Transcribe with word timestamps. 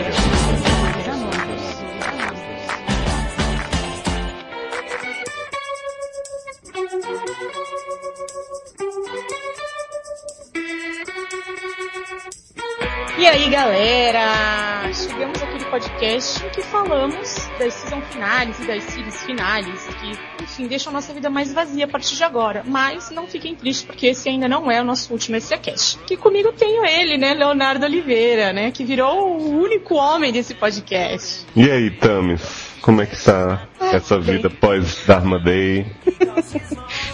E 13.17 13.27
aí, 13.27 13.51
galera? 13.51 14.93
Chegamos 14.93 15.43
àquele 15.43 15.65
podcast 15.67 16.45
em 16.45 16.51
que 16.51 16.63
falamos 16.63 17.49
das 17.59 17.75
season 17.75 18.01
finales 18.03 18.59
e 18.59 18.67
das 18.67 18.83
series 18.85 19.23
finales, 19.23 19.87
que, 19.87 20.19
enfim, 20.61 20.67
deixam 20.69 20.93
nossa 20.93 21.13
vida 21.15 21.31
mais 21.31 21.53
vazia 21.53 21.85
a 21.87 21.89
partir 21.89 22.17
de 22.17 22.23
agora. 22.25 22.63
Mas 22.67 23.11
não 23.11 23.27
fiquem 23.27 23.55
tristes, 23.55 23.85
porque 23.85 24.09
esse 24.09 24.29
ainda 24.29 24.49
não 24.49 24.71
é 24.71 24.81
o 24.81 24.85
nosso 24.85 25.13
último 25.13 25.41
SCCast. 25.41 25.99
Que 26.07 26.17
comigo 26.17 26.53
tenho 26.53 26.85
ele, 26.85 27.17
né, 27.17 27.33
Leonardo 27.35 27.85
Oliveira, 27.87 28.53
né, 28.53 28.71
que 28.71 28.85
virou 28.85 29.39
o 29.39 29.59
único 29.63 29.95
homem 29.95 30.33
desse 30.33 30.55
podcast. 30.55 31.47
E 31.57 31.71
aí, 31.71 31.91
Tamis? 31.91 32.69
Como 32.83 33.01
é 33.03 33.07
que 33.07 33.17
tá 33.23 33.67
Ah, 33.79 33.95
essa 33.97 34.19
bem. 34.19 34.37
vida 34.37 34.49
pós-Dharma 34.51 35.39
Day? 35.39 35.87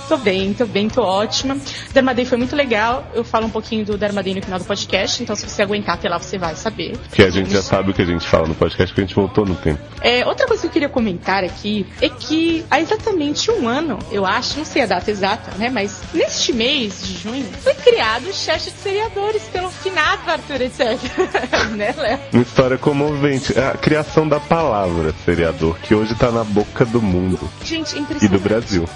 Tô 0.09 0.17
bem, 0.17 0.55
tô 0.55 0.67
bem, 0.67 0.89
tô 0.89 1.03
ótima. 1.03 1.57
Dharma 1.93 2.15
Day 2.15 2.25
foi 2.25 2.39
muito 2.39 2.55
legal. 2.55 3.05
Eu 3.13 3.25
falo 3.25 3.47
um 3.47 3.51
pouquinho 3.51 3.85
do 3.85 3.99
Dharma 3.99 4.23
Day 4.23 4.35
no 4.35 4.43
final 4.43 4.59
do 4.59 4.65
podcast, 4.65 5.21
então 5.21 5.35
se 5.35 5.49
você 5.49 5.63
aguentar 5.63 5.97
até 5.97 6.09
lá, 6.09 6.17
você 6.17 6.39
vai 6.39 6.55
saber. 6.55 6.97
Porque 6.97 7.23
a 7.23 7.31
gente 7.31 7.51
já 7.51 7.61
sabe 7.61 7.91
o 7.91 7.95
que 7.95 8.03
a 8.03 8.05
gente 8.05 8.25
fala 8.25 8.47
no 8.47 8.55
podcast, 8.55 8.93
porque 8.93 9.01
a 9.01 9.05
gente 9.05 9.17
voltou 9.17 9.45
no 9.45 9.57
tempo. 9.57 9.81
É, 10.01 10.25
outra 10.25 10.47
coisa 10.47 10.63
que 10.63 10.69
eu 10.69 10.73
queria 10.73 10.89
comentar 10.89 11.43
aqui 11.43 11.85
é 12.01 12.09
que 12.09 12.65
há 12.71 12.81
exatamente 12.81 13.51
um 13.51 13.69
ano, 13.69 13.99
eu 14.13 14.25
acho, 14.25 14.59
não 14.59 14.65
sei 14.65 14.83
a 14.83 14.87
data 14.87 15.11
exata, 15.11 15.57
né? 15.59 15.71
Mas 15.71 16.01
neste 16.15 16.53
mês 16.53 17.03
de 17.05 17.15
junho 17.19 17.45
foi 17.61 17.75
criado 17.75 18.29
o 18.29 18.33
chat 18.33 18.63
de 18.63 18.71
seriadores 18.71 19.43
pelo 19.53 19.71
finado 19.71 20.31
Arthur 20.31 20.63
etc. 20.63 21.01
né, 21.75 21.93
Léo? 21.99 22.21
Uma 22.33 22.43
história 22.43 22.79
comovente. 22.79 23.59
É 23.59 23.67
a 23.71 23.73
criação 23.73 24.29
da 24.29 24.39
palavra 24.39 25.13
seriador, 25.25 25.77
que 25.83 25.95
hoje 25.97 26.15
tá 26.15 26.31
na 26.31 26.45
boca 26.45 26.85
do 26.85 27.03
mundo 27.03 27.51
Gente, 27.65 27.97
é 27.97 27.99
e 27.99 28.03
impressionante. 28.03 28.29
do 28.29 28.49
Brasil. 28.49 28.89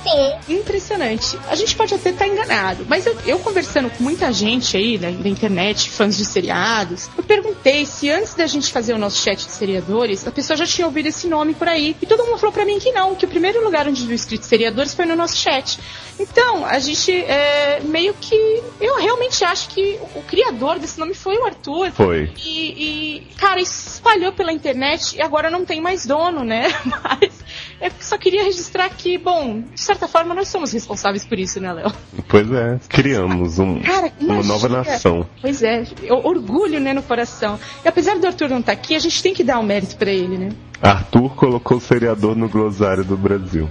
Impressionante. 0.48 1.00
A 1.48 1.55
gente 1.55 1.77
pode 1.77 1.95
até 1.95 2.11
estar 2.11 2.27
enganado, 2.27 2.84
mas 2.89 3.06
eu, 3.06 3.17
eu 3.27 3.39
conversando 3.39 3.91
com 3.91 4.03
muita 4.03 4.33
gente 4.33 4.77
aí 4.77 4.98
né, 4.98 5.12
da 5.12 5.29
internet, 5.29 5.91
fãs 5.91 6.17
de 6.17 6.25
seriados, 6.25 7.09
eu 7.17 7.23
perguntei 7.23 7.87
se 7.87 8.11
antes 8.11 8.34
da 8.34 8.47
gente 8.47 8.73
fazer 8.73 8.93
o 8.95 8.98
nosso 8.98 9.23
chat 9.23 9.45
de 9.47 9.53
seriadores, 9.53 10.27
a 10.27 10.31
pessoa 10.31 10.56
já 10.56 10.67
tinha 10.67 10.87
ouvido 10.87 11.06
esse 11.06 11.27
nome 11.27 11.55
por 11.55 11.69
aí. 11.69 11.97
E 12.01 12.06
todo 12.06 12.25
mundo 12.25 12.39
falou 12.39 12.53
pra 12.53 12.65
mim 12.65 12.78
que 12.78 12.93
não, 12.93 13.15
que 13.15 13.25
o 13.25 13.28
primeiro 13.28 13.62
lugar 13.65 13.87
onde 13.87 14.06
viu 14.06 14.15
escrito 14.15 14.45
seriadores 14.45 14.95
foi 14.95 15.05
no 15.05 15.17
nosso 15.17 15.37
chat. 15.37 15.78
Então, 16.19 16.67
a 16.67 16.78
gente 16.78 17.12
é, 17.12 17.81
meio 17.81 18.12
que. 18.15 18.62
Eu 18.81 18.98
realmente 18.98 19.43
acho 19.43 19.71
que 19.71 19.98
o, 20.15 20.19
o 20.19 20.23
criador 20.23 20.78
desse 20.78 20.98
nome 20.98 21.15
foi 21.15 21.37
o 21.39 21.47
Arthur. 21.47 21.91
Foi. 21.93 22.31
E, 22.45 23.21
e, 23.21 23.21
cara, 23.37 23.61
isso 23.61 23.89
espalhou 23.89 24.33
pela 24.33 24.53
internet 24.53 25.17
e 25.17 25.23
agora 25.23 25.51
não 25.51 25.65
tem 25.65 25.81
mais 25.81 26.05
dono, 26.05 26.45
né? 26.45 26.69
Mas 26.84 27.33
eu 27.81 27.91
só 28.00 28.19
queria 28.19 28.45
registrar 28.45 28.89
que, 28.91 29.17
bom, 29.19 29.61
de 29.75 29.81
certa 29.81 30.06
forma 30.06 30.34
nós 30.34 30.48
somos 30.48 30.73
responsáveis 30.73 31.25
por 31.25 31.39
isso, 31.39 31.61
né, 31.61 31.73
Léo? 31.73 31.92
Pois 32.28 32.50
é, 32.53 32.78
criamos 32.89 33.59
um- 33.59 33.81
Cara, 33.81 34.12
uma 34.20 34.42
nova 34.42 34.69
nação. 34.69 35.27
Pois 35.41 35.62
é, 35.62 35.84
orgulho, 36.11 36.78
né, 36.81 36.92
no 36.92 37.03
coração. 37.03 37.59
E 37.84 37.89
apesar 37.89 38.19
do 38.19 38.27
Arthur 38.27 38.48
não 38.48 38.61
estar 38.61 38.72
aqui, 38.72 38.95
a 38.95 38.98
gente 38.98 39.22
tem 39.22 39.33
que 39.34 39.42
dar 39.45 39.59
o 39.59 39.62
mérito 39.62 39.97
pra 39.97 40.11
ele, 40.11 40.37
né? 40.39 40.50
Arthur 40.83 41.34
colocou 41.34 41.77
o 41.77 41.81
seriador 41.81 42.34
no 42.37 42.48
glossário 42.48 43.05
do 43.05 43.17
Brasil. 43.17 43.69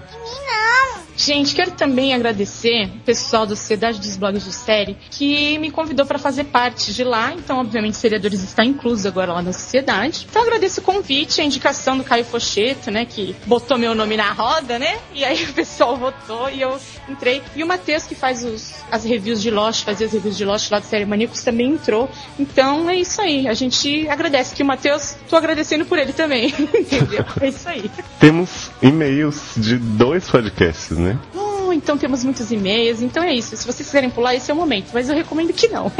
Gente, 1.19 1.53
quero 1.53 1.71
também 1.71 2.13
agradecer 2.13 2.85
o 2.95 2.99
pessoal 3.01 3.45
da 3.45 3.53
Sociedade 3.53 3.99
dos 3.99 4.15
Blogs 4.15 4.45
de 4.45 4.53
Série 4.53 4.95
que 5.11 5.57
me 5.57 5.69
convidou 5.69 6.05
para 6.05 6.17
fazer 6.17 6.45
parte 6.45 6.93
de 6.93 7.03
lá. 7.03 7.33
Então, 7.33 7.59
obviamente, 7.59 7.97
Seriadores 7.97 8.41
está 8.41 8.63
incluso 8.63 9.05
agora 9.05 9.33
lá 9.33 9.41
na 9.41 9.51
sociedade. 9.51 10.25
Então, 10.29 10.41
agradeço 10.41 10.79
o 10.79 10.83
convite, 10.83 11.41
a 11.41 11.43
indicação 11.43 11.97
do 11.97 12.05
Caio 12.05 12.23
Focheto, 12.23 12.89
né, 12.89 13.03
que 13.03 13.35
botou 13.45 13.77
meu 13.77 13.93
nome 13.93 14.15
na 14.15 14.31
roda, 14.31 14.79
né? 14.79 14.97
E 15.13 15.25
aí 15.25 15.43
o 15.51 15.53
pessoal 15.53 15.97
votou 15.97 16.49
e 16.49 16.61
eu 16.61 16.79
entrei. 17.09 17.41
E 17.53 17.65
o 17.65 17.67
Matheus, 17.67 18.03
que 18.03 18.15
faz 18.15 18.45
os, 18.45 18.75
as 18.89 19.03
reviews 19.03 19.41
de 19.41 19.51
Lost, 19.51 19.83
fazia 19.83 20.07
as 20.07 20.13
reviews 20.13 20.37
de 20.37 20.45
Lost 20.45 20.71
lá 20.71 20.79
do 20.79 20.85
Série 20.85 21.05
Maníacos, 21.05 21.43
também 21.43 21.71
entrou. 21.71 22.09
Então, 22.39 22.89
é 22.89 22.95
isso 22.95 23.21
aí. 23.21 23.45
A 23.45 23.53
gente 23.53 24.07
agradece 24.07 24.55
que 24.55 24.63
o 24.63 24.65
Matheus, 24.65 25.17
tô 25.29 25.35
agradecendo 25.35 25.83
por 25.83 25.99
ele 25.99 26.13
também. 26.13 26.47
Entendeu? 26.73 27.25
É 27.41 27.49
isso 27.49 27.67
aí. 27.67 27.91
Temos 28.21 28.71
e-mails 28.81 29.55
de 29.57 29.75
dois 29.77 30.29
podcasts, 30.29 30.97
né? 30.97 31.08
Okay. 31.09 31.19
Oh, 31.33 31.48
Então 31.73 31.97
temos 31.97 32.23
muitos 32.23 32.51
e-mails, 32.51 33.01
então 33.01 33.23
é 33.23 33.33
isso. 33.33 33.55
Se 33.55 33.65
vocês 33.65 33.87
quiserem 33.87 34.09
pular, 34.09 34.35
esse 34.35 34.49
é 34.49 34.53
o 34.53 34.57
momento, 34.57 34.87
mas 34.93 35.09
eu 35.09 35.15
recomendo 35.15 35.53
que 35.53 35.67
não. 35.67 35.91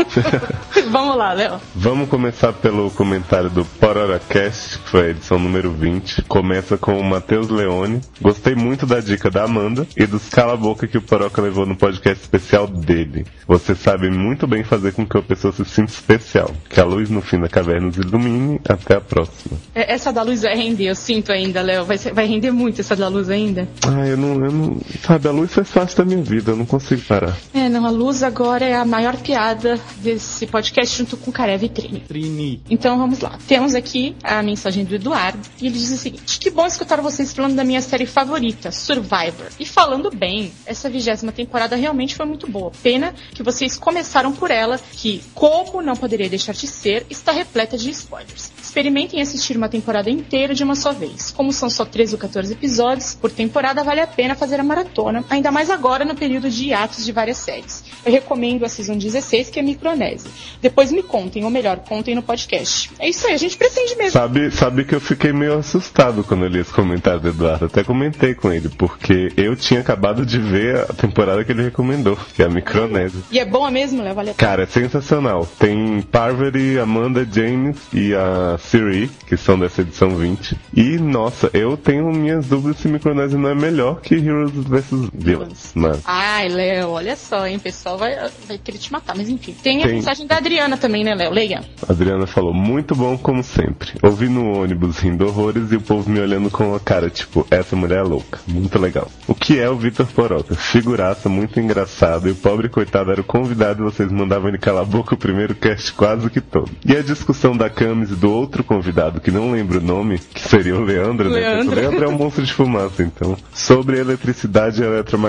Vamos 0.89 1.15
lá, 1.15 1.33
Léo. 1.33 1.59
Vamos 1.75 2.09
começar 2.09 2.53
pelo 2.53 2.89
comentário 2.91 3.49
do 3.49 3.65
PororaCast, 3.65 4.79
que 4.79 4.89
foi 4.89 5.07
a 5.07 5.09
edição 5.09 5.39
número 5.39 5.71
20. 5.71 6.23
Começa 6.23 6.77
com 6.77 6.99
o 6.99 7.03
Matheus 7.03 7.49
Leone. 7.49 8.01
Gostei 8.21 8.55
muito 8.55 8.85
da 8.85 8.99
dica 8.99 9.29
da 9.29 9.43
Amanda 9.43 9.87
e 9.95 10.05
dos 10.05 10.29
cala-boca 10.29 10.87
que 10.87 10.97
o 10.97 11.01
Poroca 11.01 11.41
levou 11.41 11.65
no 11.65 11.75
podcast 11.75 12.23
especial 12.23 12.67
dele. 12.67 13.25
Você 13.47 13.75
sabe 13.75 14.09
muito 14.09 14.47
bem 14.47 14.63
fazer 14.63 14.93
com 14.93 15.05
que 15.05 15.17
a 15.17 15.21
pessoa 15.21 15.51
se 15.53 15.65
sinta 15.65 15.91
especial. 15.91 16.51
Que 16.69 16.79
a 16.79 16.85
luz 16.85 17.09
no 17.09 17.21
fim 17.21 17.39
da 17.39 17.49
caverna 17.49 17.87
nos 17.87 17.97
ilumine. 17.97 18.59
Até 18.67 18.95
a 18.95 19.01
próxima. 19.01 19.57
É, 19.73 19.93
Essa 19.93 20.11
da 20.11 20.21
luz 20.21 20.41
vai 20.41 20.55
render, 20.55 20.85
eu 20.85 20.95
sinto 20.95 21.31
ainda, 21.31 21.61
Léo. 21.61 21.85
Vai, 21.85 21.97
vai 21.97 22.25
render 22.25 22.51
muito 22.51 22.81
essa 22.81 22.95
da 22.95 23.07
luz 23.07 23.29
ainda. 23.29 23.67
Ah, 23.87 24.07
eu 24.07 24.17
não, 24.17 24.45
eu 24.45 24.51
não. 24.51 24.77
Sabe, 25.01 25.27
a 25.27 25.31
luz 25.31 25.51
faz 25.65 25.89
parte 25.89 25.97
da 25.97 26.05
minha 26.05 26.21
vida, 26.21 26.51
eu 26.51 26.55
não 26.55 26.65
consigo 26.65 27.01
parar. 27.01 27.37
É, 27.53 27.67
não, 27.69 27.85
a 27.85 27.89
luz 27.89 28.23
agora 28.23 28.65
é 28.65 28.75
a 28.75 28.85
maior 28.85 29.17
piada 29.17 29.79
desse 29.97 30.45
podcast 30.45 30.97
junto 30.97 31.17
com 31.17 31.31
Carev 31.31 31.63
e 31.63 31.69
Trini. 31.69 31.99
Trini. 32.01 32.61
Então 32.69 32.97
vamos 32.97 33.19
lá. 33.19 33.37
Temos 33.47 33.75
aqui 33.75 34.15
a 34.23 34.41
mensagem 34.43 34.85
do 34.85 34.95
Eduardo 34.95 35.39
e 35.61 35.67
ele 35.67 35.77
diz 35.77 35.91
o 35.91 35.97
seguinte: 35.97 36.39
Que 36.39 36.49
bom 36.49 36.65
escutar 36.65 37.01
vocês 37.01 37.33
falando 37.33 37.55
da 37.55 37.63
minha 37.63 37.81
série 37.81 38.05
favorita, 38.05 38.71
Survivor. 38.71 39.47
E 39.59 39.65
falando 39.65 40.09
bem, 40.09 40.51
essa 40.65 40.89
vigésima 40.89 41.31
temporada 41.31 41.75
realmente 41.75 42.15
foi 42.15 42.25
muito 42.25 42.49
boa. 42.49 42.71
Pena 42.83 43.13
que 43.33 43.43
vocês 43.43 43.77
começaram 43.77 44.31
por 44.31 44.51
ela, 44.51 44.79
que, 44.93 45.21
como 45.33 45.81
não 45.81 45.95
poderia 45.95 46.29
deixar 46.29 46.53
de 46.53 46.67
ser, 46.67 47.05
está 47.09 47.31
repleta 47.31 47.77
de 47.77 47.89
spoilers. 47.89 48.51
Experimentem 48.61 49.21
assistir 49.21 49.57
uma 49.57 49.69
temporada 49.69 50.09
inteira 50.09 50.53
de 50.53 50.63
uma 50.63 50.75
só 50.75 50.91
vez. 50.91 51.31
Como 51.31 51.51
são 51.51 51.69
só 51.69 51.85
13 51.85 52.13
ou 52.13 52.19
14 52.19 52.53
episódios 52.53 53.15
por 53.15 53.31
temporada, 53.31 53.83
vale 53.83 54.01
a 54.01 54.07
pena 54.07 54.35
fazer 54.35 54.59
a 54.59 54.63
maratona, 54.63 55.23
ainda 55.29 55.48
mais 55.51 55.69
agora 55.69 56.05
no 56.05 56.15
período 56.15 56.49
de 56.49 56.65
hiatos 56.65 57.05
de 57.05 57.11
várias 57.11 57.37
séries. 57.37 57.83
Eu 58.05 58.11
recomendo 58.11 58.63
a 58.65 58.69
Season 58.69 58.97
16, 58.97 59.49
que 59.49 59.59
é 59.59 59.61
Micronésia. 59.61 60.29
Depois 60.61 60.91
me 60.91 61.03
contem, 61.03 61.43
ou 61.43 61.49
melhor, 61.49 61.79
contem 61.79 62.15
no 62.15 62.21
podcast. 62.21 62.91
É 62.99 63.09
isso 63.09 63.27
aí, 63.27 63.33
a 63.33 63.37
gente 63.37 63.57
pretende 63.57 63.95
mesmo. 63.95 64.11
Sabe, 64.11 64.51
sabe 64.51 64.83
que 64.85 64.95
eu 64.95 65.01
fiquei 65.01 65.33
meio 65.33 65.57
assustado 65.57 66.23
quando 66.23 66.45
eu 66.45 66.49
li 66.49 66.59
esse 66.59 66.71
comentário 66.71 67.19
do 67.19 67.29
Eduardo. 67.29 67.65
Até 67.65 67.83
comentei 67.83 68.33
com 68.33 68.51
ele, 68.51 68.69
porque 68.69 69.31
eu 69.35 69.55
tinha 69.55 69.81
acabado 69.81 70.25
de 70.25 70.39
ver 70.39 70.77
a 70.77 70.93
temporada 70.93 71.43
que 71.43 71.51
ele 71.51 71.63
recomendou, 71.63 72.17
que 72.35 72.41
é 72.41 72.45
a 72.45 72.49
Micronésia. 72.49 73.21
E 73.31 73.39
é 73.39 73.45
boa 73.45 73.69
mesmo, 73.69 74.01
Léo? 74.01 74.15
Vale 74.15 74.31
a 74.31 74.33
pena. 74.33 74.49
Cara, 74.49 74.63
é 74.63 74.65
sensacional. 74.65 75.45
Tem 75.57 76.01
Parvati, 76.01 76.77
Amanda 76.79 77.27
James 77.29 77.77
e 77.93 78.13
a 78.13 78.57
Siri, 78.57 79.09
que 79.27 79.37
são 79.37 79.57
dessa 79.59 79.81
edição 79.81 80.09
20. 80.11 80.57
E, 80.75 80.97
nossa, 80.97 81.49
eu 81.53 81.75
tenho 81.77 82.11
minhas 82.11 82.45
dúvidas 82.47 82.77
se 82.79 82.87
Micronésia 82.87 83.37
não 83.37 83.49
é 83.49 83.55
melhor 83.55 84.01
que 84.01 84.15
Heroes 84.15 84.51
vs 84.51 85.09
Villains. 85.13 85.38
Mas, 85.73 86.01
Ai, 86.05 86.49
Léo, 86.49 86.89
olha 86.89 87.15
só, 87.15 87.47
hein? 87.47 87.57
O 87.57 87.59
pessoal 87.59 87.97
vai, 87.97 88.15
vai 88.47 88.57
querer 88.57 88.77
te 88.77 88.91
matar, 88.91 89.15
mas 89.15 89.29
enfim. 89.29 89.55
Tem 89.61 89.81
a 89.83 89.85
Tem. 89.85 89.95
mensagem 89.95 90.25
da 90.27 90.37
Adriana 90.37 90.77
também, 90.77 91.03
né, 91.03 91.15
Léo? 91.15 91.31
Leia. 91.31 91.63
a 91.87 91.91
Adriana 91.91 92.25
falou, 92.27 92.53
muito 92.53 92.95
bom 92.95 93.17
como 93.17 93.43
sempre. 93.43 93.91
Ouvi 94.01 94.27
no 94.29 94.61
ônibus 94.61 94.99
rindo 94.99 95.25
horrores 95.27 95.71
e 95.71 95.75
o 95.75 95.81
povo 95.81 96.09
me 96.09 96.19
olhando 96.19 96.49
com 96.49 96.73
a 96.73 96.79
cara, 96.79 97.09
tipo, 97.09 97.45
essa 97.51 97.75
mulher 97.75 97.99
é 97.99 98.03
louca. 98.03 98.39
Muito 98.47 98.77
legal. 98.79 99.09
O 99.27 99.35
que 99.35 99.59
é 99.59 99.69
o 99.69 99.75
Vitor 99.75 100.07
Poroca? 100.07 100.55
Figuraça, 100.55 101.29
muito 101.29 101.59
engraçado, 101.59 102.27
e 102.27 102.31
o 102.31 102.35
pobre 102.35 102.69
coitado 102.69 103.11
era 103.11 103.21
o 103.21 103.23
convidado 103.23 103.81
e 103.81 103.85
vocês 103.85 104.11
mandavam 104.11 104.49
ele 104.49 104.57
calar 104.57 104.83
a 104.83 104.85
boca 104.85 105.15
o 105.15 105.17
primeiro 105.17 105.55
cast 105.55 105.91
quase 105.93 106.29
que 106.29 106.41
todo. 106.41 106.69
E 106.85 106.95
a 106.95 107.01
discussão 107.01 107.55
da 107.55 107.69
Camis 107.69 108.11
e 108.11 108.15
do 108.15 108.31
outro 108.31 108.63
convidado, 108.63 109.19
que 109.21 109.31
não 109.31 109.51
lembro 109.51 109.79
o 109.79 109.81
nome, 109.83 110.19
que 110.19 110.41
seria 110.41 110.75
o 110.75 110.83
Leandro, 110.83 111.29
né? 111.29 111.39
Leandro. 111.39 111.65
Porque 111.67 111.79
O 111.79 111.89
Leandro 111.89 112.05
é 112.05 112.07
um 112.07 112.17
monstro 112.17 112.43
de 112.43 112.53
fumaça, 112.53 113.03
então. 113.03 113.37
Sobre 113.53 113.99
eletricidade 113.99 114.81
e 114.81 114.85
eletromagnetismo. 114.85 115.28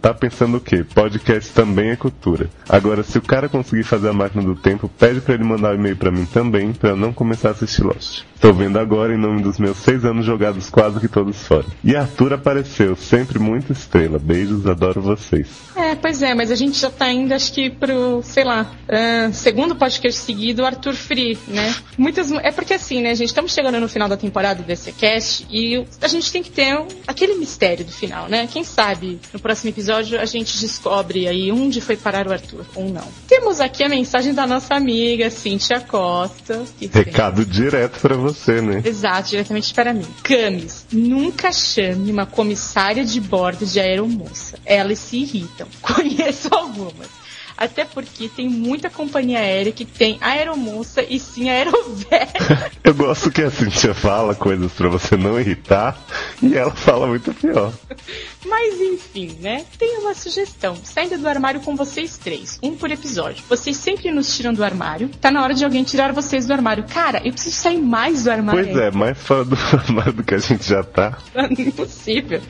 Tá 0.00 0.12
pensando 0.12 0.56
o 0.56 0.60
quê? 0.60 0.84
Podcast 0.84 1.52
também 1.52 1.90
é 1.90 1.96
cultura. 1.96 2.48
Agora, 2.68 3.02
se 3.02 3.18
o 3.18 3.22
cara 3.22 3.48
conseguir 3.48 3.84
fazer 3.84 4.08
a 4.08 4.12
máquina 4.12 4.42
do 4.42 4.54
tempo, 4.54 4.88
pede 4.88 5.20
pra 5.20 5.34
ele 5.34 5.44
mandar 5.44 5.72
um 5.72 5.74
e-mail 5.74 5.96
pra 5.96 6.10
mim 6.10 6.24
também, 6.24 6.74
eu 6.82 6.96
não 6.96 7.12
começar 7.12 7.48
a 7.48 7.52
assistir 7.52 7.82
Lost. 7.82 8.22
Tô 8.40 8.52
vendo 8.52 8.76
agora 8.76 9.14
em 9.14 9.18
nome 9.18 9.40
dos 9.40 9.56
meus 9.56 9.76
seis 9.76 10.04
anos 10.04 10.26
jogados 10.26 10.68
quase 10.68 10.98
que 10.98 11.06
todos 11.06 11.36
fora. 11.46 11.64
E 11.84 11.94
Arthur 11.94 12.32
apareceu, 12.32 12.96
sempre 12.96 13.38
muito 13.38 13.70
estrela. 13.72 14.18
Beijos, 14.18 14.66
adoro 14.66 15.00
vocês. 15.00 15.46
É, 15.76 15.94
pois 15.94 16.20
é, 16.22 16.34
mas 16.34 16.50
a 16.50 16.56
gente 16.56 16.76
já 16.76 16.90
tá 16.90 17.10
indo, 17.12 17.32
acho 17.32 17.52
que 17.52 17.70
pro, 17.70 18.20
sei 18.24 18.42
lá, 18.42 18.68
ah, 18.88 19.30
segundo 19.32 19.76
podcast 19.76 20.20
seguido, 20.20 20.64
Arthur 20.66 20.94
Free, 20.94 21.38
né? 21.46 21.72
Muitas. 21.96 22.32
É 22.32 22.50
porque 22.50 22.74
assim, 22.74 23.00
né, 23.00 23.14
gente? 23.14 23.28
Estamos 23.28 23.52
chegando 23.54 23.78
no 23.78 23.88
final 23.88 24.08
da 24.08 24.16
temporada 24.16 24.60
do 24.60 24.66
VCCast 24.66 25.46
e 25.48 25.84
a 26.00 26.08
gente 26.08 26.32
tem 26.32 26.42
que 26.42 26.50
ter 26.50 26.76
um- 26.76 26.88
aquele 27.06 27.34
mistério 27.36 27.84
do 27.84 27.92
final, 27.92 28.28
né? 28.28 28.48
Quem 28.50 28.64
sabe 28.64 29.20
no 29.32 29.40
próximo 29.40 29.70
episódio 29.70 30.20
a 30.20 30.24
gente 30.24 30.58
descobre 30.58 31.26
aí 31.26 31.50
onde 31.50 31.80
foi 31.80 31.96
parar 31.96 32.26
o 32.26 32.32
Arthur, 32.32 32.64
ou 32.74 32.88
não. 32.88 33.06
Temos 33.26 33.60
aqui 33.60 33.82
a 33.82 33.88
mensagem 33.88 34.34
da 34.34 34.46
nossa 34.46 34.74
amiga 34.74 35.30
Cíntia 35.30 35.80
Costa. 35.80 36.64
Recado 36.92 37.44
direto 37.44 38.00
para 38.00 38.16
você, 38.16 38.60
né? 38.60 38.82
Exato, 38.84 39.30
diretamente 39.30 39.72
para 39.74 39.92
mim. 39.92 40.06
Camis, 40.22 40.86
nunca 40.92 41.52
chame 41.52 42.10
uma 42.10 42.26
comissária 42.26 43.04
de 43.04 43.20
bordo 43.20 43.66
de 43.66 43.80
aeromoça. 43.80 44.58
Elas 44.64 44.98
se 44.98 45.18
irritam. 45.18 45.66
Conheço 45.80 46.48
algumas. 46.52 47.22
Até 47.56 47.84
porque 47.84 48.28
tem 48.28 48.48
muita 48.48 48.90
companhia 48.90 49.38
aérea 49.38 49.72
que 49.72 49.84
tem 49.84 50.18
aeromoça 50.20 51.02
e 51.08 51.20
sim 51.20 51.48
aerové. 51.48 52.28
Eu 52.82 52.94
gosto 52.94 53.30
que 53.30 53.42
a 53.42 53.50
Cintia 53.50 53.94
fala 53.94 54.34
coisas 54.34 54.72
para 54.72 54.88
você 54.88 55.16
não 55.16 55.38
irritar 55.38 55.96
e 56.42 56.56
ela 56.56 56.72
fala 56.72 57.06
muito 57.06 57.32
pior. 57.34 57.72
Mas 58.46 58.80
enfim, 58.80 59.36
né? 59.40 59.64
Tem 59.78 59.98
uma 59.98 60.14
sugestão. 60.14 60.76
Saindo 60.82 61.18
do 61.18 61.28
armário 61.28 61.60
com 61.60 61.76
vocês 61.76 62.16
três. 62.16 62.58
Um 62.62 62.74
por 62.74 62.90
episódio. 62.90 63.44
Vocês 63.48 63.76
sempre 63.76 64.10
nos 64.10 64.36
tiram 64.36 64.52
do 64.52 64.64
armário. 64.64 65.08
Tá 65.20 65.30
na 65.30 65.42
hora 65.42 65.54
de 65.54 65.64
alguém 65.64 65.82
tirar 65.84 66.12
vocês 66.12 66.46
do 66.46 66.52
armário. 66.52 66.84
Cara, 66.84 67.20
eu 67.24 67.32
preciso 67.32 67.56
sair 67.56 67.78
mais 67.78 68.24
do 68.24 68.30
armário. 68.30 68.64
Pois 68.64 68.76
é, 68.76 68.90
mais 68.90 69.18
fora 69.18 69.44
do 69.44 69.56
armário 69.72 70.12
do 70.12 70.24
que 70.24 70.34
a 70.34 70.38
gente 70.38 70.68
já 70.68 70.82
tá. 70.82 71.18
Impossível. 71.58 72.40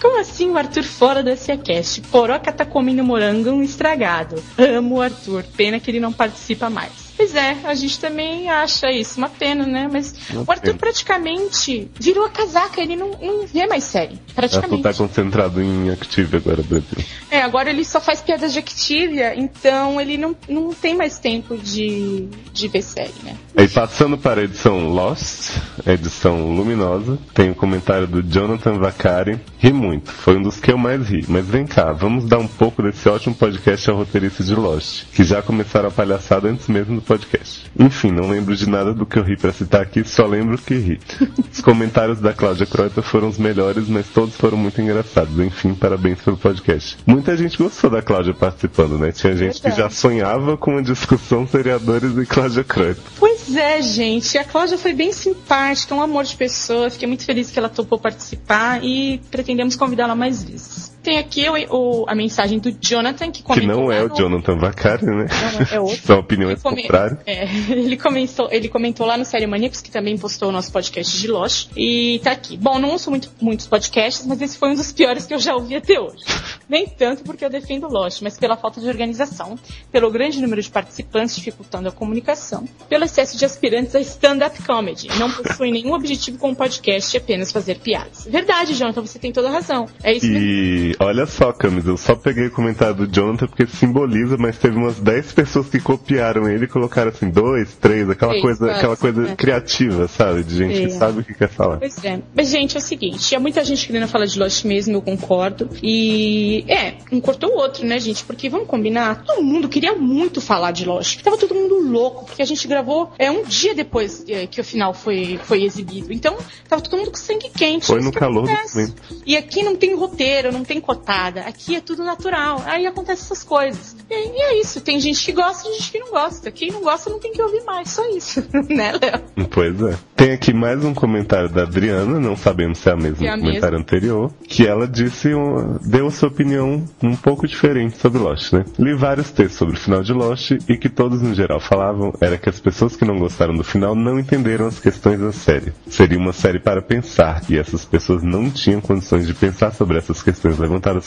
Como 0.00 0.20
assim 0.20 0.50
o 0.50 0.58
Arthur 0.58 0.84
fora 0.84 1.22
da 1.22 1.36
SciaCast? 1.36 2.02
Poroca 2.02 2.52
tá 2.52 2.64
comendo 2.64 3.02
morango 3.04 3.62
estragado. 3.62 4.42
Amo 4.58 4.96
o 4.96 5.02
Arthur. 5.02 5.44
Pena 5.56 5.80
que 5.80 5.90
ele 5.90 6.00
não 6.00 6.12
participa 6.12 6.68
mais. 6.68 7.09
Pois 7.20 7.34
é, 7.34 7.54
a 7.64 7.74
gente 7.74 8.00
também 8.00 8.48
acha 8.48 8.90
isso 8.90 9.18
uma 9.18 9.28
pena, 9.28 9.66
né? 9.66 9.90
Mas 9.92 10.14
uma 10.30 10.40
o 10.40 10.50
Arthur 10.50 10.68
pena. 10.68 10.78
praticamente 10.78 11.90
virou 12.00 12.24
a 12.24 12.30
casaca, 12.30 12.80
ele 12.80 12.96
não, 12.96 13.10
não 13.20 13.46
vê 13.46 13.66
mais 13.66 13.84
série. 13.84 14.18
Praticamente. 14.34 14.86
Arthur 14.86 14.90
tá 14.90 14.94
concentrado 14.94 15.62
em 15.62 15.90
Activia 15.90 16.38
agora, 16.38 16.62
Brasil. 16.62 17.04
É, 17.30 17.42
agora 17.42 17.68
ele 17.68 17.84
só 17.84 18.00
faz 18.00 18.22
piadas 18.22 18.54
de 18.54 18.58
Activia, 18.58 19.38
então 19.38 20.00
ele 20.00 20.16
não, 20.16 20.34
não 20.48 20.72
tem 20.72 20.96
mais 20.96 21.18
tempo 21.18 21.58
de, 21.58 22.26
de 22.54 22.68
ver 22.68 22.80
série, 22.80 23.12
né? 23.22 23.36
E 23.54 23.68
passando 23.68 24.16
para 24.16 24.40
a 24.40 24.44
edição 24.44 24.88
Lost, 24.88 25.58
a 25.84 25.92
edição 25.92 26.50
luminosa, 26.52 27.18
tem 27.34 27.50
o 27.50 27.52
um 27.52 27.54
comentário 27.54 28.06
do 28.06 28.22
Jonathan 28.22 28.78
Vacari. 28.78 29.38
Ri 29.58 29.74
muito, 29.74 30.10
foi 30.10 30.38
um 30.38 30.42
dos 30.42 30.58
que 30.58 30.72
eu 30.72 30.78
mais 30.78 31.06
ri. 31.06 31.22
Mas 31.28 31.46
vem 31.46 31.66
cá, 31.66 31.92
vamos 31.92 32.24
dar 32.24 32.38
um 32.38 32.48
pouco 32.48 32.82
desse 32.82 33.06
ótimo 33.10 33.34
podcast 33.34 33.90
ao 33.90 33.96
roteirista 33.96 34.42
de 34.42 34.54
Lost, 34.54 35.04
que 35.12 35.22
já 35.22 35.42
começaram 35.42 35.88
a 35.88 35.92
palhaçada 35.92 36.48
antes 36.48 36.66
mesmo 36.66 36.96
do 36.96 37.09
podcast. 37.10 37.68
Enfim, 37.76 38.12
não 38.12 38.28
lembro 38.28 38.54
de 38.54 38.70
nada 38.70 38.94
do 38.94 39.04
que 39.04 39.18
eu 39.18 39.24
ri 39.24 39.36
para 39.36 39.52
citar 39.52 39.82
aqui, 39.82 40.04
só 40.04 40.26
lembro 40.26 40.56
que 40.56 40.74
ri. 40.74 41.00
Os 41.52 41.60
comentários 41.60 42.20
da 42.20 42.32
Cláudia 42.32 42.66
Croita 42.66 43.02
foram 43.02 43.28
os 43.28 43.36
melhores, 43.36 43.88
mas 43.88 44.06
todos 44.06 44.36
foram 44.36 44.56
muito 44.56 44.80
engraçados. 44.80 45.36
Enfim, 45.40 45.74
parabéns 45.74 46.20
pelo 46.20 46.36
podcast. 46.36 46.98
Muita 47.04 47.36
gente 47.36 47.58
gostou 47.58 47.90
da 47.90 48.00
Cláudia 48.00 48.32
participando, 48.32 48.96
né? 48.96 49.10
Tinha 49.10 49.36
gente 49.36 49.60
que 49.60 49.70
já 49.72 49.90
sonhava 49.90 50.56
com 50.56 50.78
a 50.78 50.82
discussão 50.82 51.48
seriadores 51.48 52.16
e 52.16 52.24
Cláudia 52.24 52.62
Croita. 52.62 53.00
Pois 53.18 53.56
é, 53.56 53.82
gente. 53.82 54.38
A 54.38 54.44
Cláudia 54.44 54.78
foi 54.78 54.92
bem 54.92 55.12
simpática, 55.12 55.92
um 55.92 56.00
amor 56.00 56.22
de 56.22 56.36
pessoa. 56.36 56.90
Fiquei 56.90 57.08
muito 57.08 57.24
feliz 57.24 57.50
que 57.50 57.58
ela 57.58 57.68
topou 57.68 57.98
participar 57.98 58.84
e 58.84 59.20
pretendemos 59.32 59.74
convidá-la 59.74 60.14
mais 60.14 60.44
vezes. 60.44 60.89
Tem 61.02 61.18
aqui 61.18 61.48
o, 61.48 61.54
o, 61.74 62.04
a 62.06 62.14
mensagem 62.14 62.58
do 62.58 62.70
Jonathan, 62.78 63.30
que 63.30 63.42
comentou. 63.42 63.68
Que 63.68 63.80
não 63.80 63.90
é 63.90 64.02
o 64.02 64.08
no... 64.08 64.16
Jonathan 64.16 64.56
Vacari, 64.56 65.06
né? 65.06 65.26
Não, 65.28 65.76
é 65.76 65.80
outro. 65.80 66.00
São 66.04 66.18
opiniões 66.18 66.62
come... 66.62 66.82
contrárias. 66.82 67.18
É, 67.26 67.44
ele, 67.72 67.96
comentou, 67.96 68.48
ele 68.50 68.68
comentou 68.68 69.06
lá 69.06 69.16
no 69.16 69.24
Série 69.24 69.46
Maníacos, 69.46 69.80
que 69.80 69.90
também 69.90 70.18
postou 70.18 70.50
o 70.50 70.52
nosso 70.52 70.70
podcast 70.70 71.18
de 71.18 71.26
Lost. 71.26 71.70
E 71.74 72.20
tá 72.22 72.32
aqui. 72.32 72.56
Bom, 72.56 72.78
não 72.78 72.90
ouço 72.90 73.10
muito, 73.10 73.30
muitos 73.40 73.66
podcasts, 73.66 74.26
mas 74.26 74.42
esse 74.42 74.58
foi 74.58 74.70
um 74.70 74.74
dos 74.74 74.92
piores 74.92 75.24
que 75.24 75.32
eu 75.32 75.38
já 75.38 75.54
ouvi 75.54 75.74
até 75.74 75.98
hoje. 75.98 76.22
Nem 76.68 76.86
tanto 76.86 77.24
porque 77.24 77.44
eu 77.44 77.50
defendo 77.50 77.88
Lost, 77.88 78.20
mas 78.20 78.38
pela 78.38 78.56
falta 78.56 78.80
de 78.80 78.86
organização, 78.86 79.58
pelo 79.90 80.10
grande 80.10 80.40
número 80.40 80.60
de 80.60 80.70
participantes 80.70 81.34
dificultando 81.34 81.88
a 81.88 81.92
comunicação, 81.92 82.64
pelo 82.88 83.04
excesso 83.04 83.38
de 83.38 83.44
aspirantes 83.44 83.94
a 83.94 84.00
stand-up 84.00 84.62
comedy. 84.62 85.08
Não 85.18 85.30
possui 85.30 85.70
nenhum 85.70 85.94
objetivo 85.94 86.38
com 86.38 86.50
o 86.50 86.56
podcast, 86.56 87.16
apenas 87.16 87.50
fazer 87.50 87.78
piadas. 87.78 88.26
Verdade, 88.26 88.74
Jonathan, 88.74 89.00
você 89.00 89.18
tem 89.18 89.32
toda 89.32 89.48
a 89.48 89.52
razão. 89.52 89.88
É 90.02 90.12
isso 90.12 90.26
e... 90.26 90.30
mesmo 90.30 90.89
olha 90.98 91.26
só, 91.26 91.52
Camis, 91.52 91.86
eu 91.86 91.96
só 91.96 92.14
peguei 92.14 92.46
o 92.46 92.50
comentário 92.50 92.94
do 92.94 93.06
Jonathan 93.06 93.46
porque 93.46 93.66
simboliza, 93.66 94.36
mas 94.36 94.58
teve 94.58 94.76
umas 94.76 94.98
10 94.98 95.32
pessoas 95.32 95.68
que 95.68 95.80
copiaram 95.80 96.48
ele 96.48 96.64
e 96.64 96.68
colocaram 96.68 97.10
assim, 97.10 97.30
dois, 97.30 97.74
três, 97.74 98.08
aquela 98.08 98.34
Sim, 98.34 98.40
coisa, 98.40 98.72
aquela 98.72 98.96
coisa 98.96 99.28
é. 99.28 99.36
criativa, 99.36 100.08
sabe? 100.08 100.42
De 100.42 100.56
gente 100.56 100.86
que 100.86 100.90
sabe 100.90 101.20
o 101.20 101.24
que 101.24 101.34
quer 101.34 101.48
falar. 101.48 101.78
Pois 101.78 102.02
é. 102.04 102.20
Mas, 102.34 102.48
gente, 102.48 102.76
é 102.76 102.78
o 102.78 102.82
seguinte, 102.82 103.34
há 103.34 103.40
muita 103.40 103.64
gente 103.64 103.86
querendo 103.86 104.08
falar 104.08 104.26
de 104.26 104.38
Lost 104.38 104.64
mesmo, 104.64 104.96
eu 104.96 105.02
concordo. 105.02 105.68
E 105.82 106.64
é, 106.68 106.94
um 107.12 107.20
cortou 107.20 107.50
o 107.50 107.58
outro, 107.58 107.86
né, 107.86 107.98
gente? 107.98 108.24
Porque 108.24 108.48
vamos 108.48 108.66
combinar, 108.66 109.24
todo 109.24 109.42
mundo 109.42 109.68
queria 109.68 109.94
muito 109.94 110.40
falar 110.40 110.70
de 110.70 110.84
Lost. 110.84 111.22
Tava 111.22 111.36
todo 111.36 111.54
mundo 111.54 111.80
louco, 111.80 112.24
porque 112.26 112.42
a 112.42 112.46
gente 112.46 112.66
gravou 112.66 113.12
é 113.18 113.30
um 113.30 113.44
dia 113.44 113.74
depois 113.74 114.24
é, 114.28 114.46
que 114.46 114.60
o 114.60 114.64
final 114.64 114.94
foi, 114.94 115.38
foi 115.44 115.64
exibido. 115.64 116.12
Então, 116.12 116.36
tava 116.68 116.82
todo 116.82 116.98
mundo 116.98 117.10
com 117.10 117.16
sangue 117.16 117.50
quente. 117.50 117.86
Foi 117.86 118.00
no 118.00 118.12
calor 118.12 118.46
do 118.46 118.50
momento. 118.50 118.94
E 119.26 119.36
aqui 119.36 119.62
não 119.62 119.76
tem 119.76 119.94
roteiro, 119.94 120.52
não 120.52 120.64
tem 120.64 120.79
cotada. 120.80 121.42
Aqui 121.42 121.76
é 121.76 121.80
tudo 121.80 122.04
natural. 122.04 122.62
Aí 122.66 122.86
acontecem 122.86 123.24
essas 123.24 123.44
coisas. 123.44 123.96
E, 124.08 124.14
e, 124.14 124.42
é 124.42 124.60
isso. 124.60 124.80
Tem 124.80 125.00
gente 125.00 125.24
que 125.24 125.32
gosta 125.32 125.68
e 125.68 125.72
gente 125.72 125.92
que 125.92 125.98
não 125.98 126.10
gosta. 126.10 126.50
Quem 126.50 126.70
não 126.70 126.82
gosta 126.82 127.10
não 127.10 127.18
tem 127.18 127.32
que 127.32 127.42
ouvir 127.42 127.62
mais. 127.64 127.90
Só 127.90 128.08
isso. 128.10 128.44
né, 128.68 128.92
Léo? 128.92 129.48
Pois 129.50 129.82
é. 129.82 129.98
Tem 130.20 130.32
aqui 130.32 130.52
mais 130.52 130.84
um 130.84 130.92
comentário 130.92 131.48
da 131.48 131.62
Adriana, 131.62 132.20
não 132.20 132.36
sabemos 132.36 132.76
se 132.78 132.90
é 132.90 132.92
a 132.92 132.96
mesma 132.96 133.26
é 133.26 133.30
comentário 133.30 133.78
mesma. 133.78 133.78
anterior, 133.78 134.30
que 134.46 134.66
ela 134.66 134.86
disse, 134.86 135.32
uma, 135.32 135.80
deu 135.82 136.08
a 136.08 136.10
sua 136.10 136.28
opinião 136.28 136.84
um 137.02 137.16
pouco 137.16 137.48
diferente 137.48 137.96
sobre 137.96 138.18
Lost, 138.18 138.52
né? 138.52 138.66
Li 138.78 138.92
vários 138.92 139.30
textos 139.30 139.56
sobre 139.56 139.76
o 139.76 139.80
final 139.80 140.02
de 140.02 140.12
Lost 140.12 140.50
e 140.68 140.76
que 140.76 140.90
todos 140.90 141.22
no 141.22 141.34
geral 141.34 141.58
falavam 141.58 142.12
era 142.20 142.36
que 142.36 142.50
as 142.50 142.60
pessoas 142.60 142.96
que 142.96 143.04
não 143.06 143.18
gostaram 143.18 143.54
do 143.54 143.64
final 143.64 143.94
não 143.94 144.20
entenderam 144.20 144.66
as 144.66 144.78
questões 144.78 145.18
da 145.18 145.32
série. 145.32 145.72
Seria 145.86 146.18
uma 146.18 146.34
série 146.34 146.60
para 146.60 146.82
pensar 146.82 147.42
e 147.48 147.56
essas 147.56 147.86
pessoas 147.86 148.22
não 148.22 148.50
tinham 148.50 148.82
condições 148.82 149.26
de 149.26 149.32
pensar 149.32 149.72
sobre 149.72 149.96
essas 149.96 150.22
questões 150.22 150.58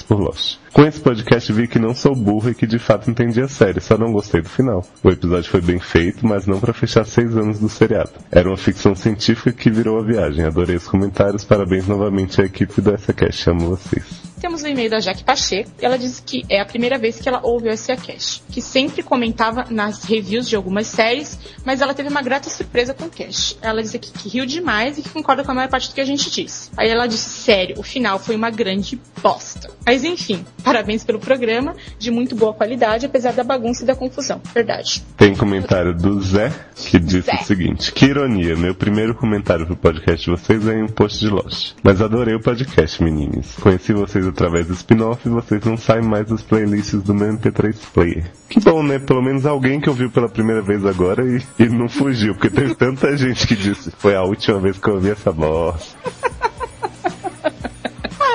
por 0.07 0.19
Lost. 0.19 0.57
Com 0.73 0.83
esse 0.83 0.99
podcast 0.99 1.53
vi 1.53 1.67
que 1.67 1.77
não 1.77 1.93
sou 1.93 2.15
burro 2.15 2.49
e 2.49 2.55
que 2.55 2.65
de 2.65 2.79
fato 2.79 3.09
entendi 3.09 3.39
a 3.41 3.47
série, 3.47 3.79
só 3.79 3.97
não 3.97 4.11
gostei 4.11 4.41
do 4.41 4.49
final. 4.49 4.83
O 5.03 5.09
episódio 5.09 5.49
foi 5.49 5.61
bem 5.61 5.79
feito, 5.79 6.25
mas 6.25 6.47
não 6.47 6.59
para 6.59 6.73
fechar 6.73 7.05
seis 7.05 7.37
anos 7.37 7.59
do 7.59 7.69
seriado. 7.69 8.11
Era 8.31 8.49
uma 8.49 8.57
ficção 8.57 8.95
científica 8.95 9.51
que 9.53 9.69
virou 9.69 9.99
a 9.99 10.03
viagem. 10.03 10.45
Adorei 10.45 10.75
os 10.75 10.87
comentários, 10.87 11.45
parabéns 11.45 11.87
novamente 11.87 12.41
à 12.41 12.45
equipe 12.45 12.81
do 12.81 12.97
SACast, 12.97 13.49
amo 13.51 13.69
vocês. 13.69 14.22
Temos 14.43 14.61
o 14.61 14.67
e-mail 14.67 14.89
da 14.89 14.99
Jaque 14.99 15.23
Pacheco. 15.23 15.71
Ela 15.81 15.97
disse 15.97 16.21
que 16.21 16.43
é 16.49 16.59
a 16.59 16.65
primeira 16.65 16.97
vez 16.97 17.17
que 17.17 17.29
ela 17.29 17.39
ouve 17.41 17.69
o 17.69 17.77
SA 17.77 17.95
Cash, 17.95 18.43
que 18.51 18.61
sempre 18.61 19.01
comentava 19.01 19.67
nas 19.69 20.03
reviews 20.03 20.49
de 20.49 20.57
algumas 20.57 20.87
séries, 20.87 21.39
mas 21.63 21.79
ela 21.79 21.93
teve 21.93 22.09
uma 22.09 22.21
grata 22.21 22.49
surpresa 22.49 22.93
com 22.93 23.05
o 23.05 23.09
Cash. 23.09 23.57
Ela 23.61 23.81
disse 23.81 23.95
aqui 23.95 24.11
que 24.11 24.27
riu 24.27 24.45
demais 24.45 24.97
e 24.97 25.01
que 25.01 25.07
concorda 25.07 25.45
com 25.45 25.51
a 25.51 25.55
maior 25.55 25.69
parte 25.69 25.87
do 25.87 25.95
que 25.95 26.01
a 26.01 26.05
gente 26.05 26.29
disse. 26.29 26.69
Aí 26.75 26.89
ela 26.89 27.07
disse: 27.07 27.29
sério, 27.29 27.79
o 27.79 27.83
final 27.83 28.19
foi 28.19 28.35
uma 28.35 28.49
grande 28.49 28.99
bosta. 29.21 29.69
Mas 29.85 30.03
enfim, 30.03 30.45
parabéns 30.61 31.05
pelo 31.05 31.19
programa, 31.19 31.73
de 31.97 32.11
muito 32.11 32.35
boa 32.35 32.53
qualidade, 32.53 33.05
apesar 33.05 33.31
da 33.31 33.45
bagunça 33.45 33.83
e 33.83 33.87
da 33.87 33.95
confusão. 33.95 34.41
Verdade. 34.53 35.01
Tem 35.15 35.33
comentário 35.33 35.95
do 35.95 36.21
Zé, 36.21 36.51
que 36.75 36.99
disse 36.99 37.31
Zé. 37.31 37.39
o 37.41 37.45
seguinte: 37.45 37.93
Que 37.93 38.07
ironia, 38.07 38.57
meu 38.57 38.75
primeiro 38.75 39.15
comentário 39.15 39.65
pro 39.65 39.77
podcast 39.77 40.25
de 40.25 40.31
vocês 40.31 40.67
é 40.67 40.73
em 40.73 40.83
um 40.83 40.89
post 40.89 41.17
de 41.17 41.29
Lost. 41.29 41.75
Mas 41.81 42.01
adorei 42.01 42.35
o 42.35 42.41
podcast, 42.41 43.01
meninos. 43.01 43.55
Conheci 43.61 43.93
vocês 43.93 44.32
através 44.33 44.67
do 44.67 44.73
spin-off 44.73 45.29
vocês 45.29 45.63
não 45.63 45.77
saem 45.77 46.03
mais 46.03 46.27
dos 46.27 46.41
playlists 46.41 47.01
do 47.01 47.13
meu 47.13 47.31
MP3 47.33 47.75
Player. 47.93 48.31
Que 48.49 48.59
bom, 48.59 48.83
né? 48.83 48.99
Pelo 48.99 49.21
menos 49.21 49.45
alguém 49.45 49.79
que 49.79 49.89
ouviu 49.89 50.09
pela 50.09 50.27
primeira 50.27 50.61
vez 50.61 50.85
agora 50.85 51.23
e, 51.23 51.41
e 51.63 51.69
não 51.69 51.87
fugiu, 51.87 52.33
porque 52.33 52.49
teve 52.49 52.75
tanta 52.75 53.15
gente 53.17 53.47
que 53.47 53.55
disse 53.55 53.91
foi 53.97 54.15
a 54.15 54.23
última 54.23 54.59
vez 54.59 54.77
que 54.77 54.87
eu 54.87 54.95
ouvi 54.95 55.11
essa 55.11 55.31
bosta. 55.31 55.97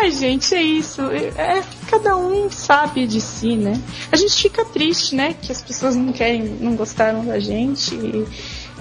Ai, 0.01 0.13
gente, 0.13 0.55
é 0.55 0.63
isso. 0.63 1.03
É, 1.03 1.63
cada 1.91 2.17
um 2.17 2.49
sabe 2.49 3.05
de 3.07 3.21
si, 3.21 3.57
né? 3.57 3.81
A 4.13 4.17
gente 4.17 4.41
fica 4.41 4.65
triste, 4.65 5.17
né? 5.17 5.35
Que 5.35 5.51
as 5.51 5.61
pessoas 5.61 5.97
não 5.97 6.13
querem, 6.13 6.45
não 6.61 6.77
gostaram 6.77 7.25
da 7.25 7.41
gente. 7.41 7.95
E 7.97 8.25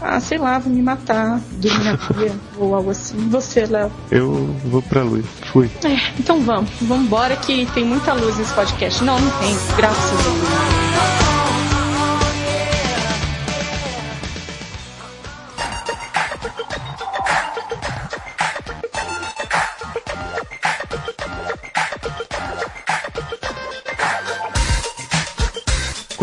ah, 0.01 0.19
sei 0.19 0.37
lá, 0.37 0.59
vou 0.59 0.71
me 0.71 0.81
matar, 0.81 1.39
dormir 1.51 1.83
na 1.83 1.97
pia 1.97 2.35
ou 2.57 2.75
algo 2.75 2.91
assim. 2.91 3.17
Você, 3.29 3.65
Léo? 3.65 3.91
Eu 4.11 4.55
vou 4.65 4.81
pra 4.81 5.03
luz. 5.03 5.25
Fui. 5.51 5.69
É, 5.83 5.97
então 6.19 6.41
vamos. 6.41 6.69
Vamos 6.81 7.05
embora 7.05 7.35
que 7.35 7.65
tem 7.67 7.85
muita 7.85 8.13
luz 8.13 8.37
nesse 8.37 8.53
podcast. 8.53 9.03
Não, 9.03 9.19
não 9.19 9.31
tem. 9.39 9.55
Graças 9.75 10.11
a 10.11 10.23
Deus. 10.23 11.36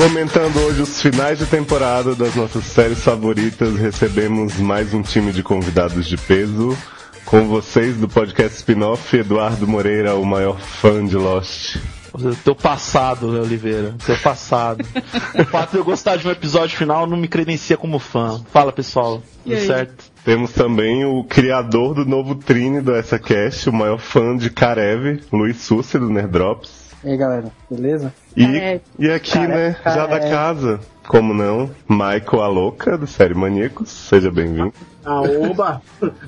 Comentando 0.04 0.58
hoje 0.58 0.82
os 0.82 1.00
finais 1.00 1.38
de 1.38 1.46
temporada 1.46 2.14
das 2.14 2.34
nossas 2.34 2.64
séries 2.64 3.02
favoritas, 3.02 3.75
recebemos 3.75 4.58
mais 4.58 4.92
um 4.92 5.00
time 5.00 5.32
de 5.32 5.42
convidados 5.42 6.06
de 6.06 6.18
peso. 6.18 6.76
Com 7.25 7.49
vocês 7.49 7.96
do 7.96 8.06
podcast 8.06 8.58
Spin-off, 8.58 9.16
Eduardo 9.16 9.66
Moreira, 9.66 10.14
o 10.14 10.26
maior 10.26 10.61
fã 10.61 11.02
de 11.06 11.16
Lost. 11.16 11.78
Teu 12.44 12.54
passado, 12.54 13.28
Oliveira. 13.40 13.94
Teu 14.04 14.18
passado. 14.18 14.84
o 15.40 15.44
fato 15.46 15.70
de 15.70 15.78
eu 15.78 15.84
gostar 15.84 16.16
de 16.16 16.28
um 16.28 16.30
episódio 16.30 16.76
final 16.76 17.06
não 17.06 17.16
me 17.16 17.26
credencia 17.26 17.78
como 17.78 17.99
fã. 17.99 18.44
Fala, 18.52 18.73
pessoal. 18.73 19.23
Tudo 19.42 19.58
certo? 19.61 20.04
Temos 20.23 20.52
também 20.52 21.06
o 21.06 21.25
criador 21.25 21.94
do 21.94 22.04
novo 22.04 22.34
Trine 22.34 22.82
do 22.82 22.94
essa 22.94 23.18
cast, 23.18 23.70
o 23.70 23.73
maior 23.73 23.99
fã 23.99 24.37
de 24.37 24.50
Karev, 24.50 25.23
Luiz 25.32 25.62
Sussi 25.62 25.99
do 25.99 26.11
Nerdrops. 26.11 26.83
E 27.04 27.11
aí, 27.11 27.16
galera, 27.18 27.52
beleza? 27.70 28.14
E, 28.34 28.80
e 28.99 29.11
aqui, 29.11 29.38
né, 29.38 29.76
já 29.84 30.06
da 30.06 30.20
casa, 30.20 30.80
como 31.06 31.34
não, 31.34 31.70
Michael 31.87 32.42
a 32.42 32.49
louca 32.49 32.96
do 32.96 33.06
Série 33.06 33.34
Maníacos, 33.34 33.90
seja 33.90 34.30
bem-vindo. 34.30 34.73
Ah, 35.04 35.20
oba! 35.20 35.82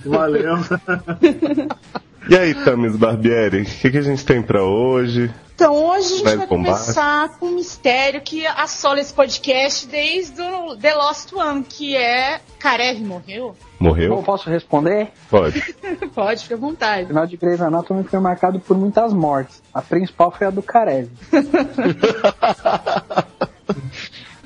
Valeu! 0.04 0.56
E 2.28 2.36
aí, 2.36 2.54
Tamis 2.54 2.96
Barbieri, 2.96 3.62
o 3.62 3.64
que, 3.64 3.88
que, 3.88 3.98
a 3.98 4.02
gente 4.02 4.24
tem 4.24 4.42
para 4.42 4.64
hoje? 4.64 5.32
Então, 5.54 5.72
hoje 5.72 6.06
a 6.06 6.08
gente 6.08 6.24
vai, 6.24 6.36
vai 6.38 6.46
começar 6.48 7.28
com 7.38 7.46
um 7.46 7.54
mistério 7.54 8.20
que 8.20 8.44
assola 8.46 9.00
esse 9.00 9.14
podcast 9.14 9.86
desde 9.86 10.42
o 10.42 10.76
The 10.76 10.94
Lost 10.94 11.32
One, 11.32 11.62
que 11.62 11.96
é 11.96 12.40
Karev 12.58 13.00
morreu? 13.04 13.54
Morreu? 13.78 14.16
Eu 14.16 14.24
posso 14.24 14.50
responder? 14.50 15.12
Pode. 15.30 15.62
Pode, 16.12 16.42
fica 16.42 16.56
à 16.56 16.58
vontade. 16.58 17.04
O 17.04 17.08
final 17.08 17.28
de 17.28 17.36
Grey's 17.36 17.60
Anatomy 17.60 18.02
foi 18.02 18.18
marcado 18.18 18.58
por 18.58 18.76
muitas 18.76 19.12
mortes. 19.12 19.62
A 19.72 19.80
principal 19.80 20.32
foi 20.32 20.48
a 20.48 20.50
do 20.50 20.62
Karev. 20.62 21.08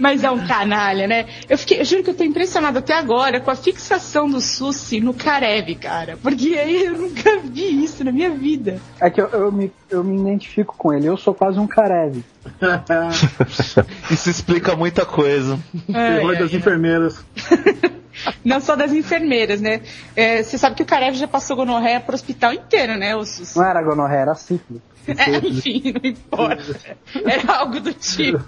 Mas 0.01 0.25
é 0.25 0.31
um 0.31 0.47
canalha, 0.47 1.07
né? 1.07 1.27
Eu, 1.47 1.59
fiquei, 1.59 1.79
eu 1.79 1.85
juro 1.85 2.03
que 2.03 2.09
eu 2.09 2.15
tô 2.15 2.25
impressionado 2.25 2.79
até 2.79 2.95
agora 2.95 3.39
com 3.39 3.51
a 3.51 3.55
fixação 3.55 4.29
do 4.29 4.41
Susi 4.41 4.99
no 4.99 5.13
Karev, 5.13 5.75
cara. 5.75 6.17
Porque 6.23 6.59
aí 6.59 6.87
eu 6.87 6.97
nunca 6.97 7.39
vi 7.45 7.85
isso 7.85 8.03
na 8.03 8.11
minha 8.11 8.31
vida. 8.31 8.81
É 8.99 9.11
que 9.11 9.21
eu, 9.21 9.29
eu, 9.29 9.53
me, 9.53 9.71
eu 9.91 10.03
me 10.03 10.19
identifico 10.19 10.75
com 10.79 10.91
ele. 10.95 11.07
Eu 11.07 11.19
sou 11.19 11.35
quase 11.35 11.59
um 11.59 11.67
Karev. 11.67 12.25
isso 14.11 14.31
explica 14.31 14.75
muita 14.75 15.05
coisa. 15.05 15.59
É, 15.93 16.17
Terror 16.17 16.39
das 16.39 16.55
enfermeiras. 16.55 17.23
Não 18.45 18.61
só 18.61 18.77
das 18.77 18.93
enfermeiras, 18.93 19.61
né? 19.61 19.83
É, 20.17 20.43
você 20.43 20.57
sabe 20.57 20.77
que 20.77 20.83
o 20.83 20.87
Karev 20.87 21.15
já 21.15 21.29
passou 21.29 21.57
gonorreia 21.57 22.01
pro 22.01 22.15
hospital 22.15 22.53
inteiro, 22.55 22.97
né, 22.97 23.15
o 23.15 23.25
Susi? 23.25 23.57
Não 23.57 23.65
era 23.65 23.83
gonorreia, 23.83 24.23
era 24.23 24.35
sífilis. 24.35 24.83
É, 25.07 25.39
enfim, 25.39 25.93
não 25.93 26.11
importa. 26.11 26.81
Era 27.25 27.59
algo 27.59 27.81
do 27.81 27.93
tipo. 27.93 28.39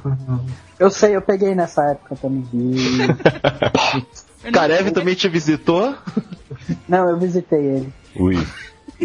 Eu 0.79 0.91
sei, 0.91 1.17
eu 1.17 1.23
peguei 1.23 1.55
nessa 1.55 1.83
época 1.91 2.17
também. 2.17 2.45
Karev 4.53 4.91
também 4.91 5.15
te 5.15 5.29
visitou? 5.29 5.95
Não, 6.89 7.09
eu 7.09 7.19
visitei 7.19 7.59
ele. 7.59 7.93
Ui. 8.17 8.37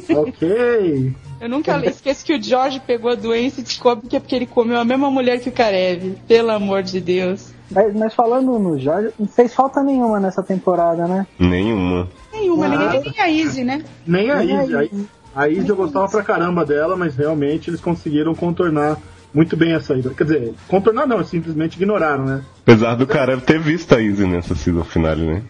ok. 0.09 1.15
Eu 1.39 1.49
nunca 1.49 1.85
esqueço 1.85 2.25
que 2.25 2.35
o 2.35 2.41
George 2.41 2.79
pegou 2.79 3.11
a 3.11 3.15
doença 3.15 3.59
e 3.59 3.63
descobre 3.63 4.07
que 4.07 4.15
é 4.15 4.19
porque 4.19 4.35
ele 4.35 4.47
comeu 4.47 4.79
a 4.79 4.85
mesma 4.85 5.11
mulher 5.11 5.39
que 5.39 5.49
o 5.49 5.51
Karev. 5.51 6.15
Pelo 6.27 6.51
amor 6.51 6.81
de 6.83 6.99
Deus. 6.99 7.53
Mas, 7.69 7.93
mas, 7.93 8.13
falando 8.13 8.57
no 8.57 8.79
Jorge, 8.79 9.13
não 9.19 9.27
fez 9.27 9.53
falta 9.53 9.83
nenhuma 9.83 10.19
nessa 10.19 10.41
temporada, 10.41 11.05
né? 11.05 11.27
Nenhuma. 11.37 12.07
Nenhuma, 12.31 12.67
nem, 12.69 13.01
nem 13.01 13.19
a 13.19 13.29
Izzy, 13.29 13.63
né? 13.63 13.83
Nem 14.05 14.31
a 14.31 14.43
Izzy. 14.43 15.07
A 15.37 15.47
Izzy 15.47 15.69
eu 15.69 15.75
gostava 15.75 16.09
pra 16.09 16.23
caramba 16.23 16.65
dela, 16.65 16.97
mas 16.97 17.15
realmente 17.15 17.69
eles 17.69 17.79
conseguiram 17.79 18.33
contornar 18.33 18.97
muito 19.31 19.55
bem 19.55 19.73
a 19.73 19.79
saída. 19.79 20.09
Quer 20.09 20.23
dizer, 20.23 20.53
contornar 20.67 21.05
não, 21.05 21.23
simplesmente 21.23 21.75
ignoraram, 21.75 22.25
né? 22.25 22.43
Apesar 22.63 22.95
do 22.95 23.05
cara 23.05 23.37
ter 23.37 23.59
visto 23.59 23.93
a 23.93 24.01
Izzy 24.01 24.25
nessa 24.25 24.55
season 24.55 24.83
finale, 24.83 25.27
né? 25.27 25.43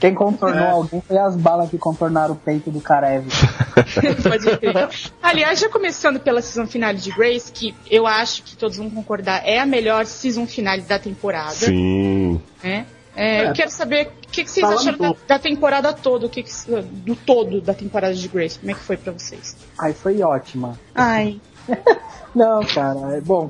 Quem 0.00 0.14
contornou 0.14 0.64
é. 0.64 0.70
alguém 0.70 1.02
foi 1.06 1.18
as 1.18 1.36
balas 1.36 1.68
que 1.68 1.76
contornaram 1.76 2.32
o 2.32 2.36
peito 2.36 2.70
do 2.70 2.80
Karev. 2.80 3.26
Pode 4.26 4.56
crer. 4.56 4.88
Aliás, 5.22 5.60
já 5.60 5.68
começando 5.68 6.18
pela 6.18 6.40
season 6.40 6.66
finale 6.66 6.96
de 6.96 7.10
Grace, 7.10 7.52
que 7.52 7.74
eu 7.90 8.06
acho 8.06 8.44
que 8.44 8.56
todos 8.56 8.78
vão 8.78 8.88
concordar, 8.88 9.42
é 9.44 9.60
a 9.60 9.66
melhor 9.66 10.06
season 10.06 10.46
finale 10.46 10.80
da 10.80 10.98
temporada. 10.98 11.52
Sim. 11.52 12.40
É. 12.62 12.84
É, 13.14 13.44
é. 13.44 13.48
Eu 13.48 13.52
quero 13.52 13.70
saber 13.70 14.10
que, 14.34 14.44
que 14.44 14.50
vocês 14.50 14.66
Falando 14.66 14.80
acharam 14.80 14.98
da, 14.98 15.16
da, 15.34 15.38
temporada 15.38 15.92
toda, 15.92 16.26
o 16.26 16.30
que, 16.30 16.42
que, 16.42 16.50
do 16.82 17.16
todo 17.16 17.60
da 17.60 17.74
temporada 17.74 18.14
de 18.14 18.28
Grace. 18.28 18.58
Como 18.58 18.70
é 18.70 18.74
que 18.74 18.80
foi 18.80 18.96
pra 18.96 19.12
vocês? 19.12 19.56
Ai, 19.78 19.92
foi 19.92 20.22
ótima. 20.22 20.78
Ai. 20.94 21.40
Não, 22.34 22.64
cara, 22.64 23.16
é 23.16 23.20
bom, 23.20 23.48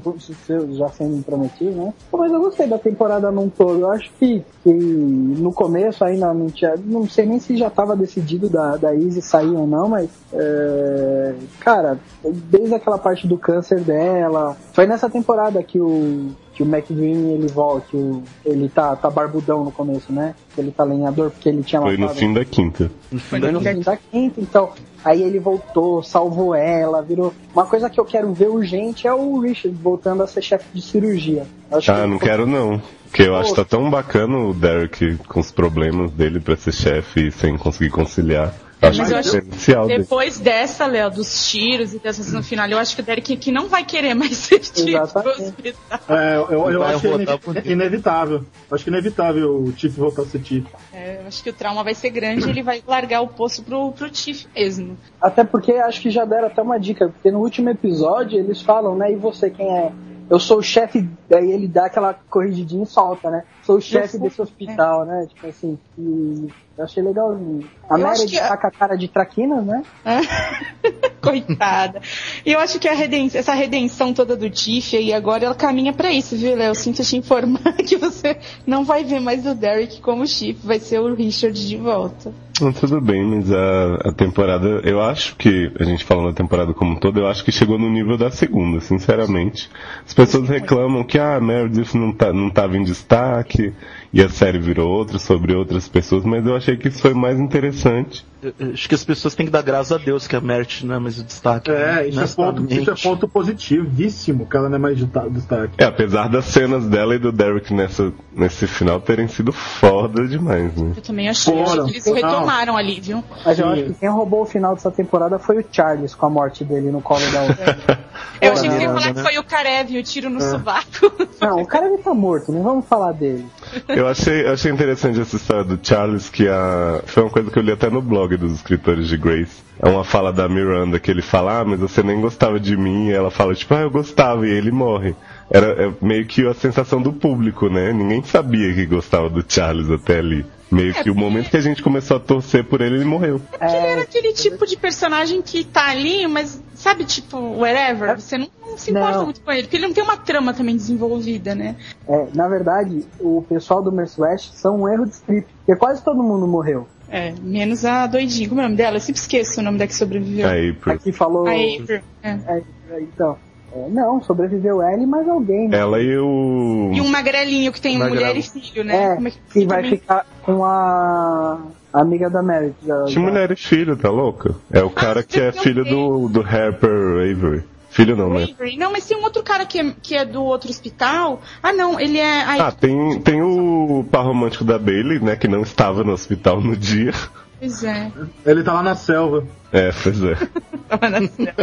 já 0.72 0.88
sendo 0.88 1.24
prometido, 1.24 1.70
né? 1.70 1.94
Mas 2.12 2.30
eu 2.30 2.40
gostei 2.40 2.66
da 2.66 2.78
temporada 2.78 3.30
num 3.30 3.48
todo. 3.48 3.80
Eu 3.80 3.90
acho 3.90 4.10
que, 4.18 4.44
que 4.62 4.72
no 4.72 5.52
começo 5.52 6.04
ainda 6.04 6.34
não 6.34 6.50
tinha. 6.50 6.74
Não 6.84 7.08
sei 7.08 7.24
nem 7.24 7.40
se 7.40 7.56
já 7.56 7.68
estava 7.68 7.96
decidido 7.96 8.48
da, 8.48 8.76
da 8.76 8.94
Izzy 8.94 9.22
sair 9.22 9.50
ou 9.50 9.66
não, 9.66 9.88
mas. 9.88 10.10
É, 10.32 11.34
cara, 11.60 11.98
desde 12.22 12.74
aquela 12.74 12.98
parte 12.98 13.26
do 13.26 13.38
câncer 13.38 13.80
dela. 13.80 14.56
Foi 14.72 14.86
nessa 14.86 15.08
temporada 15.08 15.62
que 15.62 15.80
o, 15.80 16.30
que 16.52 16.62
o 16.62 16.66
McDream 16.66 17.30
ele 17.30 17.48
volta, 17.48 17.96
ele 18.44 18.68
tá, 18.68 18.94
tá 18.96 19.08
barbudão 19.08 19.64
no 19.64 19.72
começo, 19.72 20.12
né? 20.12 20.34
Ele 20.58 20.70
tá 20.70 20.84
lenhador 20.84 21.30
porque 21.30 21.48
ele 21.48 21.62
tinha 21.62 21.80
Foi 21.80 21.96
no 21.96 22.08
fim 22.10 22.32
da 22.32 22.44
quinta. 22.44 22.90
Foi 23.18 23.38
no 23.38 23.60
fim 23.60 23.80
da 23.80 23.96
quinta, 23.96 24.40
então. 24.40 24.72
Aí 25.04 25.22
ele 25.22 25.38
voltou, 25.38 26.02
salvou 26.02 26.54
ela, 26.54 27.02
virou. 27.02 27.34
Uma 27.52 27.66
coisa 27.66 27.90
que 27.90 28.00
eu 28.00 28.04
quero 28.04 28.32
ver 28.32 28.48
urgente 28.48 29.06
é 29.06 29.12
o 29.12 29.38
Richard 29.38 29.76
voltando 29.76 30.22
a 30.22 30.26
ser 30.26 30.42
chefe 30.42 30.64
de 30.72 30.80
cirurgia. 30.80 31.46
Acho 31.70 31.92
ah, 31.92 32.02
que... 32.02 32.06
não 32.06 32.18
quero 32.18 32.46
não. 32.46 32.80
Porque 33.04 33.22
eu 33.22 33.32
Pô. 33.32 33.36
acho 33.36 33.50
que 33.50 33.56
tá 33.56 33.64
tão 33.64 33.90
bacana 33.90 34.36
o 34.38 34.54
Derek 34.54 35.18
com 35.28 35.38
os 35.38 35.52
problemas 35.52 36.10
dele 36.12 36.40
para 36.40 36.56
ser 36.56 36.72
chefe 36.72 37.30
sem 37.30 37.56
conseguir 37.56 37.90
conciliar. 37.90 38.52
Acho 38.88 38.98
mas 39.00 39.10
eu 39.10 39.18
acho 39.18 39.30
que 39.40 39.86
depois 39.98 40.38
dessa, 40.38 40.86
Léo, 40.86 41.10
dos 41.10 41.48
tiros 41.48 41.94
e 41.94 41.98
dessas 41.98 42.32
no 42.32 42.42
final, 42.42 42.68
eu 42.68 42.78
acho 42.78 42.94
que 42.94 43.02
o 43.02 43.04
Derek 43.04 43.36
que 43.36 43.52
não 43.52 43.68
vai 43.68 43.84
querer 43.84 44.14
mais 44.14 44.36
ser 44.36 44.60
tiro 44.60 45.06
pro 45.08 45.30
hospital. 45.30 46.00
É, 46.08 46.36
eu, 46.36 46.70
eu 46.70 46.82
acho 46.82 47.00
que 47.00 47.68
é 47.68 47.72
inevitável. 47.72 48.44
Acho 48.70 48.84
que 48.84 48.90
é 48.90 48.92
inevitável 48.92 49.56
o 49.56 49.72
Tiff 49.72 49.98
voltar 49.98 50.22
a 50.22 50.26
ser 50.26 50.40
Tiff. 50.40 50.66
É, 50.92 51.20
eu 51.22 51.26
acho 51.26 51.42
que 51.42 51.50
o 51.50 51.52
trauma 51.52 51.82
vai 51.82 51.94
ser 51.94 52.10
grande 52.10 52.46
e 52.46 52.50
ele 52.50 52.62
vai 52.62 52.82
largar 52.86 53.20
o 53.22 53.28
poço 53.28 53.62
pro, 53.62 53.92
pro 53.92 54.10
Tiff 54.10 54.46
mesmo. 54.54 54.96
Até 55.20 55.44
porque 55.44 55.72
acho 55.72 56.00
que 56.00 56.10
já 56.10 56.24
deram 56.24 56.48
até 56.48 56.62
uma 56.62 56.78
dica, 56.78 57.08
porque 57.08 57.30
no 57.30 57.40
último 57.40 57.70
episódio 57.70 58.38
eles 58.38 58.60
falam, 58.60 58.96
né, 58.96 59.12
e 59.12 59.16
você 59.16 59.50
quem 59.50 59.66
é? 59.66 59.92
Eu 60.28 60.38
sou 60.38 60.58
o 60.58 60.62
chefe, 60.62 61.08
aí 61.32 61.50
ele 61.50 61.68
dá 61.68 61.86
aquela 61.86 62.14
corrigidinha 62.14 62.82
e 62.82 62.86
solta, 62.86 63.30
né? 63.30 63.44
Sou 63.62 63.76
o 63.76 63.80
chefe 63.80 64.18
desse 64.18 64.40
hospital, 64.40 65.04
é. 65.04 65.06
né? 65.06 65.26
Tipo 65.26 65.46
assim, 65.46 65.78
e 65.98 66.48
eu 66.76 66.84
achei 66.84 67.02
legalzinho. 67.02 67.68
A 67.88 67.98
Mary 67.98 68.26
que... 68.26 68.38
tá 68.38 68.56
com 68.56 68.66
a 68.66 68.70
cara 68.70 68.96
de 68.96 69.08
traquina, 69.08 69.60
né? 69.60 69.82
Coitada. 71.24 72.00
E 72.44 72.52
eu 72.52 72.60
acho 72.60 72.78
que 72.78 72.88
redenção, 72.94 73.40
essa 73.40 73.54
redenção 73.54 74.12
toda 74.12 74.36
do 74.36 74.48
Tiff 74.48 74.96
aí 74.96 75.12
agora 75.12 75.44
ela 75.44 75.54
caminha 75.54 75.92
para 75.92 76.12
isso, 76.12 76.36
viu, 76.36 76.54
Léo? 76.54 76.74
Sinto 76.74 77.02
te 77.02 77.16
informar 77.16 77.74
que 77.86 77.96
você 77.96 78.36
não 78.66 78.84
vai 78.84 79.04
ver 79.04 79.20
mais 79.20 79.46
o 79.46 79.54
Derek 79.54 80.00
como 80.00 80.26
Chief, 80.26 80.56
vai 80.62 80.78
ser 80.78 81.00
o 81.00 81.14
Richard 81.14 81.66
de 81.66 81.76
volta. 81.76 82.32
tudo 82.80 83.00
bem, 83.00 83.24
mas 83.24 83.50
a, 83.52 84.08
a 84.08 84.12
temporada, 84.12 84.80
eu 84.84 85.00
acho 85.00 85.36
que, 85.36 85.72
a 85.78 85.84
gente 85.84 86.04
falando 86.04 86.28
da 86.28 86.34
temporada 86.34 86.72
como 86.72 86.92
um 86.92 86.96
todo, 86.96 87.20
eu 87.20 87.26
acho 87.26 87.44
que 87.44 87.52
chegou 87.52 87.78
no 87.78 87.90
nível 87.90 88.16
da 88.16 88.30
segunda, 88.30 88.80
sinceramente. 88.80 89.68
As 90.06 90.14
pessoas 90.14 90.48
reclamam 90.48 91.04
que 91.04 91.18
ah, 91.18 91.40
Meredith 91.40 91.94
não, 91.94 92.12
tá, 92.12 92.32
não 92.32 92.50
tava 92.50 92.76
em 92.76 92.84
destaque, 92.84 93.72
e 94.14 94.22
a 94.22 94.28
série 94.28 94.60
virou 94.60 94.88
outra 94.88 95.18
sobre 95.18 95.56
outras 95.56 95.88
pessoas, 95.88 96.24
mas 96.24 96.46
eu 96.46 96.54
achei 96.54 96.76
que 96.76 96.86
isso 96.86 97.00
foi 97.00 97.12
mais 97.12 97.40
interessante. 97.40 98.24
acho 98.72 98.88
que 98.88 98.94
as 98.94 99.02
pessoas 99.02 99.34
têm 99.34 99.44
que 99.44 99.50
dar 99.50 99.62
graças 99.62 99.90
a 99.90 99.98
Deus 99.98 100.28
que 100.28 100.36
a 100.36 100.40
Merit 100.40 100.86
não 100.86 100.94
é 100.94 100.98
mais 101.00 101.18
o 101.18 101.24
destaque. 101.24 101.68
É, 101.68 101.74
né? 101.74 102.08
isso, 102.08 102.20
é 102.20 102.26
ponto, 102.28 102.72
isso 102.72 102.90
é 102.92 102.94
ponto 102.94 103.26
positivíssimo 103.26 104.46
que 104.48 104.56
ela 104.56 104.68
não 104.68 104.76
é 104.76 104.78
mais 104.78 104.98
destaque. 104.98 105.74
É, 105.78 105.84
apesar 105.84 106.28
das 106.28 106.44
cenas 106.44 106.86
dela 106.86 107.16
e 107.16 107.18
do 107.18 107.32
Derek 107.32 107.74
nessa, 107.74 108.12
nesse 108.32 108.68
final 108.68 109.00
terem 109.00 109.26
sido 109.26 109.50
foda 109.52 110.28
demais, 110.28 110.76
né? 110.76 110.92
Eu 110.96 111.02
também 111.02 111.28
achei, 111.28 111.52
Fora. 111.52 111.88
eles 111.88 112.06
retomaram 112.06 112.76
ali, 112.76 113.00
viu? 113.00 113.24
Mas 113.44 113.58
eu 113.58 113.66
Sim. 113.66 113.72
acho 113.72 113.84
que 113.84 113.94
quem 113.94 114.08
roubou 114.08 114.42
o 114.42 114.46
final 114.46 114.74
dessa 114.74 114.92
temporada 114.92 115.40
foi 115.40 115.58
o 115.58 115.64
Charles 115.72 116.14
com 116.14 116.26
a 116.26 116.30
morte 116.30 116.64
dele 116.64 116.92
no 116.92 117.02
colo 117.02 117.28
da 117.32 117.42
outra. 117.42 117.98
eu 118.40 118.52
achei 118.52 118.68
que 118.68 118.76
ia 118.76 118.88
falar 118.94 119.12
que 119.12 119.22
foi 119.22 119.38
o 119.38 119.42
Karev, 119.42 119.98
o 119.98 120.02
tiro 120.04 120.30
no 120.30 120.38
é. 120.38 120.50
sovaco. 120.50 121.12
Não, 121.40 121.62
o 121.62 121.66
Karev 121.66 121.98
tá 121.98 122.14
morto, 122.14 122.52
não 122.52 122.62
vamos 122.62 122.86
falar 122.86 123.10
dele. 123.10 123.44
Eu 123.88 124.03
eu 124.04 124.08
achei, 124.08 124.46
achei 124.46 124.70
interessante 124.70 125.18
essa 125.18 125.36
história 125.36 125.64
do 125.64 125.78
Charles, 125.82 126.28
que 126.28 126.46
a, 126.46 127.02
foi 127.06 127.22
uma 127.22 127.30
coisa 127.30 127.50
que 127.50 127.58
eu 127.58 127.62
li 127.62 127.72
até 127.72 127.88
no 127.88 128.02
blog 128.02 128.36
dos 128.36 128.52
escritores 128.52 129.08
de 129.08 129.16
Grace. 129.16 129.62
É 129.80 129.88
uma 129.88 130.04
fala 130.04 130.32
da 130.32 130.48
Miranda 130.48 131.00
que 131.00 131.10
ele 131.10 131.22
fala, 131.22 131.60
ah, 131.60 131.64
mas 131.64 131.80
você 131.80 132.02
nem 132.02 132.20
gostava 132.20 132.60
de 132.60 132.76
mim. 132.76 133.08
E 133.08 133.12
ela 133.12 133.30
fala, 133.30 133.54
tipo, 133.54 133.74
ah, 133.74 133.80
eu 133.80 133.90
gostava, 133.90 134.46
e 134.46 134.50
ele 134.50 134.70
morre. 134.70 135.16
Era 135.50 135.86
é 135.86 135.92
meio 136.00 136.26
que 136.26 136.46
a 136.46 136.54
sensação 136.54 137.00
do 137.00 137.12
público, 137.12 137.68
né? 137.68 137.92
Ninguém 137.92 138.22
sabia 138.22 138.72
que 138.74 138.86
gostava 138.86 139.28
do 139.28 139.44
Charles 139.46 139.90
até 139.90 140.18
ali. 140.18 140.44
Meio 140.74 140.90
é, 140.90 141.02
que 141.02 141.10
o 141.10 141.14
momento 141.14 141.50
que 141.50 141.56
a 141.56 141.60
gente 141.60 141.82
começou 141.82 142.16
a 142.16 142.20
torcer 142.20 142.64
por 142.64 142.80
ele, 142.80 142.96
ele 142.96 143.04
morreu. 143.04 143.40
É 143.60 143.66
ele 143.66 143.86
era 143.86 144.02
aquele 144.02 144.32
tipo 144.32 144.66
de 144.66 144.76
personagem 144.76 145.40
que 145.40 145.64
tá 145.64 145.88
ali, 145.88 146.26
mas 146.26 146.60
sabe, 146.74 147.04
tipo, 147.04 147.38
wherever, 147.58 148.10
é. 148.10 148.16
você 148.16 148.36
não, 148.36 148.48
não 148.60 148.76
se 148.76 148.90
importa 148.90 149.18
não. 149.18 149.24
muito 149.24 149.40
com 149.40 149.52
ele, 149.52 149.62
porque 149.62 149.76
ele 149.76 149.86
não 149.86 149.94
tem 149.94 150.02
uma 150.02 150.16
trama 150.16 150.52
também 150.52 150.76
desenvolvida, 150.76 151.54
né? 151.54 151.76
É, 152.08 152.26
na 152.34 152.48
verdade, 152.48 153.04
o 153.20 153.44
pessoal 153.48 153.82
do 153.82 153.92
Mercy 153.92 154.20
West 154.20 154.52
são 154.54 154.82
um 154.82 154.88
erro 154.88 155.06
de 155.06 155.12
script, 155.12 155.50
porque 155.64 155.78
quase 155.78 156.02
todo 156.02 156.22
mundo 156.22 156.46
morreu. 156.46 156.86
É, 157.08 157.32
menos 157.40 157.84
a 157.84 158.06
doidinha. 158.06 158.48
Como 158.48 158.60
é 158.60 158.64
o 158.64 158.66
nome 158.66 158.76
dela? 158.76 158.96
Eu 158.96 159.00
sempre 159.00 159.20
esqueço 159.20 159.60
o 159.60 159.62
nome 159.62 159.78
da 159.78 159.86
que 159.86 159.94
sobreviveu. 159.94 160.48
A 160.48 160.52
April. 160.52 160.94
Aqui 160.94 161.12
falou. 161.12 161.46
A 161.46 161.52
April. 161.52 162.00
É. 162.22 162.30
é 162.30 163.00
então. 163.00 163.38
É, 163.76 163.88
não, 163.88 164.22
sobreviveu 164.22 164.80
ela 164.80 165.02
e 165.02 165.06
mais 165.06 165.28
alguém. 165.28 165.68
Né? 165.68 165.78
Ela 165.78 166.00
e 166.00 166.16
o. 166.16 166.90
E 166.94 167.00
um 167.00 167.08
magrelinho 167.08 167.72
que 167.72 167.80
tem 167.80 167.98
Magrelo. 167.98 168.20
mulher 168.20 168.36
e 168.36 168.42
filho, 168.42 168.84
né? 168.84 169.04
É, 169.04 169.14
Como 169.16 169.28
é 169.28 169.30
que 169.32 169.38
que 169.52 169.66
vai 169.66 169.82
também- 169.82 169.98
ficar 169.98 170.26
com 170.42 170.64
a 170.64 171.58
a 171.92 172.00
amiga 172.00 172.28
da 172.28 172.42
Mary. 172.42 172.72
Já, 172.84 173.04
Que 173.04 173.12
já- 173.12 173.20
mulher 173.20 173.50
e 173.52 173.56
filho, 173.56 173.96
tá 173.96 174.10
louca? 174.10 174.54
É 174.72 174.82
o 174.82 174.90
cara 174.90 175.22
que 175.22 175.40
é 175.40 175.52
filho 175.52 175.84
do, 175.84 176.28
do 176.28 176.40
Harper 176.40 176.90
Avery. 176.90 177.62
Filho 177.90 178.16
não, 178.16 178.30
né? 178.30 178.48
Avery. 178.52 178.76
Não, 178.76 178.90
mas 178.90 179.06
tem 179.06 179.16
um 179.16 179.22
outro 179.22 179.42
cara 179.44 179.64
que 179.64 179.78
é, 179.78 179.94
que 180.02 180.16
é 180.16 180.24
do 180.24 180.42
outro 180.42 180.68
hospital. 180.70 181.40
Ah, 181.62 181.72
não, 181.72 181.98
ele 182.00 182.18
é. 182.18 182.42
ai, 182.42 182.58
Ah, 182.60 182.72
tem, 182.72 183.20
tem 183.20 183.40
o 183.42 184.04
par 184.10 184.24
romântico 184.24 184.64
da 184.64 184.76
Bailey, 184.78 185.20
né? 185.20 185.36
Que 185.36 185.46
não 185.46 185.62
estava 185.62 186.02
no 186.02 186.12
hospital 186.12 186.60
no 186.60 186.76
dia. 186.76 187.12
Pois 187.60 187.84
é. 187.84 188.10
Ele 188.44 188.62
tá 188.64 188.72
lá 188.72 188.82
na 188.82 188.96
selva. 188.96 189.44
É, 189.72 189.90
pois 190.02 190.20
é. 190.22 190.34
Tava 190.88 191.08
na 191.08 191.26
cena. 191.28 191.54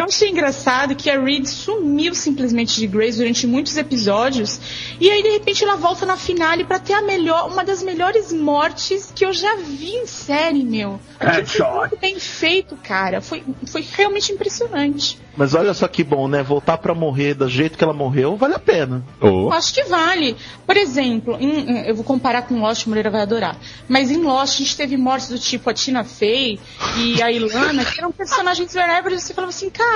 Eu 0.00 0.06
achei 0.06 0.30
engraçado 0.30 0.94
que 0.96 1.10
a 1.10 1.20
Reed 1.20 1.44
sumiu 1.46 2.14
simplesmente 2.14 2.74
de 2.80 2.86
Grace 2.86 3.18
durante 3.18 3.46
muitos 3.46 3.76
episódios 3.76 4.58
e 4.98 5.10
aí 5.10 5.22
de 5.22 5.28
repente 5.28 5.62
ela 5.62 5.76
volta 5.76 6.06
na 6.06 6.16
finale 6.16 6.64
pra 6.64 6.78
ter 6.78 6.94
a 6.94 7.02
melhor, 7.02 7.48
uma 7.50 7.62
das 7.62 7.82
melhores 7.82 8.32
mortes 8.32 9.12
que 9.14 9.24
eu 9.26 9.32
já 9.32 9.56
vi 9.56 9.90
em 9.96 10.06
série, 10.06 10.64
meu. 10.64 10.98
Headshot. 11.20 11.96
bem 12.00 12.18
feito, 12.18 12.76
cara. 12.76 13.20
Foi, 13.20 13.44
foi 13.66 13.84
realmente 13.92 14.32
impressionante. 14.32 15.18
Mas 15.36 15.54
olha 15.54 15.72
só 15.74 15.86
que 15.86 16.02
bom, 16.02 16.26
né? 16.28 16.42
Voltar 16.42 16.78
pra 16.78 16.94
morrer 16.94 17.34
do 17.34 17.48
jeito 17.48 17.76
que 17.78 17.84
ela 17.84 17.92
morreu, 17.92 18.36
vale 18.36 18.54
a 18.54 18.58
pena. 18.58 19.04
Eu 19.20 19.52
acho 19.52 19.72
que 19.74 19.84
vale. 19.84 20.34
Por 20.66 20.76
exemplo, 20.76 21.36
em- 21.38 21.60
em- 21.70 21.86
eu 21.86 21.94
vou 21.94 22.04
comparar 22.04 22.42
com 22.42 22.58
Lost, 22.60 22.86
o 22.86 22.88
Moreira 22.88 23.10
vai 23.10 23.20
adorar. 23.22 23.56
Mas 23.88 24.10
em 24.10 24.16
Lost 24.22 24.54
a 24.56 24.58
gente 24.64 24.76
teve 24.76 24.96
mortes 24.96 25.28
do 25.28 25.38
tipo 25.38 25.68
a 25.70 25.74
Tina 25.74 26.04
Fey 26.04 26.58
e 26.96 27.22
a 27.22 27.30
Ilana, 27.30 27.84
que 27.84 28.00
eram 28.00 28.10
personagens 28.12 28.74
wherever, 28.74 29.12
e 29.12 29.20
você 29.20 29.32
falava 29.34 29.50
assim, 29.50 29.70
cara, 29.70 29.89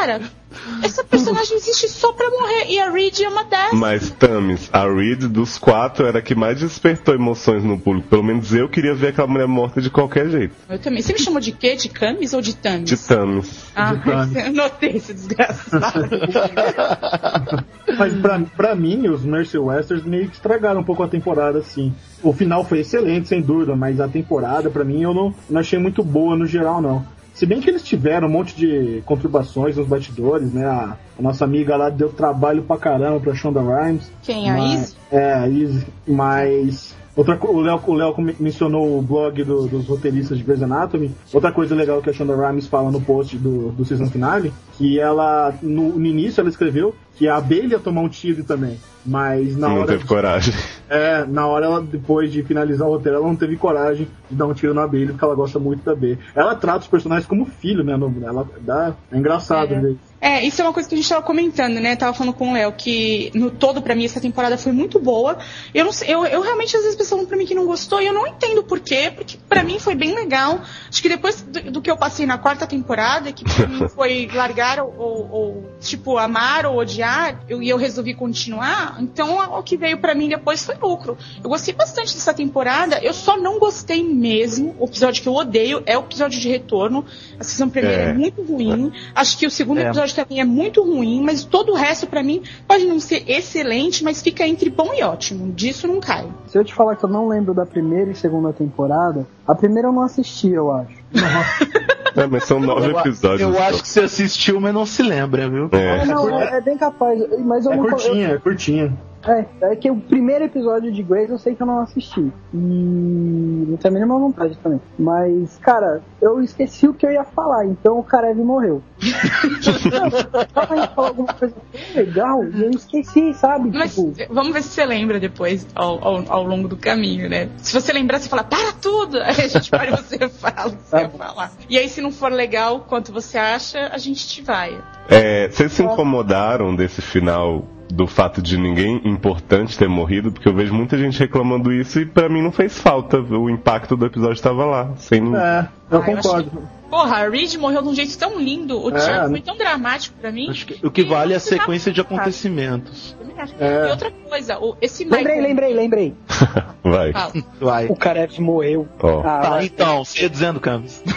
essa 0.83 1.03
personagem 1.05 1.57
existe 1.57 1.89
só 1.89 2.13
pra 2.13 2.31
morrer. 2.31 2.67
E 2.69 2.79
a 2.79 2.91
Reed 2.91 3.21
é 3.21 3.29
uma 3.29 3.45
dessas. 3.45 3.79
Mas 3.79 4.11
Tamis, 4.11 4.69
a 4.73 4.87
Reed 4.87 5.25
dos 5.25 5.59
quatro 5.59 6.07
era 6.07 6.19
a 6.19 6.23
que 6.23 6.35
mais 6.35 6.61
despertou 6.61 7.15
emoções 7.15 7.65
no 7.65 7.79
público. 7.79 8.09
Pelo 8.09 8.23
menos 8.23 8.53
eu 8.55 8.69
queria 8.69 8.95
ver 8.95 9.09
aquela 9.09 9.27
mulher 9.27 9.47
morta 9.47 9.81
de 9.81 9.91
qualquer 9.91 10.29
jeito. 10.29 10.55
Eu 10.69 10.79
também. 10.79 11.03
Você 11.03 11.13
me 11.13 11.19
chamou 11.19 11.41
de 11.41 11.53
quê? 11.53 11.75
De 11.77 11.89
Camis 11.89 12.33
ou 12.33 12.41
de 12.41 12.55
Tamis? 12.55 12.89
De 12.89 12.97
Tamis. 12.97 13.65
Ah, 13.75 13.95
de 13.95 14.05
Tamis. 14.05 14.37
eu 14.47 14.53
notei 14.53 14.91
esse 14.97 15.13
desgraçado. 15.13 16.11
Mas 17.99 18.15
pra, 18.15 18.41
pra 18.57 18.75
mim, 18.75 19.09
os 19.09 19.25
Mercy 19.25 19.59
Westerns 19.59 20.05
meio 20.05 20.29
que 20.29 20.35
estragaram 20.35 20.81
um 20.81 20.85
pouco 20.85 21.03
a 21.03 21.09
temporada, 21.09 21.59
assim. 21.59 21.95
O 22.23 22.33
final 22.33 22.65
foi 22.65 22.81
excelente, 22.81 23.29
sem 23.29 23.41
dúvida, 23.41 23.77
mas 23.77 24.01
a 24.01 24.09
temporada, 24.09 24.71
pra 24.71 24.83
mim, 24.83 25.03
eu 25.03 25.13
não, 25.13 25.35
não 25.49 25.61
achei 25.61 25.79
muito 25.79 26.03
boa 26.03 26.37
no 26.37 26.47
geral, 26.47 26.81
não. 26.81 27.07
Se 27.35 27.45
bem 27.47 27.61
que 27.61 27.69
eles 27.69 27.83
tiveram 27.83 28.29
um 28.29 28.31
monte 28.31 28.57
de 28.57 29.03
conturbações 29.05 29.77
nos 29.77 29.89
bastidores, 29.89 30.53
né? 30.53 30.65
A, 30.67 30.97
a 31.19 31.23
nossa 31.23 31.45
amiga 31.45 31.77
lá 31.77 31.91
deu 31.91 32.09
trabalho 32.09 32.63
pra 32.63 32.77
caramba 32.79 33.19
pra 33.19 33.35
Shonda 33.35 33.61
Rhimes. 33.61 34.11
Quem? 34.23 34.49
A 34.49 34.75
Izzy? 34.75 34.95
É, 35.11 35.33
a 35.35 35.49
Izzy. 35.49 35.87
Mas. 36.07 36.95
Outra, 37.17 37.39
o 37.47 37.61
Léo 37.61 37.79
o 37.87 38.23
mencionou 38.41 38.99
o 38.99 39.03
blog 39.03 39.45
do- 39.45 39.69
dos 39.69 39.87
roteiristas 39.87 40.37
de 40.39 40.43
Grey's 40.45 40.63
Anatomy. 40.63 41.13
Outra 41.33 41.53
coisa 41.53 41.73
legal 41.75 42.01
que 42.03 42.11
a 42.11 42.13
Shonda 42.13 42.35
Rhimes 42.37 42.67
fala 42.67 42.91
no 42.91 43.01
post 43.01 43.37
do, 43.39 43.71
do 43.71 43.85
season 43.85 44.07
finale, 44.07 44.53
que 44.77 44.99
ela, 44.99 45.55
no, 45.63 45.91
no 45.97 46.07
início, 46.07 46.41
ela 46.41 46.51
escreveu 46.51 46.93
que 47.17 47.29
a 47.29 47.43
ia 47.51 47.79
tomar 47.79 48.01
um 48.03 48.09
tiro 48.09 48.43
também. 48.45 48.79
Mas 49.07 49.55
na 49.55 49.69
não 49.69 49.81
hora. 49.81 49.87
teve 49.89 50.05
coragem. 50.07 50.55
É, 50.89 51.27
na 51.27 51.47
hora 51.47 51.67
ela, 51.67 51.83
depois 51.83 52.33
de 52.33 52.43
finalizar 52.43 52.89
o 52.89 52.93
roteiro, 52.93 53.19
ela 53.19 53.27
não 53.27 53.37
teve 53.37 53.55
coragem 53.57 54.09
de 54.31 54.35
dar 54.37 54.47
um 54.47 54.55
tiro 54.55 54.73
na 54.73 54.87
Bailey, 54.87 55.09
porque 55.09 55.25
ela 55.25 55.35
gosta 55.35 55.59
muito 55.59 55.85
da 55.85 55.95
Bailey. 55.95 56.19
Ela 56.35 56.55
trata 56.55 56.81
os 56.81 56.87
personagens 56.87 57.27
como 57.27 57.45
filho, 57.45 57.85
né? 57.85 57.97
no- 57.99 58.15
Ela 58.25 58.49
dá, 58.63 58.95
é 59.13 59.19
engraçado 59.19 59.75
É. 59.75 59.79
ver. 59.81 59.97
É, 60.23 60.43
isso 60.43 60.63
é 60.63 60.65
uma 60.65 60.73
coisa 60.73 60.89
que 60.89 60.95
a 60.95 60.99
gente 60.99 61.07
tava 61.09 61.21
comentando, 61.23 61.75
né? 61.81 61.95
Tava 61.97 62.15
falando 62.15 62.33
com 62.33 62.49
o 62.49 62.53
Léo 62.55 62.73
que 62.73 63.31
no 63.35 63.51
todo, 63.51 63.83
pra 63.83 63.95
mim, 63.95 64.07
essa 64.07 64.23
temporada 64.23 64.57
foi 64.57 64.73
muito 64.73 64.99
boa. 64.99 65.37
Eu 65.75 65.85
não 65.85 65.93
sei, 65.93 66.15
eu, 66.15 66.25
eu 66.25 66.41
realmente, 66.41 66.75
às 66.75 66.83
vezes, 66.83 66.97
pessoas 66.97 67.11
falam 67.21 67.27
pra 67.27 67.37
mim 67.37 67.45
que 67.45 67.55
não 67.55 67.67
gostou 67.67 68.01
e 68.01 68.07
eu 68.07 68.15
não 68.15 68.27
entendo 68.27 68.63
por 68.65 68.81
quê, 68.81 69.13
porque 69.15 69.37
pra 69.47 69.63
mim 69.63 69.79
foi 69.79 69.95
bem 69.95 70.15
legal. 70.15 70.61
Acho 70.89 71.03
que 71.03 71.11
depois 71.11 71.43
do, 71.43 71.73
do 71.73 71.83
que 71.83 71.91
eu 71.91 71.97
passei 71.99 72.25
na 72.25 72.39
quarta 72.39 72.67
temporada, 72.67 73.31
que 73.33 73.45
pra 73.45 73.67
mim 73.67 73.87
foi 73.95 74.27
largar 74.33 74.81
ou, 74.81 74.95
ou- 74.97 75.31
ou, 75.31 75.71
tipo, 75.79 76.17
amar 76.17 76.65
ou 76.65 76.79
odiar, 76.79 77.04
eu- 77.49 77.63
e 77.63 77.69
eu 77.69 77.77
resolvi 77.77 78.15
continuar, 78.15 78.97
então 79.01 79.39
o 79.59 79.63
que 79.63 79.77
veio 79.77 79.99
pra 79.99 80.15
mim 80.15 80.29
depois 80.29 80.65
foi 80.65 80.75
lucro. 80.77 81.17
Eu 81.43 81.49
gostei 81.51 81.75
bastante 81.75 82.15
dessa 82.15 82.33
temporada, 82.35 82.99
eu 83.03 83.13
só 83.13 83.37
não 83.37 83.59
gostei 83.59 84.03
mesmo. 84.03 84.75
O 84.79 84.85
episódio 84.87 85.23
que 85.23 85.29
eu 85.29 85.35
odeio 85.35 85.83
é 85.87 85.97
o 85.97 86.01
episódio 86.01 86.41
de 86.41 86.49
retorno. 86.49 87.05
A 87.39 87.45
season 87.45 87.69
primeira 87.69 88.03
é, 88.03 88.11
É. 88.11 88.13
muito 88.13 88.43
ruim. 88.43 88.93
Acho 89.15 89.39
que 89.39 89.47
o 89.47 89.51
segundo 89.51 89.79
É. 89.79 89.87
episódio 89.87 90.15
também 90.15 90.41
é 90.41 90.45
muito 90.45 90.83
ruim, 90.83 91.23
mas 91.23 91.45
todo 91.45 91.73
o 91.73 91.75
resto, 91.75 92.07
pra 92.07 92.23
mim, 92.23 92.43
pode 92.67 92.85
não 92.87 92.99
ser 93.01 93.25
excelente, 93.31 94.03
mas 94.05 94.23
fica 94.23 94.47
entre 94.47 94.71
bom 94.71 94.93
e 94.95 95.03
ótimo. 95.03 95.53
Disso 95.53 95.87
não 95.87 96.01
cai. 96.01 96.27
Se 96.47 96.59
eu 96.59 96.65
te 96.65 96.75
falar 96.75 96.97
que 96.97 97.05
eu 97.05 97.09
não 97.11 97.29
lembro 97.29 97.53
da 97.55 97.67
primeira 97.67 98.11
e 98.11 98.15
segunda 98.15 98.53
temporada, 98.53 99.27
a 99.47 99.55
primeira 99.55 99.89
eu 99.89 99.93
não 99.93 100.03
assisti, 100.03 100.49
eu 100.49 100.71
acho. 100.73 100.95
É, 102.17 102.27
mas 102.27 102.45
são 102.45 102.61
nove 102.61 102.91
Eu, 102.93 102.99
episódios. 102.99 103.41
eu 103.41 103.55
só. 103.55 103.63
acho 103.63 103.83
que 103.83 103.89
você 103.89 104.01
assistiu, 104.01 104.61
mas 104.61 104.73
não 104.73 104.87
se 104.87 105.03
lembra, 105.03 105.49
viu? 105.49 105.69
É. 105.73 105.99
É, 106.03 106.07
não, 106.07 106.29
é, 106.41 106.59
é 106.59 106.61
bem 106.61 106.77
capaz, 106.77 107.19
mas 107.45 107.65
eu 107.67 107.73
É 107.73 107.77
não 107.77 107.85
curtinha, 107.85 108.29
é 108.29 108.39
curtinha. 108.39 108.93
É, 109.27 109.73
é 109.73 109.77
que 109.77 109.91
o 109.91 109.97
primeiro 109.97 110.45
episódio 110.45 110.93
de 110.93 111.03
Grace 111.03 111.31
eu 111.31 111.39
sei 111.39 111.55
que 111.55 111.63
eu 111.63 111.67
não 111.67 111.81
assisti. 111.81 112.33
E 112.53 112.57
não 112.57 113.77
tenho 113.77 113.95
a 113.95 113.99
mínima 113.99 114.19
vontade 114.19 114.57
também. 114.59 114.81
Mas, 114.99 115.59
cara, 115.59 116.03
eu 116.21 116.43
esqueci 116.43 116.87
o 116.87 116.95
que 116.95 117.07
eu 117.07 117.11
ia 117.11 117.25
falar, 117.25 117.67
então 117.67 117.99
o 117.99 118.03
Karev 118.03 118.39
morreu. 118.39 118.83
Tava 120.53 120.87
falar 120.89 121.09
alguma 121.09 121.33
coisa 121.33 121.55
tão 121.55 121.81
legal 121.95 122.45
e 122.45 122.63
eu 122.63 122.71
esqueci, 122.71 123.33
sabe? 123.35 123.71
Mas 123.73 123.95
Tipo, 123.95 124.13
vamos 124.31 124.53
ver 124.53 124.63
se 124.63 124.71
você 124.71 124.85
lembra 124.85 125.21
depois, 125.21 125.67
ao, 125.75 126.03
ao, 126.05 126.33
ao 126.33 126.45
longo 126.45 126.69
do 126.69 126.77
caminho, 126.77 127.29
né? 127.29 127.49
Se 127.59 127.73
você 127.73 127.93
lembrar, 127.93 128.19
você 128.19 128.29
fala, 128.29 128.45
para 128.45 128.73
tudo! 128.73 129.19
Aí 129.23 129.41
a 129.41 129.49
gente 129.49 129.71
para 129.71 129.87
e 129.87 129.91
você 129.91 130.19
fala 130.29 130.69
o 130.69 130.77
que 130.77 130.83
você 130.83 131.09
falar. 131.09 131.53
E 131.69 131.79
aí, 131.79 131.89
se 131.89 132.01
não 132.01 132.11
for 132.11 132.31
legal 132.31 132.81
quanto 132.81 133.13
você 133.13 133.39
acha, 133.39 133.89
a 133.93 133.99
gente 133.99 134.27
te 134.27 134.43
vai. 134.43 134.79
É, 135.09 135.49
vocês 135.49 135.73
se 135.73 135.83
incomodaram 135.83 136.75
desse 136.75 137.01
final 137.01 137.65
do 137.95 138.07
fato 138.07 138.43
de 138.43 138.59
ninguém 138.59 139.01
importante 139.05 139.79
ter 139.79 139.89
morrido? 139.89 140.33
Porque 140.33 140.49
eu 140.49 140.55
vejo 140.55 140.75
muita 140.75 140.99
gente 140.99 141.19
reclamando 141.19 141.73
isso 141.73 142.01
e 142.01 142.07
pra 142.07 142.29
mim 142.29 142.43
não 142.43 142.53
fez 142.53 142.79
falta. 142.79 143.19
O 143.21 143.49
impacto 143.49 143.97
do 143.97 144.07
episódio 144.07 144.35
estava 144.35 144.65
lá. 144.65 144.93
Sem... 144.97 145.35
É, 145.37 145.69
eu 145.95 146.03
Ah, 146.03 146.11
eu 146.11 146.17
concordo. 146.17 146.69
Porra, 146.91 147.17
a 147.17 147.29
Reed 147.29 147.55
morreu 147.57 147.83
de 147.83 147.89
um 147.89 147.95
jeito 147.95 148.17
tão 148.17 148.39
lindo. 148.39 148.81
O 148.81 148.95
É. 148.95 149.01
Charlie 149.01 149.31
foi 149.31 149.41
tão 149.41 149.57
dramático 149.57 150.17
pra 150.21 150.31
mim. 150.31 150.49
Acho 150.51 150.67
que 150.67 150.87
o 150.87 150.91
que 150.91 151.03
vale 151.03 151.33
é 151.33 151.37
a 151.37 151.41
sequência 151.41 151.91
de 151.93 152.01
acontecimentos. 152.01 153.17
Também 153.19 153.35
acho. 153.41 153.55
É. 153.59 153.89
E 153.89 153.91
outra 153.91 154.11
coisa, 154.11 154.59
o- 154.59 154.77
esse 154.81 155.05
Michael... 155.05 155.25
lembrei, 155.25 155.41
lembrei, 155.75 155.75
lembrei. 155.75 156.15
Vai. 156.85 157.13
Fala. 157.13 157.33
Vai. 157.61 157.87
O 157.87 157.97
Karev 157.97 158.39
morreu. 158.41 158.87
Ó. 159.03 159.21
Ah, 159.21 159.23
Tá, 159.41 159.51
vai. 159.51 159.65
então, 159.67 160.05
você 160.05 160.23
ia 160.23 160.31
dizendo, 160.31 160.61
Camis. 160.61 161.03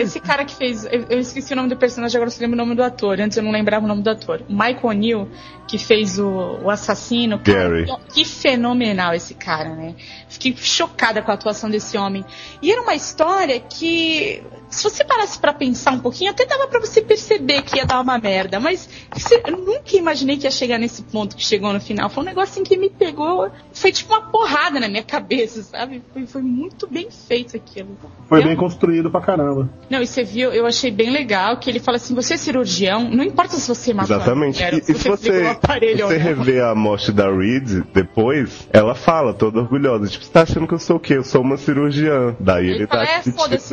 Esse 0.00 0.20
cara 0.20 0.44
que 0.44 0.54
fez. 0.54 0.84
Eu, 0.84 1.06
eu 1.08 1.18
esqueci 1.18 1.52
o 1.52 1.56
nome 1.56 1.68
do 1.70 1.76
personagem, 1.76 2.16
agora 2.16 2.28
eu 2.28 2.32
só 2.32 2.40
lembro 2.42 2.56
o 2.56 2.58
nome 2.62 2.74
do 2.74 2.82
ator. 2.82 3.18
Antes 3.20 3.36
eu 3.38 3.42
não 3.42 3.50
lembrava 3.50 3.84
o 3.84 3.88
nome 3.88 4.02
do 4.02 4.10
ator. 4.10 4.42
O 4.48 4.52
Michael 4.52 4.80
O'Neill, 4.84 5.28
que 5.72 5.78
fez 5.78 6.18
o, 6.18 6.58
o 6.62 6.68
assassino. 6.68 7.38
Gary. 7.38 7.86
Cara, 7.86 7.98
que 8.12 8.26
fenomenal 8.26 9.14
esse 9.14 9.32
cara, 9.32 9.74
né? 9.74 9.94
Fiquei 10.28 10.54
chocada 10.54 11.22
com 11.22 11.30
a 11.30 11.34
atuação 11.34 11.70
desse 11.70 11.96
homem. 11.96 12.22
E 12.60 12.70
era 12.70 12.82
uma 12.82 12.94
história 12.94 13.58
que, 13.58 14.42
se 14.72 14.82
você 14.84 15.04
parasse 15.04 15.38
pra 15.38 15.52
pensar 15.52 15.92
um 15.92 15.98
pouquinho, 16.00 16.30
até 16.30 16.44
dava 16.46 16.66
pra 16.66 16.80
você 16.80 17.00
perceber 17.02 17.62
que 17.62 17.76
ia 17.76 17.84
dar 17.86 18.00
uma 18.00 18.18
merda. 18.18 18.58
Mas 18.58 18.88
você- 19.14 19.42
eu 19.46 19.56
nunca 19.56 19.96
imaginei 19.96 20.36
que 20.36 20.44
ia 20.44 20.50
chegar 20.50 20.78
nesse 20.78 21.02
ponto 21.02 21.36
que 21.36 21.44
chegou 21.44 21.72
no 21.72 21.80
final. 21.80 22.08
Foi 22.10 22.22
um 22.22 22.26
negócio 22.26 22.52
assim 22.52 22.62
que 22.64 22.76
me 22.76 22.88
pegou. 22.90 23.50
Foi 23.72 23.92
tipo 23.92 24.12
uma 24.12 24.22
porrada 24.22 24.80
na 24.80 24.88
minha 24.88 25.02
cabeça, 25.04 25.62
sabe? 25.62 26.02
Foi, 26.12 26.26
foi 26.26 26.42
muito 26.42 26.86
bem 26.88 27.08
feito 27.10 27.56
aquilo. 27.56 27.96
Foi 28.28 28.40
Eu- 28.40 28.44
bem 28.44 28.56
construído 28.56 29.10
pra 29.10 29.20
caramba. 29.20 29.68
não, 29.90 30.00
e 30.02 30.06
você 30.06 30.24
viu, 30.24 30.52
eu 30.52 30.66
achei 30.66 30.90
bem 30.90 31.10
legal 31.10 31.56
que 31.58 31.68
ele 31.70 31.78
fala 31.78 31.96
assim: 31.96 32.14
você 32.14 32.34
é 32.34 32.36
cirurgião, 32.36 33.08
não 33.10 33.22
importa 33.24 33.56
se 33.56 33.68
você 33.68 33.92
matou 33.92 34.16
Exatamente. 34.16 34.56
mulher, 34.62 34.74
E, 34.74 34.78
e 34.78 34.94
se 34.94 35.08
você, 35.08 35.46
aparelho 35.46 35.98
você 35.98 36.02
ou 36.14 36.18
não. 36.18 36.18
rever 36.18 36.64
a 36.64 36.74
morte 36.74 37.12
da 37.12 37.30
Reed 37.30 37.82
depois, 37.92 38.66
ela 38.72 38.94
fala 38.94 39.34
toda 39.34 39.58
orgulhosa. 39.60 40.06
Tipo, 40.08 40.24
você 40.24 40.30
tá 40.30 40.42
achando 40.42 40.66
que 40.66 40.74
eu 40.74 40.78
sou 40.78 40.96
o 40.96 41.00
quê? 41.00 41.14
Eu 41.14 41.24
sou 41.24 41.42
uma 41.42 41.56
cirurgiã. 41.56 42.34
Daí 42.40 42.64
Ele 42.66 42.74
ele, 42.74 42.86
fala, 42.86 43.04
dá 43.04 43.10
"É, 43.10 43.22
foda-se, 43.22 43.68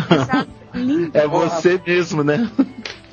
tiro 0.00 0.08
bem 0.08 0.18
então." 0.22 0.26
dado. 0.26 0.46
Exato, 0.46 0.50
lindo. 0.74 1.10
É 1.18 1.26
você 1.26 1.80
mesmo, 1.86 2.22
né? 2.24 2.50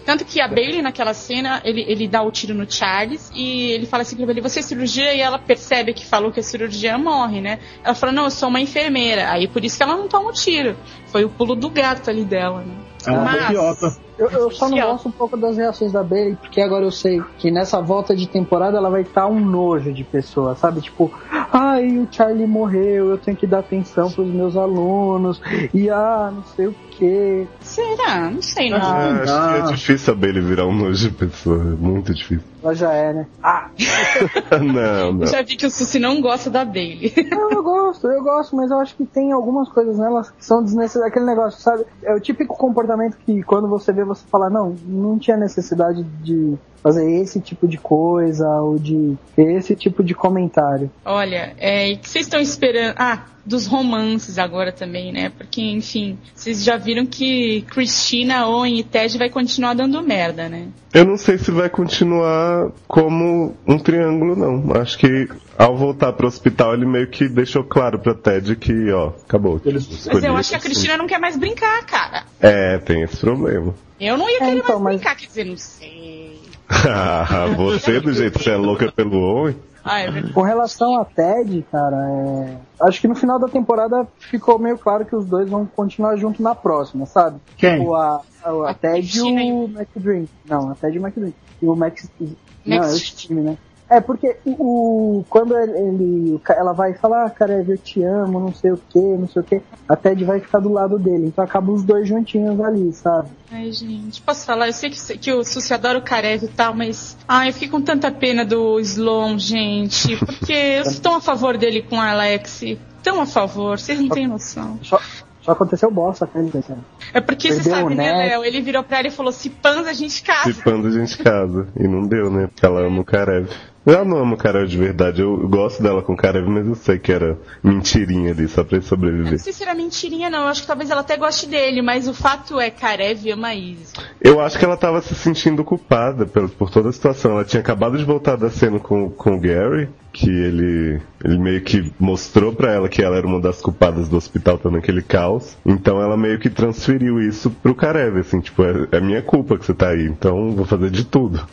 Tanto 0.05 0.25
que 0.25 0.41
a 0.41 0.47
Bailey, 0.49 0.81
naquela 0.81 1.13
cena, 1.13 1.61
ele, 1.63 1.85
ele 1.87 2.09
dá 2.09 2.21
o 2.21 2.29
tiro 2.29 2.53
no 2.53 2.69
Charles 2.69 3.31
e 3.33 3.71
ele 3.71 3.85
fala 3.85 4.01
assim 4.01 4.17
pra 4.17 4.25
ele, 4.31 4.41
você 4.41 4.59
é 4.59 4.61
cirurgia? 4.61 5.13
E 5.13 5.21
ela 5.21 5.39
percebe 5.39 5.93
que 5.93 6.05
falou 6.05 6.29
que 6.29 6.41
é 6.41 6.43
cirurgia 6.43 6.97
morre, 6.97 7.39
né? 7.39 7.59
Ela 7.81 7.95
fala, 7.95 8.11
não, 8.11 8.25
eu 8.25 8.31
sou 8.31 8.49
uma 8.49 8.59
enfermeira. 8.59 9.31
Aí 9.31 9.47
por 9.47 9.63
isso 9.63 9.77
que 9.77 9.83
ela 9.83 9.95
não 9.95 10.09
toma 10.09 10.29
o 10.29 10.33
tiro. 10.33 10.75
Foi 11.07 11.23
o 11.23 11.29
pulo 11.29 11.55
do 11.55 11.69
gato 11.69 12.09
ali 12.09 12.25
dela, 12.25 12.59
né? 12.63 12.75
É 13.07 13.11
uma 13.11 13.21
Mas- 13.23 13.41
boquiota. 13.43 13.95
Eu, 14.17 14.29
eu 14.29 14.51
só 14.51 14.69
não 14.69 14.77
gosto 14.79 15.07
um 15.09 15.11
pouco 15.11 15.35
das 15.35 15.57
reações 15.57 15.91
da 15.91 16.03
Bailey, 16.03 16.35
porque 16.35 16.61
agora 16.61 16.85
eu 16.85 16.91
sei 16.91 17.21
que 17.39 17.49
nessa 17.49 17.81
volta 17.81 18.15
de 18.15 18.27
temporada 18.27 18.77
ela 18.77 18.89
vai 18.89 19.01
estar 19.01 19.27
um 19.27 19.39
nojo 19.39 19.91
de 19.91 20.03
pessoa, 20.03 20.53
sabe? 20.55 20.81
Tipo, 20.81 21.11
ai, 21.53 21.99
o 21.99 22.07
Charlie 22.11 22.47
morreu, 22.47 23.11
eu 23.11 23.17
tenho 23.17 23.37
que 23.37 23.45
dar 23.45 23.59
atenção 23.59 24.11
pros 24.11 24.27
meus 24.27 24.57
alunos, 24.57 25.39
e 25.71 25.87
ah, 25.87 26.31
não 26.33 26.43
sei 26.43 26.67
o 26.67 26.75
que. 26.91 27.47
Será? 27.73 28.29
Não 28.29 28.41
sei, 28.41 28.69
não. 28.69 28.77
Ah, 28.77 29.21
acho 29.23 29.33
que 29.33 29.57
é 29.57 29.75
difícil 29.75 30.13
a 30.13 30.15
Bailey 30.15 30.43
virar 30.43 30.67
um 30.67 30.75
nojo 30.75 31.09
de 31.09 31.15
pessoa. 31.15 31.57
é 31.57 31.75
Muito 31.75 32.13
difícil. 32.13 32.43
Ela 32.63 32.75
já 32.75 32.93
é, 32.93 33.13
né? 33.13 33.27
Ah! 33.41 33.69
não, 34.61 35.13
não. 35.13 35.25
Já 35.25 35.41
vi 35.41 35.57
que 35.57 35.65
o 35.65 35.71
Susi 35.71 35.97
não 35.97 36.21
gosta 36.21 36.51
da 36.51 36.63
Bailey. 36.63 37.11
Não, 37.31 37.49
eu 37.49 37.63
gosto, 37.63 38.07
eu 38.07 38.23
gosto, 38.23 38.55
mas 38.55 38.69
eu 38.69 38.79
acho 38.79 38.95
que 38.95 39.05
tem 39.05 39.31
algumas 39.31 39.67
coisas 39.69 39.97
nelas 39.97 40.29
que 40.29 40.45
são 40.45 40.63
desnecessárias. 40.63 41.11
Aquele 41.11 41.25
negócio, 41.25 41.59
sabe? 41.59 41.83
É 42.03 42.13
o 42.13 42.19
típico 42.19 42.55
comportamento 42.55 43.17
que 43.25 43.41
quando 43.41 43.67
você 43.67 43.91
vê, 43.91 44.05
você 44.05 44.23
fala, 44.27 44.51
não, 44.51 44.75
não 44.85 45.17
tinha 45.17 45.35
necessidade 45.35 46.03
de 46.21 46.55
fazer 46.83 47.09
esse 47.09 47.39
tipo 47.39 47.67
de 47.67 47.77
coisa 47.77 48.47
ou 48.61 48.77
de 48.77 49.15
ter 49.35 49.55
esse 49.55 49.75
tipo 49.75 50.03
de 50.03 50.13
comentário. 50.13 50.91
Olha, 51.03 51.53
é, 51.57 51.89
e 51.89 51.97
que 51.97 52.09
vocês 52.09 52.25
estão 52.25 52.39
esperando? 52.39 52.93
Ah, 52.97 53.23
dos 53.45 53.67
romances 53.67 54.37
agora 54.37 54.71
também, 54.71 55.11
né? 55.11 55.29
Porque, 55.37 55.61
enfim, 55.61 56.17
vocês 56.33 56.63
já 56.63 56.77
viram 56.77 57.05
que 57.05 57.61
Christina, 57.69 58.47
Owen 58.47 58.79
e 58.79 58.83
Ted 58.83 59.17
vai 59.17 59.29
continuar 59.29 59.73
dando 59.73 60.01
merda, 60.01 60.47
né? 60.47 60.67
Eu 60.93 61.03
não 61.05 61.17
sei 61.17 61.37
se 61.37 61.51
vai 61.51 61.69
continuar 61.69 62.71
como 62.87 63.55
um 63.67 63.77
triângulo, 63.77 64.35
não. 64.35 64.79
Acho 64.81 64.97
que 64.97 65.27
ao 65.57 65.75
voltar 65.75 66.13
pro 66.13 66.27
hospital 66.27 66.73
ele 66.73 66.85
meio 66.85 67.07
que 67.07 67.27
deixou 67.27 67.63
claro 67.63 67.99
pra 67.99 68.13
Ted 68.13 68.55
que, 68.55 68.91
ó, 68.91 69.11
acabou. 69.27 69.59
Eles- 69.65 70.07
Mas 70.07 70.23
eu 70.23 70.35
acho 70.37 70.49
que 70.49 70.55
a 70.55 70.57
assim. 70.59 70.67
Cristina 70.67 70.95
não 70.97 71.07
quer 71.07 71.19
mais 71.19 71.35
brincar, 71.35 71.85
cara. 71.85 72.23
É, 72.39 72.77
tem 72.77 73.01
esse 73.01 73.17
problema. 73.17 73.73
Eu 73.99 74.17
não 74.17 74.29
ia 74.29 74.37
É, 74.37 74.39
querer 74.45 74.57
então, 74.57 74.79
mais 74.79 74.83
mas- 74.83 74.95
brincar, 74.95 75.15
quer 75.15 75.27
dizer, 75.27 75.43
não 75.45 75.57
sei. 75.57 76.39
Ah, 76.69 77.45
Você, 77.57 77.99
do 77.99 78.13
jeito 78.13 78.37
que 78.39 78.43
você 78.45 78.51
é 78.51 78.55
louca 78.57 78.91
pelo 78.91 79.17
Owen. 79.19 79.55
Ah, 79.83 79.99
é 79.99 80.09
verdade. 80.09 80.33
Com 80.33 80.41
relação 80.41 80.95
a 80.99 81.03
Ted, 81.05 81.65
cara, 81.71 81.97
é... 81.97 82.57
acho 82.87 83.01
que 83.01 83.07
no 83.07 83.15
final 83.15 83.37
da 83.37 83.47
temporada 83.47 84.07
ficou 84.17 84.57
meio 84.57 84.77
claro 84.77 85.05
que 85.05 85.15
os 85.15 85.25
dois 85.25 85.49
vão 85.49 85.65
continuar 85.65 86.15
junto 86.15 86.41
na 86.41 86.55
próxima, 86.55 87.05
sabe? 87.05 87.37
Quem? 87.57 87.79
Tipo, 87.79 87.93
a, 87.95 88.21
a, 88.43 88.49
a 88.49 88.69
A 88.69 88.73
Ted 88.73 89.17
e 89.17 89.21
o 89.21 89.65
McDream. 89.65 90.25
Não, 90.45 90.71
a 90.71 90.75
Ted 90.75 90.95
e 90.95 90.99
o 90.99 91.05
McDream. 91.05 91.33
E 91.61 91.65
o 91.65 91.75
Max. 91.75 92.09
Não, 92.19 92.77
é 92.77 92.79
o 92.79 92.81
Max- 92.81 93.09
time, 93.11 93.41
né? 93.41 93.57
É, 93.93 94.01
porque 94.01 94.37
o, 94.43 95.23
quando 95.29 95.55
ele, 95.55 96.41
ela 96.49 96.73
vai 96.73 96.95
falar, 96.95 97.27
ah, 97.27 97.29
cara, 97.29 97.63
eu 97.63 97.77
te 97.77 98.01
amo, 98.01 98.39
não 98.39 98.51
sei 98.51 98.71
o 98.71 98.77
que, 98.89 98.99
não 98.99 99.27
sei 99.27 99.39
o 99.39 99.45
que, 99.45 99.61
a 99.87 99.95
Ted 99.95 100.25
vai 100.25 100.39
ficar 100.39 100.57
do 100.57 100.73
lado 100.73 100.97
dele. 100.97 101.27
Então 101.27 101.43
acaba 101.43 101.71
os 101.71 101.83
dois 101.83 102.07
juntinhos 102.07 102.59
ali, 102.59 102.91
sabe? 102.91 103.29
Ai, 103.51 103.71
gente, 103.71 104.19
posso 104.23 104.47
falar? 104.47 104.65
Eu 104.65 104.73
sei 104.73 104.89
que, 104.89 105.17
que 105.19 105.31
o 105.31 105.43
Susi 105.43 105.75
adora 105.75 105.99
o 105.99 106.01
Karev 106.01 106.43
e 106.43 106.47
tal, 106.47 106.73
mas. 106.73 107.15
Ai, 107.27 107.49
eu 107.49 107.53
fiquei 107.53 107.69
com 107.69 107.79
tanta 107.79 108.11
pena 108.11 108.43
do 108.43 108.79
Sloan, 108.79 109.37
gente. 109.37 110.17
Porque 110.25 110.53
eu 110.53 110.85
sou 110.85 110.99
tão 110.99 111.15
a 111.17 111.21
favor 111.21 111.55
dele 111.55 111.83
com 111.83 112.01
a 112.01 112.09
Alex. 112.09 112.63
Tão 113.03 113.21
a 113.21 113.27
favor, 113.27 113.77
vocês 113.77 113.99
não 113.99 114.09
têm 114.09 114.25
noção. 114.25 114.79
Só, 114.81 114.99
só 115.43 115.51
aconteceu 115.51 115.91
bosta 115.91 116.25
com 116.25 116.39
ele, 116.39 116.49
cara. 116.49 116.79
É 117.13 117.21
porque 117.21 117.49
você 117.49 117.55
Perdeu 117.57 117.73
sabe, 117.73 117.93
o 117.93 117.95
né. 117.95 118.11
Léo? 118.11 118.43
Ele 118.43 118.59
virou 118.59 118.81
pra 118.81 118.97
ela 118.97 119.09
e 119.09 119.11
falou: 119.11 119.31
se 119.31 119.51
pans 119.51 119.85
a 119.85 119.93
gente 119.93 120.23
casa. 120.23 120.51
Se 120.51 120.63
panda 120.63 120.87
a 120.87 120.91
gente 120.91 121.15
casa. 121.19 121.67
E 121.79 121.87
não 121.87 122.07
deu, 122.07 122.31
né? 122.31 122.47
Porque 122.47 122.65
ela 122.65 122.87
ama 122.87 123.01
o 123.01 123.05
Karev. 123.05 123.47
Eu 123.85 124.05
não 124.05 124.17
amo 124.17 124.37
Karev 124.37 124.67
de 124.67 124.77
verdade. 124.77 125.21
Eu 125.21 125.47
gosto 125.47 125.83
dela 125.83 126.01
com 126.01 126.13
o 126.13 126.17
Karev, 126.17 126.47
mas 126.47 126.65
eu 126.65 126.75
sei 126.75 126.97
que 126.97 127.11
era 127.11 127.37
mentirinha 127.61 128.31
ali, 128.31 128.47
só 128.47 128.63
pra 128.63 128.77
ele 128.77 128.85
Eu 128.85 128.89
não 128.91 128.97
sobreviver. 128.97 129.39
sei 129.39 129.51
se 129.51 129.61
era 129.63 129.73
mentirinha, 129.75 130.29
não. 130.29 130.43
Eu 130.43 130.47
acho 130.47 130.61
que 130.61 130.67
talvez 130.67 130.89
ela 130.89 131.01
até 131.01 131.17
goste 131.17 131.47
dele, 131.47 131.81
mas 131.81 132.07
o 132.07 132.13
fato 132.13 132.59
é 132.59 132.69
Karev 132.69 133.29
ama 133.31 133.53
Isis. 133.53 133.93
Eu 134.21 134.39
acho 134.39 134.57
que 134.57 134.63
ela 134.63 134.77
tava 134.77 135.01
se 135.01 135.13
sentindo 135.15 135.63
culpada 135.65 136.25
por, 136.25 136.49
por 136.49 136.69
toda 136.69 136.89
a 136.89 136.93
situação. 136.93 137.31
Ela 137.31 137.43
tinha 137.45 137.59
acabado 137.59 137.97
de 137.97 138.05
voltar 138.05 138.37
da 138.37 138.49
cena 138.49 138.79
com, 138.79 139.09
com 139.09 139.35
o 139.35 139.39
Gary, 139.39 139.89
que 140.13 140.29
ele, 140.29 141.01
ele 141.23 141.37
meio 141.39 141.61
que 141.61 141.91
mostrou 141.99 142.53
pra 142.53 142.71
ela 142.71 142.87
que 142.87 143.01
ela 143.01 143.17
era 143.17 143.25
uma 143.25 143.41
das 143.41 143.59
culpadas 143.59 144.07
do 144.07 144.15
hospital 144.15 144.59
todo 144.59 144.73
naquele 144.73 145.01
caos. 145.01 145.57
Então 145.65 145.99
ela 145.99 146.15
meio 146.15 146.39
que 146.39 146.51
transferiu 146.51 147.19
isso 147.19 147.49
pro 147.49 147.73
Karev, 147.73 148.19
assim, 148.19 148.39
tipo, 148.39 148.63
é, 148.63 148.87
é 148.91 149.01
minha 149.01 149.23
culpa 149.23 149.57
que 149.57 149.65
você 149.65 149.73
tá 149.73 149.89
aí, 149.89 150.05
então 150.05 150.51
vou 150.51 150.65
fazer 150.65 150.91
de 150.91 151.03
tudo. 151.03 151.45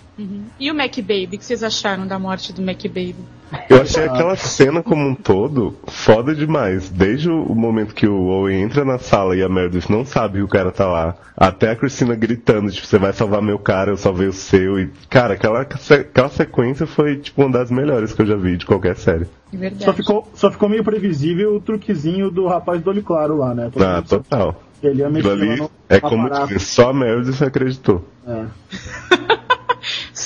E 0.59 0.71
o 0.71 0.75
Mac 0.75 0.95
Baby? 0.99 1.31
O 1.33 1.39
que 1.39 1.45
vocês 1.45 1.63
acharam 1.63 2.07
da 2.07 2.19
morte 2.19 2.53
do 2.53 2.61
Mac 2.61 2.83
Baby? 2.85 3.17
Eu 3.69 3.83
achei 3.83 4.05
aquela 4.05 4.37
cena 4.37 4.83
como 4.83 5.07
um 5.09 5.15
todo 5.15 5.75
foda 5.89 6.35
demais. 6.35 6.89
Desde 6.89 7.29
o 7.29 7.55
momento 7.55 7.95
que 7.95 8.07
o 8.07 8.27
Owen 8.29 8.63
entra 8.63 8.85
na 8.85 8.99
sala 8.99 9.35
e 9.37 9.43
a 9.43 9.49
Meredith 9.49 9.91
não 9.91 10.05
sabe 10.05 10.39
que 10.39 10.45
o 10.45 10.49
cara 10.49 10.71
tá 10.71 10.87
lá, 10.87 11.17
até 11.37 11.71
a 11.71 11.77
Cristina 11.77 12.15
gritando, 12.15 12.71
tipo, 12.71 12.87
você 12.87 12.99
vai 12.99 13.13
salvar 13.13 13.43
meu 13.43 13.59
cara, 13.59 13.91
eu 13.91 13.97
salvei 13.97 14.29
o 14.29 14.33
seu. 14.33 14.79
E, 14.79 14.91
cara, 15.09 15.35
aquela, 15.35 15.63
aquela 15.63 16.29
sequência 16.29 16.87
foi, 16.87 17.17
tipo, 17.17 17.43
uma 17.43 17.51
das 17.51 17.71
melhores 17.71 18.13
que 18.13 18.23
eu 18.23 18.27
já 18.27 18.37
vi 18.37 18.57
de 18.57 18.67
qualquer 18.67 18.97
série. 18.97 19.27
De 19.51 19.57
verdade. 19.57 19.85
Só 19.85 19.93
ficou, 19.93 20.29
só 20.35 20.51
ficou 20.51 20.69
meio 20.69 20.85
previsível 20.85 21.57
o 21.57 21.61
truquezinho 21.61 22.31
do 22.31 22.47
rapaz 22.47 22.81
do 22.83 22.91
olho 22.91 23.03
claro 23.03 23.37
lá, 23.37 23.53
né? 23.55 23.69
Todo 23.73 23.83
Ah, 23.85 24.03
total. 24.03 24.63
Ele 24.83 25.01
ia 25.01 25.11
mexer 25.11 25.29
ali 25.31 25.57
no 25.57 25.71
é 25.89 26.01
como 26.01 26.27
aparato. 26.27 26.47
dizer, 26.49 26.61
só 26.61 26.91
a 26.91 26.93
Meredith 26.95 27.43
acreditou. 27.45 28.05
É. 28.27 28.45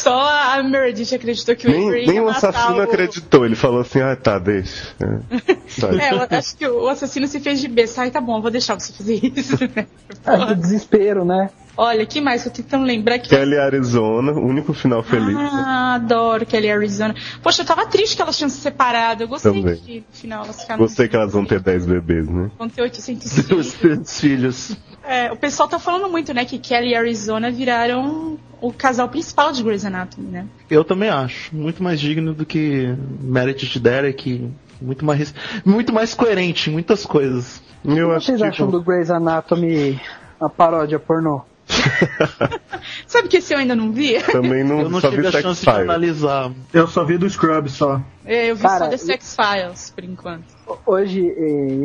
Só 0.05 0.21
a 0.21 0.63
Meredith 0.63 1.15
acreditou 1.15 1.57
que 1.57 1.67
o 1.67 1.71
Nem, 1.71 1.89
Avery 1.89 2.01
ia 2.03 2.13
nem 2.13 2.21
o 2.21 2.29
assassino 2.29 2.77
o... 2.77 2.83
acreditou. 2.83 3.47
Ele 3.47 3.57
falou 3.57 3.81
assim, 3.81 4.03
ah, 4.03 4.15
tá, 4.15 4.39
deixa. 4.39 4.95
É. 5.01 5.57
Sabe? 5.67 5.97
É, 6.05 6.13
eu 6.13 6.27
acho 6.31 6.57
que 6.57 6.69
o 6.69 6.89
assassino 6.89 7.27
se 7.27 7.41
fez 7.41 7.59
de 7.59 7.69
besta. 7.69 8.03
Ai, 8.03 8.11
tá 8.11 8.21
bom, 8.21 8.39
vou 8.43 8.51
deixar 8.51 8.79
você 8.79 8.93
fazer 8.93 9.19
isso, 9.35 9.57
né? 9.75 9.87
É, 10.27 10.37
do 10.37 10.55
desespero, 10.57 11.25
né? 11.25 11.49
Olha, 11.77 12.07
que 12.07 12.21
mais? 12.21 12.45
Eu 12.47 12.53
tô 12.53 12.57
tentando 12.63 12.85
lembrar 12.85 13.19
que. 13.19 13.29
Kelly 13.29 13.59
Arizona, 13.59 14.33
o 14.33 14.47
único 14.47 14.73
final 14.73 15.03
feliz. 15.03 15.37
Ah, 15.37 15.95
adoro 15.95 16.47
Kelly 16.47 16.71
Arizona. 16.71 17.15
Poxa, 17.43 17.63
eu 17.63 17.67
tava 17.67 17.87
triste 17.87 18.15
que 18.17 18.23
elas 18.23 18.37
tinham 18.37 18.49
se 18.49 18.59
separado. 18.59 19.25
Eu 19.25 19.29
gostei 19.29 19.53
Também. 19.53 19.77
que 19.77 19.97
no 19.99 20.05
final 20.17 20.45
elas 20.45 20.61
ficaram. 20.61 20.81
Gostei 20.81 21.09
que 21.09 21.17
elas 21.17 21.33
vão 21.33 21.45
ter 21.45 21.61
10 21.61 21.87
bebês, 21.87 22.29
né? 22.29 22.51
Vão 22.59 22.69
ter 22.69 22.83
800 22.83 23.27
Os 23.27 23.35
filhos. 23.47 23.73
três 23.75 24.21
filhos. 24.21 24.77
É, 25.03 25.33
o 25.33 25.37
pessoal 25.37 25.69
tá 25.69 25.79
falando 25.79 26.09
muito, 26.11 26.33
né, 26.33 26.45
que 26.45 26.59
Kelly 26.59 26.91
e 26.91 26.95
Arizona 26.95 27.51
viraram 27.51 28.39
o 28.61 28.73
casal 28.73 29.09
principal 29.09 29.53
de 29.53 29.63
Grey's 29.63 29.85
Anatomy, 29.85 30.29
né? 30.29 30.47
Eu 30.71 30.83
também 30.85 31.11
acho. 31.11 31.55
Muito 31.55 31.83
mais 31.83 32.01
digno 32.01 32.33
do 32.33 32.47
que 32.47 32.95
Meredith 33.21 33.77
e 33.77 33.81
Derek. 33.81 34.51
Muito 34.81 35.05
mais, 35.05 35.35
muito 35.65 35.93
mais 35.93 36.15
coerente 36.15 36.71
em 36.71 36.73
muitas 36.73 37.05
coisas. 37.05 37.63
Eu 37.85 38.11
O 38.11 38.19
que 38.19 38.25
vocês 38.25 38.41
acham 38.43 38.71
do 38.71 38.83
Grey's 38.83 39.11
Anatomy, 39.11 40.01
a 40.41 40.49
paródia 40.49 40.99
pornô? 40.99 41.43
Sabe 43.07 43.29
que 43.29 43.39
esse 43.39 43.55
eu 43.55 43.59
ainda 43.59 43.75
não 43.75 43.93
vi? 43.93 44.21
Também 44.23 44.63
não, 44.65 44.81
Eu 44.81 44.91
não 44.91 45.01
só 45.01 45.11
tive 45.11 45.23
vi 45.23 45.29
a 45.29 45.33
chance 45.43 45.61
de 45.65 45.71
Files. 45.71 45.89
analisar. 45.89 46.53
Eu 46.73 46.87
só 46.87 47.05
vi 47.05 47.17
do 47.19 47.29
Scrub 47.29 47.69
só. 47.69 48.01
É, 48.25 48.51
eu 48.51 48.57
vi 48.57 48.63
Cara, 48.63 48.85
só 48.85 48.91
The 48.91 48.97
Sex 48.97 49.37
Files, 49.37 49.91
por 49.91 50.05
enquanto. 50.05 50.45
Hoje, 50.87 51.27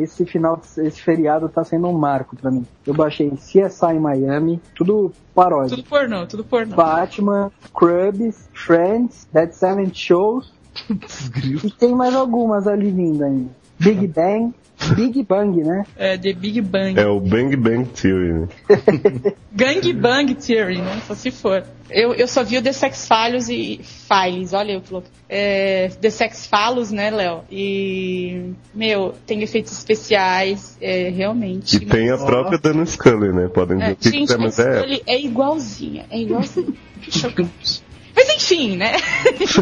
esse 0.02 0.24
final, 0.26 0.60
esse 0.78 1.00
feriado 1.00 1.48
tá 1.48 1.64
sendo 1.64 1.88
um 1.88 1.92
marco 1.92 2.36
pra 2.36 2.50
mim. 2.50 2.66
Eu 2.86 2.94
baixei 2.94 3.30
CSI 3.30 3.98
Miami, 4.00 4.60
tudo 4.74 5.12
paródia. 5.34 5.76
Tudo 5.76 5.88
pornô, 5.88 6.26
tudo 6.26 6.44
pornô. 6.44 6.76
Batman, 6.76 7.50
Crubs, 7.74 8.48
Friends, 8.52 9.28
Dead 9.32 9.52
Seven 9.52 9.90
Shows. 9.94 10.52
e 11.64 11.70
tem 11.70 11.94
mais 11.94 12.14
algumas 12.14 12.66
ali 12.66 12.90
vindo 12.90 13.24
ainda. 13.24 13.50
Big 13.78 14.06
Bang, 14.08 14.54
Big 14.94 15.22
Bang, 15.22 15.62
né? 15.62 15.84
É, 15.96 16.16
The 16.16 16.32
Big 16.32 16.60
Bang. 16.60 16.98
É 16.98 17.06
o 17.06 17.20
Bang 17.20 17.54
Bang 17.56 17.88
Theory, 17.90 18.32
né? 18.32 18.48
Gang 19.52 19.92
Bang 19.92 20.34
Theory, 20.34 20.78
né? 20.78 21.00
Só 21.06 21.14
se 21.14 21.30
for. 21.30 21.64
Eu, 21.88 22.14
eu 22.14 22.26
só 22.28 22.42
vi 22.44 22.58
o 22.58 22.62
The 22.62 22.72
Sex 22.72 23.08
Files 23.08 23.48
e. 23.48 23.80
Files, 23.82 24.52
olha 24.52 24.72
eu 24.72 24.80
que 24.80 24.92
louco. 24.92 25.08
É, 25.28 25.90
The 26.00 26.10
Sex 26.10 26.48
Files, 26.48 26.90
né, 26.90 27.10
Léo? 27.10 27.42
E. 27.50 28.52
Meu, 28.74 29.14
tem 29.26 29.42
efeitos 29.42 29.72
especiais, 29.72 30.76
é, 30.80 31.08
realmente. 31.10 31.76
E 31.76 31.86
tem 31.86 32.10
a 32.10 32.18
própria 32.18 32.58
Dana 32.58 32.84
Scully, 32.86 33.32
né? 33.32 33.48
Podem 33.48 33.78
dizer 33.78 33.90
É, 33.90 33.92
o 33.92 33.96
que 33.96 34.10
gente, 34.10 34.20
quiser, 34.20 34.38
mas 34.38 34.58
essa 34.58 34.68
é. 34.68 34.78
Scully 34.78 35.02
é 35.06 35.20
igualzinha, 35.20 36.06
é 36.10 36.18
igualzinha. 36.20 36.72
Chocante. 37.10 37.89
Mas 38.14 38.28
enfim, 38.30 38.76
né? 38.76 38.92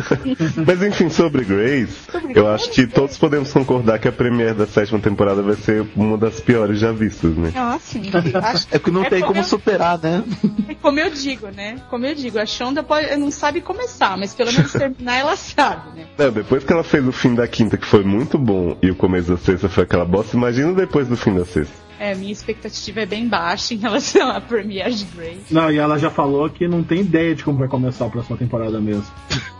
Mas 0.66 0.82
enfim, 0.82 1.08
sobre 1.10 1.44
Grace, 1.44 1.94
eu 2.34 2.48
acho 2.48 2.70
que 2.70 2.86
todos 2.86 3.16
podemos 3.18 3.52
concordar 3.52 3.98
que 3.98 4.08
a 4.08 4.12
premiere 4.12 4.54
da 4.54 4.66
sétima 4.66 4.98
temporada 4.98 5.42
vai 5.42 5.56
ser 5.56 5.84
uma 5.96 6.16
das 6.16 6.40
piores 6.40 6.78
já 6.78 6.92
vistas, 6.92 7.36
né? 7.36 7.52
Ah, 7.54 7.78
sim. 7.80 8.10
Acho- 8.42 8.66
É 8.70 8.78
que 8.78 8.90
não 8.90 9.04
É 9.04 9.10
tem 9.10 9.20
como 9.20 9.28
como 9.34 9.40
eu- 9.40 9.44
superar, 9.44 9.98
né? 9.98 10.22
É 10.68 10.74
como 10.74 10.98
eu 11.00 11.10
digo, 11.10 11.48
né? 11.48 11.76
Como 11.90 12.06
eu 12.06 12.14
digo, 12.14 12.38
a 12.38 12.46
Shonda 12.46 12.82
pode, 12.82 13.14
não 13.16 13.30
sabe 13.30 13.60
começar, 13.60 14.16
mas 14.16 14.34
pelo 14.34 14.52
menos 14.52 14.72
terminar 14.72 15.16
ela 15.16 15.36
sabe, 15.36 15.98
né? 15.98 16.06
Não, 16.16 16.30
depois 16.30 16.64
que 16.64 16.72
ela 16.72 16.84
fez 16.84 17.06
o 17.06 17.12
fim 17.12 17.34
da 17.34 17.46
quinta, 17.46 17.76
que 17.76 17.86
foi 17.86 18.02
muito 18.04 18.38
bom, 18.38 18.76
e 18.82 18.90
o 18.90 18.94
começo 18.94 19.30
da 19.30 19.36
sexta 19.36 19.68
foi 19.68 19.84
aquela 19.84 20.04
bosta, 20.04 20.36
imagina 20.36 20.72
depois 20.72 21.06
do 21.08 21.16
fim 21.16 21.34
da 21.34 21.44
sexta. 21.44 21.87
É, 21.98 22.14
minha 22.14 22.32
expectativa 22.32 23.00
é 23.00 23.06
bem 23.06 23.26
baixa 23.26 23.74
em 23.74 23.78
relação 23.78 24.30
à 24.30 24.40
Premiere 24.40 24.94
de 24.94 25.04
Grey. 25.04 25.38
Não, 25.50 25.70
e 25.70 25.78
ela 25.78 25.98
já 25.98 26.10
falou 26.10 26.48
que 26.48 26.68
não 26.68 26.82
tem 26.82 27.00
ideia 27.00 27.34
de 27.34 27.42
como 27.42 27.58
vai 27.58 27.68
começar 27.68 28.06
a 28.06 28.10
próxima 28.10 28.36
temporada 28.36 28.80
mesmo. 28.80 29.06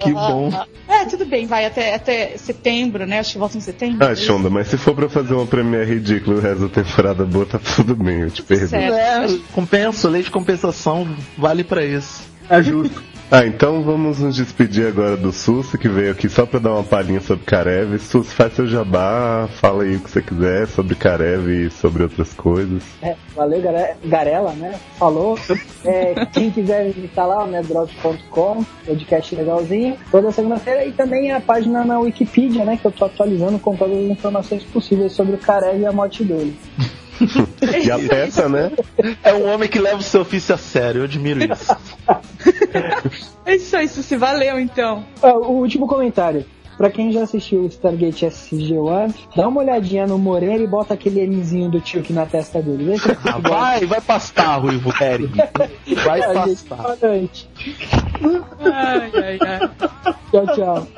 Que 0.00 0.12
bom. 0.12 0.50
É, 0.86 1.06
tudo 1.06 1.24
bem, 1.24 1.46
vai 1.46 1.64
até, 1.64 1.94
até 1.94 2.36
setembro, 2.36 3.06
né? 3.06 3.20
Acho 3.20 3.32
que 3.32 3.38
volta 3.38 3.56
em 3.56 3.60
setembro. 3.60 4.06
Ah, 4.06 4.14
Shonda, 4.14 4.50
mas 4.50 4.68
se 4.68 4.76
for 4.76 4.94
pra 4.94 5.08
fazer 5.08 5.32
uma 5.32 5.46
premiere 5.46 5.94
ridícula 5.94 6.36
e 6.36 6.38
o 6.38 6.42
resto 6.42 6.68
da 6.68 6.82
temporada 6.82 7.24
boa, 7.24 7.46
tá 7.46 7.58
tudo 7.58 7.96
bem, 7.96 8.20
eu 8.20 8.30
te 8.30 8.42
perdoo. 8.42 8.78
É, 8.78 9.26
compensa, 9.52 10.08
lei 10.08 10.22
de 10.22 10.30
compensação 10.30 11.08
vale 11.38 11.64
pra 11.64 11.84
isso. 11.84 12.22
É 12.50 12.62
justo. 12.62 13.02
Ah, 13.36 13.44
então 13.44 13.82
vamos 13.82 14.20
nos 14.20 14.36
despedir 14.36 14.86
agora 14.86 15.16
do 15.16 15.32
Sus, 15.32 15.72
que 15.72 15.88
veio 15.88 16.12
aqui 16.12 16.28
só 16.28 16.46
pra 16.46 16.60
dar 16.60 16.72
uma 16.74 16.84
palhinha 16.84 17.20
sobre 17.20 17.44
Karev. 17.44 17.98
Sus, 17.98 18.32
faz 18.32 18.52
seu 18.52 18.64
jabá, 18.64 19.48
fala 19.54 19.82
aí 19.82 19.96
o 19.96 20.00
que 20.00 20.08
você 20.08 20.22
quiser 20.22 20.68
sobre 20.68 20.94
Karev 20.94 21.48
e 21.48 21.68
sobre 21.68 22.04
outras 22.04 22.32
coisas. 22.32 22.84
É, 23.02 23.16
valeu, 23.34 23.60
Garela, 24.04 24.52
né? 24.52 24.78
Falou. 25.00 25.36
É, 25.84 26.26
quem 26.26 26.48
quiser 26.52 26.92
visitar 26.92 27.26
lá, 27.26 27.44
medrops.com, 27.44 28.64
podcast 28.86 29.34
legalzinho, 29.34 29.96
toda 30.12 30.30
segunda-feira, 30.30 30.84
e 30.86 30.92
também 30.92 31.32
a 31.32 31.40
página 31.40 31.84
na 31.84 31.98
Wikipedia, 31.98 32.64
né? 32.64 32.76
Que 32.76 32.86
eu 32.86 32.92
tô 32.92 33.04
atualizando 33.04 33.58
com 33.58 33.74
todas 33.74 33.98
as 33.98 34.10
informações 34.10 34.62
possíveis 34.62 35.10
sobre 35.10 35.34
o 35.34 35.38
Karev 35.38 35.80
e 35.80 35.86
a 35.86 35.90
morte 35.90 36.22
dele. 36.22 36.56
e 37.84 37.90
a 37.90 37.98
peça, 37.98 38.48
né? 38.48 38.72
É 39.22 39.34
um 39.34 39.52
homem 39.52 39.68
que 39.68 39.78
leva 39.78 39.98
o 39.98 40.02
seu 40.02 40.22
ofício 40.22 40.54
a 40.54 40.58
sério, 40.58 41.00
eu 41.00 41.04
admiro 41.04 41.40
isso. 41.44 41.76
é 43.44 43.56
isso 43.56 43.76
aí, 43.76 43.88
se 43.88 44.16
valeu 44.16 44.58
então. 44.58 45.04
Ah, 45.22 45.34
o 45.34 45.52
último 45.52 45.86
comentário. 45.86 46.44
Pra 46.76 46.90
quem 46.90 47.12
já 47.12 47.22
assistiu 47.22 47.66
Stargate 47.66 48.26
SG-1, 48.26 49.14
dá 49.36 49.46
uma 49.46 49.60
olhadinha 49.60 50.08
no 50.08 50.18
Moreira 50.18 50.62
e 50.62 50.66
bota 50.66 50.94
aquele 50.94 51.24
Mzinho 51.24 51.70
do 51.70 51.80
tio 51.80 52.00
aqui 52.00 52.12
na 52.12 52.26
testa 52.26 52.60
dele. 52.60 52.84
Vê 52.84 52.98
se 52.98 53.10
ah, 53.10 53.38
vai, 53.38 53.86
vai 53.86 54.00
pastar, 54.00 54.56
Ruivo 54.56 54.92
Eric. 55.00 55.32
Vai 56.04 56.20
pastar. 56.20 56.76
Boa 56.76 56.98
noite. 57.00 57.48
Ai, 58.60 59.12
ai, 59.14 59.38
ai. 59.40 59.70
Tchau, 60.32 60.46
tchau. 60.54 60.88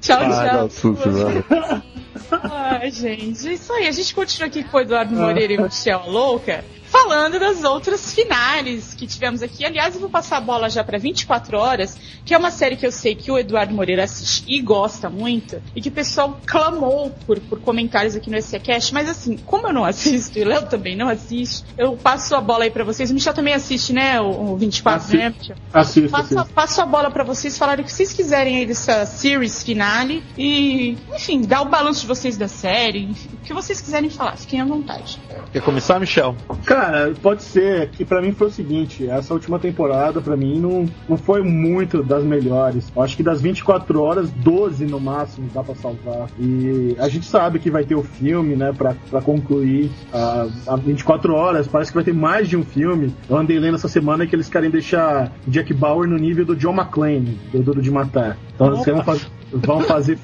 Tchau, 0.00 0.18
tchau. 0.18 0.68
tchau. 0.68 1.82
Ai, 2.30 2.90
gente, 2.90 3.48
é 3.48 3.52
isso 3.52 3.72
aí. 3.72 3.86
A 3.86 3.92
gente 3.92 4.14
continua 4.14 4.48
aqui 4.48 4.62
com 4.62 4.76
o 4.76 4.80
Eduardo 4.80 5.14
Moreira 5.14 5.52
e 5.52 5.56
o 5.56 5.62
Michel 5.62 6.04
Louca 6.06 6.64
falando 6.90 7.38
das 7.38 7.62
outras 7.62 8.12
finais 8.12 8.94
que 8.94 9.06
tivemos 9.06 9.42
aqui. 9.42 9.64
Aliás, 9.64 9.94
eu 9.94 10.00
vou 10.00 10.10
passar 10.10 10.38
a 10.38 10.40
bola 10.40 10.68
já 10.68 10.82
para 10.82 10.98
24 10.98 11.56
horas, 11.56 11.96
que 12.24 12.34
é 12.34 12.38
uma 12.38 12.50
série 12.50 12.76
que 12.76 12.84
eu 12.84 12.90
sei 12.90 13.14
que 13.14 13.30
o 13.30 13.38
Eduardo 13.38 13.72
Moreira 13.72 14.02
assiste 14.02 14.44
e 14.48 14.60
gosta 14.60 15.08
muito, 15.08 15.62
e 15.74 15.80
que 15.80 15.88
o 15.88 15.92
pessoal 15.92 16.40
clamou 16.44 17.10
por, 17.26 17.38
por 17.38 17.60
comentários 17.60 18.16
aqui 18.16 18.28
no 18.28 18.36
SCCast, 18.42 18.92
mas 18.92 19.08
assim, 19.08 19.36
como 19.36 19.68
eu 19.68 19.72
não 19.72 19.84
assisto 19.84 20.36
e 20.38 20.42
o 20.42 20.48
Léo 20.48 20.66
também 20.66 20.96
não 20.96 21.08
assiste, 21.08 21.64
eu 21.78 21.96
passo 21.96 22.34
a 22.34 22.40
bola 22.40 22.64
aí 22.64 22.70
para 22.70 22.82
vocês. 22.82 23.10
O 23.10 23.14
Michel 23.14 23.34
também 23.34 23.54
assiste, 23.54 23.92
né? 23.92 24.20
O, 24.20 24.52
o 24.52 24.56
24, 24.56 25.06
Assi 25.06 25.16
né, 25.16 25.34
Michel? 25.38 25.56
Assisto, 25.72 26.10
passo, 26.10 26.38
assisto. 26.38 26.54
passo 26.54 26.80
a 26.82 26.86
bola 26.86 27.10
para 27.10 27.22
vocês 27.22 27.56
falarem 27.56 27.84
o 27.84 27.86
que 27.86 27.92
vocês 27.92 28.12
quiserem 28.12 28.56
aí 28.56 28.66
dessa 28.66 29.06
series 29.06 29.62
finale 29.90 30.22
e, 30.38 30.96
enfim, 31.14 31.42
dar 31.42 31.62
o 31.62 31.66
balanço 31.66 32.02
de 32.02 32.06
vocês 32.06 32.36
da 32.36 32.48
série, 32.48 33.04
enfim, 33.04 33.28
o 33.34 33.44
que 33.44 33.52
vocês 33.52 33.80
quiserem 33.80 34.08
falar, 34.08 34.36
fiquem 34.36 34.60
à 34.60 34.64
vontade. 34.64 35.18
Quer 35.52 35.60
começar, 35.62 35.98
Michel? 35.98 36.36
Cara, 36.64 37.12
pode 37.20 37.42
ser 37.42 37.90
que 37.90 38.04
para 38.04 38.22
mim 38.22 38.32
foi 38.32 38.48
o 38.48 38.50
seguinte, 38.50 39.08
essa 39.08 39.34
última 39.34 39.58
temporada 39.58 40.20
para 40.20 40.36
mim 40.36 40.60
não, 40.60 40.88
não 41.08 41.16
foi 41.16 41.42
muito 41.42 42.02
das 42.02 42.22
melhores. 42.22 42.90
Eu 42.94 43.02
acho 43.02 43.16
que 43.16 43.22
das 43.22 43.40
24 43.40 44.00
horas, 44.00 44.30
12 44.30 44.86
no 44.86 45.00
máximo 45.00 45.50
dá 45.52 45.62
para 45.62 45.74
salvar. 45.74 46.28
E 46.38 46.94
a 46.98 47.08
gente 47.08 47.26
sabe 47.26 47.58
que 47.58 47.70
vai 47.70 47.84
ter 47.84 47.94
o 47.94 48.02
filme, 48.02 48.54
né, 48.54 48.72
para 48.72 49.20
concluir 49.20 49.90
a, 50.12 50.46
a 50.68 50.76
24 50.76 51.34
horas. 51.34 51.66
Parece 51.66 51.90
que 51.90 51.96
vai 51.96 52.04
ter 52.04 52.14
mais 52.14 52.48
de 52.48 52.56
um 52.56 52.64
filme. 52.64 53.14
Eu 53.28 53.36
andei 53.36 53.58
lendo 53.58 53.74
essa 53.74 53.88
semana 53.88 54.26
que 54.26 54.34
eles 54.34 54.48
querem 54.48 54.70
deixar 54.70 55.32
Jack 55.46 55.74
Bauer 55.74 56.08
no 56.08 56.16
nível 56.16 56.44
do 56.44 56.54
John 56.54 56.74
McClane, 56.74 57.38
do 57.52 57.62
Duro 57.62 57.82
de 57.82 57.90
Matar. 57.90 58.36
Então 58.60 58.74
eles 58.74 59.30
vão 59.52 59.80
fazer 59.80 60.18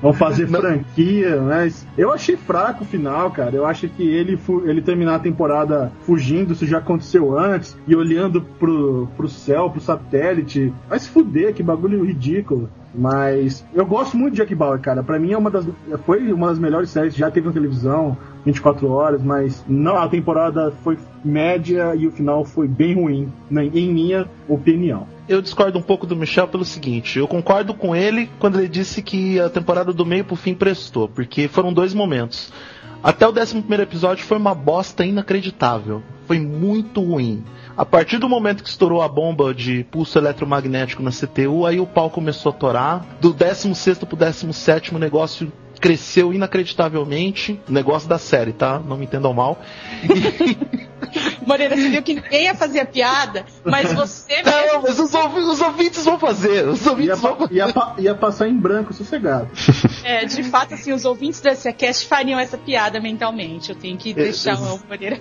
vão 0.00 0.12
fazer 0.12 0.46
franquia, 0.46 1.40
mas 1.40 1.86
eu 1.96 2.12
achei 2.12 2.36
fraco 2.36 2.84
o 2.84 2.86
final, 2.86 3.30
cara. 3.30 3.54
Eu 3.54 3.66
acho 3.66 3.88
que 3.88 4.02
ele, 4.02 4.38
ele 4.64 4.82
terminar 4.82 5.16
a 5.16 5.20
temporada 5.20 5.92
fugindo, 6.02 6.52
isso 6.52 6.66
já 6.66 6.78
aconteceu 6.78 7.36
antes, 7.38 7.76
e 7.86 7.94
olhando 7.94 8.42
pro, 8.58 9.08
pro 9.16 9.28
céu, 9.28 9.70
pro 9.70 9.80
satélite. 9.80 10.72
Vai 10.88 10.98
se 10.98 11.08
fuder, 11.08 11.54
que 11.54 11.62
bagulho 11.62 12.04
ridículo. 12.04 12.68
Mas 12.94 13.64
eu 13.74 13.84
gosto 13.84 14.16
muito 14.16 14.32
de 14.32 14.38
Jack 14.38 14.54
Bauer, 14.54 14.80
cara. 14.80 15.02
Para 15.02 15.18
mim 15.18 15.32
é 15.32 15.38
uma 15.38 15.50
das 15.50 15.66
foi 16.04 16.32
uma 16.32 16.48
das 16.48 16.58
melhores 16.58 16.90
séries 16.90 17.12
que 17.12 17.20
já 17.20 17.30
teve 17.30 17.46
na 17.46 17.52
televisão, 17.52 18.16
24 18.44 18.88
horas, 18.90 19.22
mas 19.22 19.64
não 19.68 19.96
a 19.96 20.08
temporada 20.08 20.72
foi 20.82 20.98
média 21.22 21.94
e 21.94 22.06
o 22.06 22.10
final 22.10 22.44
foi 22.44 22.66
bem 22.66 22.94
ruim, 22.94 23.30
né, 23.50 23.66
em 23.66 23.92
minha 23.92 24.26
opinião 24.48 25.06
eu 25.28 25.42
discordo 25.42 25.78
um 25.78 25.82
pouco 25.82 26.06
do 26.06 26.16
Michel 26.16 26.48
pelo 26.48 26.64
seguinte: 26.64 27.18
eu 27.18 27.28
concordo 27.28 27.74
com 27.74 27.94
ele 27.94 28.30
quando 28.38 28.58
ele 28.58 28.68
disse 28.68 29.02
que 29.02 29.38
a 29.38 29.50
temporada 29.50 29.87
do 29.92 30.06
meio 30.06 30.24
pro 30.24 30.36
fim 30.36 30.54
prestou, 30.54 31.08
porque 31.08 31.48
foram 31.48 31.72
dois 31.72 31.94
momentos. 31.94 32.52
Até 33.02 33.26
o 33.26 33.30
11 33.30 33.64
episódio 33.80 34.24
foi 34.24 34.36
uma 34.36 34.54
bosta 34.54 35.04
inacreditável. 35.04 36.02
Foi 36.26 36.38
muito 36.38 37.00
ruim. 37.00 37.44
A 37.76 37.84
partir 37.84 38.18
do 38.18 38.28
momento 38.28 38.62
que 38.62 38.68
estourou 38.68 39.00
a 39.00 39.08
bomba 39.08 39.54
de 39.54 39.84
pulso 39.84 40.18
eletromagnético 40.18 41.02
na 41.02 41.12
CTU, 41.12 41.64
aí 41.64 41.78
o 41.78 41.86
pau 41.86 42.10
começou 42.10 42.50
a 42.50 42.54
torar. 42.54 43.06
Do 43.20 43.32
16 43.32 43.98
pro 43.98 44.16
17 44.16 44.94
o 44.94 44.98
negócio 44.98 45.52
cresceu 45.80 46.34
inacreditavelmente. 46.34 47.60
Negócio 47.68 48.08
da 48.08 48.18
série, 48.18 48.52
tá? 48.52 48.80
Não 48.80 48.96
me 48.96 49.04
entendam 49.04 49.32
mal. 49.32 49.60
Moreira, 51.46 51.76
você 51.76 51.88
viu 51.88 52.02
que 52.02 52.14
ninguém 52.14 52.44
ia 52.44 52.54
fazer 52.54 52.80
a 52.80 52.86
piada, 52.86 53.46
mas 53.64 53.92
você. 53.92 54.42
Não, 54.42 54.82
mas 54.82 54.98
os, 54.98 55.14
os, 55.14 55.60
ouvintes 55.60 56.04
vão 56.04 56.18
fazer. 56.18 56.68
Os 56.68 56.86
ouvintes 56.86 57.08
ia, 57.08 57.16
vão 57.16 57.36
fazer. 57.36 57.54
Ia, 57.54 57.94
ia, 57.98 58.14
passar 58.14 58.48
em 58.48 58.56
branco, 58.56 58.92
sossegado. 58.92 59.48
É, 60.04 60.24
de 60.24 60.42
fato, 60.44 60.74
assim, 60.74 60.92
os 60.92 61.04
ouvintes 61.04 61.40
do 61.40 61.50
SCast 61.50 62.06
fariam 62.06 62.38
essa 62.38 62.58
piada 62.58 63.00
mentalmente. 63.00 63.70
Eu 63.70 63.76
tenho 63.76 63.96
que 63.96 64.12
deixar 64.12 64.58
o 64.58 64.80
Moreira. 64.88 65.20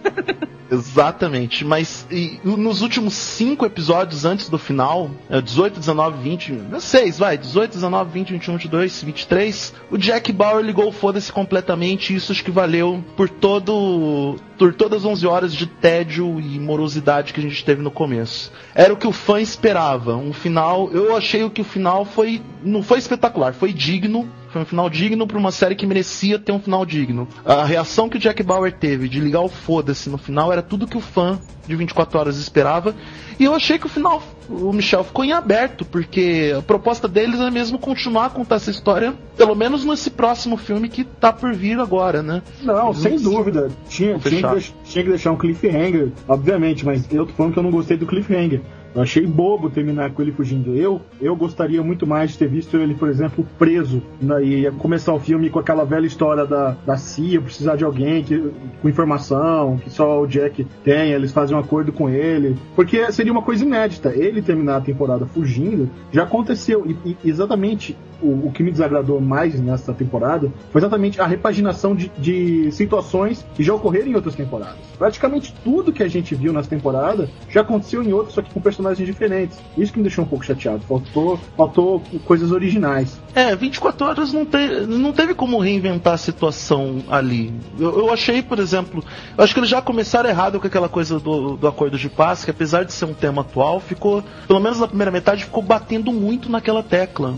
Exatamente, 0.69 1.63
mas 1.63 2.05
e, 2.11 2.39
nos 2.43 2.81
últimos 2.81 3.13
cinco 3.13 3.65
episódios 3.65 4.25
antes 4.25 4.49
do 4.49 4.57
final, 4.57 5.09
18, 5.43 5.79
19, 5.79 6.21
20, 6.21 6.61
6, 6.79 7.19
vai, 7.19 7.37
18, 7.37 7.71
19, 7.71 8.11
20, 8.11 8.33
21, 8.33 8.53
22, 8.53 9.03
23, 9.03 9.73
o 9.89 9.97
Jack 9.97 10.31
Bauer 10.33 10.63
ligou 10.63 10.89
o 10.89 10.91
foda-se 10.91 11.31
completamente 11.31 12.13
e 12.13 12.17
isso 12.17 12.31
acho 12.31 12.43
que 12.43 12.51
valeu 12.51 13.03
por 13.15 13.29
todo 13.29 14.35
por 14.57 14.73
todas 14.73 15.01
as 15.01 15.05
11 15.05 15.27
horas 15.27 15.53
de 15.53 15.66
tédio 15.67 16.39
e 16.39 16.59
morosidade 16.59 17.33
que 17.33 17.39
a 17.39 17.43
gente 17.43 17.63
teve 17.63 17.81
no 17.81 17.91
começo. 17.91 18.51
Era 18.73 18.93
o 18.93 18.97
que 18.97 19.07
o 19.07 19.11
fã 19.11 19.39
esperava, 19.41 20.15
um 20.15 20.33
final, 20.33 20.89
eu 20.91 21.15
achei 21.15 21.47
que 21.49 21.61
o 21.61 21.65
final 21.65 22.05
foi 22.05 22.41
não 22.63 22.81
foi 22.81 22.97
espetacular, 22.99 23.53
foi 23.53 23.71
digno, 23.71 24.27
foi 24.49 24.61
um 24.61 24.65
final 24.65 24.89
digno 24.89 25.27
para 25.27 25.37
uma 25.37 25.51
série 25.51 25.75
que 25.75 25.85
merecia 25.85 26.39
ter 26.39 26.51
um 26.51 26.59
final 26.59 26.85
digno. 26.85 27.27
A 27.45 27.63
reação 27.63 28.09
que 28.09 28.17
o 28.17 28.19
Jack 28.19 28.41
Bauer 28.43 28.73
teve 28.73 29.07
de 29.07 29.19
ligar 29.19 29.41
o 29.41 29.49
foda-se 29.49 30.09
no 30.09 30.17
final 30.17 30.51
era 30.51 30.61
tudo 30.61 30.87
que 30.87 30.97
o 30.97 31.01
fã 31.01 31.39
de 31.67 31.75
24 31.75 32.19
horas 32.19 32.37
esperava. 32.37 32.95
E 33.39 33.43
eu 33.43 33.53
achei 33.53 33.77
que 33.77 33.85
o 33.85 33.89
final, 33.89 34.23
o 34.49 34.71
Michel 34.71 35.03
ficou 35.03 35.25
em 35.25 35.31
aberto, 35.31 35.85
porque 35.85 36.53
a 36.57 36.61
proposta 36.61 37.07
deles 37.07 37.39
é 37.39 37.49
mesmo 37.49 37.77
continuar 37.77 38.25
a 38.25 38.29
contar 38.29 38.55
essa 38.55 38.71
história, 38.71 39.13
pelo 39.35 39.55
menos 39.55 39.83
nesse 39.83 40.09
próximo 40.09 40.57
filme 40.57 40.89
que 40.89 41.03
tá 41.03 41.31
por 41.31 41.53
vir 41.53 41.79
agora, 41.79 42.21
né? 42.21 42.41
Não, 42.61 42.93
sem 42.93 43.19
dúvida. 43.19 43.69
Tinha, 43.89 44.17
tinha, 44.19 44.41
que, 44.41 44.73
tinha 44.85 45.03
que 45.03 45.09
deixar 45.09 45.31
um 45.31 45.37
cliffhanger, 45.37 46.11
obviamente, 46.27 46.85
mas 46.85 47.05
eu 47.11 47.25
tô 47.25 47.33
falando 47.33 47.53
que 47.53 47.59
eu 47.59 47.63
não 47.63 47.71
gostei 47.71 47.97
do 47.97 48.07
cliffhanger. 48.07 48.61
Eu 48.97 49.03
achei 49.03 49.27
bobo 49.27 49.69
terminar 49.69 50.09
com 50.11 50.23
ele 50.23 50.31
fugindo. 50.31 50.75
Eu, 50.75 50.99
eu 51.21 51.35
gostaria 51.35 51.83
muito 51.83 52.07
mais 52.07 52.31
de 52.31 52.39
ter 52.39 52.47
visto 52.47 52.77
ele, 52.77 52.95
por 52.95 53.07
exemplo, 53.07 53.45
preso. 53.59 54.01
Né, 54.19 54.43
e 54.43 54.71
começar 54.71 55.13
o 55.13 55.19
filme 55.19 55.51
com 55.51 55.59
aquela 55.59 55.85
velha 55.85 56.07
história 56.07 56.47
da, 56.47 56.75
da 56.83 56.97
CIA 56.97 57.39
precisar 57.39 57.75
de 57.75 57.83
alguém 57.83 58.23
que, 58.23 58.51
com 58.81 58.89
informação, 58.89 59.77
que 59.77 59.91
só 59.91 60.19
o 60.19 60.25
Jack 60.25 60.65
tem, 60.83 61.11
eles 61.11 61.31
fazem 61.31 61.55
um 61.55 61.59
acordo 61.59 61.91
com 61.91 62.09
ele. 62.09 62.57
Porque 62.75 63.11
seria 63.11 63.31
uma 63.31 63.43
coisa 63.43 63.63
inédita. 63.63 64.09
Ele 64.09 64.41
terminar 64.41 64.77
a 64.77 64.81
temporada 64.81 65.27
fugindo 65.27 65.87
já 66.11 66.23
aconteceu. 66.23 66.83
E, 66.87 67.15
e 67.23 67.29
exatamente 67.29 67.95
o, 68.21 68.47
o, 68.47 68.51
que 68.51 68.63
me 68.63 68.71
desagradou 68.71 69.19
mais 69.21 69.59
nessa 69.59 69.93
temporada 69.93 70.51
foi 70.71 70.81
exatamente 70.81 71.21
a 71.21 71.27
repaginação 71.27 71.95
de, 71.95 72.09
de, 72.17 72.71
situações 72.71 73.45
que 73.55 73.63
já 73.63 73.73
ocorreram 73.73 74.07
em 74.07 74.15
outras 74.15 74.35
temporadas. 74.35 74.77
Praticamente 74.97 75.53
tudo 75.63 75.93
que 75.93 76.03
a 76.03 76.07
gente 76.07 76.33
viu 76.35 76.51
nessa 76.51 76.69
temporada 76.69 77.29
já 77.49 77.61
aconteceu 77.61 78.03
em 78.03 78.13
outras, 78.13 78.33
só 78.33 78.41
que 78.41 78.51
com 78.51 78.59
personagens 78.59 78.86
diferentes. 78.95 79.57
Isso 79.77 79.91
que 79.91 79.99
me 79.99 80.03
deixou 80.03 80.23
um 80.23 80.27
pouco 80.27 80.45
chateado. 80.45 80.83
Faltou, 80.87 81.37
faltou 81.57 82.01
coisas 82.25 82.51
originais. 82.51 83.19
É, 83.35 83.55
24 83.55 84.07
horas 84.07 84.31
não, 84.31 84.45
te, 84.45 84.57
não 84.87 85.11
teve 85.11 85.33
como 85.33 85.59
reinventar 85.59 86.13
a 86.13 86.17
situação 86.17 87.03
ali. 87.09 87.53
Eu, 87.77 87.99
eu, 87.99 88.13
achei, 88.13 88.41
por 88.41 88.59
exemplo, 88.59 89.03
eu 89.37 89.43
acho 89.43 89.53
que 89.53 89.59
eles 89.59 89.69
já 89.69 89.81
começaram 89.81 90.29
errado 90.29 90.59
com 90.59 90.67
aquela 90.67 90.87
coisa 90.87 91.19
do, 91.19 91.57
do 91.57 91.67
acordo 91.67 91.97
de 91.97 92.09
paz, 92.09 92.45
que 92.45 92.51
apesar 92.51 92.85
de 92.85 92.93
ser 92.93 93.05
um 93.05 93.13
tema 93.13 93.41
atual, 93.41 93.79
ficou, 93.79 94.23
pelo 94.47 94.59
menos 94.59 94.79
na 94.79 94.87
primeira 94.87 95.11
metade, 95.11 95.43
ficou 95.43 95.63
batendo 95.63 96.11
muito 96.11 96.49
naquela 96.49 96.83
tecla. 96.83 97.35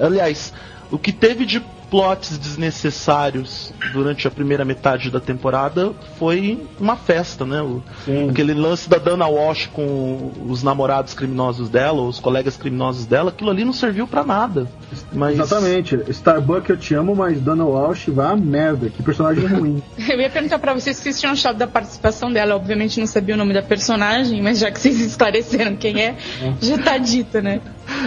Aliás, 0.00 0.52
o 0.90 0.98
que 0.98 1.12
teve 1.12 1.44
de 1.44 1.62
plots 1.92 2.38
desnecessários 2.38 3.70
durante 3.92 4.26
a 4.26 4.30
primeira 4.30 4.64
metade 4.64 5.10
da 5.10 5.20
temporada 5.20 5.92
foi 6.18 6.66
uma 6.80 6.96
festa, 6.96 7.44
né? 7.44 7.60
O, 7.60 7.82
aquele 8.30 8.54
lance 8.54 8.88
da 8.88 8.96
Dana 8.96 9.26
Walsh 9.26 9.66
com 9.66 10.32
os 10.48 10.62
namorados 10.62 11.12
criminosos 11.12 11.68
dela, 11.68 12.00
os 12.00 12.18
colegas 12.18 12.56
criminosos 12.56 13.04
dela, 13.04 13.28
aquilo 13.28 13.50
ali 13.50 13.62
não 13.62 13.74
serviu 13.74 14.06
para 14.06 14.24
nada. 14.24 14.66
Mas... 15.12 15.38
Exatamente. 15.38 16.00
Starbuck 16.08 16.70
eu 16.70 16.78
te 16.78 16.94
amo, 16.94 17.14
mas 17.14 17.38
Dana 17.38 17.66
Walsh 17.66 18.06
vai 18.08 18.32
a 18.32 18.36
merda. 18.36 18.88
Que 18.88 19.02
personagem 19.02 19.44
ruim. 19.44 19.82
eu 20.08 20.18
ia 20.18 20.30
perguntar 20.30 20.58
pra 20.58 20.72
vocês 20.72 20.96
se 20.96 21.02
vocês 21.02 21.20
tinham 21.20 21.34
achado 21.34 21.58
da 21.58 21.66
participação 21.66 22.32
dela. 22.32 22.56
Obviamente 22.56 22.98
não 23.00 23.06
sabia 23.06 23.34
o 23.34 23.38
nome 23.38 23.52
da 23.52 23.62
personagem, 23.62 24.40
mas 24.40 24.60
já 24.60 24.70
que 24.70 24.80
vocês 24.80 24.98
esclareceram 24.98 25.76
quem 25.76 26.00
é, 26.00 26.16
é. 26.40 26.54
já 26.58 26.78
tá 26.78 26.96
dita, 26.96 27.42
né? 27.42 27.60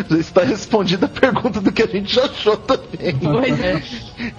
Já 0.10 0.18
está 0.18 0.44
respondida 0.44 1.06
a 1.06 1.10
pergunta 1.10 1.60
do 1.62 1.72
que 1.72 1.84
a 1.84 1.88
gente 1.88 2.14
já 2.14 2.26
achou 2.26 2.58
também. 2.58 3.16
Pois 3.22 3.60
é. 3.60 3.82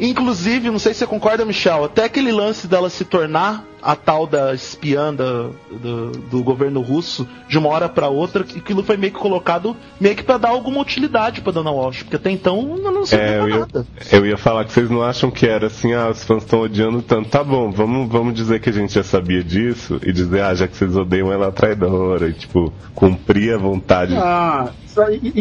Inclusive, 0.00 0.70
não 0.70 0.78
sei 0.78 0.92
se 0.92 1.00
você 1.00 1.06
concorda, 1.06 1.44
Michel, 1.44 1.84
até 1.84 2.04
aquele 2.04 2.32
lance 2.32 2.66
dela 2.66 2.90
se 2.90 3.04
tornar 3.04 3.64
a 3.82 3.94
tal 3.94 4.26
da 4.26 4.52
espiã 4.52 5.14
da- 5.14 5.50
do, 5.70 6.10
do 6.30 6.42
governo 6.42 6.80
russo 6.80 7.26
de 7.48 7.56
uma 7.56 7.68
hora 7.68 7.88
pra 7.88 8.08
outra, 8.08 8.42
que 8.42 8.58
aquilo 8.58 8.82
foi 8.82 8.96
meio 8.96 9.12
que 9.12 9.18
colocado 9.18 9.76
meio 10.00 10.16
que 10.16 10.24
pra 10.24 10.38
dar 10.38 10.48
alguma 10.48 10.80
utilidade 10.80 11.40
pra 11.40 11.52
Dana 11.52 11.70
Walsh, 11.70 12.02
porque 12.02 12.16
até 12.16 12.30
então 12.30 12.76
ela 12.80 12.90
não 12.90 13.06
sabia 13.06 13.24
É, 13.26 13.40
eu 13.40 13.48
ia, 13.48 13.58
nada. 13.60 13.86
eu 14.10 14.26
ia 14.26 14.36
falar 14.36 14.64
que 14.64 14.72
vocês 14.72 14.90
não 14.90 15.02
acham 15.02 15.30
que 15.30 15.46
era 15.46 15.68
assim, 15.68 15.92
ah, 15.92 16.08
os 16.08 16.24
fãs 16.24 16.42
estão 16.42 16.62
odiando 16.62 17.00
tanto. 17.00 17.28
Tá 17.28 17.44
bom, 17.44 17.70
vamos, 17.70 18.10
vamos 18.10 18.34
dizer 18.34 18.60
que 18.60 18.70
a 18.70 18.72
gente 18.72 18.92
já 18.92 19.04
sabia 19.04 19.44
disso 19.44 20.00
e 20.02 20.12
dizer, 20.12 20.42
ah, 20.42 20.54
já 20.54 20.66
que 20.66 20.76
vocês 20.76 20.96
odeiam 20.96 21.32
ela 21.32 21.46
é 21.46 21.50
traidora, 21.52 22.28
e 22.28 22.32
tipo, 22.32 22.72
cumprir 22.94 23.54
a 23.54 23.58
vontade. 23.58 24.16
Ah, 24.16 24.70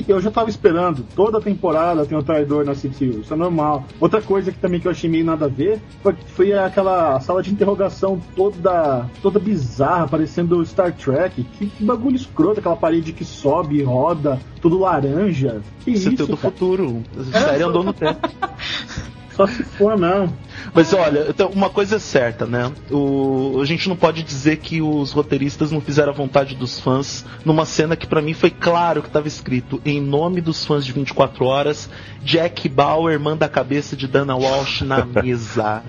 eu 0.07 0.21
já 0.21 0.31
tava 0.31 0.49
esperando. 0.49 1.05
Toda 1.15 1.41
temporada 1.41 2.05
tem 2.05 2.17
um 2.17 2.23
traidor 2.23 2.65
na 2.65 2.73
CTU, 2.73 3.21
isso 3.21 3.33
é 3.33 3.37
normal. 3.37 3.85
Outra 3.99 4.21
coisa 4.21 4.51
que 4.51 4.57
também 4.59 4.79
que 4.79 4.87
eu 4.87 4.91
achei 4.91 5.09
meio 5.09 5.25
nada 5.25 5.45
a 5.45 5.49
ver 5.49 5.79
foi, 6.01 6.15
foi 6.27 6.53
aquela 6.53 7.19
sala 7.19 7.41
de 7.41 7.51
interrogação 7.51 8.19
toda 8.35 9.09
toda 9.21 9.39
bizarra, 9.39 10.07
parecendo 10.07 10.65
Star 10.65 10.93
Trek. 10.93 11.43
Que, 11.43 11.67
que 11.67 11.83
bagulho 11.83 12.15
escroto, 12.15 12.59
aquela 12.59 12.75
parede 12.75 13.13
que 13.13 13.25
sobe 13.25 13.77
e 13.77 13.83
roda, 13.83 14.39
tudo 14.61 14.79
laranja. 14.79 15.61
Que 15.83 15.95
Você 15.95 16.05
tem 16.05 16.13
isso, 16.13 16.27
do 16.27 16.37
futuro. 16.37 17.03
A 17.33 17.39
série 17.39 17.63
andou 17.63 17.83
no 17.83 17.93
tempo. 17.93 18.19
Só 19.35 19.45
se 19.45 19.63
for, 19.63 19.97
não. 19.97 20.33
Mas 20.73 20.93
olha, 20.93 21.25
então, 21.29 21.49
uma 21.49 21.69
coisa 21.69 21.97
é 21.97 21.99
certa, 21.99 22.45
né? 22.45 22.71
O, 22.89 23.59
a 23.61 23.65
gente 23.65 23.89
não 23.89 23.95
pode 23.95 24.23
dizer 24.23 24.57
que 24.57 24.81
os 24.81 25.11
roteiristas 25.11 25.71
não 25.71 25.81
fizeram 25.81 26.13
a 26.13 26.15
vontade 26.15 26.55
dos 26.55 26.79
fãs 26.79 27.25
numa 27.43 27.65
cena 27.65 27.97
que 27.97 28.07
pra 28.07 28.21
mim 28.21 28.33
foi 28.33 28.49
claro 28.49 29.01
que 29.01 29.09
estava 29.09 29.27
escrito 29.27 29.81
em 29.83 30.01
nome 30.01 30.39
dos 30.39 30.63
fãs 30.65 30.85
de 30.85 30.93
24 30.93 31.43
horas, 31.45 31.89
Jack 32.23 32.69
Bauer 32.69 33.19
manda 33.19 33.45
a 33.45 33.49
cabeça 33.49 33.95
de 33.95 34.07
Dana 34.07 34.35
Walsh 34.35 34.81
na 34.81 35.03
mesa. 35.05 35.83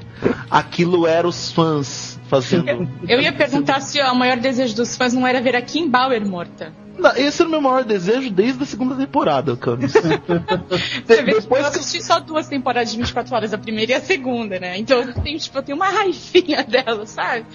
Aquilo 0.50 1.06
era 1.06 1.26
os 1.28 1.52
fãs 1.52 2.18
fazendo. 2.28 2.88
Eu 3.08 3.20
ia 3.20 3.32
perguntar 3.32 3.80
se 3.80 4.00
o 4.00 4.14
maior 4.14 4.38
desejo 4.38 4.74
dos 4.74 4.96
fãs 4.96 5.12
não 5.12 5.24
era 5.24 5.40
ver 5.40 5.54
a 5.54 5.62
Kim 5.62 5.88
Bauer 5.88 6.26
morta. 6.26 6.72
Não, 6.98 7.10
Esse 7.16 7.42
era 7.42 7.48
o 7.48 7.50
meu 7.50 7.60
maior 7.60 7.84
desejo 7.84 8.30
desde 8.30 8.62
a 8.62 8.66
segunda 8.66 8.94
temporada, 8.94 9.56
Camis. 9.56 9.92
Você 11.06 11.22
vê 11.22 11.32
que 11.32 11.38
eu 11.38 11.40
Depois 11.40 11.68
que 11.68 11.78
assisti 11.78 12.02
só 12.02 12.20
duas 12.20 12.48
temporadas 12.48 12.90
de 12.90 12.96
24 12.98 13.34
horas, 13.34 13.52
a 13.52 13.58
primeira 13.58 13.92
e 13.92 13.94
a 13.94 14.00
segunda, 14.00 14.58
né? 14.58 14.78
Então 14.78 15.00
eu 15.00 15.14
tenho, 15.14 15.38
tipo, 15.38 15.58
eu 15.58 15.62
tenho 15.62 15.76
uma 15.76 15.88
raivinha 15.88 16.62
dela, 16.64 17.06
sabe? 17.06 17.46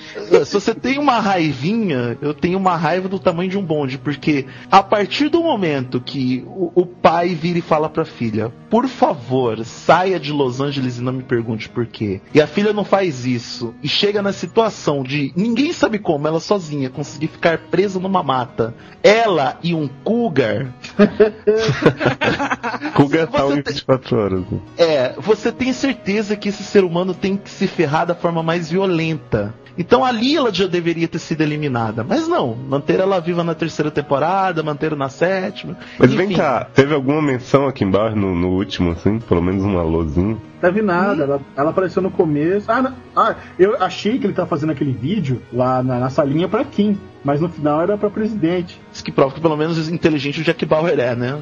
Se 0.46 0.54
você 0.54 0.74
tem 0.74 0.98
uma 0.98 1.20
raivinha, 1.20 2.18
eu 2.22 2.34
tenho 2.34 2.58
uma 2.58 2.76
raiva 2.76 3.08
do 3.08 3.20
tamanho 3.20 3.50
de 3.50 3.58
um 3.58 3.64
bonde, 3.64 3.98
porque 3.98 4.46
a 4.70 4.84
partir 4.84 5.30
do 5.30 5.42
momento 5.42 6.00
que 6.00 6.44
o, 6.48 6.72
o 6.76 6.86
pai 6.86 7.30
vira 7.30 7.60
e 7.60 7.62
fala 7.62 7.90
pra 7.90 8.06
filha, 8.06 8.52
por 8.70 8.88
favor, 8.88 9.64
saia 9.66 10.20
de 10.20 10.32
Los 10.32 10.62
Angeles 10.62 10.98
e 10.98 11.02
não 11.02 11.14
me 11.14 11.24
pergunte 11.24 11.70
por 11.70 11.86
quê. 11.86 12.22
E 12.34 12.42
a 12.42 12.48
filha 12.48 12.74
não 12.74 12.86
faz 12.86 13.26
isso, 13.26 13.74
e 13.82 13.88
chega 13.88 14.22
na 14.22 14.32
situação 14.32 15.04
de 15.04 15.32
ninguém 15.36 15.74
sabe 15.74 16.00
como, 16.00 16.28
ela 16.28 16.40
sozinha 16.40 16.90
conseguir 16.90 17.28
ficar 17.28 17.58
presa 17.70 18.00
numa 18.00 18.24
mata. 18.24 18.74
Ela 19.04 19.31
e 19.64 19.74
um 19.74 19.88
cougar. 20.04 20.68
Kuga 22.96 23.28
tá 23.28 23.46
em 23.48 23.62
tem- 23.62 23.74
24 23.74 24.18
horas. 24.18 24.42
né? 24.52 24.60
É, 24.78 25.14
você 25.18 25.52
tem 25.52 25.72
certeza 25.74 26.36
que 26.36 26.50
esse 26.50 26.64
ser 26.64 26.84
humano 26.84 27.14
tem 27.14 27.38
que 27.38 27.50
se 27.50 27.68
ferrar 27.68 28.06
da 28.06 28.16
forma 28.16 28.42
mais 28.44 28.70
violenta. 28.70 29.54
Então 29.78 30.04
ali 30.04 30.36
ela 30.36 30.54
já 30.54 30.68
deveria 30.68 31.08
ter 31.08 31.20
sido 31.20 31.42
eliminada. 31.42 32.04
Mas 32.04 32.28
não, 32.28 32.56
manter 32.56 33.00
ela 33.00 33.20
viva 33.20 33.44
na 33.44 33.56
terceira 33.56 33.90
temporada, 33.92 34.62
manter 34.64 34.96
na 34.96 35.10
sétima. 35.10 35.78
Mas 35.98 36.14
vem 36.14 36.28
Enfim, 36.28 36.36
cá, 36.38 36.66
teve 36.74 36.94
alguma 36.94 37.22
menção 37.22 37.68
aqui 37.68 37.84
embaixo 37.84 38.16
no, 38.16 38.36
no 38.36 38.50
último, 38.50 38.92
assim? 38.92 39.20
Pelo 39.20 39.42
menos 39.42 39.64
um 39.64 39.78
alôzinho? 39.78 40.42
Teve 40.60 40.82
nada, 40.84 41.24
ela, 41.24 41.42
ela 41.58 41.70
apareceu 41.72 42.02
no 42.04 42.12
começo. 42.12 42.72
Ah, 42.72 42.82
não- 42.84 42.94
ah, 43.16 43.36
eu 43.58 43.82
achei 43.82 44.20
que 44.20 44.28
ele 44.28 44.34
tava 44.34 44.48
fazendo 44.48 44.72
aquele 44.72 44.92
vídeo 44.92 45.42
lá 45.52 45.82
na, 45.82 46.00
na 46.00 46.10
salinha 46.12 46.48
pra 46.48 46.64
Kim, 46.64 47.00
mas 47.24 47.42
no 47.42 47.50
final 47.50 47.82
era 47.82 47.98
pra 47.98 48.12
presidente. 48.12 48.80
Isso 48.94 49.04
que 49.04 49.12
prova 49.12 49.34
que 49.34 49.42
pelo 49.42 49.58
menos 49.58 49.90
inteligente 49.90 50.42
o 50.42 50.44
Jack 50.44 50.64
Bauer 50.66 51.00
é, 51.00 51.16
né? 51.16 51.40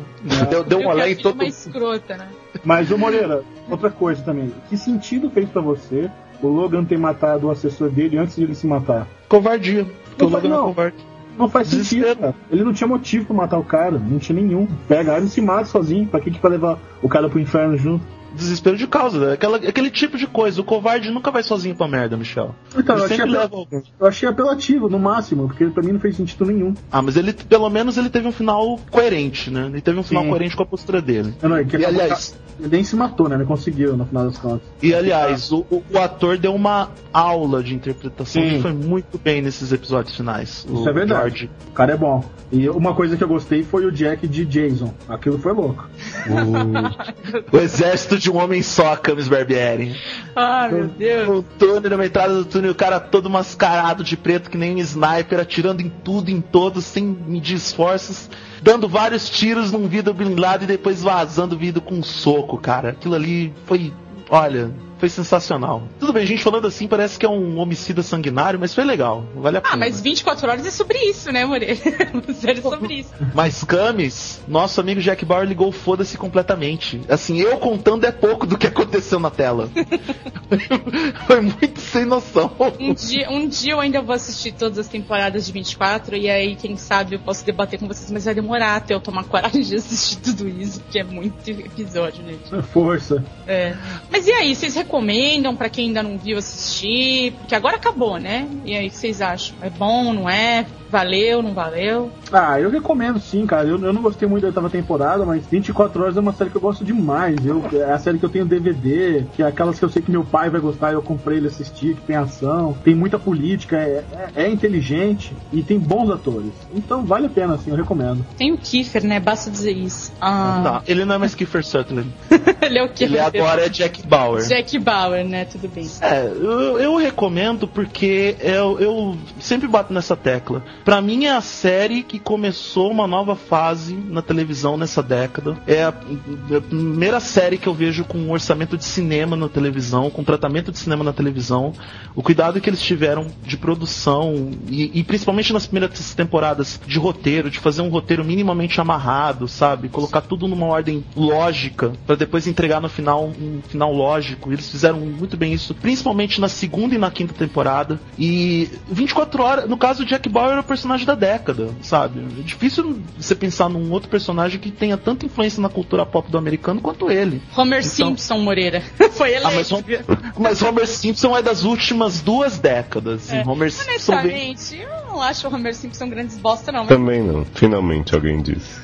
Deu, 0.50 0.64
deu 0.64 0.80
um 0.80 0.88
olé 0.88 1.12
em 1.12 1.16
todo 1.18 1.34
uma 1.36 1.44
escrota, 1.46 2.16
né? 2.16 2.28
Mas, 2.64 2.90
ô 2.92 2.98
Moreira, 2.98 3.44
outra 3.70 3.90
coisa 3.90 4.22
também. 4.24 4.54
Que 4.70 4.78
sentido 4.78 5.30
fez 5.30 5.50
pra 5.50 5.62
você 5.62 6.10
o 6.42 6.48
Logan 6.48 6.84
ter 6.86 6.98
matado 6.98 7.48
o 7.48 7.52
assessor 7.52 7.90
dele 7.90 8.18
antes 8.18 8.36
de 8.36 8.44
ele 8.44 8.56
se 8.56 8.66
matar? 8.68 9.08
covardia. 9.28 9.86
Porque 10.10 10.24
o 10.24 10.30
Não, 10.30 10.36
Logan 10.36 10.48
é 10.48 10.52
não. 10.52 10.64
covarde. 10.66 10.96
Não 11.38 11.48
faz 11.50 11.70
Desespero. 11.70 12.04
sentido, 12.08 12.22
cara. 12.22 12.36
Ele 12.52 12.64
não 12.66 12.74
tinha 12.74 12.88
motivo 12.88 13.26
pra 13.26 13.36
matar 13.36 13.58
o 13.58 13.64
cara, 13.64 13.98
não 13.98 14.20
tinha 14.20 14.36
nenhum. 14.42 14.68
Pega 14.88 15.12
a 15.12 15.16
arma 15.16 15.28
e 15.28 15.30
se 15.30 15.40
mata 15.42 15.66
sozinho. 15.66 16.06
Pra 16.06 16.20
que 16.20 16.32
que 16.32 16.42
vai 16.42 16.52
levar 16.52 16.78
o 17.02 17.08
cara 17.08 17.30
pro 17.30 17.40
inferno 17.40 17.78
junto? 17.78 18.04
Desespero 18.36 18.76
de 18.78 18.86
causa, 18.86 19.20
né? 19.28 19.34
Aquela, 19.34 19.58
aquele 19.58 19.90
tipo 19.90 20.18
de 20.18 20.28
coisa. 20.28 20.60
O 20.62 20.64
covarde 20.64 21.10
nunca 21.10 21.32
vai 21.32 21.42
sozinho 21.42 21.76
pra 21.76 21.88
merda, 21.88 22.16
Michel. 22.18 22.54
Então, 22.78 22.96
Ele 22.96 23.02
eu 23.02 23.06
achei, 23.06 23.18
sempre 23.18 23.32
leva 23.32 23.56
alguém. 23.56 23.84
eu 24.00 24.06
achei 24.08 24.28
apelativo, 24.30 24.90
no 24.90 25.00
máximo, 25.00 25.48
porque 25.48 25.66
pra 25.68 25.82
mim 25.82 25.94
não 25.94 26.00
fez 26.00 26.16
sentido 26.18 26.46
nenhum. 26.46 26.74
Ah, 26.92 27.02
mas 27.02 27.16
ele, 27.18 27.32
pelo 27.34 27.70
menos, 27.70 27.98
ele 27.98 28.10
teve 28.10 28.28
um 28.28 28.32
final 28.32 28.78
coerente, 28.92 29.50
né? 29.50 29.66
Ele 29.68 29.82
teve 29.82 29.98
um 30.00 30.04
final 30.04 30.24
Sim. 30.24 30.30
coerente 30.30 30.56
com 30.56 30.64
a 30.64 30.66
postura 30.66 31.02
dele. 31.02 31.34
Não, 31.42 31.50
não, 31.50 31.58
é 31.58 31.64
que 31.64 31.76
E, 31.78 31.86
aliás- 31.86 32.38
ele 32.60 32.68
nem 32.70 32.84
se 32.84 32.96
matou, 32.96 33.30
né? 33.30 33.36
Ele 33.36 33.46
conseguiu, 33.46 33.96
no 33.96 34.06
final 34.06 34.26
das 34.26 34.38
contas. 34.38 34.62
E 34.82 34.94
aliás, 34.94 35.52
o, 35.52 35.66
o- 35.70 35.84
o 35.92 35.98
ator 35.98 36.38
deu 36.38 36.54
uma 36.54 36.90
aula 37.14 37.64
de 37.64 37.74
interpretação 37.74 38.42
Sim. 38.42 38.50
que 38.50 38.62
foi 38.62 38.74
muito 38.74 39.18
bem 39.18 39.42
nesses 39.42 39.72
episódios 39.72 40.16
finais. 40.16 40.66
Isso 40.70 40.84
o 40.84 40.90
é 40.90 40.94
verdade. 40.94 41.22
George. 41.22 41.50
O 41.70 41.72
cara 41.74 41.94
é 41.94 41.98
bom. 41.98 42.24
E 42.52 42.68
uma 42.70 42.94
coisa 42.96 43.16
que 43.16 43.24
eu 43.24 43.28
gostei 43.28 43.64
foi 43.64 43.86
o 43.86 43.92
Jack 43.92 44.28
de 44.28 44.44
Jason. 44.44 44.92
Aquilo 45.08 45.38
foi 45.38 45.54
louco. 45.54 45.88
O, 46.28 47.54
o 47.56 47.60
exército 47.60 48.18
de 48.18 48.30
um 48.32 48.38
homem 48.38 48.62
só, 48.64 48.96
Camis 48.96 49.28
Barbieri. 49.28 49.96
Ah, 50.36 50.68
meu 50.72 50.88
Deus. 50.88 51.30
O 51.30 51.44
túnel, 51.44 51.98
na 51.98 52.06
entrada 52.06 52.34
do 52.34 52.46
túnel, 52.46 52.72
o 52.72 52.76
cara 52.76 53.00
todo 53.00 53.30
mascarado 53.30 54.04
de 54.04 54.18
preto, 54.18 54.50
que 54.50 54.58
nem 54.58 54.76
um 54.76 54.80
sniper, 54.80 55.40
atirando 55.40 55.82
em 55.82 55.90
tudo, 55.90 56.30
em 56.32 56.42
todos, 56.42 56.86
sem 56.86 57.04
medir 57.06 57.56
esforços, 57.56 58.30
dando 58.64 58.88
vários 58.90 59.30
tiros 59.30 59.72
num 59.72 59.88
vidro 59.88 60.14
blindado 60.14 60.64
e 60.64 60.68
depois 60.68 61.04
vazando 61.04 61.56
o 61.56 61.58
vidro 61.58 61.82
com 61.82 61.96
um 61.96 62.04
soco, 62.04 62.49
cara. 62.58 62.90
Aquilo 62.90 63.16
ali 63.16 63.54
foi. 63.66 63.94
Olha. 64.30 64.72
Foi 65.00 65.10
sensacional. 65.10 65.88
Tudo 65.98 66.12
bem, 66.12 66.24
a 66.24 66.28
gente 66.28 66.44
falando 66.44 66.68
assim 66.68 66.88
parece 66.88 67.18
que 67.18 67.26
é 67.26 67.30
um 67.30 67.58
homicida 67.58 68.04
sanguinário, 68.04 68.60
mas 68.60 68.76
foi 68.76 68.84
legal. 68.84 69.26
Vale 69.34 69.58
a 69.58 69.62
pena. 69.62 69.74
Ah, 69.74 69.78
mas 69.78 70.02
24 70.02 70.50
horas 70.50 70.66
é 70.66 70.72
sobre 70.72 70.98
isso, 71.00 71.32
né, 71.32 71.46
Moreira? 71.46 71.80
Sério 72.36 72.62
sobre 72.62 72.96
isso. 72.96 73.12
Mas 73.34 73.64
Camis, 73.64 74.42
nosso 74.48 74.82
amigo 74.82 75.00
Jack 75.00 75.24
Bauer 75.24 75.48
ligou 75.48 75.72
foda-se 75.72 76.18
completamente. 76.18 77.00
Assim, 77.08 77.40
eu 77.40 77.58
contando 77.58 78.06
é 78.06 78.12
pouco 78.12 78.46
do 78.46 78.58
que 78.58 78.68
aconteceu 78.68 79.20
na 79.20 79.30
tela. 79.30 79.70
Foi 81.26 81.42
muito 81.42 81.80
sem 81.80 82.06
noção. 82.06 82.52
Um 82.80 82.94
dia, 82.94 83.30
um 83.30 83.48
dia 83.48 83.74
eu 83.74 83.80
ainda 83.80 84.02
vou 84.02 84.14
assistir 84.14 84.52
todas 84.52 84.78
as 84.78 84.88
temporadas 84.88 85.46
de 85.46 85.52
24 85.52 86.18
e 86.18 86.30
aí, 86.30 86.56
quem 86.56 86.76
sabe, 86.76 87.16
eu 87.16 87.20
posso 87.20 87.46
debater 87.46 87.80
com 87.80 87.88
vocês, 87.88 88.12
mas 88.12 88.26
vai 88.26 88.34
demorar 88.36 88.76
até 88.76 88.94
eu 88.94 89.00
tomar 89.00 89.24
coragem 89.24 89.62
de 89.62 89.76
assistir 89.76 90.18
tudo 90.18 90.48
isso, 90.48 90.82
porque 90.82 91.00
é 91.00 91.04
muito 91.04 91.50
episódio, 91.50 92.24
gente. 92.26 92.68
Força. 92.68 93.24
É. 93.48 93.76
Mas 94.12 94.28
e 94.28 94.32
aí, 94.32 94.56
vocês 94.56 94.76
recomendam 94.90 95.56
pra 95.56 95.70
quem 95.70 95.88
ainda 95.88 96.02
não 96.02 96.18
viu 96.18 96.40
assistir? 96.40 97.34
Porque 97.34 97.54
agora 97.54 97.76
acabou, 97.76 98.18
né? 98.18 98.48
E 98.66 98.76
aí, 98.76 98.88
o 98.88 98.90
que 98.90 98.98
vocês 98.98 99.22
acham? 99.22 99.56
É 99.62 99.70
bom, 99.70 100.12
não 100.12 100.28
é? 100.28 100.66
Valeu, 100.90 101.44
não 101.44 101.54
valeu? 101.54 102.12
Ah, 102.34 102.60
eu 102.60 102.72
recomendo 102.72 103.20
sim, 103.20 103.46
cara. 103.46 103.68
Eu, 103.68 103.80
eu 103.80 103.94
não 103.94 104.02
gostei 104.02 104.28
muito 104.28 104.42
da 104.42 104.48
oitava 104.48 104.70
temporada, 104.72 105.24
mas 105.24 105.46
24 105.46 106.02
Horas 106.02 106.18
é 106.18 106.20
uma 106.20 106.34
série 106.34 106.50
que 106.50 106.58
eu 106.58 106.62
gosto 106.62 106.84
demais. 106.84 107.46
Eu, 107.46 107.64
é 107.74 107.92
a 107.92 108.00
série 108.00 108.18
que 108.18 108.26
eu 108.26 108.30
tenho 108.30 108.46
DVD, 108.46 109.24
que 109.36 109.44
é 109.44 109.46
aquelas 109.46 109.78
que 109.78 109.86
eu 109.86 109.90
sei 109.90 110.02
que 110.02 110.10
meu 110.10 110.24
pai 110.24 110.50
vai 110.50 110.60
gostar 110.60 110.90
e 110.90 110.96
eu 110.96 111.02
comprei 111.02 111.38
ele 111.38 111.48
assistir, 111.48 111.96
que 111.96 112.02
tem 112.02 112.16
ação, 112.16 112.76
tem 112.84 112.96
muita 112.96 113.20
política, 113.20 113.78
é, 113.78 114.04
é, 114.36 114.46
é 114.46 114.50
inteligente 114.50 115.32
e 115.54 115.62
tem 115.62 115.78
bons 115.78 116.10
atores. 116.10 116.52
Então 116.74 117.06
vale 117.06 117.28
a 117.28 117.30
pena, 117.30 117.54
assim, 117.54 117.70
eu 117.70 117.76
recomendo. 117.76 118.26
Tem 118.36 118.52
o 118.52 118.58
Kiefer, 118.58 119.06
né? 119.06 119.20
Basta 119.20 119.52
dizer 119.52 119.74
isso. 119.74 120.12
Ah, 120.20 120.62
Tá, 120.64 120.84
ele 120.88 121.06
não 121.06 121.16
é 121.16 121.18
mais 121.20 121.36
Kiefer 121.36 121.64
Sutherland. 121.64 122.10
ele 122.64 122.80
é 122.80 122.84
o 122.84 122.90
quê? 122.90 123.04
Ele 123.04 123.20
agora 123.20 123.66
é 123.66 123.70
Jack 123.70 124.08
Bauer. 124.08 124.44
Jack 124.48 124.79
Bauer, 124.80 125.26
né? 125.26 125.46
Tudo 125.46 125.68
bem. 125.68 125.90
É, 126.02 126.26
eu, 126.26 126.80
eu 126.80 126.96
recomendo 126.98 127.68
porque 127.68 128.36
eu, 128.40 128.80
eu 128.80 129.18
sempre 129.40 129.68
bato 129.68 129.94
nessa 129.94 130.16
tecla. 130.16 130.64
Pra 130.84 131.02
mim 131.02 131.26
é 131.26 131.32
a 131.32 131.42
série 131.42 132.04
que 132.04 132.20
começou 132.20 132.92
uma 132.92 133.08
nova 133.08 133.36
fase 133.36 133.94
na 133.94 134.22
televisão 134.22 134.78
nessa 134.78 135.02
década. 135.02 135.58
É 135.68 135.84
a, 135.84 135.90
a 135.90 136.62
primeira 136.62 137.20
série 137.20 137.58
que 137.58 137.68
eu 137.68 137.74
vejo 137.74 138.04
com 138.06 138.18
um 138.18 138.32
orçamento 138.32 138.78
de 138.78 138.86
cinema 138.86 139.36
na 139.36 139.50
televisão, 139.50 140.10
com 140.10 140.24
tratamento 140.24 140.72
de 140.72 140.80
cinema 140.80 141.04
na 141.04 141.14
televisão. 141.14 141.74
O 142.16 142.24
cuidado 142.24 142.60
que 142.62 142.70
eles 142.70 142.82
tiveram 142.82 143.28
de 143.44 143.58
produção 143.58 144.52
e, 144.68 145.00
e 145.00 145.04
principalmente 145.04 145.54
nas 145.54 145.66
primeiras 145.66 146.14
temporadas 146.14 146.80
de 146.86 147.00
roteiro, 147.00 147.50
de 147.50 147.60
fazer 147.60 147.82
um 147.82 147.90
roteiro 147.90 148.24
minimamente 148.24 148.80
amarrado, 148.80 149.48
sabe? 149.48 149.90
Colocar 149.90 150.22
tudo 150.22 150.48
numa 150.48 150.66
ordem 150.66 151.04
lógica 151.16 151.94
pra 152.06 152.16
depois 152.16 152.48
entregar 152.48 152.82
no 152.82 152.90
final 152.90 153.26
um 153.26 153.62
final 153.68 153.94
lógico. 153.94 154.52
Eles 154.52 154.69
eles 154.70 154.72
fizeram 154.72 155.00
muito 155.00 155.36
bem 155.36 155.54
isso, 155.54 155.74
principalmente 155.74 156.40
na 156.40 156.48
segunda 156.48 156.96
e 156.96 156.98
na 156.98 157.10
quinta 157.10 157.34
temporada. 157.34 158.00
E 158.18 158.70
24 158.90 159.44
horas, 159.44 159.70
no 159.70 159.78
caso, 159.78 160.04
o 160.04 160.06
Jack 160.06 160.30
Bauer 160.30 160.58
é 160.58 160.60
o 160.60 160.64
personagem 160.64 161.06
da 161.06 161.16
década, 161.16 161.70
sabe? 161.82 162.20
É 162.40 162.44
difícil 162.44 163.02
você 163.18 163.36
pensar 163.36 163.70
num 163.70 163.92
outro 163.92 164.10
personagem 164.10 164.60
que 164.60 164.72
tenha 164.72 164.98
tanta 164.98 165.26
influência 165.26 165.62
na 165.62 165.70
cultura 165.70 166.06
pop 166.06 166.30
do 166.30 166.38
americano 166.38 166.82
quanto 166.82 167.10
ele. 167.10 167.42
Homer 167.56 167.80
então... 167.80 168.10
Simpson 168.10 168.38
Moreira. 168.40 168.82
Foi 169.12 169.32
ele. 169.32 169.46
Ah, 169.46 169.52
mas, 169.52 169.70
mas, 170.38 170.62
Homer 170.62 170.88
Simpson 170.88 171.36
é 171.36 171.42
das 171.42 171.64
últimas 171.64 172.22
duas 172.22 172.58
décadas. 172.60 173.32
É. 173.32 173.44
Homer 173.46 173.72
Simpson. 173.72 173.90
Honestamente, 173.90 174.76
bem... 174.76 174.82
eu 174.82 175.08
não 175.08 175.22
acho 175.22 175.48
o 175.48 175.54
Homer 175.54 175.76
Simpson 175.76 176.10
grandes 176.10 176.38
bosta, 176.38 176.72
não. 176.72 176.82
Mas... 176.82 176.90
Também 176.90 177.24
não. 177.24 177.46
Finalmente 177.54 178.14
alguém 178.14 178.42
disse. 178.42 178.80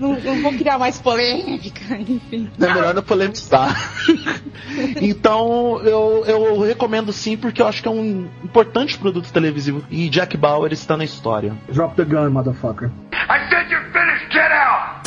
não, 0.00 0.18
não 0.20 0.42
vou 0.42 0.52
criar 0.52 0.78
mais 0.78 0.98
polêmica, 0.98 1.96
enfim. 1.96 2.50
É 2.60 2.74
melhor 2.74 2.94
não 2.94 3.02
polemizar. 3.02 3.76
então, 5.00 5.80
eu, 5.82 6.24
eu 6.26 6.60
recomendo 6.60 7.12
sim, 7.12 7.36
porque 7.36 7.62
eu 7.62 7.66
acho 7.66 7.82
que 7.82 7.88
é 7.88 7.90
um 7.90 8.28
importante 8.44 8.98
produto 8.98 9.32
televisivo. 9.32 9.84
E 9.90 10.08
Jack 10.08 10.36
Bauer 10.36 10.72
está 10.72 10.96
na 10.96 11.04
história. 11.04 11.54
Drop 11.72 11.94
the 11.96 12.04
gun, 12.04 12.30
motherfucker. 12.30 12.90
I 13.12 13.48
said 13.50 13.70
you're 13.70 13.84
finished, 13.92 14.32
get 14.32 14.52
out! 14.52 15.06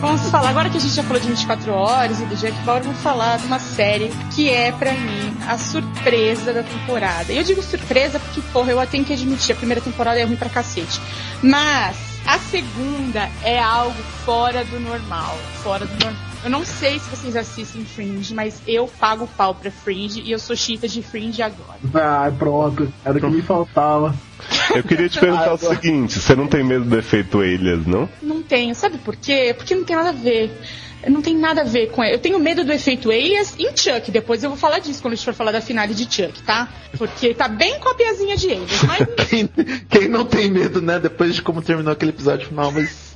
Vamos 0.00 0.30
falar, 0.30 0.50
agora 0.50 0.68
que 0.68 0.76
a 0.76 0.80
gente 0.80 0.94
já 0.94 1.02
falou 1.02 1.18
de 1.18 1.28
24 1.28 1.72
horas 1.72 2.20
e 2.20 2.26
do 2.26 2.36
Jack 2.36 2.56
Bauer, 2.64 2.82
vamos 2.82 3.00
falar 3.00 3.38
de 3.38 3.46
uma 3.46 3.58
série 3.58 4.10
que 4.34 4.50
é, 4.50 4.70
para 4.70 4.92
mim, 4.92 5.34
a 5.48 5.56
surpresa 5.56 6.52
da 6.52 6.62
temporada. 6.62 7.32
E 7.32 7.38
eu 7.38 7.42
digo 7.42 7.62
surpresa 7.62 8.20
porque, 8.20 8.42
porra, 8.52 8.72
eu 8.72 8.86
tenho 8.86 9.02
que 9.02 9.14
admitir, 9.14 9.52
a 9.52 9.56
primeira 9.56 9.80
temporada 9.80 10.20
é 10.20 10.24
ruim 10.24 10.36
pra 10.36 10.50
cacete. 10.50 11.00
Mas 11.42 12.13
a 12.26 12.38
segunda 12.38 13.28
é 13.42 13.58
algo 13.58 14.02
fora 14.24 14.64
do 14.64 14.80
normal. 14.80 15.36
Fora 15.62 15.86
do 15.86 15.92
normal. 15.92 16.34
Eu 16.44 16.50
não 16.50 16.64
sei 16.64 16.98
se 16.98 17.08
vocês 17.08 17.36
assistem 17.36 17.84
Fringe, 17.84 18.34
mas 18.34 18.60
eu 18.66 18.86
pago 18.86 19.26
pau 19.26 19.54
pra 19.54 19.70
Fringe 19.70 20.20
e 20.20 20.30
eu 20.30 20.38
sou 20.38 20.54
chita 20.54 20.86
de 20.86 21.02
Fringe 21.02 21.40
agora. 21.40 21.78
Ah, 21.94 22.30
pronto. 22.38 22.92
Era 23.02 23.16
o 23.16 23.20
que 23.20 23.26
me 23.28 23.40
faltava. 23.40 24.14
Eu 24.74 24.82
queria 24.82 25.08
te 25.08 25.18
perguntar 25.18 25.54
o 25.54 25.56
seguinte: 25.58 26.18
você 26.18 26.34
não 26.34 26.46
tem 26.46 26.62
medo 26.62 26.84
do 26.84 26.98
efeito 26.98 27.42
Elias, 27.42 27.86
não? 27.86 28.08
Não 28.22 28.42
tenho. 28.42 28.74
Sabe 28.74 28.98
por 28.98 29.16
quê? 29.16 29.54
Porque 29.56 29.74
não 29.74 29.84
tem 29.84 29.96
nada 29.96 30.10
a 30.10 30.12
ver. 30.12 30.50
Não 31.08 31.20
tem 31.20 31.36
nada 31.36 31.62
a 31.62 31.64
ver 31.64 31.90
com. 31.90 32.02
Eu 32.02 32.18
tenho 32.18 32.38
medo 32.38 32.64
do 32.64 32.72
efeito 32.72 33.12
Elias 33.12 33.54
em 33.58 33.76
Chuck. 33.76 34.10
Depois 34.10 34.42
eu 34.42 34.50
vou 34.50 34.58
falar 34.58 34.78
disso 34.78 35.02
quando 35.02 35.12
a 35.12 35.16
gente 35.16 35.24
for 35.24 35.34
falar 35.34 35.52
da 35.52 35.60
finale 35.60 35.94
de 35.94 36.04
Chuck, 36.04 36.42
tá? 36.42 36.68
Porque 36.96 37.34
tá 37.34 37.48
bem 37.48 37.78
copiazinha 37.78 38.36
de 38.36 38.48
Elias. 38.48 38.82
Mas... 38.86 39.06
quem 39.88 40.08
não 40.08 40.24
tem 40.24 40.50
medo, 40.50 40.80
né? 40.80 40.98
Depois 40.98 41.34
de 41.34 41.42
como 41.42 41.60
terminou 41.60 41.92
aquele 41.92 42.10
episódio 42.10 42.48
final, 42.48 42.72
mas 42.72 43.13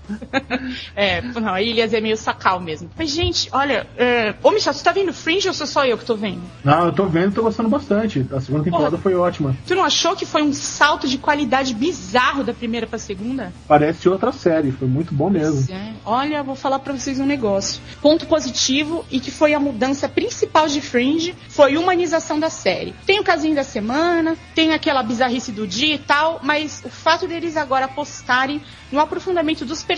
é, 0.97 1.21
não, 1.23 1.55
a 1.55 1.63
Ilhas 1.63 1.93
é 1.93 2.01
meio 2.01 2.17
sacal 2.17 2.61
mesmo. 2.61 2.91
Mas, 2.97 3.11
gente, 3.11 3.49
olha, 3.53 3.87
é... 3.97 4.35
ô 4.43 4.51
Michel, 4.51 4.73
você 4.73 4.83
tá 4.83 4.93
vendo 4.93 5.13
Fringe 5.13 5.49
ou 5.49 5.55
sou 5.55 5.67
só 5.67 5.85
eu 5.85 5.99
que 5.99 6.05
tô 6.05 6.17
vendo? 6.17 6.43
Não, 6.65 6.87
eu 6.87 6.93
tô 6.93 7.07
vendo 7.07 7.33
e 7.33 7.35
tô 7.35 7.43
gostando 7.43 7.69
bastante. 7.69 8.27
A 8.33 8.41
segunda 8.41 8.65
temporada 8.65 8.91
Porra, 8.91 9.03
foi 9.03 9.15
ótima. 9.15 9.57
Tu 9.67 9.75
não 9.75 9.85
achou 9.85 10.17
que 10.17 10.27
foi 10.27 10.43
um 10.43 10.53
salto 10.53 11.07
de 11.07 11.19
qualidade 11.19 11.75
bizarro 11.75 12.43
da 12.43 12.53
primeira 12.53 12.87
pra 12.87 12.99
segunda? 12.99 13.53
Parece 13.67 14.09
outra 14.09 14.33
série, 14.33 14.73
foi 14.73 14.89
muito 14.89 15.15
bom 15.15 15.31
mesmo. 15.31 15.73
É. 15.73 15.93
Olha, 16.05 16.43
vou 16.43 16.55
falar 16.55 16.79
pra 16.79 16.93
vocês 16.93 17.21
um 17.21 17.27
negócio. 17.27 17.81
Ponto 18.01 18.27
positivo 18.27 19.05
e 19.11 19.21
que 19.21 19.31
foi 19.31 19.55
a 19.55 19.61
mudança 19.61 20.09
principal 20.09 20.67
de 20.69 20.81
Fringe 20.81 21.35
foi 21.49 21.75
a 21.75 21.81
humanização 21.81 22.41
da 22.41 22.51
série. 22.51 22.95
Tem 23.07 23.21
o 23.21 23.25
casinho 23.25 23.55
da 23.55 23.65
semana, 23.65 24.37
tem 24.55 24.73
aquela 24.73 25.03
bizarrice 25.03 25.53
do 25.53 25.67
dia 25.67 25.95
e 25.95 25.99
tal, 25.99 26.41
mas 26.43 26.83
o 26.85 26.89
fato 26.89 27.27
deles 27.29 27.57
agora 27.57 27.85
apostarem 27.85 28.61
no 28.91 29.01
aprofundamento 29.01 29.65
dos 29.67 29.83
personagens 29.83 29.98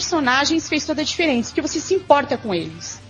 fez 0.69 0.85
toda 0.85 1.03
a 1.03 1.05
diferença, 1.05 1.51
porque 1.51 1.63
você 1.63 1.81
se 1.81 1.95
importa 1.95 2.37
com 2.37 2.55
eles 2.55 3.01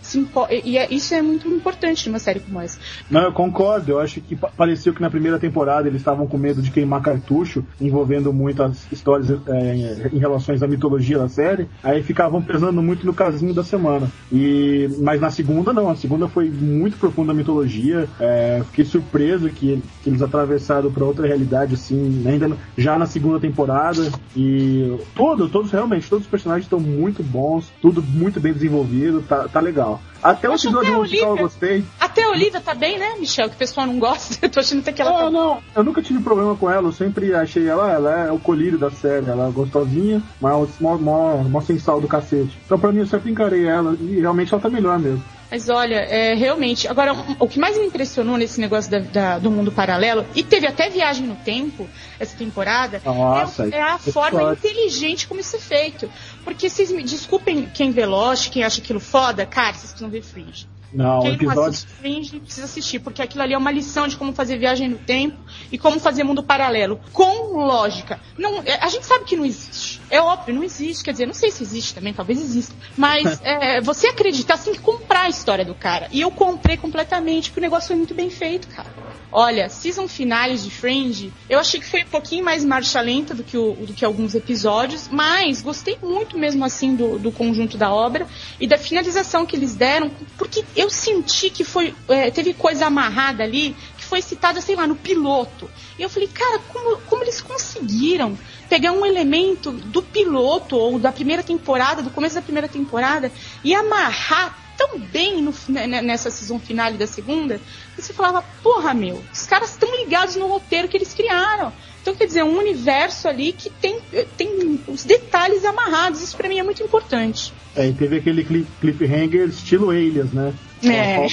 e 0.64 0.78
é, 0.78 0.92
isso 0.92 1.14
é 1.14 1.22
muito 1.22 1.48
importante 1.48 2.08
numa 2.08 2.18
série 2.18 2.40
como 2.40 2.60
essa. 2.60 2.78
Não, 3.10 3.22
eu 3.22 3.32
concordo. 3.32 3.92
Eu 3.92 4.00
acho 4.00 4.20
que 4.20 4.36
pareceu 4.36 4.92
que 4.92 5.00
na 5.00 5.10
primeira 5.10 5.38
temporada 5.38 5.88
eles 5.88 6.00
estavam 6.00 6.26
com 6.26 6.38
medo 6.38 6.62
de 6.62 6.70
queimar 6.70 7.02
cartucho, 7.02 7.64
envolvendo 7.80 8.32
muitas 8.32 8.86
histórias 8.90 9.30
é, 9.48 10.08
em 10.12 10.18
relações 10.18 10.62
à 10.62 10.66
mitologia 10.68 11.18
da 11.18 11.28
série. 11.28 11.68
Aí 11.82 12.02
ficavam 12.02 12.42
pesando 12.42 12.82
muito 12.82 13.06
no 13.06 13.14
casinho 13.14 13.54
da 13.54 13.64
semana. 13.64 14.10
E 14.32 14.88
mas 14.98 15.20
na 15.20 15.30
segunda 15.30 15.72
não. 15.72 15.90
A 15.90 15.96
segunda 15.96 16.28
foi 16.28 16.50
muito 16.50 16.96
profunda 16.96 17.32
a 17.32 17.34
mitologia. 17.34 18.08
É, 18.18 18.62
fiquei 18.70 18.84
surpreso 18.84 19.48
que, 19.50 19.82
que 20.02 20.10
eles 20.10 20.22
atravessaram 20.22 20.90
para 20.90 21.04
outra 21.04 21.26
realidade 21.26 21.74
assim, 21.74 22.24
ainda 22.26 22.56
já 22.76 22.98
na 22.98 23.06
segunda 23.06 23.40
temporada. 23.40 24.10
E 24.36 24.98
todo, 25.14 25.48
todos 25.48 25.70
realmente 25.70 26.08
todos 26.08 26.24
os 26.24 26.30
personagens 26.30 26.64
estão 26.64 26.80
muito 26.80 27.22
bons, 27.22 27.70
tudo 27.80 28.02
muito 28.02 28.40
bem 28.40 28.52
desenvolvido, 28.52 29.22
tá, 29.22 29.48
tá 29.48 29.60
legal. 29.60 29.99
Até 30.22 30.48
o 30.48 30.54
episódio 30.54 30.94
musical 30.96 31.30
eu 31.30 31.42
gostei. 31.44 31.84
Até 31.98 32.24
a 32.24 32.28
Olivia 32.28 32.60
tá 32.60 32.74
bem, 32.74 32.98
né, 32.98 33.14
Michel? 33.18 33.48
Que 33.48 33.54
o 33.54 33.58
pessoal 33.58 33.86
não 33.86 33.98
gosta. 33.98 34.36
Eu 34.44 34.50
tô 34.50 34.60
achando 34.60 34.80
até 34.80 34.92
que 34.92 35.00
ela. 35.00 35.12
Não, 35.12 35.18
tá... 35.18 35.30
não. 35.30 35.62
Eu 35.74 35.84
nunca 35.84 36.02
tive 36.02 36.22
problema 36.22 36.54
com 36.56 36.70
ela. 36.70 36.88
Eu 36.88 36.92
sempre 36.92 37.34
achei 37.34 37.66
ela, 37.66 37.90
ela 37.90 38.26
é 38.26 38.30
o 38.32 38.38
colírio 38.38 38.78
da 38.78 38.90
série. 38.90 39.30
Ela 39.30 39.48
é 39.48 39.50
gostosinha, 39.50 40.22
mas 40.40 40.68
mó, 40.78 40.96
mó, 40.98 41.36
mó 41.38 41.60
sem 41.60 41.78
sal 41.78 42.00
do 42.00 42.08
cacete. 42.08 42.58
Então 42.66 42.78
pra 42.78 42.92
mim 42.92 43.00
eu 43.00 43.06
sempre 43.06 43.30
encarei 43.30 43.66
ela 43.66 43.96
e 44.00 44.20
realmente 44.20 44.52
ela 44.52 44.62
tá 44.62 44.68
melhor 44.68 44.98
mesmo. 44.98 45.22
Mas 45.50 45.68
olha, 45.68 45.96
é, 45.96 46.34
realmente. 46.34 46.86
Agora, 46.86 47.12
o 47.38 47.48
que 47.48 47.58
mais 47.58 47.76
me 47.76 47.86
impressionou 47.86 48.36
nesse 48.36 48.60
negócio 48.60 48.90
da, 48.90 48.98
da, 49.00 49.38
do 49.38 49.50
mundo 49.50 49.72
paralelo, 49.72 50.24
e 50.34 50.42
teve 50.42 50.66
até 50.66 50.88
viagem 50.88 51.26
no 51.26 51.36
tempo 51.36 51.88
essa 52.18 52.36
temporada, 52.36 53.02
Nossa, 53.04 53.66
é, 53.66 53.76
é, 53.76 53.82
a 53.82 53.98
forma 53.98 54.40
pode. 54.40 54.58
inteligente 54.58 55.26
como 55.26 55.40
isso 55.40 55.56
é 55.56 55.58
feito. 55.58 56.10
Porque 56.44 56.68
vocês 56.68 56.90
me 56.90 57.02
desculpem 57.02 57.68
quem 57.74 57.90
vê 57.90 58.06
Lost, 58.06 58.50
quem 58.50 58.62
acha 58.62 58.80
aquilo 58.80 59.00
foda, 59.00 59.44
cara, 59.44 59.72
vocês 59.72 59.90
precisam 59.90 60.10
ver 60.10 60.22
Fringe. 60.22 60.68
Não, 60.92 61.20
Quem 61.20 61.34
episódio... 61.34 61.60
não 61.60 61.68
assiste 61.68 61.88
Fringe 61.88 62.40
precisa 62.40 62.66
assistir, 62.66 62.98
porque 62.98 63.22
aquilo 63.22 63.42
ali 63.42 63.54
é 63.54 63.58
uma 63.58 63.70
lição 63.70 64.08
de 64.08 64.16
como 64.16 64.32
fazer 64.32 64.58
viagem 64.58 64.88
no 64.88 64.98
tempo 64.98 65.36
e 65.70 65.78
como 65.78 66.00
fazer 66.00 66.24
mundo 66.24 66.42
paralelo. 66.42 67.00
Com 67.12 67.56
lógica. 67.64 68.20
Não, 68.36 68.60
é, 68.64 68.74
a 68.80 68.88
gente 68.88 69.06
sabe 69.06 69.24
que 69.24 69.36
não 69.36 69.44
existe. 69.44 69.89
É 70.10 70.20
óbvio, 70.20 70.54
não 70.54 70.64
existe. 70.64 71.04
Quer 71.04 71.12
dizer, 71.12 71.26
não 71.26 71.34
sei 71.34 71.50
se 71.50 71.62
existe 71.62 71.94
também, 71.94 72.12
talvez 72.12 72.40
exista. 72.40 72.74
Mas 72.96 73.40
é, 73.44 73.80
você 73.80 74.08
acreditar, 74.08 74.56
você 74.56 74.64
tem 74.64 74.74
que 74.74 74.80
comprar 74.80 75.22
a 75.22 75.28
história 75.28 75.64
do 75.64 75.74
cara. 75.74 76.08
E 76.10 76.20
eu 76.20 76.30
comprei 76.30 76.76
completamente, 76.76 77.50
porque 77.50 77.60
o 77.60 77.62
negócio 77.62 77.88
foi 77.88 77.96
muito 77.96 78.14
bem 78.14 78.30
feito, 78.30 78.68
cara. 78.68 78.88
Olha, 79.32 79.68
season 79.68 80.08
finais 80.08 80.64
de 80.64 80.70
Fringe, 80.70 81.32
eu 81.48 81.60
achei 81.60 81.78
que 81.78 81.86
foi 81.86 82.02
um 82.02 82.08
pouquinho 82.08 82.44
mais 82.44 82.64
marcha 82.64 83.00
lenta 83.00 83.32
do 83.32 83.44
que, 83.44 83.56
o, 83.56 83.74
do 83.74 83.92
que 83.92 84.04
alguns 84.04 84.34
episódios, 84.34 85.08
mas 85.08 85.62
gostei 85.62 85.96
muito 86.02 86.36
mesmo 86.36 86.64
assim 86.64 86.96
do, 86.96 87.16
do 87.16 87.30
conjunto 87.30 87.78
da 87.78 87.92
obra 87.92 88.26
e 88.58 88.66
da 88.66 88.76
finalização 88.76 89.46
que 89.46 89.54
eles 89.54 89.76
deram, 89.76 90.10
porque 90.36 90.64
eu 90.74 90.90
senti 90.90 91.48
que 91.48 91.62
foi 91.62 91.94
é, 92.08 92.28
teve 92.32 92.52
coisa 92.52 92.86
amarrada 92.86 93.44
ali 93.44 93.76
que 93.96 94.04
foi 94.04 94.20
citada, 94.20 94.60
sei 94.60 94.74
lá, 94.74 94.84
no 94.84 94.96
piloto. 94.96 95.70
E 95.96 96.02
eu 96.02 96.08
falei, 96.08 96.28
cara, 96.28 96.58
como, 96.72 96.96
como 97.02 97.22
eles 97.22 97.40
conseguiram 97.40 98.36
pegar 98.68 98.92
um 98.92 99.04
elemento 99.04 99.70
do 99.70 99.99
piloto 100.02 100.76
ou 100.76 100.98
da 100.98 101.12
primeira 101.12 101.42
temporada, 101.42 102.02
do 102.02 102.10
começo 102.10 102.34
da 102.34 102.42
primeira 102.42 102.68
temporada, 102.68 103.30
e 103.62 103.74
amarrar 103.74 104.58
tão 104.76 104.98
bem 104.98 105.42
no, 105.42 105.52
né, 105.68 106.00
nessa 106.00 106.30
season 106.30 106.58
finale 106.58 106.96
da 106.96 107.06
segunda, 107.06 107.60
que 107.94 108.02
você 108.02 108.12
falava, 108.14 108.42
porra, 108.62 108.94
meu, 108.94 109.22
os 109.30 109.46
caras 109.46 109.70
estão 109.70 109.94
ligados 109.96 110.36
no 110.36 110.46
roteiro 110.46 110.88
que 110.88 110.96
eles 110.96 111.12
criaram. 111.12 111.72
Então, 112.00 112.14
quer 112.14 112.26
dizer, 112.26 112.42
um 112.42 112.56
universo 112.58 113.28
ali 113.28 113.52
que 113.52 113.68
tem, 113.68 113.98
tem 114.36 114.80
os 114.88 115.04
detalhes 115.04 115.64
amarrados. 115.66 116.22
Isso 116.22 116.34
para 116.34 116.48
mim 116.48 116.58
é 116.58 116.62
muito 116.62 116.82
importante. 116.82 117.52
É, 117.76 117.86
e 117.86 117.92
teve 117.92 118.16
aquele 118.16 118.66
cliffhanger 118.80 119.48
estilo 119.48 119.90
Alias, 119.90 120.32
né? 120.32 120.54
É. 120.82 121.26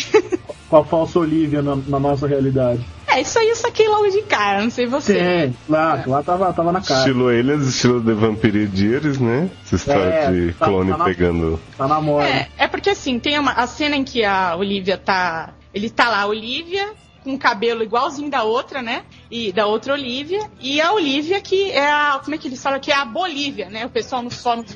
Com 0.70 0.76
a, 0.76 0.84
falsa 0.84 1.20
Olivia 1.20 1.62
na, 1.62 1.78
na, 1.78 2.00
nossa 2.00 2.28
realidade. 2.28 2.86
É, 3.18 3.22
isso 3.22 3.40
aí 3.40 3.50
eu 3.50 3.56
saquei 3.56 3.88
logo 3.88 4.08
de 4.10 4.22
cara, 4.22 4.62
não 4.62 4.70
sei 4.70 4.86
você. 4.86 5.16
Tem, 5.16 5.58
lá, 5.68 6.04
é. 6.06 6.08
lá 6.08 6.22
tava, 6.22 6.54
tava 6.54 6.72
na 6.72 6.82
cara. 6.82 7.00
Estilo 7.00 7.30
Alias, 7.30 7.68
estilo 7.68 8.00
The 8.00 8.14
Vampire 8.14 8.68
Diaries, 8.68 9.18
né? 9.18 9.50
Essa 9.66 9.76
história 9.76 10.02
é, 10.04 10.32
de 10.32 10.54
tá, 10.54 10.66
clone 10.68 10.92
tá 10.92 10.98
na, 11.00 11.06
pegando. 11.06 11.60
Tá 11.76 11.88
na 11.88 12.00
moda. 12.00 12.28
É, 12.28 12.48
é 12.60 12.68
porque 12.68 12.92
assim, 12.92 13.18
tem 13.18 13.40
uma, 13.40 13.54
a 13.54 13.66
cena 13.66 13.96
em 13.96 14.04
que 14.04 14.24
a 14.24 14.56
Olivia 14.56 15.00
tá. 15.00 15.56
Ele 15.74 15.90
tá 15.90 16.10
lá, 16.10 16.22
a 16.22 16.28
Olivia, 16.28 16.92
com 17.24 17.32
um 17.32 17.38
cabelo 17.40 17.82
igualzinho 17.82 18.30
da 18.30 18.44
outra, 18.44 18.84
né? 18.84 19.02
E 19.32 19.52
da 19.52 19.66
outra 19.66 19.94
Olivia. 19.94 20.52
E 20.60 20.80
a 20.80 20.94
Olivia 20.94 21.42
que 21.42 21.72
é 21.72 21.90
a. 21.90 22.22
Como 22.24 22.36
é 22.36 22.38
que 22.38 22.48
eles 22.48 22.62
falam? 22.62 22.80
Que 22.80 22.92
é 22.92 22.96
a 22.96 23.06
Bolívia, 23.06 23.68
né? 23.68 23.88
O 23.88 23.90
pessoal 23.90 24.22
nos 24.22 24.40
fóruns. 24.40 24.76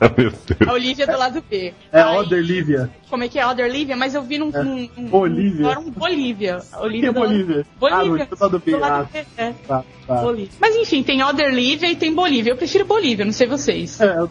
A 0.00 0.72
Olivia 0.72 1.06
do 1.06 1.18
lado 1.18 1.42
B. 1.48 1.72
É 1.90 2.00
a 2.00 2.12
Other 2.12 2.42
Lívia. 2.42 2.90
como 3.08 3.24
é 3.24 3.28
que 3.28 3.38
é 3.38 3.46
Other 3.46 3.70
Lívia, 3.70 3.96
mas 3.96 4.14
eu 4.14 4.22
vi 4.22 4.38
num. 4.38 4.50
num, 4.50 4.88
num 4.96 5.08
Bolívia. 5.08 5.78
Um, 5.78 5.86
um 5.86 5.90
Bolívia. 5.90 6.58
Olivia. 6.78 7.00
Que 7.00 7.06
é 7.06 7.20
Bolívia? 7.20 7.66
Bolívia. 7.78 8.28
Ah, 8.38 8.48
do, 8.48 8.58
do 8.58 8.78
lado 8.78 9.08
B. 9.12 9.26
É. 9.36 9.52
Tá, 9.66 9.84
tá. 10.06 10.14
Bolívia. 10.20 10.50
Mas 10.60 10.76
enfim, 10.76 11.02
tem 11.02 11.22
Other 11.22 11.50
Lívia 11.52 11.90
e 11.90 11.96
tem 11.96 12.14
Bolívia. 12.14 12.50
Eu 12.52 12.56
prefiro 12.56 12.84
Bolívia, 12.84 13.24
não 13.24 13.32
sei 13.32 13.46
vocês. 13.46 14.00
É, 14.00 14.16
eu, 14.18 14.28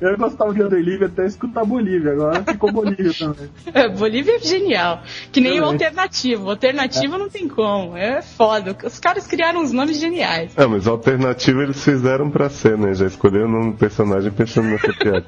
eu 0.00 0.16
gostava 0.16 0.54
de 0.54 0.62
Other 0.62 0.80
Lívia 0.80 1.08
até 1.08 1.26
escutar 1.26 1.64
Bolívia, 1.64 2.12
agora 2.12 2.44
ficou 2.44 2.72
Bolívia 2.72 3.12
também. 3.18 3.50
É, 3.72 3.88
Bolívia 3.88 4.36
é 4.36 4.38
genial. 4.40 5.02
Que 5.32 5.40
nem 5.40 5.60
o 5.60 5.64
alternativo. 5.64 6.46
O 6.46 6.50
alternativo 6.50 7.14
é. 7.14 7.18
não 7.18 7.28
tem 7.28 7.48
como. 7.48 7.96
É 7.96 8.22
foda. 8.22 8.76
Os 8.84 8.98
caras 8.98 9.26
criaram 9.26 9.60
uns 9.60 9.72
nomes 9.72 9.98
geniais. 9.98 10.52
É, 10.56 10.66
mas 10.66 10.86
o 10.86 10.90
alternativo 10.90 11.62
eles 11.62 11.82
fizeram 11.82 12.30
pra 12.30 12.48
ser, 12.48 12.76
né? 12.76 12.94
Já 12.94 13.06
escolheram 13.06 13.46
o 13.46 13.52
nome 13.52 13.72
do 13.72 13.78
personagem 13.78 14.30
pensando 14.30 14.68
nessa 14.68 14.92
piada. 15.00 15.24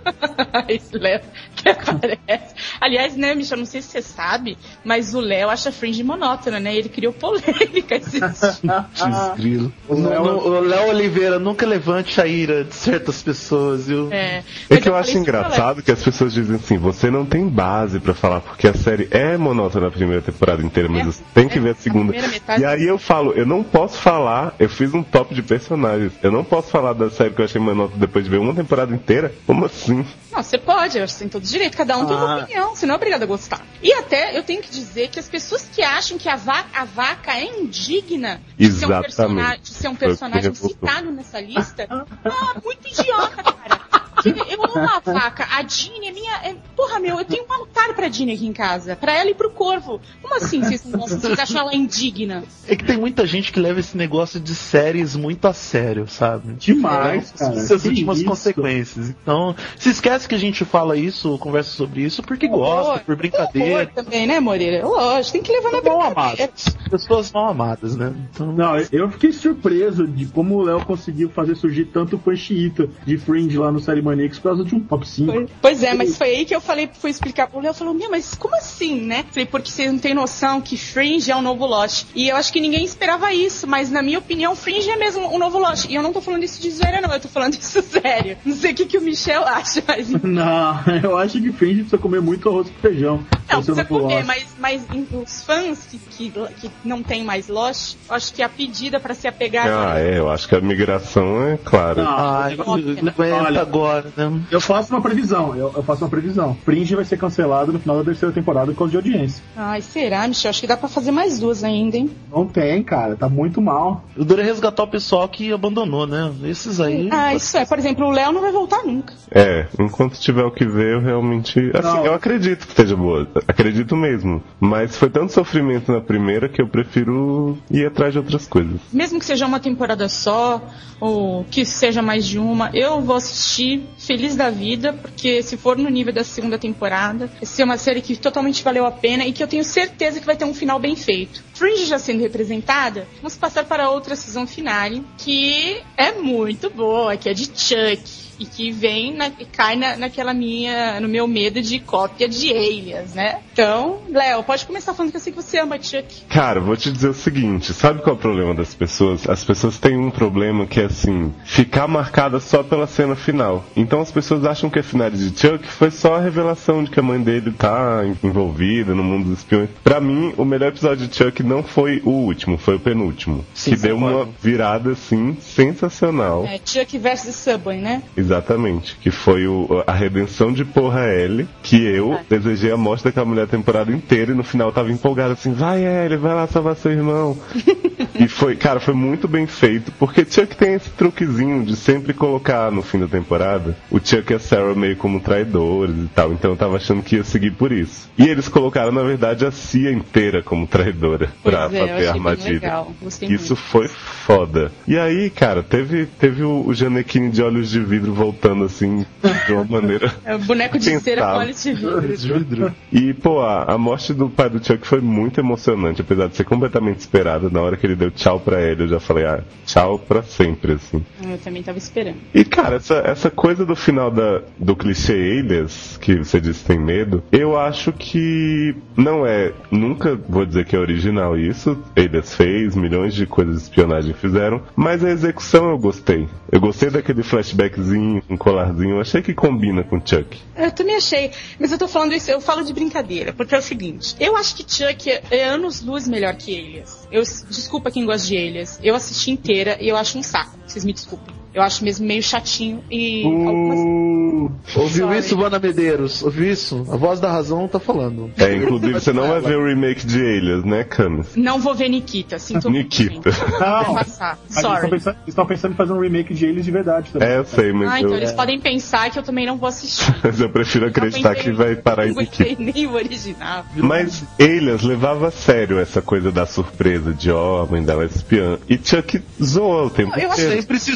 Esse 0.69 0.99
Léo 0.99 1.21
que 1.63 1.69
aparece. 1.69 2.55
Aliás, 2.81 3.17
né, 3.17 3.35
Michel, 3.35 3.59
não 3.59 3.67
sei 3.67 3.83
se 3.83 3.89
você 3.89 4.03
sabe, 4.03 4.57
mas 4.85 5.15
o 5.15 5.21
Léo 5.21 5.49
acha 5.49 5.73
Fringe 5.73 6.03
monótona, 6.03 6.59
né? 6.59 6.75
Ele 6.75 6.89
criou 6.89 7.13
polêmica 7.13 7.97
esses 7.97 8.21
Desgrilo. 8.63 9.73
O 9.89 10.61
Léo 10.61 10.89
Oliveira 10.89 11.39
nunca 11.39 11.67
levante 11.67 12.21
a 12.21 12.27
ira 12.27 12.65
de 12.65 12.75
certas 12.75 13.23
pessoas, 13.23 13.87
viu? 13.87 14.13
É, 14.13 14.43
é 14.69 14.77
que 14.77 14.89
eu, 14.89 14.93
eu 14.93 14.97
acho 14.97 15.17
engraçado 15.17 15.83
que 15.83 15.91
as 15.91 16.03
pessoas 16.03 16.33
dizem 16.33 16.57
assim, 16.57 16.79
você 16.79 17.11
não 17.11 17.25
tem 17.25 17.49
base 17.49 18.01
para 18.01 18.15
falar, 18.15 18.41
porque 18.41 18.67
a 18.67 18.75
série 18.75 19.09
é 19.11 19.37
monótona 19.37 19.87
na 19.87 19.93
primeira 19.93 20.23
temporada 20.23 20.63
inteira, 20.63 20.89
mas 20.89 21.01
é, 21.01 21.05
você 21.05 21.23
tem 21.35 21.49
que 21.49 21.59
é, 21.59 21.61
ver 21.61 21.71
a 21.71 21.75
segunda. 21.75 22.15
A 22.47 22.59
e 22.59 22.65
aí 22.65 22.85
eu 22.85 22.99
falo, 22.99 23.33
eu 23.33 23.47
não 23.47 23.63
posso 23.63 23.99
falar, 23.99 24.55
eu 24.59 24.69
fiz 24.69 24.93
um 24.95 25.03
top 25.03 25.35
de 25.35 25.43
personagens, 25.43 26.13
eu 26.23 26.31
não 26.31 26.45
posso 26.45 26.71
falar 26.71 26.93
da 26.93 27.11
série 27.11 27.31
que 27.31 27.41
eu 27.41 27.45
achei 27.45 27.61
monótona 27.61 27.99
depois 27.99 28.25
de 28.25 28.31
ver 28.31 28.39
uma 28.39 28.55
temporada 28.55 28.95
inteira? 28.95 29.33
Como 29.47 29.65
assim? 29.65 30.05
Não, 30.33 30.43
você 30.43 30.57
pode, 30.57 30.97
eu 30.97 31.05
acho 31.05 31.15
que 31.15 31.21
tem 31.21 31.29
todo 31.29 31.45
direito, 31.53 31.77
cada 31.77 31.97
um 31.99 32.03
ah. 32.03 32.07
tem 32.07 32.17
uma 32.17 32.35
ah. 32.35 32.43
opinião, 32.43 32.71
você 32.75 32.87
não 32.87 32.95
é 32.95 32.97
obrigado 32.97 33.23
a 33.23 33.27
gostar. 33.27 33.65
E 33.83 33.93
até 33.93 34.37
eu 34.37 34.43
tenho 34.43 34.63
que 34.63 34.71
dizer 34.71 35.09
que 35.09 35.19
as 35.19 35.29
pessoas 35.29 35.69
que 35.69 35.83
acham 35.83 36.19
que 36.19 36.29
a 36.29 36.37
vaca, 36.37 36.81
a 36.81 36.85
vaca 36.85 37.33
é 37.33 37.45
indigna 37.45 38.41
de 38.57 38.73
ser 38.73 38.87
um 38.87 39.01
personagem, 39.01 39.61
de 39.63 39.75
ser 39.75 39.89
um 39.89 39.95
personagem 39.95 40.55
citado 40.55 41.11
nessa 41.11 41.41
lista, 41.41 41.87
ah, 41.89 42.61
muito 42.63 42.89
idiota, 42.89 43.43
cara. 43.43 43.82
Eu 44.29 44.65
amo 44.65 44.89
a 44.89 45.01
vaca. 45.01 45.47
A 45.51 45.63
Dini 45.63 46.09
é 46.09 46.13
minha. 46.13 46.33
É... 46.45 46.55
Porra, 46.77 46.99
meu, 46.99 47.19
eu 47.19 47.25
tenho 47.25 47.45
um 47.49 47.53
altar 47.53 47.95
pra 47.95 48.09
Dini 48.09 48.33
aqui 48.33 48.47
em 48.47 48.53
casa. 48.53 48.97
Pra 48.97 49.13
ela 49.13 49.31
e 49.31 49.35
pro 49.35 49.51
corvo. 49.51 50.01
Como 50.21 50.35
assim 50.35 50.61
vocês 50.61 50.85
não 50.85 51.01
gostam? 51.01 51.21
Vocês 51.21 51.39
acham 51.39 51.61
ela 51.61 51.75
indigna? 51.75 52.45
É 52.67 52.77
que 52.77 52.85
tem 52.85 52.97
muita 52.97 53.27
gente 53.27 53.53
que 53.53 53.61
leva 53.61 53.81
esse 53.81 53.97
negócio 53.97 54.41
de 54.41 54.55
séries 54.55 55.17
muito 55.17 55.47
a 55.47 55.53
sério, 55.53 56.07
sabe? 56.09 56.55
Demais, 56.55 57.33
é, 57.35 57.39
cara. 57.39 57.61
Suas 57.67 57.85
últimas 57.85 58.19
isso? 58.19 58.27
consequências. 58.27 59.09
Então, 59.11 59.55
se 59.77 59.91
esquece 59.91 60.29
que 60.29 60.35
a 60.35 60.39
gente 60.39 60.65
fala 60.65 60.97
isso, 60.97 61.39
conversa 61.39 61.71
sobre 61.71 62.03
isso, 62.03 62.23
porque 62.23 62.47
horror, 62.47 62.85
gosta, 62.85 63.05
por 63.05 63.17
brincadeira. 63.17 63.87
também, 63.87 64.27
né, 64.27 64.41
Moreira? 64.41 64.87
Lógico, 64.87 65.33
tem 65.33 65.43
que 65.43 65.53
levar 65.53 65.73
na 65.73 65.81
brincadeira. 65.81 66.53
Pessoas 66.91 67.33
mal 67.33 67.49
amadas, 67.49 67.97
né? 67.97 68.13
Então... 68.31 68.53
Não, 68.53 68.75
eu 68.91 69.11
fiquei 69.11 69.33
surpreso 69.33 70.07
de 70.07 70.27
como 70.27 70.57
o 70.57 70.63
Léo 70.63 70.85
conseguiu 70.85 71.31
fazer 71.31 71.55
surgir 71.55 71.87
tanto 71.87 72.19
Punch 72.19 72.73
de 73.05 73.19
Fringe 73.19 73.59
lá 73.59 73.71
no 73.71 73.81
Série 73.81 74.03
Maníacos 74.13 74.39
por 74.39 74.51
causa 74.51 74.65
de 74.65 74.75
um 74.75 74.81
top 74.81 75.09
5. 75.09 75.47
Pois 75.61 75.83
é, 75.83 75.95
mas 75.95 76.17
foi 76.17 76.29
aí 76.29 76.45
que 76.45 76.55
eu 76.55 76.61
falei, 76.61 76.89
fui 76.93 77.11
explicar 77.11 77.49
pro 77.49 77.61
Léo, 77.61 77.73
falou, 77.73 77.95
minha, 77.95 78.09
mas 78.09 78.35
como 78.35 78.55
assim, 78.57 79.01
né? 79.01 79.25
Falei, 79.31 79.47
porque 79.47 79.71
vocês 79.71 79.91
não 79.91 79.99
têm 79.99 80.15
noção 80.15 80.61
que 80.61 80.77
Fringe 80.77 81.31
é 81.31 81.37
um 81.37 81.43
novo 81.43 81.67
Lost. 81.67 82.07
E 82.15 82.29
eu 82.29 82.37
acho 82.37 82.53
que 82.53 82.61
ninguém 82.61 82.85
esperava 82.85 83.33
isso, 83.33 83.67
mas 83.67 83.91
na 83.91 84.03
minha 84.03 84.19
opinião, 84.19 84.55
Fringe 84.55 84.91
é 84.91 84.97
mesmo 84.97 85.35
um 85.35 85.39
novo 85.39 85.59
Lost. 85.59 85.87
E 85.89 85.95
eu 85.95 86.03
não 86.03 86.13
tô 86.13 86.21
falando 86.21 86.45
isso 86.45 86.61
de 86.61 86.71
zoeira, 86.71 87.01
não, 87.01 87.13
eu 87.13 87.21
tô 87.21 87.29
falando 87.29 87.55
isso 87.55 87.81
sério. 87.83 88.37
Não 88.45 88.55
sei 88.55 88.73
o 88.73 88.75
que, 88.75 88.87
que 88.87 88.99
o 88.99 89.01
Michel 89.01 89.47
acha, 89.47 89.83
mas. 89.87 90.11
Não, 90.23 90.81
eu 91.03 91.17
acho 91.17 91.41
que 91.41 91.53
Fringe 91.53 91.81
precisa 91.81 91.99
comer 91.99 92.21
muito 92.21 92.49
arroz 92.49 92.69
com 92.69 92.79
feijão. 92.81 93.25
Não, 93.49 93.63
precisa 93.63 93.85
comer, 93.85 94.25
mas, 94.25 94.47
mas 94.59 94.83
os 95.13 95.43
fãs 95.43 95.87
que, 95.87 95.99
que, 95.99 96.31
que, 96.31 96.71
não 96.85 97.03
tem 97.03 97.25
mais 97.25 97.49
Lost, 97.49 97.97
eu 98.09 98.15
acho 98.15 98.33
que 98.33 98.43
a 98.43 98.49
pedida 98.49 98.99
para 98.99 99.15
se 99.15 99.29
apegar. 99.29 99.67
Ah, 99.69 99.99
é, 99.99 100.19
eu 100.19 100.31
acho 100.31 100.49
que 100.49 100.55
a 100.55 100.61
migração 100.61 101.47
é 101.47 101.59
clara. 101.59 102.03
Ah, 102.03 102.49
não, 102.57 102.77
não, 102.77 103.61
agora, 103.61 104.02
né? 104.17 104.41
Eu 104.51 104.61
faço 104.61 104.93
uma 104.93 105.01
previsão, 105.01 105.55
eu, 105.55 105.73
eu, 105.75 105.83
faço 105.83 106.05
uma 106.05 106.11
previsão. 106.11 106.57
Fringe 106.65 106.95
vai 106.95 107.05
ser 107.05 107.17
cancelado 107.17 107.73
no 107.73 107.79
final 107.79 107.99
da 107.99 108.05
terceira 108.05 108.35
temporada 108.35 108.73
por 108.73 108.79
causa 108.79 108.91
de 108.91 108.97
audiência. 108.97 109.43
Ai, 109.57 109.81
será, 109.81 110.27
Michel? 110.27 110.51
Acho 110.51 110.61
que 110.61 110.67
dá 110.67 110.77
pra 110.77 110.89
fazer 110.89 111.11
mais 111.11 111.39
duas 111.39 111.65
ainda, 111.65 111.97
hein? 111.97 112.11
Não 112.31 112.47
tem, 112.47 112.83
cara, 112.83 113.17
tá 113.17 113.29
muito 113.29 113.61
mal. 113.61 114.05
O 114.17 114.25
duro 114.25 114.41
é 114.41 114.45
resgatar 114.45 114.83
o 114.83 114.89
pessoal 114.89 115.29
que 115.29 115.53
abandonou, 115.53 116.07
né? 116.07 116.33
Esses 116.45 116.81
aí. 116.81 117.09
Ah, 117.11 117.35
isso 117.35 117.57
é. 117.57 117.65
Por 117.65 117.79
exemplo, 117.79 118.07
o 118.07 118.11
Léo 118.11 118.33
não 118.33 118.41
vai 118.41 118.53
voltar 118.53 118.85
nunca. 118.85 119.15
É, 119.31 119.67
enquanto 119.79 120.19
tiver 120.19 120.45
o 120.45 120.51
que 120.51 120.65
ver, 120.65 120.95
eu 120.95 121.01
realmente. 121.01 121.59
Assim, 121.75 121.97
não. 121.97 122.07
eu 122.07 122.15
acredito 122.15 122.67
que 122.67 122.73
esteja 122.73 122.97
boa. 122.97 123.29
Acredito 123.47 123.97
mesmo. 123.97 124.43
Mas 124.61 124.97
foi 124.97 125.11
tanto 125.11 125.33
sofrimento 125.33 125.93
na 125.93 126.01
primeira 126.01 126.49
que 126.49 126.61
eu 126.61 126.69
prefiro 126.69 127.59
ir 127.71 127.87
atrás 127.87 128.13
de 128.13 128.19
outras 128.19 128.47
coisas. 128.47 128.81
Mesmo 128.93 129.19
que 129.19 129.25
seja 129.25 129.47
uma 129.47 129.61
temporada 129.61 130.09
só, 130.09 130.61
ou 131.01 131.45
que 131.51 131.65
seja 131.65 132.01
mais 132.01 132.25
de 132.27 132.39
uma, 132.39 132.71
eu 132.73 133.01
vou 133.01 133.17
assistir 133.17 133.83
feliz 133.99 134.37
da 134.37 134.51
vida, 134.51 134.93
porque 134.93 135.43
se 135.43 135.57
for 135.57 135.77
no 135.77 135.89
nível 135.89 136.13
da 136.13 136.25
segunda 136.25 136.59
temporada, 136.59 137.27
vai 137.27 137.45
ser 137.45 137.65
uma 137.65 137.79
série 137.79 138.01
que 138.01 138.17
totalmente 138.17 138.63
valeu 138.63 138.85
a 138.87 138.91
pena 138.91 139.27
e 139.27 139.33
que 139.33 139.43
eu 139.43 139.49
tenho 139.49 139.65
certeza 139.65 140.21
que 140.21 140.27
vai 140.27 140.37
ter 140.37 140.45
um 140.45 140.55
final 140.55 140.79
bem 140.79 140.97
feito. 140.97 141.43
Fringe 141.55 141.87
já 141.87 141.99
sendo 141.99 142.21
representada, 142.21 143.07
vamos 143.17 143.37
passar 143.37 143.65
para 143.65 143.91
outra 143.91 144.17
season 144.17 144.47
finale, 144.47 145.05
que 145.19 145.81
é 145.97 146.13
muito 146.13 146.71
boa, 146.71 147.17
que 147.17 147.29
é 147.29 147.35
de 147.35 147.45
Chuck 147.45 148.22
e 148.43 148.47
que 148.47 148.73
vem 148.73 149.15
na, 149.15 149.31
cai 149.53 149.77
na, 149.77 149.97
naquela 149.97 150.35
minha, 150.35 151.01
no 151.01 151.09
meu 151.09 151.29
medo 151.29 151.63
de 151.63 151.79
cópia 151.79 152.29
de 152.29 152.51
Alias, 152.51 153.15
né? 153.15 153.39
Então, 153.53 154.01
Léo, 154.09 154.43
pode 154.43 154.67
começar 154.67 154.93
falando 154.95 155.13
que 155.13 155.17
eu 155.17 155.21
sei 155.21 155.33
que 155.33 155.41
você 155.41 155.59
ama 155.59 155.81
Chuck. 155.81 156.25
Cara, 156.29 156.61
vou 156.61 156.77
te 156.77 156.91
dizer 156.91 157.09
o 157.09 157.15
seguinte, 157.15 157.73
sabe 157.73 158.01
qual 158.03 158.17
é 158.17 158.19
o 158.19 158.21
problema 158.21 158.55
das 158.55 158.75
pessoas? 158.75 159.29
As 159.29 159.45
pessoas 159.45 159.79
têm 159.79 159.97
um 159.97 160.11
problema 160.11 160.67
que 160.67 160.81
é 160.81 160.87
assim, 160.87 161.33
ficar 161.45 161.87
marcada 161.87 162.41
só 162.41 162.63
pela 162.63 162.87
cena 162.87 163.15
final. 163.15 163.65
Então 163.77 164.01
as 164.01 164.11
pessoas 164.11 164.45
acham 164.45 164.69
que 164.69 164.81
a 164.81 164.83
final 164.83 165.11
de 165.11 165.29
Chuck 165.39 165.67
foi 165.67 165.91
só 165.91 166.17
a 166.17 166.21
revelação 166.21 166.83
de 166.83 166.91
que 166.91 166.99
a 166.99 167.03
mãe 167.03 167.21
dele 167.21 167.53
tá 167.53 168.03
envolvida 168.23 168.95
no 168.95 169.05
mundo 169.05 169.29
dos 169.29 169.39
espiões. 169.39 169.71
Pra 169.85 170.01
mim, 170.01 170.35
o 170.37 170.45
melhor 170.45 170.69
episódio 170.69 171.07
de 171.07 171.17
Chuck 171.17 171.43
não 171.43 171.63
foi 171.63 172.03
o 172.05 172.11
último, 172.11 172.59
foi 172.59 172.77
o 172.77 172.81
penúltimo. 172.81 173.45
Sim, 173.55 173.71
que 173.71 173.77
deu 173.77 173.97
uma 173.97 174.29
virada 174.41 174.93
assim 174.93 175.37
sensacional. 175.41 176.45
É, 176.45 176.59
Chuck 176.65 176.99
versus 176.99 177.37
Subway, 177.37 177.81
né? 177.81 178.03
Exatamente 178.17 178.32
Exatamente. 178.33 178.97
Que 178.97 179.11
foi 179.11 179.47
o, 179.47 179.85
a 179.87 179.93
redenção 179.93 180.53
de 180.53 180.65
Porra 180.65 181.03
L, 181.03 181.47
que 181.63 181.83
eu 181.83 182.19
desejei 182.29 182.73
a 182.73 182.77
morte 182.77 183.05
daquela 183.05 183.27
mulher 183.27 183.43
a 183.45 183.47
temporada 183.47 183.93
inteira 183.93 184.33
e 184.33 184.35
no 184.35 184.43
final 184.43 184.73
tava 184.73 184.91
empolgado 184.91 185.33
assim, 185.33 185.53
vai 185.53 185.85
Ellie, 185.85 186.17
vai 186.17 186.35
lá 186.35 186.47
salvar 186.47 186.77
seu 186.77 186.93
irmão. 186.93 187.37
e 188.19 188.27
foi, 188.27 188.57
cara, 188.57 188.81
foi 188.81 188.95
muito 188.95 189.29
bem 189.29 189.47
feito, 189.47 189.93
porque 189.93 190.25
Chuck 190.25 190.57
tem 190.57 190.75
esse 190.75 190.91
truquezinho 190.91 191.65
de 191.65 191.77
sempre 191.77 192.15
colocar 192.15 192.71
no 192.71 192.83
fim 192.83 193.01
da 193.01 193.07
temporada 193.07 193.77
o 193.91 193.99
Chuck 193.99 194.33
e 194.33 194.37
a 194.37 194.39
Sarah 194.39 194.75
meio 194.75 194.97
como 194.97 195.21
traidores 195.21 195.95
e 195.97 196.09
tal, 196.15 196.33
então 196.33 196.53
eu 196.53 196.57
tava 196.57 196.77
achando 196.77 197.03
que 197.03 197.17
ia 197.17 197.25
seguir 197.25 197.53
por 197.53 197.71
isso. 197.71 198.09
E 198.17 198.27
eles 198.27 198.49
colocaram, 198.49 198.93
na 198.93 199.03
verdade, 199.03 199.45
a 199.45 199.51
Cia 199.51 199.93
inteira 199.93 200.43
como 200.43 200.67
traidora 200.67 201.29
pois 201.43 201.55
pra 201.55 201.65
é, 201.67 201.87
fazer 201.87 202.07
a 202.07 202.13
armadilha. 202.13 202.87
Isso 203.23 203.55
muito. 203.55 203.57
foi 203.57 203.89
foda. 203.89 204.73
E 204.87 204.99
aí, 204.99 205.29
cara, 205.31 205.63
teve, 205.63 206.07
teve 206.07 206.43
o, 206.43 206.65
o 206.67 206.75
Janequine 206.75 207.31
de 207.31 207.43
olhos 207.43 207.71
de 207.71 207.81
vidro 207.81 208.13
voltando 208.23 208.65
assim, 208.65 209.05
de 209.47 209.53
uma 209.53 209.65
maneira. 209.65 210.13
É 210.25 210.37
o 210.37 210.39
boneco 210.39 210.79
de 210.79 211.01
cera 211.01 211.37
olhos 211.37 211.63
de 211.63 211.73
vidro. 211.73 212.73
E, 212.93 213.13
pô, 213.13 213.41
a, 213.41 213.73
a, 213.73 213.79
morte 213.79 214.15
do 214.15 214.29
pai 214.29 214.49
do 214.49 214.65
Chuck 214.65 214.87
foi 214.87 215.01
muito 215.01 215.41
emocionante, 215.41 216.01
apesar 216.01 216.29
de 216.29 216.37
ser 216.37 216.45
completamente 216.45 217.01
esperada. 217.01 217.51
Na 217.51 217.61
hora 217.61 217.77
que 217.77 217.87
ele 217.87 217.97
deu 217.97 218.11
tchau 218.11 218.39
pra 218.39 218.61
ele, 218.61 218.85
eu 218.85 218.89
já 218.89 219.01
falei, 219.01 219.25
ah, 219.25 219.43
tchau 219.67 219.99
pra 219.99 220.23
sempre, 220.23 220.73
assim. 220.73 221.05
Eu 221.23 221.39
também 221.39 221.63
tava 221.63 221.79
esperando. 221.79 222.19
E, 222.33 222.45
cara, 222.45 222.77
essa, 222.77 222.97
essa 223.05 223.31
coisa 223.31 223.67
do 223.67 223.75
final 223.75 224.11
da, 224.11 224.43
do 224.59 224.77
clichê 224.77 225.13
Alias, 225.13 225.99
que 226.01 226.19
você 226.19 226.41
disse 226.41 226.65
tem 226.65 226.79
medo, 226.79 227.23
eu 227.33 227.59
acho 227.59 227.93
que 227.93 228.75
não 228.97 229.27
é. 229.27 229.53
Nunca 229.71 230.15
vou 230.15 230.47
dizer 230.47 230.65
que 230.67 230.77
é 230.77 230.79
original 230.79 231.37
isso. 231.37 231.77
Alias 231.97 232.35
fez, 232.35 232.77
milhões 232.77 233.15
de 233.15 233.27
coisas 233.27 233.57
de 233.57 233.63
espionagem 233.63 234.15
fizeram, 234.15 234.63
mas 234.77 235.05
a 235.05 235.11
execução 235.11 235.71
eu 235.71 235.79
gostei. 235.79 236.29
Eu 236.51 236.61
gostei 236.61 236.91
daquele 236.91 237.23
flashbackzinho 237.23 238.02
um 238.29 238.37
colarzinho. 238.37 238.97
Eu 238.97 239.01
achei 239.01 239.23
que 239.23 239.35
combina 239.35 239.83
com 239.83 240.01
Chuck. 240.05 240.41
Eu 240.57 240.71
também 240.71 240.97
achei. 240.97 241.31
Mas 241.59 241.73
eu 241.73 241.79
tô 241.79 241.89
falando 241.89 242.15
isso, 242.15 242.31
eu 242.31 242.41
falo 242.41 242.65
de 242.65 242.73
brincadeira, 242.73 243.33
porque 243.33 243.55
é 243.55 243.59
o 243.59 243.63
seguinte: 243.63 244.17
eu 244.19 244.37
acho 244.37 244.57
que 244.57 244.65
Chuck 244.67 245.11
é, 245.11 245.23
é 245.31 245.45
anos-luz 245.45 246.09
melhor 246.09 246.35
que 246.35 246.53
Elias. 246.53 247.07
Eu, 247.11 247.23
desculpa 247.23 247.91
quem 247.91 248.05
gosta 248.05 248.27
de 248.27 248.37
Elias. 248.37 248.81
Eu 248.83 248.95
assisti 248.95 249.31
inteira 249.31 249.77
e 249.81 249.89
eu 249.89 249.97
acho 249.97 250.19
um 250.19 250.23
saco. 250.23 250.59
Vocês 250.67 250.85
me 250.85 250.93
desculpem. 250.93 251.42
Eu 251.55 251.63
acho 251.63 251.85
mesmo 251.85 252.07
meio 252.07 252.23
chatinho 252.23 252.83
e 252.91 253.25
algumas... 253.25 253.79
Uh, 253.79 254.53
Ouviu 254.77 255.07
Sorry. 255.07 255.19
isso, 255.19 255.37
Vana 255.37 255.59
Medeiros? 255.59 256.23
Ouviu 256.23 256.51
isso? 256.51 256.87
A 256.91 256.97
voz 256.97 257.21
da 257.21 257.31
razão 257.31 257.69
tá 257.69 257.79
falando. 257.79 258.31
É, 258.39 258.57
inclusive 258.57 258.95
você 258.95 259.13
não 259.13 259.29
vai 259.29 259.41
ver 259.41 259.59
o 259.59 259.67
remake 259.67 260.07
de 260.07 260.19
Alias, 260.19 260.65
né, 260.65 260.85
Camis? 260.85 261.37
Não 261.37 261.59
vou 261.61 261.75
ver 261.75 261.89
Nikita, 261.89 262.39
sinto 262.39 262.71
muito, 262.71 263.03
Nikita. 263.03 263.31
Vou 263.31 263.61
não, 263.61 263.97
eles 263.99 264.09
estão 264.09 264.37
Sorry. 264.49 264.91
pensando, 264.91 265.15
eles 265.17 265.29
estão 265.29 265.47
pensando 265.47 265.73
em 265.73 265.77
fazer 265.77 265.93
um 265.93 266.01
remake 266.01 266.35
de 266.35 266.47
eles 266.47 266.65
de 266.65 266.71
verdade 266.71 267.11
também. 267.13 267.29
É, 267.29 267.37
eu 267.39 267.45
sei, 267.45 267.73
mas, 267.73 267.91
Ah, 267.91 268.01
então 268.01 268.13
eu, 268.13 268.17
eles 268.17 268.33
podem 268.33 268.59
pensar 268.59 269.11
que 269.11 269.19
eu 269.19 269.23
também 269.23 269.47
não 269.47 269.57
vou 269.57 269.69
assistir. 269.69 270.15
mas 270.25 270.41
eu 270.41 270.49
prefiro 270.49 270.87
acreditar 270.87 271.35
que 271.35 271.51
vai 271.53 271.77
parar 271.77 272.07
em 272.07 272.15
Não 272.15 272.23
Nikita. 272.23 272.63
nem 272.63 272.87
o 272.87 272.95
original. 272.95 273.65
Mas 273.77 274.25
Alias 274.41 274.83
levava 274.83 275.29
a 275.29 275.31
sério 275.31 275.79
essa 275.79 276.01
coisa 276.01 276.33
da 276.33 276.47
surpresa 276.47 277.13
de 277.13 277.31
ó, 277.31 277.63
a 277.63 277.67
mãe 277.67 277.83
dela 277.83 278.05
é 278.05 278.07
espiã. 278.07 278.59
E 278.69 278.79
Chuck 278.83 279.23
zoou 279.43 279.87
o 279.87 279.91
tempo 279.91 280.19
Eu 280.19 280.31
acho 280.31 280.41
inteiro. 280.41 280.61
Sempre 280.63 280.79
se 280.79 280.93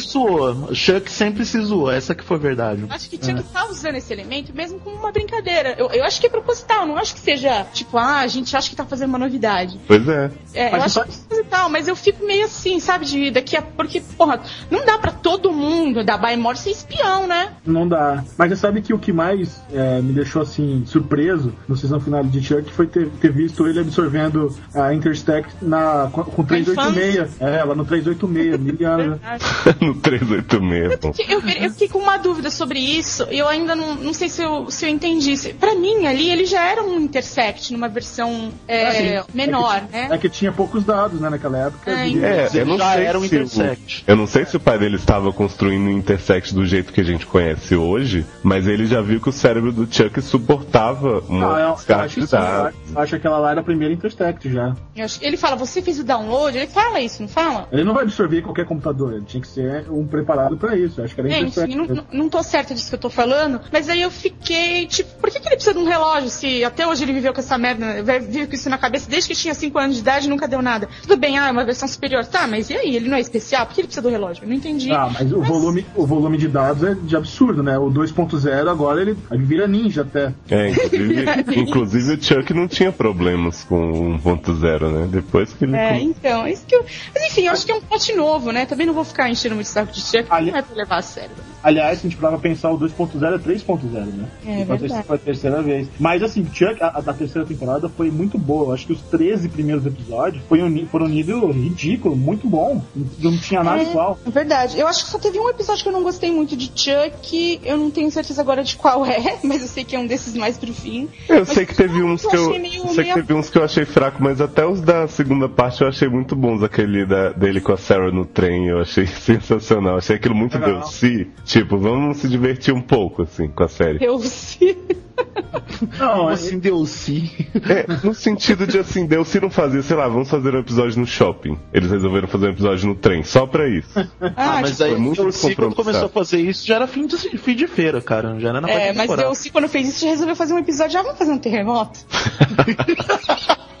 zoou. 0.53 0.75
Chuck 0.75 1.11
sempre 1.11 1.45
se 1.45 1.59
zoou. 1.61 1.91
Essa 1.91 2.13
que 2.15 2.23
foi 2.23 2.37
a 2.37 2.39
verdade. 2.39 2.85
Acho 2.89 3.09
que 3.09 3.17
Chuck 3.23 3.43
tá 3.43 3.65
usando 3.69 3.95
esse 3.95 4.11
elemento 4.13 4.53
mesmo 4.53 4.79
como 4.79 4.95
uma 4.97 5.11
brincadeira. 5.11 5.75
Eu, 5.77 5.89
eu 5.91 6.03
acho 6.03 6.19
que 6.19 6.27
é 6.27 6.29
proposital, 6.29 6.85
não 6.85 6.97
acho 6.97 7.13
que 7.13 7.19
seja 7.19 7.65
tipo, 7.73 7.97
ah, 7.97 8.19
a 8.19 8.27
gente 8.27 8.55
acha 8.55 8.69
que 8.69 8.75
tá 8.75 8.85
fazendo 8.85 9.09
uma 9.09 9.19
novidade. 9.19 9.79
Pois 9.87 10.07
é. 10.07 10.31
É, 10.53 10.67
eu 10.67 10.71
Mas 10.71 10.83
acho 10.83 10.93
só- 10.95 11.03
que 11.03 11.09
é 11.11 11.13
proposital, 11.27 11.69
mas 11.69 11.87
eu 11.87 11.95
fico 11.95 12.25
meio 12.25 12.45
assim, 12.45 12.79
sabe, 12.79 13.05
de 13.05 13.31
daqui 13.31 13.55
a. 13.55 13.61
Porque, 13.61 14.01
porra, 14.17 14.41
não 14.71 14.85
dá 14.85 14.97
pra 14.97 15.11
todo 15.11 15.51
mundo 15.51 16.03
da 16.03 16.17
Bymore 16.17 16.57
ser 16.57 16.71
espião, 16.71 17.27
né? 17.27 17.53
Não 17.65 17.87
dá. 17.87 18.23
Mas 18.37 18.49
você 18.49 18.55
sabe 18.55 18.81
que 18.81 18.93
o 18.93 18.99
que 18.99 19.11
mais 19.13 19.61
é, 19.71 20.01
me 20.01 20.13
deixou 20.13 20.41
assim 20.41 20.83
surpreso 20.85 21.53
no 21.67 21.75
season 21.75 21.99
final 21.99 22.23
de 22.23 22.41
Chuck 22.43 22.71
foi 22.71 22.87
ter, 22.87 23.09
ter 23.21 23.31
visto 23.31 23.67
ele 23.67 23.79
absorvendo 23.79 24.55
a 24.73 24.93
Interstack 24.93 25.47
na, 25.61 26.09
com, 26.11 26.23
com 26.23 26.43
386. 26.43 27.41
É, 27.41 27.63
lá 27.63 27.75
no 27.75 27.85
386, 27.85 28.59
mil 28.79 28.87
anos. 28.89 29.19
né? 29.21 29.37
no 29.81 29.95
386. 29.95 30.36
Bom. 30.41 31.13
Eu, 31.27 31.39
eu 31.41 31.69
fiquei 31.71 31.87
com 31.87 31.99
uma 31.99 32.17
dúvida 32.17 32.49
sobre 32.49 32.79
isso 32.79 33.27
e 33.31 33.37
eu 33.39 33.47
ainda 33.47 33.75
não, 33.75 33.95
não 33.95 34.13
sei 34.13 34.29
se 34.29 34.41
eu, 34.43 34.69
se 34.71 34.85
eu 34.85 34.89
entendi. 34.89 35.35
Pra 35.59 35.75
mim, 35.75 36.05
ali, 36.05 36.29
ele 36.31 36.45
já 36.45 36.63
era 36.69 36.83
um 36.83 36.99
Intersect 36.99 37.71
numa 37.73 37.87
versão 37.87 38.51
é, 38.67 39.17
Assim, 39.19 39.31
menor, 39.33 39.75
é 39.77 39.79
que, 39.81 39.91
né? 39.93 40.07
É 40.11 40.17
que 40.17 40.29
tinha 40.29 40.51
poucos 40.51 40.83
dados, 40.83 41.19
né, 41.19 41.29
naquela 41.29 41.67
época. 41.67 41.91
É, 41.91 42.07
E- 42.07 42.23
É, 42.23 42.49
eu 42.53 42.65
não 42.65 42.77
Já 42.77 42.93
sei 42.93 43.05
era 43.05 43.17
um 43.19 43.21
se 43.21 43.35
o- 43.35 43.43
Intersect. 43.43 44.03
Eu 44.07 44.15
não 44.15 44.27
sei 44.27 44.45
se 44.45 44.55
o 44.57 44.59
pai 44.59 44.77
dele 44.79 44.95
estava 44.95 45.31
construindo 45.31 45.87
o 45.87 45.91
Intersect 45.91 46.53
do 46.53 46.65
jeito 46.65 46.91
que 46.93 47.01
a 47.01 47.03
gente 47.03 47.25
conhece 47.25 47.75
hoje, 47.75 48.25
mas 48.43 48.67
ele 48.67 48.85
já 48.85 49.01
viu 49.01 49.19
que 49.19 49.29
o 49.29 49.31
cérebro 49.31 49.71
do 49.71 49.87
Chuck 49.93 50.21
suportava 50.21 51.23
uma 51.27 51.45
eu, 51.59 51.67
eu 51.69 51.73
descarga 51.75 52.03
acho 52.05 52.15
que 52.15 52.21
de 52.21 52.27
sim, 52.27 52.35
eu 52.35 52.41
dados. 52.41 52.67
acho- 52.67 52.93
eu 52.95 53.01
acho 53.01 53.09
que 53.11 53.15
aquela 53.15 53.37
lá 53.39 53.51
era 53.51 53.59
a 53.61 53.63
primeira 53.63 53.93
Intersect 53.93 54.51
já. 54.51 54.75
Eu 54.95 55.07
Ele 55.21 55.37
fala, 55.37 55.55
você 55.55 55.81
fez 55.81 55.99
o 55.99 56.03
download? 56.03 56.57
Ele 56.57 56.67
fala 56.67 56.99
isso, 57.01 57.21
não 57.21 57.29
fala? 57.29 57.67
Ele 57.71 57.83
não 57.83 57.93
vai 57.93 58.03
absorver 58.03 58.41
qualquer 58.41 58.65
computador, 58.65 59.13
ele 59.13 59.25
tinha 59.25 59.41
que 59.41 59.47
ser 59.47 59.85
um 59.89 60.05
preparado 60.27 60.57
pra 60.57 60.75
isso. 60.77 60.99
Eu 60.99 61.05
acho 61.05 61.15
que 61.15 61.21
era 61.21 61.39
enfim, 61.39 61.75
não, 61.75 62.05
não- 62.11 62.27
tô 62.29 62.43
certa 62.43 62.73
disso 62.75 62.89
que 62.89 62.95
eu 62.95 62.99
tô 62.99 63.09
falando, 63.09 63.61
mas 63.71 63.87
aí 63.87 64.01
eu 64.01 64.11
fiquei, 64.11 64.85
tipo, 64.85 65.09
por 65.19 65.31
que, 65.31 65.39
que 65.39 65.47
ele 65.47 65.55
precisa 65.55 65.73
de 65.73 65.79
um 65.79 65.85
relógio 65.87 66.29
se 66.29 66.63
até 66.63 66.85
hoje 66.85 67.03
ele 67.05 67.13
viveu 67.13 67.33
com 67.33 67.39
essa 67.39 67.57
merda, 67.57 68.03
vive 68.19 68.47
com 68.47 68.53
isso 68.55 68.69
na 68.69 68.77
cabeça 68.77 69.09
desde 69.09 69.29
que 69.29 69.35
tinha 69.35 69.53
5 69.53 69.79
anos 69.79 69.95
de 69.95 70.01
idade 70.01 70.27
e 70.27 70.29
nunca 70.29 70.47
deu 70.47 70.61
nada? 70.61 70.89
Tudo 71.01 71.15
bem, 71.15 71.39
ah, 71.39 71.47
é 71.47 71.51
uma 71.51 71.63
versão 71.63 71.87
superior, 71.87 72.25
tá, 72.25 72.45
mas 72.47 72.69
e 72.69 72.75
aí? 72.75 72.95
Ele 72.97 73.07
não 73.07 73.15
é 73.17 73.21
especial? 73.21 73.65
Por 73.65 73.75
que 73.75 73.81
ele 73.81 73.87
precisa 73.87 74.01
do 74.01 74.09
relógio? 74.09 74.43
Eu 74.43 74.49
não 74.49 74.55
entendi. 74.55 74.91
Ah, 74.91 75.09
mas 75.13 75.31
o 75.31 75.41
volume, 75.41 75.85
o 75.95 76.05
volume 76.05 76.37
de 76.37 76.47
dados 76.49 76.83
é 76.83 76.93
de 76.93 77.15
absurdo, 77.15 77.63
né? 77.63 77.77
O 77.77 77.89
2.0 77.89 78.69
agora 78.69 79.01
ele, 79.01 79.15
ele 79.31 79.43
vira 79.45 79.67
ninja 79.67 80.01
até. 80.01 80.33
É, 80.49 80.69
inclusive, 80.69 81.25
inclusive 81.55 82.13
o 82.13 82.23
Chuck 82.23 82.53
não 82.53 82.67
tinha 82.67 82.91
problemas 82.91 83.63
com 83.63 84.15
o 84.15 84.19
1.0, 84.19 84.91
né? 84.91 85.07
Depois 85.09 85.53
que 85.53 85.63
ele. 85.63 85.75
É, 85.77 85.99
então, 86.01 86.45
é 86.45 86.51
isso 86.51 86.65
que 86.65 86.75
eu. 86.75 86.85
Mas 87.13 87.23
enfim, 87.31 87.45
eu 87.47 87.53
acho 87.53 87.65
que 87.65 87.71
é 87.71 87.75
um 87.75 87.81
plot 87.81 88.13
novo, 88.15 88.51
né? 88.51 88.65
Também 88.65 88.85
não 88.85 88.93
vou 88.93 89.03
ficar 89.05 89.29
enchendo 89.29 89.55
muito 89.55 89.67
saco 89.67 89.91
de 89.93 90.01
Chuck, 90.01 90.16
Ali- 90.29 90.51
não 90.51 90.57
é 90.57 90.61
pra 90.61 90.75
levar 90.75 90.97
a 90.97 91.01
sério. 91.01 91.31
Aliás, 91.63 91.99
se 91.99 92.07
a 92.07 92.09
gente 92.09 92.19
parar 92.19 92.37
pra 92.37 92.49
pensar, 92.49 92.69
o 92.71 92.77
2.0 92.79 93.35
é 93.35 93.37
3.0, 93.37 94.05
né? 94.05 94.25
É, 94.45 94.45
foi, 94.45 94.53
a 94.53 94.55
verdade. 94.65 94.79
terceira, 94.79 95.03
foi 95.03 95.15
a 95.15 95.19
terceira 95.19 95.61
vez. 95.61 95.87
Mas 95.99 96.23
assim, 96.23 96.45
Chuck, 96.53 96.81
a, 96.81 96.87
a 96.97 97.01
da 97.01 97.13
terceira 97.13 97.47
temporada 97.47 97.89
foi 97.89 98.09
muito 98.11 98.37
boa. 98.37 98.65
Eu 98.67 98.73
acho 98.73 98.85
que 98.87 98.93
os 98.93 99.01
13 99.01 99.49
primeiros 99.49 99.85
episódios 99.85 100.43
foi 100.47 100.61
um, 100.61 100.87
foram 100.87 101.05
um 101.07 101.09
nível 101.09 101.49
ridículo, 101.51 102.15
muito 102.15 102.47
bom. 102.47 102.81
Não, 102.95 103.31
não 103.31 103.37
tinha 103.37 103.63
nada 103.63 103.81
É, 103.83 103.89
igual. 103.89 104.17
é 104.25 104.29
verdade. 104.29 104.79
Eu 104.79 104.87
acho 104.87 105.03
que 105.05 105.09
só 105.11 105.17
teve 105.19 105.39
um 105.39 105.49
episódio 105.49 105.83
que 105.83 105.89
eu 105.89 105.93
não 105.93 106.03
gostei 106.03 106.31
muito 106.31 106.55
de 106.55 106.71
Chuck. 106.73 107.59
Eu 107.63 107.77
não 107.77 107.91
tenho 107.91 108.09
certeza 108.11 108.41
agora 108.41 108.63
de 108.63 108.75
qual 108.75 109.05
é, 109.05 109.37
mas 109.43 109.61
eu 109.61 109.67
sei 109.67 109.83
que 109.83 109.95
é 109.95 109.99
um 109.99 110.07
desses 110.07 110.35
mais 110.35 110.57
pro 110.57 110.73
fim. 110.73 111.09
Eu 111.27 111.39
Mas 111.39 111.49
sei 111.49 111.65
que 111.65 111.75
teve 111.75 112.01
uns 112.03 112.23
eu 112.23 112.29
que 112.29 112.35
eu. 112.37 112.49
achei 112.49 112.59
meio- 112.59 112.87
sei 112.89 113.03
que 113.05 113.13
teve 113.13 113.33
uns 113.33 113.49
que 113.49 113.57
eu 113.57 113.63
achei 113.63 113.83
fraco, 113.85 114.21
mas 114.23 114.39
até 114.39 114.65
os 114.65 114.79
da 114.79 115.07
segunda 115.07 115.49
parte 115.49 115.81
eu 115.81 115.87
achei 115.87 116.07
muito 116.07 116.35
bons. 116.35 116.63
Aquele 116.63 117.05
da, 117.05 117.29
dele 117.29 117.59
com 117.59 117.73
a 117.73 117.77
Sarah 117.77 118.11
no 118.11 118.25
trem, 118.25 118.67
eu 118.67 118.79
achei 118.79 119.05
sensacional. 119.27 119.97
Achei 120.07 120.15
aquilo 120.15 120.35
muito 120.35 120.57
Legal. 120.57 120.79
Delcy. 120.79 121.29
Tipo, 121.43 121.77
vamos 121.77 122.19
se 122.19 122.29
divertir 122.29 122.73
um 122.73 122.81
pouco, 122.81 123.23
assim, 123.23 123.49
com 123.49 123.61
a 123.61 123.67
série. 123.67 124.01
Eu 124.01 124.19
sei. 124.19 124.77
Não, 125.99 126.29
assim 126.29 126.59
deu 126.59 126.85
sim? 126.85 127.29
É, 127.67 127.85
no 128.05 128.13
sentido 128.13 128.65
de 128.65 128.79
assim, 128.79 129.05
Delcy 129.05 129.39
não 129.39 129.49
fazia, 129.49 129.81
sei 129.81 129.97
lá, 129.97 130.07
vamos 130.07 130.29
fazer 130.29 130.55
um 130.55 130.59
episódio 130.59 130.99
no 130.99 131.05
shopping. 131.05 131.59
Eles 131.73 131.91
resolveram 131.91 132.27
fazer 132.27 132.47
um 132.47 132.51
episódio 132.51 132.87
no 132.87 132.95
trem, 132.95 133.23
só 133.23 133.45
pra 133.45 133.67
isso. 133.67 133.99
Ah, 134.21 134.59
mas 134.61 134.71
tipo, 134.71 134.83
aí 134.83 134.89
foi 134.91 134.99
muito 134.99 135.27
o 135.27 135.31
Ciclo 135.31 135.67
compromissado. 135.67 135.75
começou 135.75 136.05
a 136.05 136.09
fazer 136.09 136.39
isso, 136.39 136.65
já 136.65 136.75
era 136.75 136.87
fim 136.87 137.05
de, 137.05 137.17
fim 137.17 137.55
de 137.55 137.67
feira, 137.67 137.99
cara. 137.99 138.39
Já 138.39 138.49
era 138.49 138.61
na 138.61 138.69
É, 138.69 138.93
mas. 138.93 139.09
Deus, 139.09 139.49
quando 139.51 139.67
fez 139.67 139.89
isso, 139.89 140.05
já 140.05 140.11
resolveu 140.11 140.35
fazer 140.35 140.53
um 140.53 140.59
episódio, 140.59 140.93
já 140.93 141.01
vamos 141.01 141.17
fazer 141.17 141.31
um 141.31 141.39
terremoto. 141.39 141.99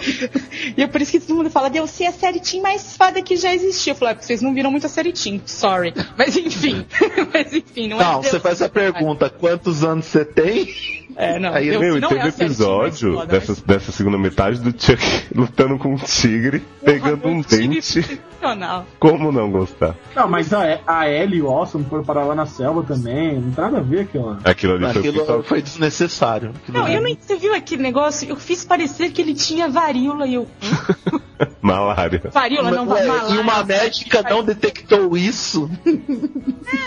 e 0.76 0.82
é 0.82 0.86
por 0.86 1.00
isso 1.00 1.12
que 1.12 1.20
todo 1.20 1.36
mundo 1.36 1.50
fala, 1.50 1.68
Deus, 1.68 1.90
se 1.90 2.04
é 2.04 2.08
a 2.08 2.12
série 2.12 2.40
Team 2.40 2.62
mais 2.62 2.96
foda 2.96 3.22
que 3.22 3.36
já 3.36 3.54
existiu. 3.54 3.92
Eu 3.92 3.96
falei, 3.96 4.12
é 4.12 4.14
porque 4.14 4.26
vocês 4.26 4.42
não 4.42 4.54
viram 4.54 4.70
muito 4.70 4.86
a 4.86 4.88
série 4.88 5.12
Team, 5.12 5.40
sorry. 5.46 5.94
Mas 6.16 6.36
enfim, 6.36 6.86
mas 7.32 7.52
enfim, 7.52 7.88
não, 7.88 8.00
é 8.00 8.04
Não, 8.04 8.22
você 8.22 8.38
faz 8.38 8.60
a 8.60 8.68
pergunta, 8.68 9.30
quantos 9.30 9.82
anos 9.82 10.06
você 10.06 10.24
tem? 10.24 10.99
É, 11.16 11.38
não, 11.38 11.52
Aí, 11.54 11.76
Meu, 11.78 11.98
e 11.98 12.00
não 12.00 12.08
teve 12.08 12.20
é 12.20 12.28
episódio 12.28 13.14
foda, 13.14 13.26
dessa, 13.26 13.62
dessa 13.66 13.92
segunda 13.92 14.16
metade 14.18 14.60
do 14.60 14.70
Chuck 14.70 15.02
lutando 15.34 15.78
com 15.78 15.94
um 15.94 15.96
tigre, 15.96 16.62
pegando 16.84 17.28
um 17.28 17.40
dente. 17.42 18.20
Como 18.98 19.30
não 19.30 19.50
gostar? 19.50 19.94
Não, 20.16 20.26
mas 20.28 20.52
a, 20.52 20.80
a 20.86 21.08
Ellie 21.10 21.38
e 21.38 21.42
o 21.42 21.48
Awesome 21.48 21.84
foram 21.84 22.04
parar 22.04 22.24
lá 22.24 22.34
na 22.34 22.46
selva 22.46 22.82
também. 22.82 23.34
Não 23.40 23.50
tem 23.52 23.64
nada 23.64 23.78
a 23.78 23.82
ver 23.82 24.00
aquilo 24.00 24.26
lá. 24.26 24.38
Aquilo 24.44 24.74
ali 24.74 24.92
foi 24.92 24.98
Aquilo 25.08 25.26
só- 25.26 25.42
foi 25.42 25.62
desnecessário. 25.62 26.50
Aquilo 26.62 26.78
Não, 26.78 26.86
ali- 26.86 26.94
eu 26.94 27.02
não, 27.02 27.14
você 27.20 27.36
viu 27.36 27.54
aquele 27.54 27.82
negócio? 27.82 28.28
Eu 28.28 28.36
fiz 28.36 28.64
parecer 28.64 29.10
que 29.10 29.20
ele 29.20 29.34
tinha 29.34 29.68
varíola 29.68 30.26
e 30.26 30.34
eu. 30.34 30.48
malária. 31.60 32.20
Varíola, 32.32 32.70
não, 32.70 32.88
Ué, 32.88 33.06
malária. 33.06 33.34
e 33.34 33.38
uma 33.38 33.64
médica 33.64 34.22
não 34.22 34.42
detectou 34.42 35.16
isso? 35.16 35.70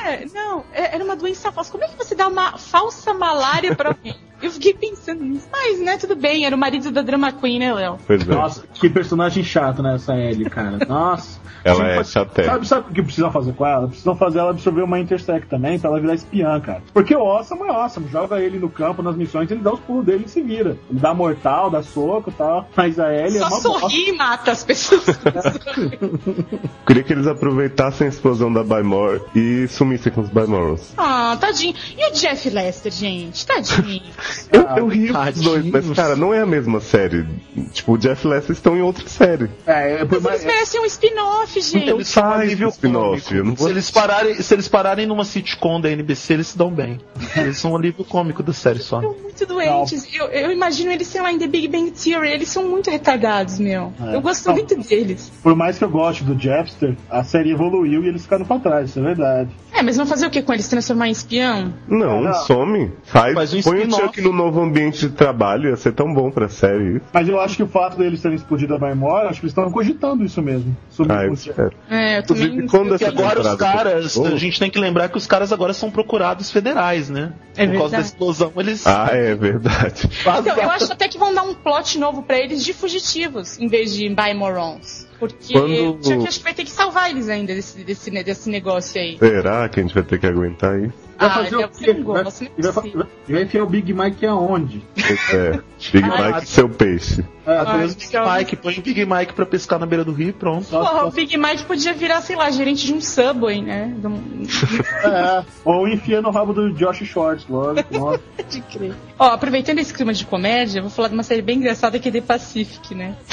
É, 0.06 0.26
não, 0.34 0.64
é- 0.74 0.96
era 0.96 1.04
uma 1.04 1.16
doença 1.16 1.52
falsa. 1.52 1.72
Como 1.72 1.84
é 1.84 1.88
que 1.88 1.98
você 1.98 2.16
dá 2.16 2.28
uma 2.28 2.58
falsa 2.58 3.14
malária 3.14 3.76
pra 3.76 3.90
alguém? 3.90 4.16
Eu 4.44 4.52
fiquei 4.52 4.74
pensando 4.74 5.24
nisso. 5.24 5.48
Mas, 5.52 5.80
né, 5.80 5.98
tudo 5.98 6.16
bem, 6.16 6.46
era 6.46 6.54
o 6.56 6.60
marido 6.60 6.92
da 6.92 7.02
Drama 7.02 7.32
Queen, 7.32 7.60
né, 7.60 7.74
Léo? 7.74 7.98
Pois 8.06 8.22
é. 8.22 8.26
Nossa, 8.26 8.64
que 8.74 8.90
personagem 8.90 9.44
chato, 9.44 9.82
né, 9.82 9.96
essa 9.96 10.14
Ellie, 10.16 10.50
cara. 10.50 10.78
Nossa. 10.88 11.42
Ela 11.64 11.92
é 11.92 12.04
chaté. 12.04 12.44
Sabe, 12.44 12.68
sabe 12.68 12.92
o 12.92 12.94
que 12.94 13.02
precisam 13.02 13.32
fazer 13.32 13.54
com 13.54 13.66
ela? 13.66 13.88
Precisam 13.88 14.18
fazer 14.18 14.40
ela 14.40 14.50
absorver 14.50 14.82
uma 14.82 15.00
Intersect 15.00 15.48
também 15.48 15.80
pra 15.80 15.90
ela 15.92 16.00
virar 16.02 16.14
espiã, 16.14 16.60
cara. 16.60 16.84
Porque 16.94 17.16
o 17.16 17.22
Awesome 17.22 17.62
é 17.62 17.70
Awesome. 17.70 18.10
Joga 18.10 18.42
ele 18.42 18.60
no 18.60 18.70
campo, 18.70 19.02
nas 19.02 19.16
missões, 19.16 19.50
ele 19.50 19.62
dá 19.62 19.72
os 19.72 19.80
pulos 19.80 20.06
dele 20.06 20.26
e 20.28 20.30
se 20.30 20.42
vira. 20.42 20.72
Ele 20.90 21.00
dá 21.00 21.14
mortal, 21.14 21.70
dá 21.70 21.82
soco 21.82 22.30
e 22.30 22.34
tal. 22.34 22.68
Mas 22.76 23.00
a 23.00 23.14
Ellie 23.14 23.38
é 23.38 23.40
Só 23.40 23.48
uma 23.48 23.62
bosta. 23.62 23.80
sorri 23.80 24.10
e 24.10 24.12
mata 24.12 24.52
as 24.52 24.62
pessoas. 24.66 25.06
Queria 26.86 27.04
que 27.04 27.14
eles 27.14 27.28
aproveitassem 27.28 28.08
a 28.08 28.10
explosão 28.10 28.52
da 28.52 28.62
Bymore 28.62 29.22
e 29.34 29.66
sumissem 29.70 30.12
com 30.12 30.20
os 30.20 30.30
Bymorals. 30.30 30.92
ah, 30.98 31.38
tadinho. 31.40 31.76
E 31.98 32.12
o 32.12 32.14
Jeff 32.14 32.50
Lester, 32.50 32.92
gente? 32.92 33.46
Tadinho. 33.46 34.04
Eu, 34.52 34.62
eu 34.78 34.88
ri 34.88 35.12
dos 35.12 35.42
dois, 35.42 35.66
mas 35.66 35.90
cara, 35.92 36.16
não 36.16 36.34
é 36.34 36.42
a 36.42 36.46
mesma 36.46 36.80
série. 36.80 37.26
Tipo, 37.72 37.94
o 37.94 37.98
Jeff 37.98 38.26
e 38.26 38.30
Lester 38.30 38.52
estão 38.54 38.78
em 38.78 38.82
outra 38.82 39.08
série. 39.08 39.50
É, 39.66 40.02
é, 40.02 40.06
por 40.06 40.22
Mas 40.22 40.24
mais- 40.24 40.42
eles 40.44 40.54
merecem 40.54 40.82
um 40.82 40.86
spin-off, 40.86 41.62
gente. 41.62 41.90
Eles 41.90 42.08
são 42.08 42.24
um 42.38 42.44
spin-off, 42.70 43.36
eu 43.36 43.56
Se 43.58 43.70
eles, 43.70 43.92
pararem, 43.92 44.36
se 44.36 44.54
eles 44.54 44.68
pararem 44.68 45.06
numa 45.06 45.24
sitcom 45.26 45.80
da 45.82 45.90
NBC, 45.92 46.34
eles 46.34 46.48
se 46.48 46.58
dão 46.58 46.72
bem. 46.72 47.00
Eles 47.36 47.58
são 47.58 47.72
um 47.72 47.76
alívio 47.76 48.04
cômico 48.06 48.42
da 48.44 48.54
série 48.54 48.80
só. 48.80 49.02
São 49.02 49.14
muito 49.22 49.46
doentes. 49.46 50.08
Eu, 50.14 50.26
eu 50.28 50.52
imagino 50.52 50.92
eles, 50.92 51.08
sei 51.08 51.22
lá, 51.22 51.32
em 51.32 51.38
The 51.40 51.48
Big 51.48 51.68
Bang 51.68 51.92
Theory. 51.92 52.30
Eles 52.32 52.50
são 52.50 52.64
muito 52.68 52.90
retardados, 52.90 53.60
meu. 53.60 53.94
É. 54.02 54.16
Eu 54.16 54.22
gosto 54.22 54.46
Não. 54.48 54.54
muito 54.54 54.76
deles. 54.76 55.32
por 55.42 55.56
mais 55.56 55.78
que 55.78 55.84
eu 55.84 55.90
goste 55.90 56.24
do 56.24 56.40
Jepster, 56.40 56.96
a 57.10 57.24
série 57.24 57.52
evoluiu 57.52 58.04
e 58.04 58.08
eles 58.08 58.24
ficaram 58.24 58.46
pra 58.46 58.60
trás, 58.60 58.90
isso 58.90 59.00
é 59.00 59.04
verdade. 59.04 59.50
É, 59.72 59.82
mas 59.82 59.98
vão 59.98 60.06
fazer 60.06 60.28
o 60.28 60.30
que 60.30 60.42
com 60.42 60.54
eles? 60.54 60.68
Transformar 60.68 61.08
em 61.08 61.12
espião? 61.12 61.74
Não, 61.88 62.22
Não. 62.22 62.34
some. 62.46 62.92
Faz, 63.04 63.34
Faz 63.34 63.54
um 63.54 63.62
põe 63.62 63.82
o. 63.88 63.92
Chuck 63.92 64.22
no 64.24 64.34
novo 64.34 64.62
ambiente 64.62 65.08
de 65.08 65.10
trabalho, 65.10 65.70
ia 65.70 65.76
ser 65.76 65.94
tão 65.94 66.14
bom 66.14 66.32
pra 66.32 66.48
série. 66.50 67.02
Mas 67.14 67.28
eu 67.28 67.40
acho 67.40 67.58
que 67.58 67.64
o 67.64 67.68
fato 67.68 67.98
deles 67.98 68.22
terem 68.22 68.36
explodido 68.36 68.74
a 68.76 68.80
Bymore, 68.80 69.28
acho 69.28 69.40
que 69.40 69.46
eles 69.46 69.52
estão 69.52 69.70
cogitando 69.72 70.24
isso 70.24 70.42
mesmo. 70.42 70.76
Ah, 71.10 71.26
eu 71.26 71.34
espero. 71.34 71.72
É. 71.90 72.20
Inclusive, 72.20 72.68
quando 72.68 72.96
essa 72.96 73.08
agora 73.08 73.42
os 73.42 73.56
caras, 73.56 74.18
a 74.18 74.36
gente 74.38 74.60
tem 74.60 74.70
que 74.70 74.80
lembrar 74.80 75.10
que 75.10 75.18
os 75.18 75.26
caras 75.28 75.52
agora 75.52 75.74
são 75.74 75.90
procurados 75.90 76.52
federais, 76.52 77.10
né? 77.10 77.34
É 77.56 77.68
Por 77.68 77.78
causa 77.78 77.96
da 77.98 78.02
explosão, 78.02 78.52
eles 78.58 78.86
Ah, 78.86 79.10
é 79.12 79.36
verdade. 79.36 80.10
Então, 80.44 80.58
eu 80.58 80.70
acho 80.72 80.92
até 80.92 81.08
que 81.08 81.18
vão 81.18 81.34
dar 81.34 81.44
um 81.44 81.54
plot 81.54 81.98
novo 82.00 82.24
pra 82.24 82.38
eles 82.38 82.64
de 82.64 82.74
fugitivos, 82.74 83.60
em 83.60 83.68
vez 83.68 83.94
de 83.94 84.10
buy 84.10 84.34
morons. 84.34 85.08
Porque 85.20 85.54
Quando- 85.54 86.00
Chuck 86.04 86.28
acho 86.28 86.38
que 86.40 86.44
vai 86.44 86.54
ter 86.54 86.66
que 86.66 86.72
salvar 86.72 87.10
eles 87.10 87.30
ainda 87.30 87.54
desse, 87.56 87.82
desse, 87.84 88.12
desse 88.12 88.50
negócio 88.50 89.00
aí. 89.00 89.18
Será 89.18 89.70
que 89.70 89.80
a 89.80 89.84
gente 89.84 89.94
vai 89.94 90.04
ter 90.04 90.20
que 90.20 90.26
aguentar 90.28 90.78
isso? 90.80 90.94
Vai 91.18 91.30
Ah, 91.30 91.34
fazer 91.34 91.48
ele 91.48 91.56
o 91.56 91.62
é 91.62 91.68
quê? 91.70 91.94
gol, 91.94 92.14
Vai- 92.16 92.24
e 92.58 92.62
vai, 92.62 93.08
e 93.30 93.34
vai 93.34 93.44
enfiar 93.44 93.64
o 93.64 93.68
Big 93.68 93.94
Mike 93.94 94.26
aonde? 94.26 94.84
É. 95.32 95.60
Big 95.94 96.04
Ah, 96.12 96.28
Mike 96.28 96.44
e 96.44 96.48
seu 96.48 96.68
peixe. 96.68 97.24
É, 97.46 97.58
Ah, 97.58 97.78
Big 97.78 97.96
Mike, 98.38 98.56
põe 98.56 98.78
o 98.78 98.82
Big 98.82 99.06
Mike 99.06 99.34
pra 99.34 99.46
pescar 99.46 99.78
na 99.80 99.86
beira 99.86 100.04
do 100.06 100.14
rio 100.14 100.30
e 100.30 100.34
pronto. 100.34 100.66
Porra, 100.70 101.06
o 101.06 101.12
Big 101.12 101.38
Mike 101.38 101.66
podia 101.66 101.94
virar, 101.94 102.22
sei 102.22 102.36
lá, 102.36 102.50
gerente 102.52 102.86
de 102.86 102.94
um 102.94 103.02
Subway, 103.02 103.62
né? 103.62 103.94
Um- 104.04 104.44
é, 105.08 105.44
ou 105.66 105.88
enfia 105.88 106.22
no 106.22 106.32
rabo 106.32 106.54
do 106.54 106.72
Josh 106.74 107.04
Shorts, 107.06 107.46
lógico. 107.50 107.98
nossa. 107.98 108.22
de 108.50 108.62
crer. 108.62 108.96
Ó, 109.20 109.26
aproveitando 109.32 109.80
esse 109.80 109.94
clima 109.94 110.14
de 110.14 110.26
comédia, 110.26 110.80
eu 110.80 110.84
vou 110.84 110.92
falar 110.92 111.10
de 111.10 111.14
uma 111.16 111.24
série 111.24 111.42
bem 111.42 111.58
engraçada 111.58 112.00
que 112.00 112.08
é 112.10 112.12
The 112.12 112.22
Pacific, 112.22 112.96
né? 112.96 113.16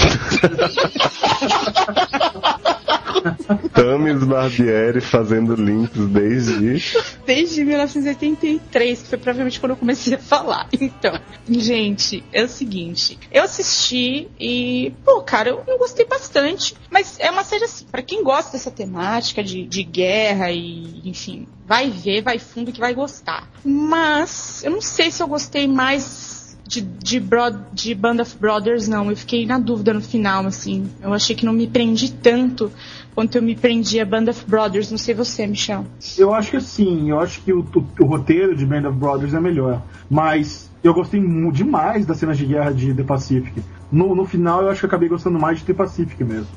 Tamis 3.74 4.24
Barbieri 4.24 5.00
fazendo 5.00 5.54
links 5.54 6.06
desde. 6.08 6.82
Desde 7.26 7.64
1983, 7.64 9.02
que 9.02 9.08
foi 9.08 9.18
provavelmente 9.18 9.60
quando 9.60 9.70
eu 9.72 9.76
comecei 9.76 10.14
a 10.14 10.18
falar. 10.18 10.68
Então, 10.72 11.18
gente, 11.48 12.24
é 12.32 12.44
o 12.44 12.48
seguinte. 12.48 13.18
Eu 13.30 13.42
assisti 13.44 13.99
e, 14.38 14.92
pô, 15.04 15.20
cara, 15.22 15.50
eu, 15.50 15.62
eu 15.66 15.78
gostei 15.78 16.04
bastante. 16.06 16.74
Mas 16.90 17.16
é 17.18 17.30
uma 17.30 17.44
série 17.44 17.64
assim, 17.64 17.84
pra 17.90 18.02
quem 18.02 18.22
gosta 18.22 18.52
dessa 18.52 18.70
temática 18.70 19.42
de, 19.42 19.64
de 19.66 19.82
guerra 19.82 20.50
e, 20.50 21.00
enfim, 21.04 21.46
vai 21.66 21.90
ver, 21.90 22.22
vai 22.22 22.38
fundo 22.38 22.72
que 22.72 22.80
vai 22.80 22.94
gostar. 22.94 23.48
Mas, 23.64 24.62
eu 24.64 24.70
não 24.70 24.80
sei 24.80 25.10
se 25.10 25.22
eu 25.22 25.28
gostei 25.28 25.66
mais 25.66 26.56
de, 26.66 26.80
de, 26.80 27.18
Bro- 27.18 27.64
de 27.72 27.94
Band 27.94 28.20
of 28.22 28.36
Brothers, 28.38 28.86
não. 28.86 29.10
Eu 29.10 29.16
fiquei 29.16 29.44
na 29.46 29.58
dúvida 29.58 29.92
no 29.92 30.00
final, 30.00 30.46
assim. 30.46 30.88
Eu 31.02 31.12
achei 31.12 31.34
que 31.34 31.44
não 31.44 31.52
me 31.52 31.66
prendi 31.66 32.12
tanto 32.12 32.70
quanto 33.14 33.34
eu 33.36 33.42
me 33.42 33.56
prendi 33.56 33.98
a 33.98 34.04
Band 34.04 34.26
of 34.30 34.44
Brothers. 34.46 34.90
Não 34.90 34.98
sei 34.98 35.14
você, 35.14 35.46
Michel. 35.46 35.84
Eu 36.16 36.32
acho 36.32 36.52
que 36.52 36.60
sim, 36.60 37.10
eu 37.10 37.18
acho 37.18 37.40
que 37.42 37.52
o, 37.52 37.60
o- 37.60 37.86
o 38.02 38.06
roteiro 38.06 38.54
de 38.56 38.64
Band 38.64 38.88
of 38.88 38.96
Brothers 38.96 39.34
é 39.34 39.40
melhor. 39.40 39.82
Mas 40.08 40.70
eu 40.82 40.94
gostei 40.94 41.20
demais 41.52 42.06
das 42.06 42.18
cenas 42.18 42.38
de 42.38 42.46
guerra 42.46 42.70
de 42.72 42.94
The 42.94 43.02
Pacific. 43.02 43.60
No, 43.90 44.14
no 44.14 44.24
final, 44.24 44.62
eu 44.62 44.70
acho 44.70 44.80
que 44.80 44.86
acabei 44.86 45.08
gostando 45.08 45.38
mais 45.38 45.58
de 45.58 45.64
The 45.64 45.74
Pacific 45.74 46.22
mesmo. 46.22 46.48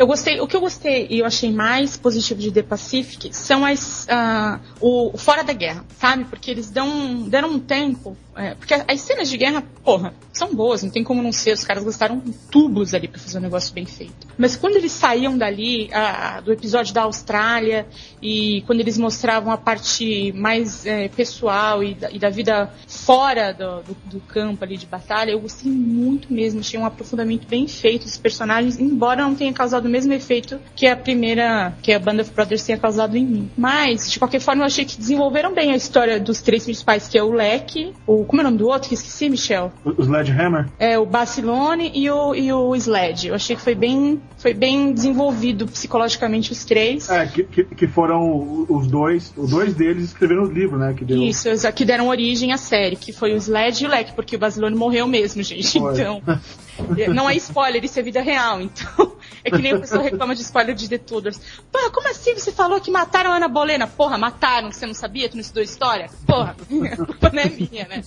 Eu 0.00 0.06
gostei, 0.06 0.40
o 0.40 0.46
que 0.46 0.56
eu 0.56 0.62
gostei 0.62 1.06
e 1.10 1.18
eu 1.18 1.26
achei 1.26 1.52
mais 1.52 1.94
positivo 1.98 2.40
de 2.40 2.50
The 2.50 2.62
Pacific 2.62 3.36
são 3.36 3.66
as 3.66 4.06
ah, 4.08 4.58
o 4.80 5.10
o 5.14 5.18
fora 5.18 5.42
da 5.44 5.52
guerra, 5.52 5.84
sabe? 5.98 6.24
Porque 6.24 6.50
eles 6.50 6.70
dão 6.70 7.28
deram 7.28 7.50
um 7.50 7.58
tempo, 7.58 8.16
é, 8.34 8.54
porque 8.54 8.72
as 8.72 9.00
cenas 9.02 9.28
de 9.28 9.36
guerra, 9.36 9.62
porra, 9.84 10.14
são 10.32 10.54
boas, 10.54 10.82
não 10.82 10.88
tem 10.90 11.04
como 11.04 11.22
não 11.22 11.32
ser. 11.32 11.52
Os 11.52 11.64
caras 11.64 11.84
gastaram 11.84 12.18
tubos 12.50 12.94
ali 12.94 13.08
pra 13.08 13.20
fazer 13.20 13.36
um 13.36 13.42
negócio 13.42 13.74
bem 13.74 13.84
feito. 13.84 14.26
Mas 14.38 14.56
quando 14.56 14.76
eles 14.76 14.92
saíam 14.92 15.36
dali 15.36 15.90
ah, 15.92 16.40
do 16.40 16.50
episódio 16.50 16.94
da 16.94 17.02
Austrália 17.02 17.86
e 18.22 18.62
quando 18.66 18.80
eles 18.80 18.96
mostravam 18.96 19.52
a 19.52 19.58
parte 19.58 20.32
mais 20.32 20.86
é, 20.86 21.08
pessoal 21.08 21.84
e 21.84 21.92
da, 21.94 22.10
e 22.10 22.18
da 22.18 22.30
vida 22.30 22.72
fora 22.88 23.52
do, 23.52 23.82
do- 23.82 23.96
do 24.12 24.20
campo 24.20 24.64
ali 24.64 24.78
de 24.78 24.86
batalha, 24.86 25.32
eu 25.32 25.40
gostei 25.40 25.70
muito 25.70 26.32
mesmo. 26.32 26.60
Achei 26.60 26.80
um 26.80 26.86
aprofundamento 26.86 27.46
bem 27.46 27.68
feito 27.68 28.04
dos 28.04 28.16
personagens, 28.16 28.78
embora 28.80 29.22
não 29.24 29.34
tenha 29.34 29.52
causado 29.52 29.89
mesmo 29.90 30.12
efeito 30.12 30.58
que 30.74 30.86
a 30.86 30.96
primeira, 30.96 31.74
que 31.82 31.92
a 31.92 31.98
Band 31.98 32.20
of 32.20 32.30
Brothers 32.32 32.62
tenha 32.62 32.78
causado 32.78 33.16
em 33.16 33.24
mim. 33.26 33.50
Mas, 33.56 34.10
de 34.10 34.18
qualquer 34.18 34.40
forma, 34.40 34.62
eu 34.62 34.66
achei 34.66 34.84
que 34.84 34.96
desenvolveram 34.96 35.54
bem 35.54 35.72
a 35.72 35.76
história 35.76 36.18
dos 36.20 36.40
três 36.40 36.64
principais, 36.64 37.08
que 37.08 37.18
é 37.18 37.22
o 37.22 37.32
Leque, 37.32 37.92
o. 38.06 38.24
Como 38.24 38.40
é 38.40 38.44
o 38.44 38.46
nome 38.46 38.58
do 38.58 38.68
outro? 38.68 38.88
Que 38.88 38.94
esqueci, 38.94 39.28
Michel? 39.28 39.72
O, 39.84 40.02
Sledgehammer, 40.02 40.68
É, 40.78 40.98
o 40.98 41.04
Bacilone 41.06 41.90
e 41.94 42.08
o, 42.10 42.34
e 42.34 42.52
o 42.52 42.74
Sled. 42.76 43.28
Eu 43.28 43.34
achei 43.34 43.56
que 43.56 43.62
foi 43.62 43.74
bem, 43.74 44.20
foi 44.38 44.54
bem 44.54 44.92
desenvolvido 44.92 45.66
psicologicamente 45.66 46.52
os 46.52 46.64
três. 46.64 47.08
é, 47.10 47.26
que, 47.26 47.44
que, 47.44 47.64
que 47.64 47.86
foram 47.86 48.66
os 48.68 48.86
dois, 48.86 49.32
os 49.36 49.50
dois 49.50 49.74
deles 49.74 50.04
escreveram 50.04 50.44
os 50.44 50.50
livros, 50.50 50.78
né? 50.78 50.94
Que 50.96 51.04
deu, 51.04 51.22
Isso, 51.22 51.48
que 51.74 51.84
deram 51.84 52.08
origem 52.08 52.52
à 52.52 52.56
série, 52.56 52.96
que 52.96 53.12
foi 53.12 53.32
o 53.32 53.36
Sled 53.36 53.82
e 53.82 53.86
o 53.86 53.90
Leque, 53.90 54.12
porque 54.12 54.36
o 54.36 54.38
Basilone 54.38 54.76
morreu 54.76 55.06
mesmo, 55.06 55.42
gente. 55.42 55.78
Foi. 55.78 55.92
Então. 55.92 56.22
Não 57.14 57.28
é 57.28 57.36
spoiler, 57.36 57.84
isso 57.84 57.98
é 57.98 58.02
vida 58.02 58.20
real. 58.22 58.60
Então. 58.60 59.12
É 59.42 59.50
que 59.50 59.62
nem 59.62 59.79
pessoa 59.80 60.02
reclama 60.02 60.34
de 60.34 60.42
spoiler 60.42 60.74
de 60.74 60.88
The 60.88 60.98
Tudors. 60.98 61.40
Porra, 61.70 61.90
como 61.90 62.08
assim 62.08 62.34
você 62.34 62.52
falou 62.52 62.80
que 62.80 62.90
mataram 62.90 63.32
a 63.32 63.36
Ana 63.36 63.48
Bolena? 63.48 63.86
Porra, 63.86 64.18
mataram, 64.18 64.70
você 64.70 64.86
não 64.86 64.94
sabia? 64.94 65.28
Tu 65.28 65.34
não 65.34 65.40
estudou 65.40 65.62
história? 65.62 66.10
Porra, 66.26 66.56
culpa 66.96 67.30
não 67.32 67.42
é 67.42 67.48
minha, 67.48 67.88
né? 67.88 68.02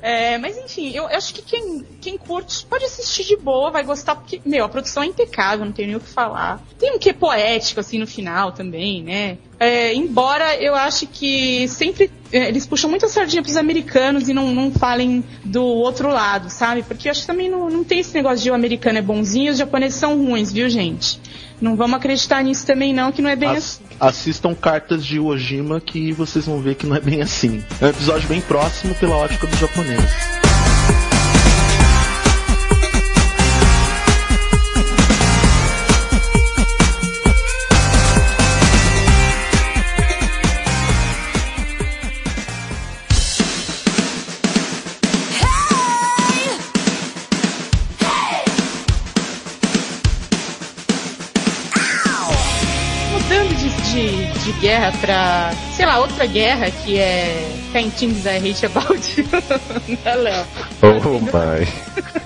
É, 0.00 0.38
mas 0.38 0.56
enfim, 0.58 0.90
eu, 0.90 1.04
eu 1.04 1.16
acho 1.16 1.32
que 1.32 1.42
quem, 1.42 1.84
quem 2.00 2.18
curte 2.18 2.66
pode 2.66 2.84
assistir 2.84 3.24
de 3.24 3.36
boa, 3.36 3.70
vai 3.70 3.84
gostar, 3.84 4.16
porque, 4.16 4.40
meu, 4.44 4.64
a 4.64 4.68
produção 4.68 5.02
é 5.02 5.06
impecável, 5.06 5.64
não 5.64 5.72
tem 5.72 5.86
nem 5.86 5.96
o 5.96 6.00
que 6.00 6.08
falar. 6.08 6.60
Tem 6.78 6.92
um 6.92 6.98
quê 6.98 7.12
poético, 7.12 7.80
assim, 7.80 7.98
no 7.98 8.06
final 8.06 8.52
também, 8.52 9.02
né? 9.02 9.38
É, 9.62 9.94
embora 9.94 10.56
eu 10.56 10.74
ache 10.74 11.06
que 11.06 11.68
sempre 11.68 12.10
é, 12.32 12.48
eles 12.48 12.66
puxam 12.66 12.90
muito 12.90 13.06
a 13.06 13.08
sardinha 13.08 13.40
pros 13.40 13.56
americanos 13.56 14.28
e 14.28 14.34
não, 14.34 14.52
não 14.52 14.72
falem 14.72 15.22
do 15.44 15.62
outro 15.62 16.08
lado, 16.08 16.50
sabe? 16.50 16.82
Porque 16.82 17.06
eu 17.06 17.12
acho 17.12 17.20
que 17.20 17.26
também 17.28 17.48
não, 17.48 17.70
não 17.70 17.84
tem 17.84 18.00
esse 18.00 18.12
negócio 18.12 18.42
de 18.42 18.50
o 18.50 18.54
americano 18.54 18.98
é 18.98 19.02
bonzinho 19.02 19.46
e 19.46 19.50
os 19.50 19.58
japoneses 19.58 20.00
são 20.00 20.16
ruins, 20.18 20.50
viu, 20.52 20.68
gente? 20.68 21.20
Não 21.60 21.76
vamos 21.76 21.96
acreditar 21.96 22.42
nisso 22.42 22.66
também 22.66 22.92
não, 22.92 23.12
que 23.12 23.22
não 23.22 23.30
é 23.30 23.36
bem 23.36 23.50
As- 23.50 23.56
assim. 23.56 23.84
assistam 24.00 24.52
cartas 24.52 25.06
de 25.06 25.14
Iwo 25.14 25.38
Jima 25.38 25.80
que 25.80 26.10
vocês 26.10 26.44
vão 26.44 26.60
ver 26.60 26.74
que 26.74 26.84
não 26.84 26.96
é 26.96 27.00
bem 27.00 27.22
assim. 27.22 27.62
É 27.80 27.84
um 27.84 27.90
episódio 27.90 28.28
bem 28.28 28.40
próximo 28.40 28.96
pela 28.96 29.14
ótica 29.16 29.46
do 29.46 29.56
japonês. 29.56 30.02
Guerra 54.72 54.92
pra, 55.02 55.52
sei 55.74 55.84
lá, 55.84 55.98
outra 55.98 56.24
guerra 56.24 56.70
que 56.70 56.98
é 56.98 57.46
Ten 57.74 57.90
Things 57.90 58.24
I 58.24 58.38
Hate 58.38 58.64
About 58.64 59.20
You, 59.20 59.26
né, 60.02 60.14
Léo? 60.14 60.46
Oh 60.80 61.20
my. 61.20 61.68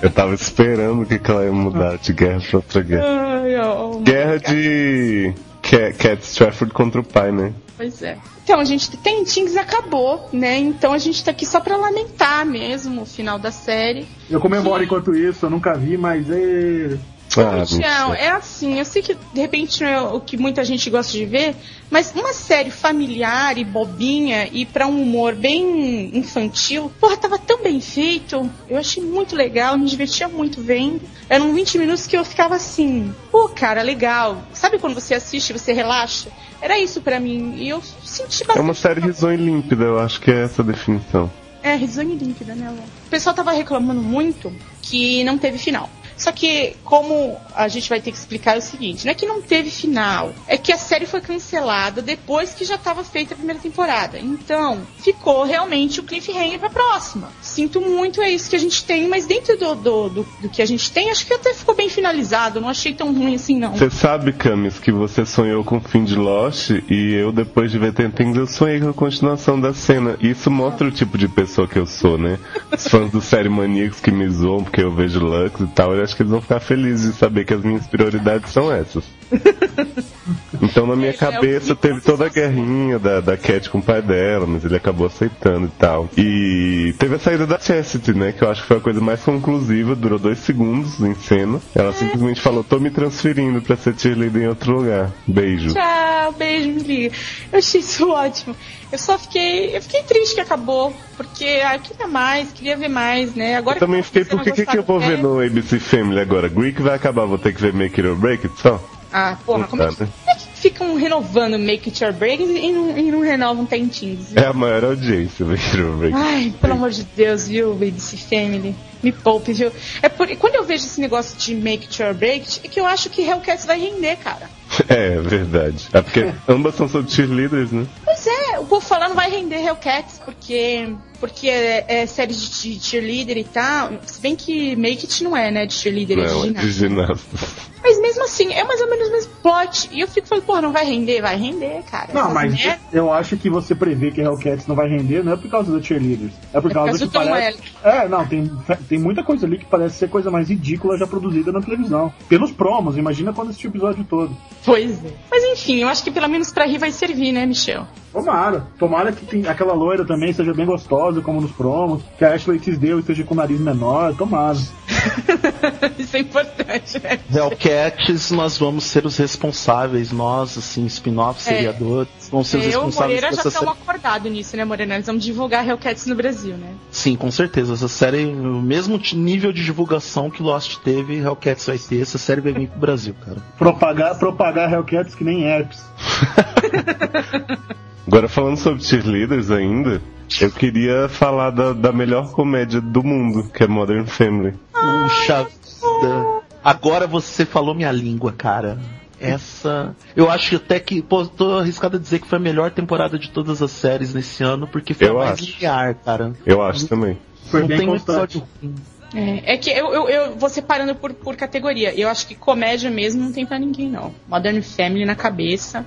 Eu 0.00 0.10
tava 0.10 0.32
esperando 0.32 1.04
que 1.04 1.28
ela 1.28 1.44
ia 1.44 1.50
mudar 1.50 1.98
de 1.98 2.12
guerra 2.12 2.40
pra 2.48 2.58
outra 2.58 2.82
guerra. 2.82 3.42
Ai, 3.42 3.56
ó, 3.56 3.98
Guerra 3.98 4.38
de 4.38 5.34
Cat, 5.60 6.22
Strafford 6.22 6.72
contra 6.72 7.00
o 7.00 7.04
pai, 7.04 7.32
né? 7.32 7.52
Pois 7.76 8.00
é. 8.00 8.16
Então, 8.44 8.60
a 8.60 8.64
gente 8.64 8.96
tem 8.96 9.24
Things 9.24 9.56
acabou, 9.56 10.28
né? 10.32 10.56
Então 10.56 10.92
a 10.92 10.98
gente 10.98 11.24
tá 11.24 11.32
aqui 11.32 11.44
só 11.44 11.58
pra 11.58 11.76
lamentar 11.76 12.46
mesmo 12.46 13.02
o 13.02 13.06
final 13.06 13.40
da 13.40 13.50
série. 13.50 14.06
Eu 14.30 14.38
comemoro 14.38 14.84
enquanto 14.84 15.16
isso, 15.16 15.46
eu 15.46 15.50
nunca 15.50 15.74
vi, 15.74 15.96
mas 15.96 16.30
é. 16.30 16.96
Ah, 17.40 17.52
mentira. 17.52 17.86
é 18.18 18.28
assim, 18.28 18.78
eu 18.78 18.84
sei 18.84 19.02
que 19.02 19.14
de 19.14 19.40
repente 19.40 19.82
não 19.82 19.88
é 19.88 20.00
o 20.00 20.20
que 20.20 20.36
muita 20.36 20.64
gente 20.64 20.88
gosta 20.90 21.12
de 21.12 21.24
ver, 21.24 21.54
mas 21.90 22.12
uma 22.14 22.32
série 22.32 22.70
familiar 22.70 23.58
e 23.58 23.64
bobinha 23.64 24.48
e 24.52 24.64
pra 24.64 24.86
um 24.86 25.02
humor 25.02 25.34
bem 25.34 26.16
infantil, 26.16 26.90
porra, 27.00 27.16
tava 27.16 27.38
tão 27.38 27.62
bem 27.62 27.80
feito. 27.80 28.50
Eu 28.68 28.78
achei 28.78 29.02
muito 29.02 29.36
legal, 29.36 29.78
me 29.78 29.86
divertia 29.86 30.28
muito 30.28 30.60
vendo. 30.60 31.00
Eram 31.28 31.52
20 31.54 31.78
minutos 31.78 32.06
que 32.06 32.16
eu 32.16 32.24
ficava 32.24 32.56
assim, 32.56 33.14
pô, 33.30 33.48
cara, 33.48 33.82
legal. 33.82 34.42
Sabe 34.52 34.78
quando 34.78 34.94
você 34.94 35.14
assiste, 35.14 35.52
você 35.52 35.72
relaxa? 35.72 36.30
Era 36.60 36.78
isso 36.78 37.00
pra 37.00 37.20
mim. 37.20 37.54
E 37.56 37.68
eu 37.68 37.82
senti 38.04 38.40
bastante. 38.40 38.58
É 38.58 38.62
uma 38.62 38.74
série 38.74 39.00
risonha 39.00 39.34
e 39.34 39.44
límpida, 39.44 39.84
eu 39.84 39.98
acho 39.98 40.20
que 40.20 40.30
é 40.30 40.44
essa 40.44 40.62
a 40.62 40.64
definição. 40.64 41.30
É, 41.62 41.74
risonha 41.74 42.14
e 42.14 42.18
límpida, 42.18 42.54
né? 42.54 42.72
O 43.06 43.10
pessoal 43.10 43.34
tava 43.34 43.52
reclamando 43.52 44.00
muito 44.00 44.52
que 44.82 45.24
não 45.24 45.36
teve 45.36 45.58
final. 45.58 45.90
Só 46.16 46.32
que, 46.32 46.74
como 46.84 47.36
a 47.54 47.68
gente 47.68 47.88
vai 47.88 48.00
ter 48.00 48.10
que 48.10 48.16
explicar 48.16 48.54
é 48.54 48.58
o 48.58 48.62
seguinte, 48.62 49.04
não 49.04 49.12
é 49.12 49.14
que 49.14 49.26
não 49.26 49.42
teve 49.42 49.70
final, 49.70 50.32
é 50.46 50.56
que 50.56 50.72
a 50.72 50.78
série 50.78 51.06
foi 51.06 51.20
cancelada 51.20 52.00
depois 52.00 52.54
que 52.54 52.64
já 52.64 52.76
estava 52.76 53.04
feita 53.04 53.34
a 53.34 53.36
primeira 53.36 53.60
temporada. 53.60 54.18
Então, 54.18 54.80
ficou 54.98 55.44
realmente 55.44 56.00
o 56.00 56.02
cliffhanger 56.02 56.58
pra 56.58 56.70
próxima. 56.70 57.28
Sinto 57.40 57.80
muito, 57.80 58.22
é 58.22 58.30
isso 58.30 58.48
que 58.48 58.56
a 58.56 58.58
gente 58.58 58.84
tem, 58.84 59.08
mas 59.08 59.26
dentro 59.26 59.56
do, 59.58 59.74
do, 59.74 60.08
do, 60.08 60.26
do 60.42 60.48
que 60.48 60.62
a 60.62 60.66
gente 60.66 60.90
tem, 60.90 61.10
acho 61.10 61.26
que 61.26 61.34
até 61.34 61.52
ficou 61.52 61.74
bem 61.74 61.88
finalizado. 61.88 62.60
Não 62.60 62.68
achei 62.68 62.94
tão 62.94 63.12
ruim 63.12 63.34
assim, 63.34 63.58
não. 63.58 63.72
Você 63.72 63.90
sabe, 63.90 64.32
Camis, 64.32 64.78
que 64.78 64.92
você 64.92 65.26
sonhou 65.26 65.62
com 65.64 65.76
o 65.76 65.80
fim 65.80 66.04
de 66.04 66.14
Lost 66.14 66.70
e 66.70 67.14
eu, 67.14 67.32
depois 67.32 67.70
de 67.70 67.78
ver 67.78 67.92
Ten 67.92 68.10
Things, 68.10 68.36
eu 68.36 68.46
sonhei 68.46 68.80
com 68.80 68.88
a 68.88 68.94
continuação 68.94 69.60
da 69.60 69.74
cena. 69.74 70.16
Isso 70.20 70.50
mostra 70.50 70.86
o 70.88 70.90
tipo 70.90 71.18
de 71.18 71.28
pessoa 71.28 71.68
que 71.68 71.78
eu 71.78 71.86
sou, 71.86 72.16
né? 72.16 72.38
Os 72.72 72.88
fãs 72.88 73.10
do 73.10 73.20
Série 73.20 73.48
Maníacos 73.48 74.00
que 74.00 74.10
me 74.10 74.28
zoam 74.28 74.64
porque 74.64 74.82
eu 74.82 74.90
vejo 74.90 75.20
Lux 75.20 75.60
e 75.60 75.66
tal, 75.66 75.94
eu 75.94 76.05
acho 76.06 76.16
que 76.16 76.22
eles 76.22 76.30
vão 76.30 76.40
ficar 76.40 76.60
felizes 76.60 77.12
de 77.12 77.18
saber 77.18 77.44
que 77.44 77.52
as 77.52 77.62
minhas 77.62 77.86
prioridades 77.86 78.50
são 78.50 78.72
essas. 78.72 79.04
Então 80.62 80.86
na 80.86 80.96
minha 80.96 81.10
É, 81.10 81.12
cabeça 81.12 81.72
é 81.72 81.74
que 81.74 81.82
teve 81.82 82.00
toda 82.00 82.26
a 82.26 82.28
guerrinha 82.28 82.98
da, 82.98 83.20
da 83.20 83.36
Cat 83.36 83.68
com 83.70 83.78
o 83.78 83.82
pai 83.82 84.02
dela, 84.02 84.46
mas 84.46 84.64
ele 84.64 84.76
acabou 84.76 85.06
aceitando 85.06 85.66
e 85.66 85.70
tal. 85.78 86.08
E 86.16 86.94
teve 86.98 87.16
a 87.16 87.18
saída 87.18 87.46
da 87.46 87.58
Chastity, 87.58 88.14
né? 88.14 88.32
Que 88.32 88.42
eu 88.42 88.50
acho 88.50 88.62
que 88.62 88.68
foi 88.68 88.76
a 88.78 88.80
coisa 88.80 89.00
mais 89.00 89.22
conclusiva, 89.22 89.94
durou 89.94 90.18
dois 90.18 90.38
segundos 90.38 91.00
em 91.00 91.14
cena. 91.14 91.60
Ela 91.74 91.92
simplesmente 91.92 92.40
falou, 92.40 92.64
tô 92.64 92.78
me 92.78 92.90
transferindo 92.90 93.60
pra 93.62 93.76
ser 93.76 93.94
cheerleader 93.98 94.42
em 94.42 94.48
outro 94.48 94.72
lugar. 94.72 95.10
Beijo. 95.26 95.72
Tchau, 95.72 96.32
beijo, 96.32 96.70
me 96.70 96.82
liga. 96.82 97.14
Eu 97.52 97.58
achei 97.58 97.80
isso 97.80 98.08
ótimo. 98.10 98.54
Eu 98.90 98.98
só 98.98 99.18
fiquei. 99.18 99.76
Eu 99.76 99.82
fiquei 99.82 100.02
triste 100.02 100.34
que 100.34 100.40
acabou. 100.40 100.94
Porque 101.16 101.44
ah, 101.64 101.76
eu 101.76 101.80
queria 101.80 102.06
mais, 102.06 102.52
queria 102.52 102.76
ver 102.76 102.88
mais, 102.88 103.34
né? 103.34 103.56
Agora 103.56 103.76
Eu 103.76 103.80
também 103.80 104.02
que 104.02 104.08
fiquei, 104.08 104.22
não 104.22 104.44
por 104.44 104.52
que, 104.52 104.66
que, 104.66 104.78
eu 104.78 104.82
vou 104.82 105.00
ver 105.00 105.18
no 105.18 105.40
ABC 105.40 105.80
Family 105.80 106.20
agora? 106.20 106.48
Greek 106.48 106.82
vai 106.82 106.94
acabar, 106.94 107.24
vou 107.24 107.38
ter 107.38 107.54
que 107.54 107.60
ver 107.60 107.72
Make 107.72 108.00
It 108.00 108.06
or 108.06 108.16
Break 108.16 108.46
It 108.46 108.60
só? 108.60 108.82
Ah, 109.12 109.36
porra, 109.46 109.66
como 109.66 109.82
é, 109.82 109.88
que, 109.88 110.02
né? 110.02 110.08
É 110.56 110.60
ficam 110.60 110.96
renovando 110.96 111.58
Make 111.58 111.90
It 111.90 112.02
Your 112.02 112.12
Break 112.12 112.42
e 112.42 112.72
não, 112.72 112.98
e 112.98 113.10
não 113.10 113.20
renovam 113.20 113.66
Tentins? 113.66 114.34
É 114.34 114.46
a 114.46 114.52
maior 114.52 114.84
audiência, 114.84 115.44
Make 115.44 115.64
It 115.64 115.80
or 115.80 115.96
Break. 115.96 116.14
Ai, 116.16 116.54
pelo 116.60 116.72
amor 116.72 116.90
de 116.90 117.04
Deus, 117.04 117.46
viu, 117.46 117.74
BBC 117.74 118.16
Family? 118.16 118.74
Me 119.02 119.12
poupe, 119.12 119.52
viu? 119.52 119.70
É 120.02 120.08
por... 120.08 120.28
Quando 120.36 120.54
eu 120.56 120.64
vejo 120.64 120.84
esse 120.84 121.00
negócio 121.00 121.38
de 121.38 121.54
Make 121.54 121.86
It 121.86 122.02
Your 122.02 122.14
Break 122.14 122.60
é 122.64 122.68
que 122.68 122.80
eu 122.80 122.86
acho 122.86 123.10
que 123.10 123.22
Hellcats 123.22 123.64
vai 123.66 123.78
render, 123.78 124.16
cara. 124.16 124.48
É, 124.88 125.18
verdade. 125.20 125.88
É 125.92 126.02
porque 126.02 126.32
ambas 126.46 126.74
são 126.74 126.88
sobre 126.88 127.10
cheerleaders, 127.10 127.72
né? 127.72 127.86
Pois 128.04 128.26
é, 128.26 128.45
o 128.58 128.64
povo 128.66 128.80
falando 128.84 129.14
vai 129.14 129.30
render 129.30 129.64
Hellcats, 129.64 130.20
porque, 130.24 130.94
porque 131.20 131.48
é, 131.48 131.84
é 132.02 132.06
série 132.06 132.34
de, 132.34 132.48
de 132.76 132.80
cheerleader 132.80 133.36
e 133.38 133.44
tal. 133.44 133.90
Se 134.06 134.20
bem 134.20 134.34
que 134.36 134.74
Make 134.76 135.06
It 135.06 135.24
não 135.24 135.36
é, 135.36 135.50
né, 135.50 135.66
de 135.66 135.74
cheerleader, 135.74 136.18
é 136.18 136.26
de 136.26 136.32
Não, 136.32 136.44
é 136.44 136.50
de 136.50 136.70
ginastas. 136.72 137.66
Mas 137.82 138.00
mesmo 138.00 138.24
assim, 138.24 138.52
é 138.52 138.64
mais 138.64 138.80
ou 138.80 138.90
menos 138.90 139.08
o 139.08 139.12
mesmo 139.12 139.32
plot. 139.42 139.88
E 139.92 140.00
eu 140.00 140.08
fico 140.08 140.26
falando, 140.26 140.44
porra, 140.44 140.60
não 140.60 140.72
vai 140.72 140.84
render? 140.84 141.20
Vai 141.22 141.36
render, 141.36 141.84
cara. 141.88 142.08
Não, 142.12 142.22
Essas 142.22 142.32
mas 142.32 142.52
merda- 142.54 142.80
eu 142.92 143.12
acho 143.12 143.36
que 143.36 143.48
você 143.48 143.76
prevê 143.76 144.10
que 144.10 144.20
Hellcats 144.20 144.66
não 144.66 144.74
vai 144.74 144.88
render 144.88 145.22
não 145.22 145.32
é 145.32 145.36
por 145.36 145.48
causa 145.48 145.70
dos 145.70 145.86
cheerleaders. 145.86 146.32
É 146.52 146.60
por 146.60 146.70
É 146.70 146.72
por 146.72 146.72
causa 146.72 146.88
causa 146.90 146.98
que 146.98 147.04
do 147.04 147.12
Tom 147.12 147.28
parece... 147.28 147.58
É, 147.84 148.08
não, 148.08 148.26
tem, 148.26 148.50
tem 148.88 148.98
muita 148.98 149.22
coisa 149.22 149.46
ali 149.46 149.58
que 149.58 149.66
parece 149.66 149.98
ser 149.98 150.08
coisa 150.08 150.32
mais 150.32 150.48
ridícula 150.48 150.98
já 150.98 151.06
produzida 151.06 151.52
na 151.52 151.60
televisão. 151.60 152.12
Pelos 152.28 152.50
promos, 152.50 152.96
imagina 152.96 153.32
quando 153.32 153.50
assistir 153.50 153.68
o 153.68 153.70
episódio 153.70 154.02
todo. 154.02 154.36
Pois 154.64 155.04
é. 155.04 155.10
Mas 155.30 155.44
enfim, 155.44 155.76
eu 155.82 155.88
acho 155.88 156.02
que 156.02 156.10
pelo 156.10 156.28
menos 156.28 156.50
pra 156.50 156.66
rir 156.66 156.78
vai 156.78 156.90
servir, 156.90 157.30
né, 157.30 157.46
Michel? 157.46 157.86
Tomara. 158.16 158.66
Tomara 158.78 159.12
que 159.12 159.26
tem, 159.26 159.46
aquela 159.46 159.74
loira 159.74 160.02
também 160.02 160.32
seja 160.32 160.54
bem 160.54 160.64
gostosa, 160.64 161.20
como 161.20 161.38
nos 161.38 161.50
promos. 161.50 162.02
Que 162.16 162.24
a 162.24 162.32
Ashley 162.32 162.58
Tisdale 162.58 163.00
esteja 163.00 163.22
com 163.24 163.34
o 163.34 163.36
nariz 163.36 163.60
menor. 163.60 164.14
Tomara. 164.14 164.56
Isso 165.98 166.16
é 166.16 166.20
importante, 166.20 166.98
né? 166.98 167.18
Hellcats, 167.30 168.30
nós 168.30 168.56
vamos 168.56 168.84
ser 168.84 169.04
os 169.04 169.18
responsáveis, 169.18 170.12
nós, 170.12 170.56
assim, 170.56 170.86
spin-off, 170.86 171.40
É. 171.40 171.42
seriadores, 171.42 172.08
vamos 172.30 172.48
ser 172.48 172.56
os 172.56 172.64
Eu 172.64 172.70
e 172.70 172.74
o 172.74 172.78
responsáveis 172.86 173.20
Moreira 173.20 173.36
por 173.36 173.42
já 173.42 173.48
estamos 173.50 173.76
acordados 173.82 174.32
nisso, 174.32 174.56
né, 174.56 174.64
Moreira? 174.64 174.96
Nós 174.96 175.06
vamos 175.06 175.22
divulgar 175.22 175.68
Hellcats 175.68 176.06
no 176.06 176.14
Brasil, 176.14 176.56
né? 176.56 176.72
Sim, 176.90 177.16
com 177.16 177.30
certeza. 177.30 177.74
Essa 177.74 177.88
série, 177.88 178.24
o 178.24 178.62
mesmo 178.62 178.98
nível 179.12 179.52
de 179.52 179.62
divulgação 179.62 180.30
que 180.30 180.42
Lost 180.42 180.78
teve, 180.78 181.18
Hellcats 181.18 181.66
vai 181.66 181.76
ter. 181.78 182.00
Essa 182.00 182.16
série 182.16 182.40
vai 182.40 182.54
vir 182.54 182.68
pro 182.68 182.80
Brasil, 182.80 183.14
cara. 183.22 183.42
Propagar, 183.58 184.18
propagar 184.18 184.72
Hellcats 184.72 185.14
que 185.14 185.22
nem 185.22 185.44
herpes. 185.44 185.84
Agora 188.06 188.28
falando 188.28 188.56
sobre 188.56 188.82
cheerleaders 188.82 189.50
ainda, 189.50 190.00
eu 190.40 190.50
queria 190.50 191.08
falar 191.08 191.50
da, 191.50 191.72
da 191.72 191.92
melhor 191.92 192.32
comédia 192.32 192.80
do 192.80 193.02
mundo, 193.02 193.50
que 193.52 193.64
é 193.64 193.66
Modern 193.66 194.06
Family. 194.06 194.54
Puxa 194.72 195.44
vida. 195.44 196.26
Agora 196.62 197.06
você 197.06 197.44
falou 197.44 197.74
minha 197.74 197.92
língua, 197.92 198.32
cara. 198.32 198.78
Essa. 199.18 199.96
Eu 200.14 200.30
acho 200.30 200.56
até 200.56 200.78
que. 200.78 201.00
Pô, 201.00 201.24
tô 201.26 201.58
arriscado 201.58 201.96
a 201.96 202.00
dizer 202.00 202.18
que 202.20 202.28
foi 202.28 202.38
a 202.38 202.40
melhor 202.40 202.70
temporada 202.70 203.18
de 203.18 203.30
todas 203.30 203.62
as 203.62 203.70
séries 203.70 204.12
nesse 204.12 204.44
ano, 204.44 204.66
porque 204.66 204.92
foi 204.92 205.08
Eu 205.08 205.20
a 205.20 205.26
mais 205.26 205.40
acho. 205.40 205.52
linear, 205.54 205.94
cara. 206.04 206.32
Eu 206.44 206.62
acho 206.62 206.86
também. 206.86 207.18
Foi 207.50 207.60
não 207.60 207.68
bem 207.68 207.78
tem 207.78 207.88
um 207.88 207.92
constante. 207.92 208.38
episódio 208.38 208.48
ruim. 208.62 208.74
É, 209.14 209.54
é 209.54 209.56
que 209.56 209.70
eu, 209.70 209.86
eu, 209.94 210.08
eu 210.08 210.36
vou 210.36 210.48
separando 210.50 210.94
por, 210.94 211.14
por 211.14 211.34
categoria. 211.36 211.94
Eu 211.98 212.08
acho 212.08 212.26
que 212.26 212.34
comédia 212.34 212.90
mesmo 212.90 213.22
não 213.22 213.32
tem 213.32 213.46
pra 213.46 213.58
ninguém, 213.58 213.88
não. 213.88 214.12
Modern 214.28 214.60
Family 214.60 215.06
na 215.06 215.14
cabeça. 215.14 215.86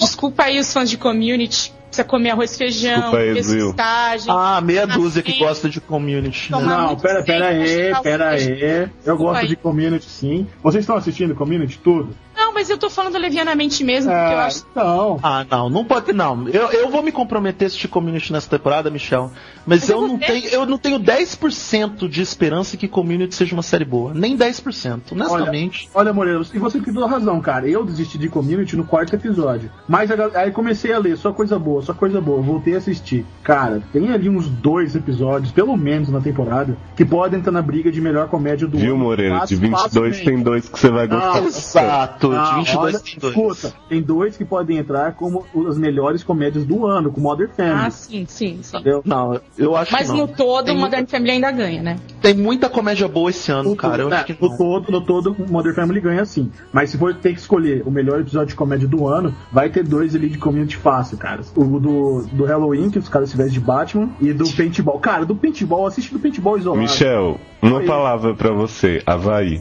Desculpa 0.00 0.44
aí 0.44 0.58
os 0.58 0.72
fãs 0.72 0.90
de 0.90 0.96
community. 0.98 1.72
Precisa 1.90 2.04
comer 2.04 2.30
arroz 2.30 2.54
e 2.54 2.58
feijão, 2.58 3.12
estágio. 3.70 4.30
Ah, 4.30 4.60
meia 4.60 4.86
dúzia 4.86 5.24
que 5.24 5.36
gosta 5.40 5.68
de 5.68 5.80
community. 5.80 6.52
Né? 6.52 6.60
Não, 6.60 6.96
pera, 6.96 7.24
pera 7.24 7.48
aí, 7.48 7.92
pera 8.00 8.24
tá- 8.26 8.30
aí. 8.30 8.88
Eu 9.04 9.16
gosto 9.16 9.48
de 9.48 9.56
community 9.56 10.08
sim. 10.08 10.46
Vocês 10.62 10.84
estão 10.84 10.94
assistindo 10.94 11.34
community 11.34 11.80
tudo? 11.82 12.16
Não, 12.50 12.54
mas 12.54 12.68
eu 12.68 12.76
tô 12.76 12.90
falando 12.90 13.16
levianamente 13.16 13.84
mesmo, 13.84 14.10
porque 14.10 14.32
eu 14.34 14.38
Ah, 14.38 14.46
acho. 14.46 14.64
então. 14.72 15.20
Ah, 15.22 15.46
não, 15.48 15.70
não 15.70 15.84
pode. 15.84 16.12
Não, 16.12 16.48
eu, 16.48 16.66
eu 16.72 16.90
vou 16.90 17.00
me 17.00 17.12
comprometer 17.12 17.64
a 17.64 17.68
assistir 17.68 17.86
community 17.86 18.32
nessa 18.32 18.50
temporada, 18.50 18.90
Michel. 18.90 19.30
Mas, 19.64 19.80
Mas 19.82 19.88
eu 19.90 20.00
eu 20.02 20.08
não 20.08 20.18
tenho, 20.18 20.46
eu 20.48 20.66
não 20.66 20.76
tenho 20.78 20.98
10% 20.98 22.08
de 22.08 22.20
esperança 22.22 22.76
que 22.76 22.88
community 22.88 23.34
seja 23.36 23.54
uma 23.54 23.62
série 23.62 23.84
boa. 23.84 24.12
Nem 24.12 24.36
10%, 24.36 25.12
honestamente. 25.12 25.88
Olha, 25.94 26.12
Moreira, 26.12 26.42
e 26.52 26.58
você 26.58 26.80
tem 26.80 26.92
toda 26.92 27.06
razão, 27.06 27.40
cara. 27.40 27.68
Eu 27.68 27.84
desisti 27.84 28.18
de 28.18 28.28
community 28.28 28.76
no 28.76 28.84
quarto 28.84 29.14
episódio. 29.14 29.70
Mas 29.88 30.10
aí 30.34 30.50
comecei 30.50 30.92
a 30.92 30.98
ler, 30.98 31.16
só 31.16 31.32
coisa 31.32 31.56
boa, 31.58 31.82
só 31.82 31.94
coisa 31.94 32.20
boa. 32.20 32.42
Voltei 32.42 32.74
a 32.74 32.78
assistir. 32.78 33.24
Cara, 33.44 33.80
tem 33.92 34.10
ali 34.10 34.28
uns 34.28 34.48
dois 34.48 34.96
episódios, 34.96 35.52
pelo 35.52 35.76
menos 35.76 36.08
na 36.08 36.20
temporada, 36.20 36.76
que 36.96 37.04
podem 37.04 37.38
entrar 37.38 37.52
na 37.52 37.62
briga 37.62 37.92
de 37.92 38.00
melhor 38.00 38.28
comédia 38.28 38.66
do 38.66 38.76
Viu, 38.76 38.94
ano. 38.94 39.04
Moreira? 39.04 39.34
De 39.34 39.40
Fácil- 39.40 39.58
22 39.58 39.82
facilmente. 39.82 40.24
tem 40.24 40.42
dois 40.42 40.68
que 40.68 40.78
você 40.78 40.88
vai 40.90 41.06
gostar. 41.06 41.40
Não, 41.40 41.46
Exato, 41.46 42.32
de 42.44 42.50
Não, 42.50 42.58
22 42.58 42.76
olha, 42.76 42.98
tem 43.00 43.18
dois. 43.18 43.36
Escuta, 43.36 43.74
tem 43.88 44.02
dois 44.02 44.36
que 44.36 44.44
podem 44.44 44.78
entrar 44.78 45.12
como 45.14 45.44
as 45.68 45.78
melhores 45.78 46.22
comédias 46.22 46.64
do 46.64 46.86
ano, 46.86 47.10
com 47.10 47.20
Modern 47.20 47.50
Family. 47.50 47.86
Ah, 47.86 47.90
sim, 47.90 48.24
sim, 48.26 48.58
sim. 48.62 48.76
entendeu? 48.76 49.02
Não, 49.04 49.40
eu 49.56 49.76
acho 49.76 49.92
Mas 49.92 50.10
que 50.10 50.16
não. 50.16 50.26
no 50.26 50.28
todo, 50.28 50.66
Tem 50.66 50.76
Modern 50.76 51.06
Family 51.06 51.30
ainda 51.32 51.50
ganha, 51.50 51.82
né? 51.82 51.98
Tem 52.20 52.34
muita 52.34 52.68
comédia 52.68 53.08
boa 53.08 53.30
esse 53.30 53.50
ano, 53.50 53.70
No 53.70 53.76
cara. 53.76 54.02
Eu 54.02 54.08
todo, 54.08 54.14
acho 54.14 54.24
que 54.26 54.32
é, 54.32 54.36
no 54.40 54.56
todo, 54.56 54.92
no 54.92 55.00
todo, 55.00 55.36
o 55.38 55.50
Modern 55.50 55.74
Family 55.74 56.00
ganha 56.00 56.24
sim. 56.24 56.50
Mas 56.72 56.90
se 56.90 56.98
for 56.98 57.14
ter 57.14 57.32
que 57.32 57.40
escolher 57.40 57.82
o 57.86 57.90
melhor 57.90 58.20
episódio 58.20 58.48
de 58.48 58.54
comédia 58.54 58.88
do 58.88 59.06
ano, 59.06 59.34
vai 59.52 59.70
ter 59.70 59.84
dois 59.84 60.14
ali 60.14 60.28
de 60.28 60.38
community 60.38 60.76
fácil, 60.76 61.16
cara. 61.18 61.40
O 61.56 61.78
do, 61.78 62.26
do 62.32 62.44
Halloween, 62.44 62.90
que 62.90 62.98
os 62.98 63.08
caras 63.08 63.30
se 63.30 63.36
vestem 63.36 63.54
de 63.54 63.60
Batman, 63.60 64.10
e 64.20 64.32
do 64.32 64.48
Paintball. 64.50 64.98
Cara, 64.98 65.24
do 65.24 65.34
Paintball, 65.34 65.86
assiste 65.86 66.12
do 66.12 66.18
Paintball 66.18 66.58
isolado. 66.58 66.82
Michel, 66.82 67.38
uma 67.62 67.82
palavra 67.82 68.34
pra 68.34 68.52
você, 68.52 69.02
Havaí. 69.06 69.60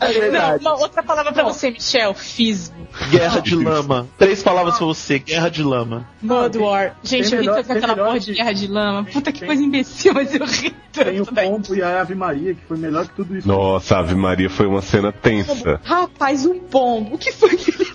É. 0.00 0.30
Não, 0.30 0.56
uma 0.58 0.80
outra 0.80 1.02
palavra 1.02 1.32
pra 1.32 1.44
você, 1.44 1.70
Michel. 1.70 2.14
Fisgo. 2.14 2.74
Guerra 3.10 3.40
de 3.40 3.54
lama. 3.54 4.06
Três 4.18 4.42
palavras 4.42 4.76
pra 4.78 4.86
você. 4.86 5.18
Guerra 5.18 5.48
de 5.50 5.62
lama. 5.62 6.08
Blood 6.22 6.58
War. 6.58 6.96
Gente, 7.02 7.30
tem 7.30 7.38
eu 7.38 7.42
ri 7.42 7.62
tanto 7.62 7.72
aquela 7.72 7.96
porra 7.96 8.18
de 8.20 8.26
que- 8.26 8.34
guerra 8.34 8.52
de 8.52 8.66
lama. 8.66 9.04
Puta 9.04 9.32
que 9.32 9.40
Tem- 9.40 9.48
coisa 9.48 9.62
imbecil, 9.62 10.14
mas 10.14 10.34
eu 10.34 10.44
ri 10.46 10.74
Tem 10.92 11.20
o 11.20 11.26
tanto. 11.26 11.40
Pompo 11.50 11.74
e 11.74 11.82
a 11.82 12.00
Ave 12.00 12.14
Maria, 12.14 12.54
que 12.54 12.60
foi 12.66 12.76
melhor 12.76 13.06
que 13.06 13.14
tudo 13.14 13.36
isso. 13.36 13.46
Nossa, 13.46 13.98
Ave 13.98 14.14
Maria 14.14 14.48
foi 14.50 14.66
uma 14.66 14.82
cena 14.82 15.12
tensa. 15.12 15.80
Rapaz, 15.84 16.44
um 16.46 16.58
pombo. 16.58 17.14
O 17.14 17.18
que 17.18 17.32
foi 17.32 17.56
que 17.56 17.70
ele 17.70 17.88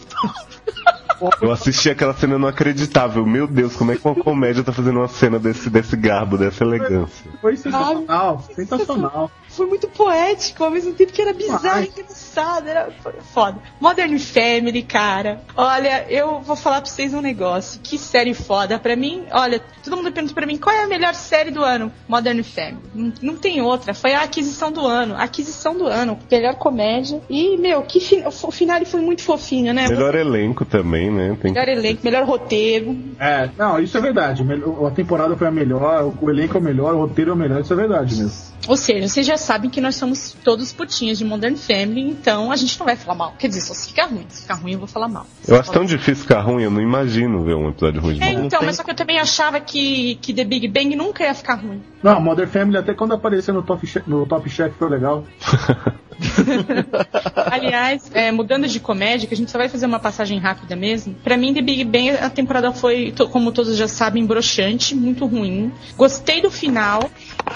Eu 1.41 1.51
assisti 1.51 1.89
aquela 1.89 2.13
cena 2.13 2.37
não 2.37 2.47
acreditável. 2.47 3.25
Meu 3.25 3.47
Deus, 3.47 3.75
como 3.75 3.91
é 3.91 3.95
que 3.97 4.05
uma 4.05 4.15
comédia 4.15 4.63
tá 4.63 4.71
fazendo 4.73 4.99
uma 4.99 5.07
cena 5.07 5.39
desse, 5.39 5.69
desse 5.69 5.95
garbo, 5.95 6.37
dessa 6.37 6.63
elegância? 6.63 7.31
Foi 7.41 7.55
sensacional, 7.55 8.43
sensacional. 8.55 9.31
Foi 9.55 9.67
muito 9.67 9.87
poético, 9.87 10.63
ao 10.63 10.71
mesmo 10.71 10.93
tempo 10.93 11.13
que 11.13 11.21
era 11.21 11.33
bizarro 11.33 11.83
e 11.83 11.87
engraçado. 11.87 12.67
Era 12.67 12.89
foda. 13.33 13.57
Modern 13.79 14.17
Family, 14.17 14.81
cara. 14.83 15.41
Olha, 15.55 16.05
eu 16.09 16.39
vou 16.41 16.55
falar 16.55 16.81
pra 16.81 16.89
vocês 16.89 17.13
um 17.13 17.21
negócio. 17.21 17.79
Que 17.81 17.97
série 17.97 18.33
foda. 18.33 18.79
Pra 18.79 18.95
mim, 18.95 19.23
olha, 19.31 19.61
todo 19.83 19.97
mundo 19.97 20.11
pergunta 20.11 20.33
pra 20.33 20.45
mim 20.45 20.57
qual 20.57 20.75
é 20.75 20.83
a 20.83 20.87
melhor 20.87 21.13
série 21.13 21.51
do 21.51 21.63
ano. 21.63 21.91
Modern 22.07 22.41
Family. 22.43 22.77
Não, 22.93 23.13
não 23.21 23.35
tem 23.35 23.61
outra. 23.61 23.93
Foi 23.93 24.13
a 24.13 24.21
aquisição 24.21 24.71
do 24.71 24.85
ano. 24.85 25.15
A 25.15 25.23
aquisição 25.23 25.77
do 25.77 25.87
ano. 25.87 26.17
Melhor 26.31 26.55
comédia. 26.55 27.21
E, 27.29 27.57
meu, 27.57 27.83
que 27.83 27.99
fin... 27.99 28.23
o 28.25 28.51
final 28.51 28.83
foi 28.85 29.01
muito 29.01 29.21
fofinho, 29.21 29.73
né? 29.73 29.87
Melhor 29.87 30.15
elenco 30.15 30.65
também, 30.65 31.11
né? 31.11 31.37
Tem 31.41 31.51
Melhor 31.51 31.69
elenco, 31.69 32.01
melhor 32.03 32.23
roteiro. 32.25 32.97
É, 33.19 33.49
não, 33.57 33.79
isso 33.79 33.97
é 33.97 34.01
verdade. 34.01 34.43
A 34.85 34.91
temporada 34.91 35.35
foi 35.37 35.47
a 35.47 35.51
melhor, 35.51 36.11
o 36.19 36.29
elenco 36.29 36.57
é 36.57 36.59
o 36.59 36.63
melhor, 36.63 36.95
o 36.95 36.99
roteiro 36.99 37.31
é 37.31 37.33
o 37.33 37.37
melhor, 37.37 37.61
isso 37.61 37.73
é 37.73 37.75
verdade 37.75 38.15
mesmo. 38.15 38.53
Ou 38.67 38.77
seja, 38.77 39.07
vocês 39.07 39.25
já 39.25 39.37
sabem 39.43 39.69
que 39.69 39.79
nós 39.79 39.95
somos 39.95 40.35
todos 40.43 40.71
putinhas 40.73 41.17
de 41.17 41.25
Modern 41.25 41.55
Family, 41.55 42.01
então 42.09 42.51
a 42.51 42.55
gente 42.55 42.77
não 42.79 42.85
vai 42.85 42.95
falar 42.95 43.15
mal. 43.17 43.35
Quer 43.37 43.47
dizer, 43.47 43.61
só 43.61 43.73
se 43.73 43.87
ficar 43.89 44.05
ruim. 44.05 44.25
Se 44.29 44.41
ficar 44.41 44.55
ruim, 44.55 44.73
eu 44.73 44.79
vou 44.79 44.87
falar 44.87 45.07
mal. 45.07 45.25
Eu 45.47 45.59
acho 45.59 45.71
tão 45.71 45.85
difícil 45.85 46.23
ficar 46.23 46.41
ruim, 46.41 46.63
eu 46.63 46.71
não 46.71 46.81
imagino 46.81 47.43
ver 47.43 47.55
um 47.55 47.69
episódio 47.69 48.01
ruim 48.01 48.15
de 48.15 48.23
É, 48.23 48.31
então, 48.33 48.59
tem- 48.59 48.65
mas 48.67 48.75
só 48.75 48.83
que 48.83 48.91
eu 48.91 48.95
também 48.95 49.19
achava 49.19 49.59
que, 49.59 50.15
que 50.21 50.33
The 50.33 50.43
Big 50.43 50.67
Bang 50.67 50.95
nunca 50.95 51.23
ia 51.23 51.33
ficar 51.33 51.55
ruim. 51.55 51.81
Não, 52.01 52.19
Modern 52.19 52.49
Family 52.49 52.77
até 52.77 52.93
quando 52.93 53.13
apareceu 53.13 53.53
no 53.53 53.61
Top 53.63 53.85
Chef, 53.85 54.09
no 54.09 54.25
Top 54.25 54.49
Chef 54.49 54.73
foi 54.77 54.89
legal. 54.89 55.23
Aliás, 57.51 58.09
é, 58.13 58.31
mudando 58.31 58.67
de 58.67 58.79
comédia, 58.79 59.27
que 59.27 59.33
a 59.33 59.37
gente 59.37 59.51
só 59.51 59.57
vai 59.57 59.69
fazer 59.69 59.85
uma 59.85 59.99
passagem 59.99 60.39
rápida 60.39 60.75
mesmo. 60.75 61.13
Pra 61.23 61.37
mim, 61.37 61.53
The 61.53 61.61
Big 61.61 61.83
Bang, 61.83 62.09
a 62.11 62.29
temporada 62.29 62.71
foi, 62.71 63.13
como 63.31 63.51
todos 63.51 63.77
já 63.77 63.87
sabem, 63.87 64.25
broxante, 64.25 64.95
muito 64.95 65.25
ruim. 65.25 65.71
Gostei 65.97 66.41
do 66.41 66.51
final. 66.51 67.09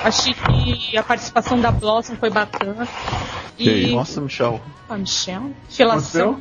Achei 0.04 0.34
que 0.34 0.98
a 0.98 1.04
participação 1.04 1.60
da 1.60 1.72
Blossom 1.72 2.16
foi 2.16 2.30
bacana. 2.30 2.88
E. 3.58 3.88
Nossa, 3.88 4.22
Michel. 4.22 4.62
Ah, 4.90 4.98
Michel? 4.98 5.52
Filação. 5.70 6.40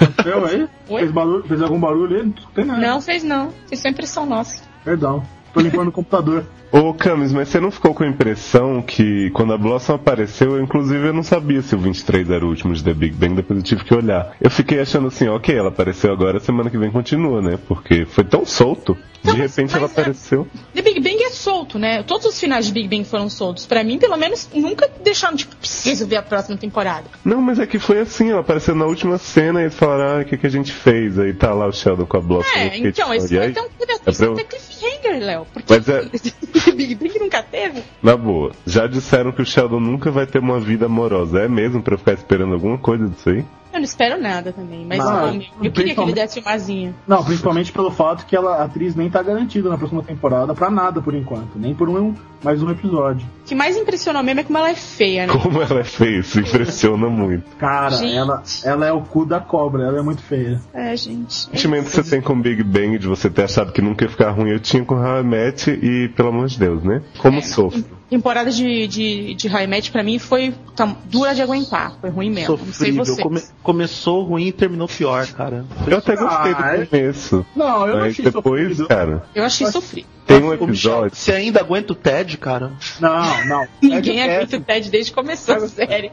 Aconteceu 0.00 0.46
aí? 0.46 0.68
Oi? 0.88 1.00
Fez, 1.00 1.12
barulho, 1.12 1.44
fez 1.44 1.62
algum 1.62 1.80
barulho 1.80 2.16
aí? 2.16 2.22
Não 2.22 2.32
tem 2.54 2.64
nada. 2.64 2.80
Não 2.80 3.00
fez 3.00 3.24
não. 3.24 3.52
Isso 3.70 3.86
é 3.86 3.90
impressão 3.90 4.26
nossa. 4.26 4.62
Perdão. 4.84 5.22
Tô 5.52 5.60
limpando 5.60 5.88
o 5.88 5.92
computador. 5.92 6.46
Ô 6.72 6.94
Camis, 6.94 7.32
mas 7.32 7.48
você 7.48 7.58
não 7.58 7.70
ficou 7.70 7.92
com 7.92 8.04
a 8.04 8.06
impressão 8.06 8.80
que 8.80 9.28
quando 9.30 9.52
a 9.52 9.58
Blossom 9.58 9.94
apareceu, 9.94 10.52
eu 10.56 10.62
inclusive 10.62 11.08
eu 11.08 11.12
não 11.12 11.22
sabia 11.24 11.60
se 11.62 11.74
o 11.74 11.78
23 11.78 12.30
era 12.30 12.44
o 12.44 12.48
último 12.48 12.72
de 12.72 12.84
The 12.84 12.94
Big 12.94 13.14
Bang, 13.16 13.34
depois 13.34 13.58
eu 13.58 13.64
tive 13.64 13.82
que 13.84 13.92
olhar. 13.92 14.36
Eu 14.40 14.50
fiquei 14.50 14.78
achando 14.80 15.08
assim, 15.08 15.26
ok, 15.26 15.56
ela 15.56 15.68
apareceu 15.70 16.12
agora, 16.12 16.38
semana 16.38 16.70
que 16.70 16.78
vem 16.78 16.90
continua, 16.90 17.42
né? 17.42 17.58
Porque 17.66 18.04
foi 18.06 18.22
tão 18.22 18.46
solto. 18.46 18.96
De 19.22 19.26
Não, 19.32 19.36
mas- 19.36 19.54
repente 19.54 19.72
ela 19.76 19.82
mas 19.86 19.98
é- 19.98 20.00
apareceu. 20.00 20.48
The 20.72 20.80
Big 20.80 21.00
Bang 21.00 21.22
é 21.24 21.28
solto, 21.30 21.78
né? 21.78 22.02
Todos 22.04 22.24
os 22.26 22.40
finais 22.40 22.64
de 22.66 22.72
Big 22.72 22.88
Bang 22.88 23.04
foram 23.04 23.28
soltos. 23.28 23.66
Pra 23.66 23.82
mim, 23.84 23.98
pelo 23.98 24.16
menos, 24.16 24.48
nunca 24.54 24.88
deixaram, 25.04 25.36
tipo, 25.36 25.54
preciso 25.56 26.06
ver 26.06 26.16
a 26.16 26.22
próxima 26.22 26.56
temporada. 26.56 27.04
Não, 27.24 27.42
mas 27.42 27.58
é 27.58 27.66
que 27.66 27.78
foi 27.78 27.98
assim, 28.00 28.30
ela 28.30 28.40
apareceu 28.40 28.74
na 28.74 28.86
última 28.86 29.18
cena 29.18 29.60
e 29.60 29.64
eles 29.64 29.74
falaram, 29.74 30.20
ah, 30.20 30.22
o 30.22 30.24
que, 30.24 30.38
que 30.38 30.46
a 30.46 30.50
gente 30.50 30.72
fez? 30.72 31.18
Aí 31.18 31.34
tá 31.34 31.52
lá 31.52 31.66
o 31.66 31.72
Sheldon 31.72 32.06
com 32.06 32.16
a 32.16 32.20
Blossom. 32.20 32.48
É, 32.58 32.78
então, 32.78 33.12
esse 33.12 33.36
até 33.38 33.60
um 33.60 33.68
pedaço 33.70 34.24
É 34.24 34.26
até 34.32 34.44
cliffhanger, 34.44 35.18
Léo. 35.22 35.46
Porque 35.52 35.66
Mas 35.74 35.88
é- 35.88 36.04
Big 36.74 36.94
Bang 36.94 37.18
nunca 37.18 37.42
teve. 37.42 37.82
Na 38.02 38.16
boa, 38.16 38.52
já 38.66 38.86
disseram 38.86 39.32
que 39.32 39.42
o 39.42 39.46
Sheldon 39.46 39.80
nunca 39.80 40.10
vai 40.10 40.26
ter 40.26 40.38
uma 40.38 40.60
vida 40.60 40.86
amorosa. 40.86 41.40
É 41.40 41.48
mesmo 41.48 41.82
pra 41.82 41.98
ficar 41.98 42.12
esperando 42.12 42.54
alguma 42.54 42.78
coisa 42.78 43.08
disso 43.08 43.30
aí? 43.30 43.44
Eu 43.72 43.78
não 43.78 43.84
espero 43.84 44.20
nada 44.20 44.52
também, 44.52 44.84
mas 44.84 44.98
Não, 44.98 45.34
eu, 45.34 45.42
eu 45.62 45.72
queria 45.72 45.94
que 45.94 46.00
ele 46.00 46.12
desse 46.12 46.40
uma 46.40 46.50
asinha. 46.52 46.94
Não, 47.06 47.22
principalmente 47.24 47.70
pelo 47.72 47.90
fato 47.90 48.26
que 48.26 48.34
ela, 48.34 48.56
a 48.56 48.64
atriz 48.64 48.96
nem 48.96 49.08
tá 49.08 49.22
garantida 49.22 49.68
na 49.68 49.78
próxima 49.78 50.02
temporada 50.02 50.54
pra 50.54 50.70
nada 50.70 51.00
por 51.00 51.14
enquanto. 51.14 51.56
Nem 51.56 51.74
por 51.74 51.88
um, 51.88 52.14
mais 52.42 52.60
um 52.62 52.70
episódio. 52.70 53.26
O 53.42 53.44
que 53.46 53.54
mais 53.54 53.76
impressionou 53.76 54.22
mesmo 54.22 54.40
é 54.40 54.44
como 54.44 54.58
ela 54.58 54.70
é 54.70 54.74
feia, 54.74 55.26
né? 55.26 55.32
Como 55.32 55.62
ela 55.62 55.80
é 55.80 55.84
feia, 55.84 56.18
isso 56.18 56.40
impressiona 56.40 57.08
muito. 57.08 57.44
Cara, 57.58 57.90
Gente. 57.90 58.16
ela, 58.16 58.42
ela 58.64 58.86
é 58.86 58.92
o 58.92 59.02
cu 59.02 59.24
da 59.24 59.38
cobra, 59.40 59.84
ela 59.84 59.98
é 59.98 60.02
muito 60.02 60.22
feia. 60.22 60.60
É, 60.74 60.96
gente. 60.96 61.28
O 61.28 61.50
sentimento 61.50 61.84
que 61.84 61.90
você 61.92 62.02
tem 62.02 62.20
com 62.20 62.40
Big 62.40 62.62
Bang 62.64 62.98
de 62.98 63.06
você 63.06 63.30
ter 63.30 63.44
achado 63.44 63.72
que 63.72 63.80
nunca 63.80 64.04
ia 64.04 64.10
ficar 64.10 64.30
ruim, 64.30 64.50
eu 64.50 64.60
tinha 64.60 64.84
com 64.84 64.96
How 64.96 65.20
I 65.20 65.24
Met 65.24 65.70
e, 65.70 66.08
pelo 66.08 66.30
amor 66.30 66.48
de 66.48 66.58
Deus, 66.58 66.82
né? 66.82 67.02
Como 67.18 67.38
É, 67.38 67.42
sofro. 67.42 67.99
Temporada 68.10 68.50
de, 68.50 68.86
de, 68.88 69.34
de 69.34 69.48
High 69.48 69.66
Match 69.68 69.90
pra 69.90 70.02
mim 70.02 70.18
foi 70.18 70.52
tá, 70.74 70.96
dura 71.04 71.32
de 71.34 71.40
aguentar. 71.42 71.96
Foi 72.00 72.10
ruim 72.10 72.28
mesmo. 72.28 72.56
Não 72.56 72.64
sei 72.72 72.92
Sofrível. 72.92 73.04
vocês. 73.04 73.20
Come- 73.20 73.42
começou 73.62 74.24
ruim 74.24 74.46
e 74.48 74.52
terminou 74.52 74.88
pior, 74.88 75.26
cara. 75.28 75.64
Eu 75.86 75.98
até 75.98 76.16
gostei 76.16 76.52
Ah, 76.56 76.74
é? 76.74 76.78
do 76.78 76.86
começo. 76.88 77.46
Não, 77.54 77.86
eu 77.86 77.96
não 77.98 78.04
achei 78.04 78.24
depois, 78.24 78.68
sofrido. 78.70 78.88
cara, 78.88 79.22
Eu 79.34 79.44
achei 79.44 79.64
Mas- 79.66 79.72
sofrido. 79.72 80.08
tem 80.26 80.42
um 80.42 80.52
episódio. 80.52 81.16
você 81.16 81.32
ainda 81.32 81.60
aguenta 81.60 81.92
o 81.92 81.96
Ted, 81.96 82.36
cara? 82.36 82.72
Não, 83.00 83.44
não. 83.46 83.66
Ninguém 83.80 84.22
aguenta 84.22 84.56
o 84.56 84.60
Ted 84.60 84.90
desde 84.90 85.12
que 85.12 85.14
começou 85.14 85.54
a 85.54 85.68
série. 85.68 86.10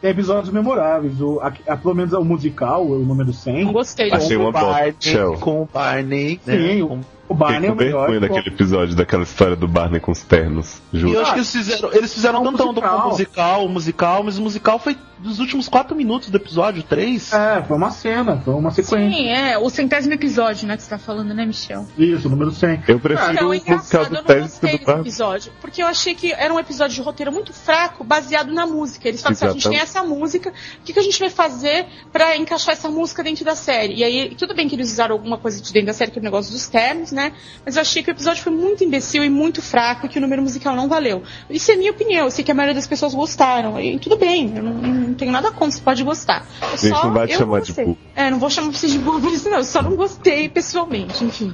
Tem 0.00 0.10
episódios 0.10 0.50
memoráveis. 0.52 1.20
O, 1.20 1.40
a, 1.40 1.52
a- 1.68 1.76
pelo 1.76 1.94
menos 1.94 2.12
o 2.14 2.24
musical, 2.24 2.86
o 2.86 2.98
número 3.00 3.32
100. 3.34 3.64
Não 3.66 3.72
gostei. 3.72 4.10
Achei 4.10 4.36
uma 4.36 4.50
Michel. 4.50 5.34
com 5.34 5.62
o 5.62 5.68
Barney. 5.70 6.40
Sim, 6.44 6.80
né? 6.80 6.86
Com- 6.86 7.17
o 7.28 7.34
Barney 7.34 7.68
é 7.68 7.70
Fiquei 7.70 7.70
o 7.70 7.76
com 7.76 7.84
melhor. 7.84 8.00
vergonha 8.10 8.20
daquele 8.20 8.54
episódio, 8.54 8.94
daquela 8.96 9.22
história 9.22 9.56
do 9.56 9.68
Barney 9.68 10.00
com 10.00 10.12
os 10.12 10.22
ternos. 10.22 10.80
E 10.92 10.98
Juro. 10.98 11.14
eu 11.14 11.22
acho 11.22 11.32
que 11.32 11.38
eles 11.38 11.52
fizeram, 11.52 11.92
eles 11.92 12.14
fizeram 12.14 12.38
É 12.38 12.40
um 12.40 12.44
tantão 12.52 12.66
do 12.74 12.80
musical. 12.80 13.08
musical, 13.08 13.68
musical, 13.68 14.22
mas 14.24 14.38
o 14.38 14.42
musical 14.42 14.78
foi 14.78 14.96
dos 15.18 15.38
últimos 15.40 15.68
quatro 15.68 15.96
minutos 15.96 16.30
do 16.30 16.36
episódio, 16.36 16.82
três. 16.82 17.32
É, 17.32 17.62
foi 17.62 17.76
uma 17.76 17.90
cena, 17.90 18.40
foi 18.44 18.54
uma 18.54 18.70
sequência. 18.70 19.10
Sim, 19.10 19.28
é. 19.28 19.58
O 19.58 19.68
centésimo 19.68 20.14
episódio, 20.14 20.66
né, 20.66 20.76
que 20.76 20.82
você 20.82 20.90
tá 20.90 20.98
falando, 20.98 21.34
né, 21.34 21.44
Michel? 21.44 21.86
Isso, 21.98 22.28
número 22.28 22.50
100. 22.50 22.84
Eu 22.88 23.00
prefiro 23.00 23.32
Então, 23.32 23.48
o 23.48 23.54
é 23.54 23.56
musical 23.56 23.76
engraçado, 23.76 24.08
do 24.08 24.16
eu 24.16 24.36
não 24.36 24.42
gostei 24.42 24.70
desse 24.78 24.90
episódio. 24.90 25.52
Porque 25.60 25.82
eu 25.82 25.86
achei 25.86 26.14
que 26.14 26.32
era 26.32 26.52
um 26.52 26.58
episódio 26.58 26.94
de 26.94 27.00
roteiro 27.02 27.32
muito 27.32 27.52
fraco, 27.52 28.04
baseado 28.04 28.52
na 28.52 28.66
música. 28.66 29.08
Eles 29.08 29.20
falam 29.20 29.32
assim, 29.32 29.44
"Ah, 29.46 29.48
a 29.48 29.52
gente 29.52 29.68
tem 29.68 29.78
essa 29.78 30.02
música, 30.04 30.50
o 30.50 30.84
que, 30.84 30.92
que 30.92 30.98
a 30.98 31.02
gente 31.02 31.18
vai 31.18 31.30
fazer 31.30 31.86
pra 32.12 32.36
encaixar 32.36 32.72
essa 32.72 32.88
música 32.88 33.22
dentro 33.22 33.44
da 33.44 33.54
série? 33.54 33.94
E 33.94 34.04
aí, 34.04 34.34
tudo 34.36 34.54
bem 34.54 34.68
que 34.68 34.74
eles 34.74 34.90
usaram 34.92 35.14
alguma 35.14 35.38
coisa 35.38 35.60
de 35.60 35.72
dentro 35.72 35.88
da 35.88 35.92
série, 35.92 36.10
que 36.10 36.18
é 36.18 36.20
o 36.20 36.24
negócio 36.24 36.52
dos 36.52 36.68
termos, 36.68 37.12
né? 37.12 37.32
Mas 37.64 37.76
eu 37.76 37.82
achei 37.82 38.02
que 38.02 38.10
o 38.10 38.12
episódio 38.12 38.42
foi 38.42 38.52
muito 38.52 38.84
imbecil 38.84 39.24
e 39.24 39.30
muito 39.30 39.60
fraco, 39.60 40.06
e 40.06 40.08
que 40.08 40.18
o 40.18 40.20
número 40.20 40.42
musical 40.42 40.76
não 40.76 40.88
valeu. 40.88 41.22
Isso 41.50 41.70
é 41.72 41.76
minha 41.76 41.90
opinião, 41.90 42.26
eu 42.26 42.30
sei 42.30 42.44
que 42.44 42.50
a 42.52 42.54
maioria 42.54 42.74
das 42.74 42.86
pessoas 42.86 43.14
gostaram. 43.14 43.80
E 43.80 43.98
tudo 43.98 44.16
bem, 44.16 44.52
eu 44.56 44.62
não, 44.62 44.74
não 44.74 45.07
tenho 45.14 45.32
nada 45.32 45.50
contra, 45.50 45.70
você 45.76 45.80
pode 45.82 46.02
gostar. 46.04 46.44
Eu 46.62 46.78
Gente, 46.78 46.96
só- 46.96 47.04
não 47.06 47.12
vai 47.14 47.26
te 47.26 47.32
eu 47.34 47.38
chamar 47.38 47.60
de 47.60 47.66
gostei. 47.68 47.84
burro. 47.84 47.98
É, 48.14 48.30
não 48.30 48.38
vou 48.38 48.50
chamar 48.50 48.72
vocês 48.72 48.92
de 48.92 48.98
burro 48.98 49.20
por 49.20 49.32
isso, 49.32 49.48
não. 49.48 49.58
Eu 49.58 49.64
só 49.64 49.82
não 49.82 49.96
gostei 49.96 50.48
pessoalmente, 50.48 51.24
enfim. 51.24 51.52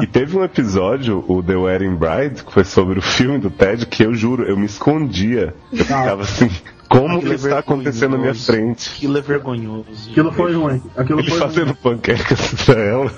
E 0.00 0.06
teve 0.06 0.36
um 0.36 0.44
episódio, 0.44 1.24
o 1.28 1.42
The 1.42 1.56
Wedding 1.56 1.96
Bride, 1.96 2.44
que 2.44 2.52
foi 2.52 2.64
sobre 2.64 2.98
o 2.98 3.02
filme 3.02 3.38
do 3.38 3.50
Ted, 3.50 3.86
que 3.86 4.02
eu 4.02 4.14
juro, 4.14 4.44
eu 4.44 4.56
me 4.56 4.66
escondia. 4.66 5.54
Eu 5.72 5.78
ficava 5.78 6.22
assim, 6.22 6.50
como 6.90 7.18
Aquilo 7.18 7.20
que 7.20 7.30
é 7.30 7.34
está 7.36 7.58
acontecendo 7.60 8.10
na 8.16 8.18
minha 8.18 8.34
frente? 8.34 8.90
Aquilo 8.90 9.16
é 9.16 9.20
vergonhoso. 9.20 10.10
Aquilo 10.10 10.32
foi 10.32 10.52
ruim. 10.52 10.82
Aquilo 10.96 11.20
Ele 11.20 11.30
foi 11.30 11.38
fazendo 11.38 11.72
panquecas 11.72 12.52
pra 12.66 12.80
ela, 12.80 13.12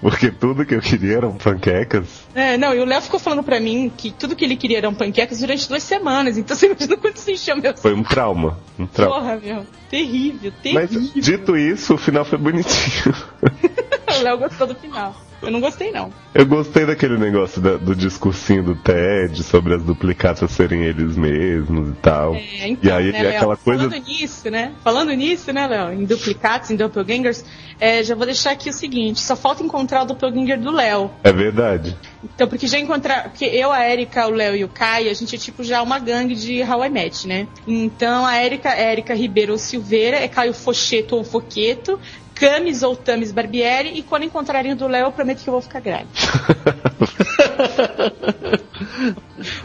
porque 0.00 0.30
tudo 0.30 0.64
que 0.64 0.76
eu 0.76 0.80
queria 0.80 1.16
eram 1.16 1.32
panquecas. 1.32 2.06
É, 2.32 2.56
não, 2.56 2.72
e 2.72 2.78
o 2.78 2.84
Léo 2.84 3.02
ficou 3.02 3.18
falando 3.18 3.42
pra 3.42 3.58
mim 3.58 3.90
que 3.94 4.12
tudo 4.12 4.36
que 4.36 4.44
ele 4.44 4.56
queria 4.56 4.78
eram 4.78 4.94
panquecas 4.94 5.40
durante 5.40 5.68
duas 5.68 5.82
semanas. 5.82 6.38
Então 6.38 6.54
você 6.56 6.66
imagina 6.66 6.96
quanto 6.96 7.18
se 7.18 7.32
encheu 7.32 7.56
meu 7.56 7.76
Foi 7.76 7.92
um 7.94 8.04
trauma, 8.04 8.60
um 8.78 8.86
trauma. 8.86 9.16
Porra, 9.16 9.40
meu. 9.42 9.66
Terrível, 9.90 10.52
Mas 10.72 10.90
terrível. 10.90 11.20
dito 11.20 11.56
isso, 11.56 11.94
o 11.94 11.98
final 11.98 12.24
foi 12.24 12.38
bonitinho. 12.38 13.12
O 14.18 14.22
Léo 14.22 14.38
gostou 14.38 14.68
do 14.68 14.74
final. 14.76 15.14
Eu 15.42 15.50
não 15.50 15.60
gostei, 15.60 15.90
não. 15.92 16.10
Eu 16.34 16.46
gostei 16.46 16.86
daquele 16.86 17.18
negócio 17.18 17.60
da- 17.60 17.76
do 17.76 17.94
discursinho 17.94 18.62
do 18.62 18.74
Ted 18.74 19.42
sobre 19.42 19.74
as 19.74 19.82
duplicatas 19.82 20.50
serem 20.50 20.82
eles 20.82 21.16
mesmos 21.16 21.90
e 21.90 21.92
tal. 21.94 22.34
É, 22.34 22.68
então, 22.68 22.78
e 22.82 22.90
aí 22.92 23.12
né, 23.12 23.22
Léo, 23.22 23.36
aquela 23.36 23.56
coisa. 23.56 23.88
Falando 23.90 24.04
nisso, 24.06 24.50
né? 24.50 24.72
Falando 24.82 25.12
nisso, 25.12 25.52
né, 25.52 25.66
Léo? 25.66 25.92
Em 25.92 26.04
duplicatos, 26.04 26.70
em 26.70 26.76
doppelgangers, 26.76 27.44
é, 27.78 28.02
já 28.02 28.14
vou 28.14 28.24
deixar 28.26 28.52
aqui 28.52 28.70
o 28.70 28.72
seguinte: 28.72 29.20
só 29.20 29.36
falta 29.36 29.62
encontrar 29.62 30.02
o 30.02 30.06
doppelganger 30.06 30.58
do 30.60 30.70
Léo. 30.70 31.10
É 31.22 31.32
verdade. 31.32 31.96
Então, 32.24 32.48
porque 32.48 32.66
já 32.66 32.78
encontrar. 32.78 33.24
Porque 33.24 33.44
eu, 33.44 33.70
a 33.70 33.88
Erika, 33.88 34.26
o 34.26 34.30
Léo 34.30 34.56
e 34.56 34.64
o 34.64 34.68
Kai, 34.68 35.08
a 35.08 35.14
gente 35.14 35.34
é 35.36 35.38
tipo 35.38 35.62
já 35.62 35.82
uma 35.82 35.98
gangue 35.98 36.34
de 36.34 36.62
How 36.62 36.84
I 36.84 36.88
Met, 36.88 37.28
né? 37.28 37.46
Então 37.66 38.24
a 38.26 38.42
Erika, 38.42 38.70
Erika 38.76 39.14
Ribeiro 39.14 39.52
ou 39.52 39.58
Silveira, 39.58 40.16
é 40.16 40.26
Caio 40.28 40.52
Focheto 40.54 41.14
ou 41.16 41.22
Foqueto, 41.24 42.00
Camis 42.38 42.82
ou 42.82 42.94
Tamis 42.94 43.32
Barbieri, 43.32 43.98
e 43.98 44.02
quando 44.02 44.24
encontrarem 44.24 44.72
o 44.72 44.76
do 44.76 44.86
Léo, 44.86 45.06
eu 45.06 45.12
prometo 45.12 45.42
que 45.42 45.48
eu 45.48 45.52
vou 45.52 45.62
ficar 45.62 45.80
grávida. 45.80 46.10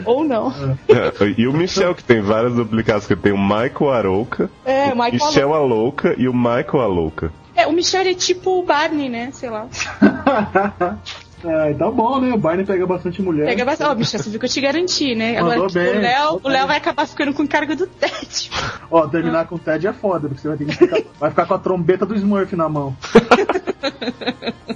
ou 0.06 0.24
não. 0.24 0.52
É, 0.88 1.12
e 1.38 1.48
o 1.48 1.54
Michel, 1.54 1.94
que 1.94 2.04
tem 2.04 2.22
várias 2.22 2.56
duplicatas, 2.56 3.06
que 3.06 3.16
tem 3.16 3.32
o 3.32 3.38
Michael 3.38 3.92
Arouca, 3.92 4.50
É, 4.66 4.86
o 4.86 4.96
Michael. 4.96 5.14
Michel 5.14 5.54
Alouca 5.54 6.16
e 6.18 6.28
o 6.28 6.34
Michael 6.34 6.82
Alouca. 6.82 7.32
É, 7.56 7.68
o 7.68 7.74
Michel 7.74 8.02
é 8.02 8.14
tipo 8.14 8.60
o 8.60 8.64
Barney, 8.64 9.10
né? 9.10 9.30
Sei 9.34 9.50
lá. 9.50 9.68
É, 11.44 11.74
tá 11.74 11.90
bom, 11.90 12.20
né? 12.20 12.34
O 12.34 12.38
Barney 12.38 12.66
pega 12.66 12.86
bastante 12.86 13.22
mulher. 13.22 13.46
Pega 13.46 13.66
bastante. 13.66 13.90
Ó, 13.90 13.96
Michel, 13.96 14.20
você 14.20 14.30
viu 14.30 14.40
que 14.40 14.46
eu 14.46 14.50
te 14.50 14.62
garanti, 14.62 15.16
né? 15.16 15.38
Agora 15.38 15.56
Mandou 15.56 15.68
tipo, 15.68 15.80
bem, 15.80 15.98
o 15.98 16.02
Léo, 16.02 16.42
o 16.44 16.48
Léo 16.48 16.68
vai 16.68 16.78
acabar 16.78 17.08
ficando 17.08 17.34
com 17.34 17.48
cargo 17.48 17.76
do 17.76 17.88
Ted. 17.88 18.52
Ó, 18.90 19.08
terminar 19.08 19.48
com 19.48 19.56
o 19.56 19.60
Ted 19.60 19.88
é 19.88 19.94
foda, 19.94 20.28
porque 20.28 20.42
você 20.42 20.48
vai 20.48 20.58
ter 20.58 20.66
que 20.66 20.76
ficar, 20.76 21.02
vai 21.20 21.30
ficar 21.30 21.46
com 21.46 21.54
a 21.54 21.60
trombeta 21.60 22.06
do 22.06 22.16
Smurf 22.16 22.56
na 22.56 22.70
mão. 22.70 22.96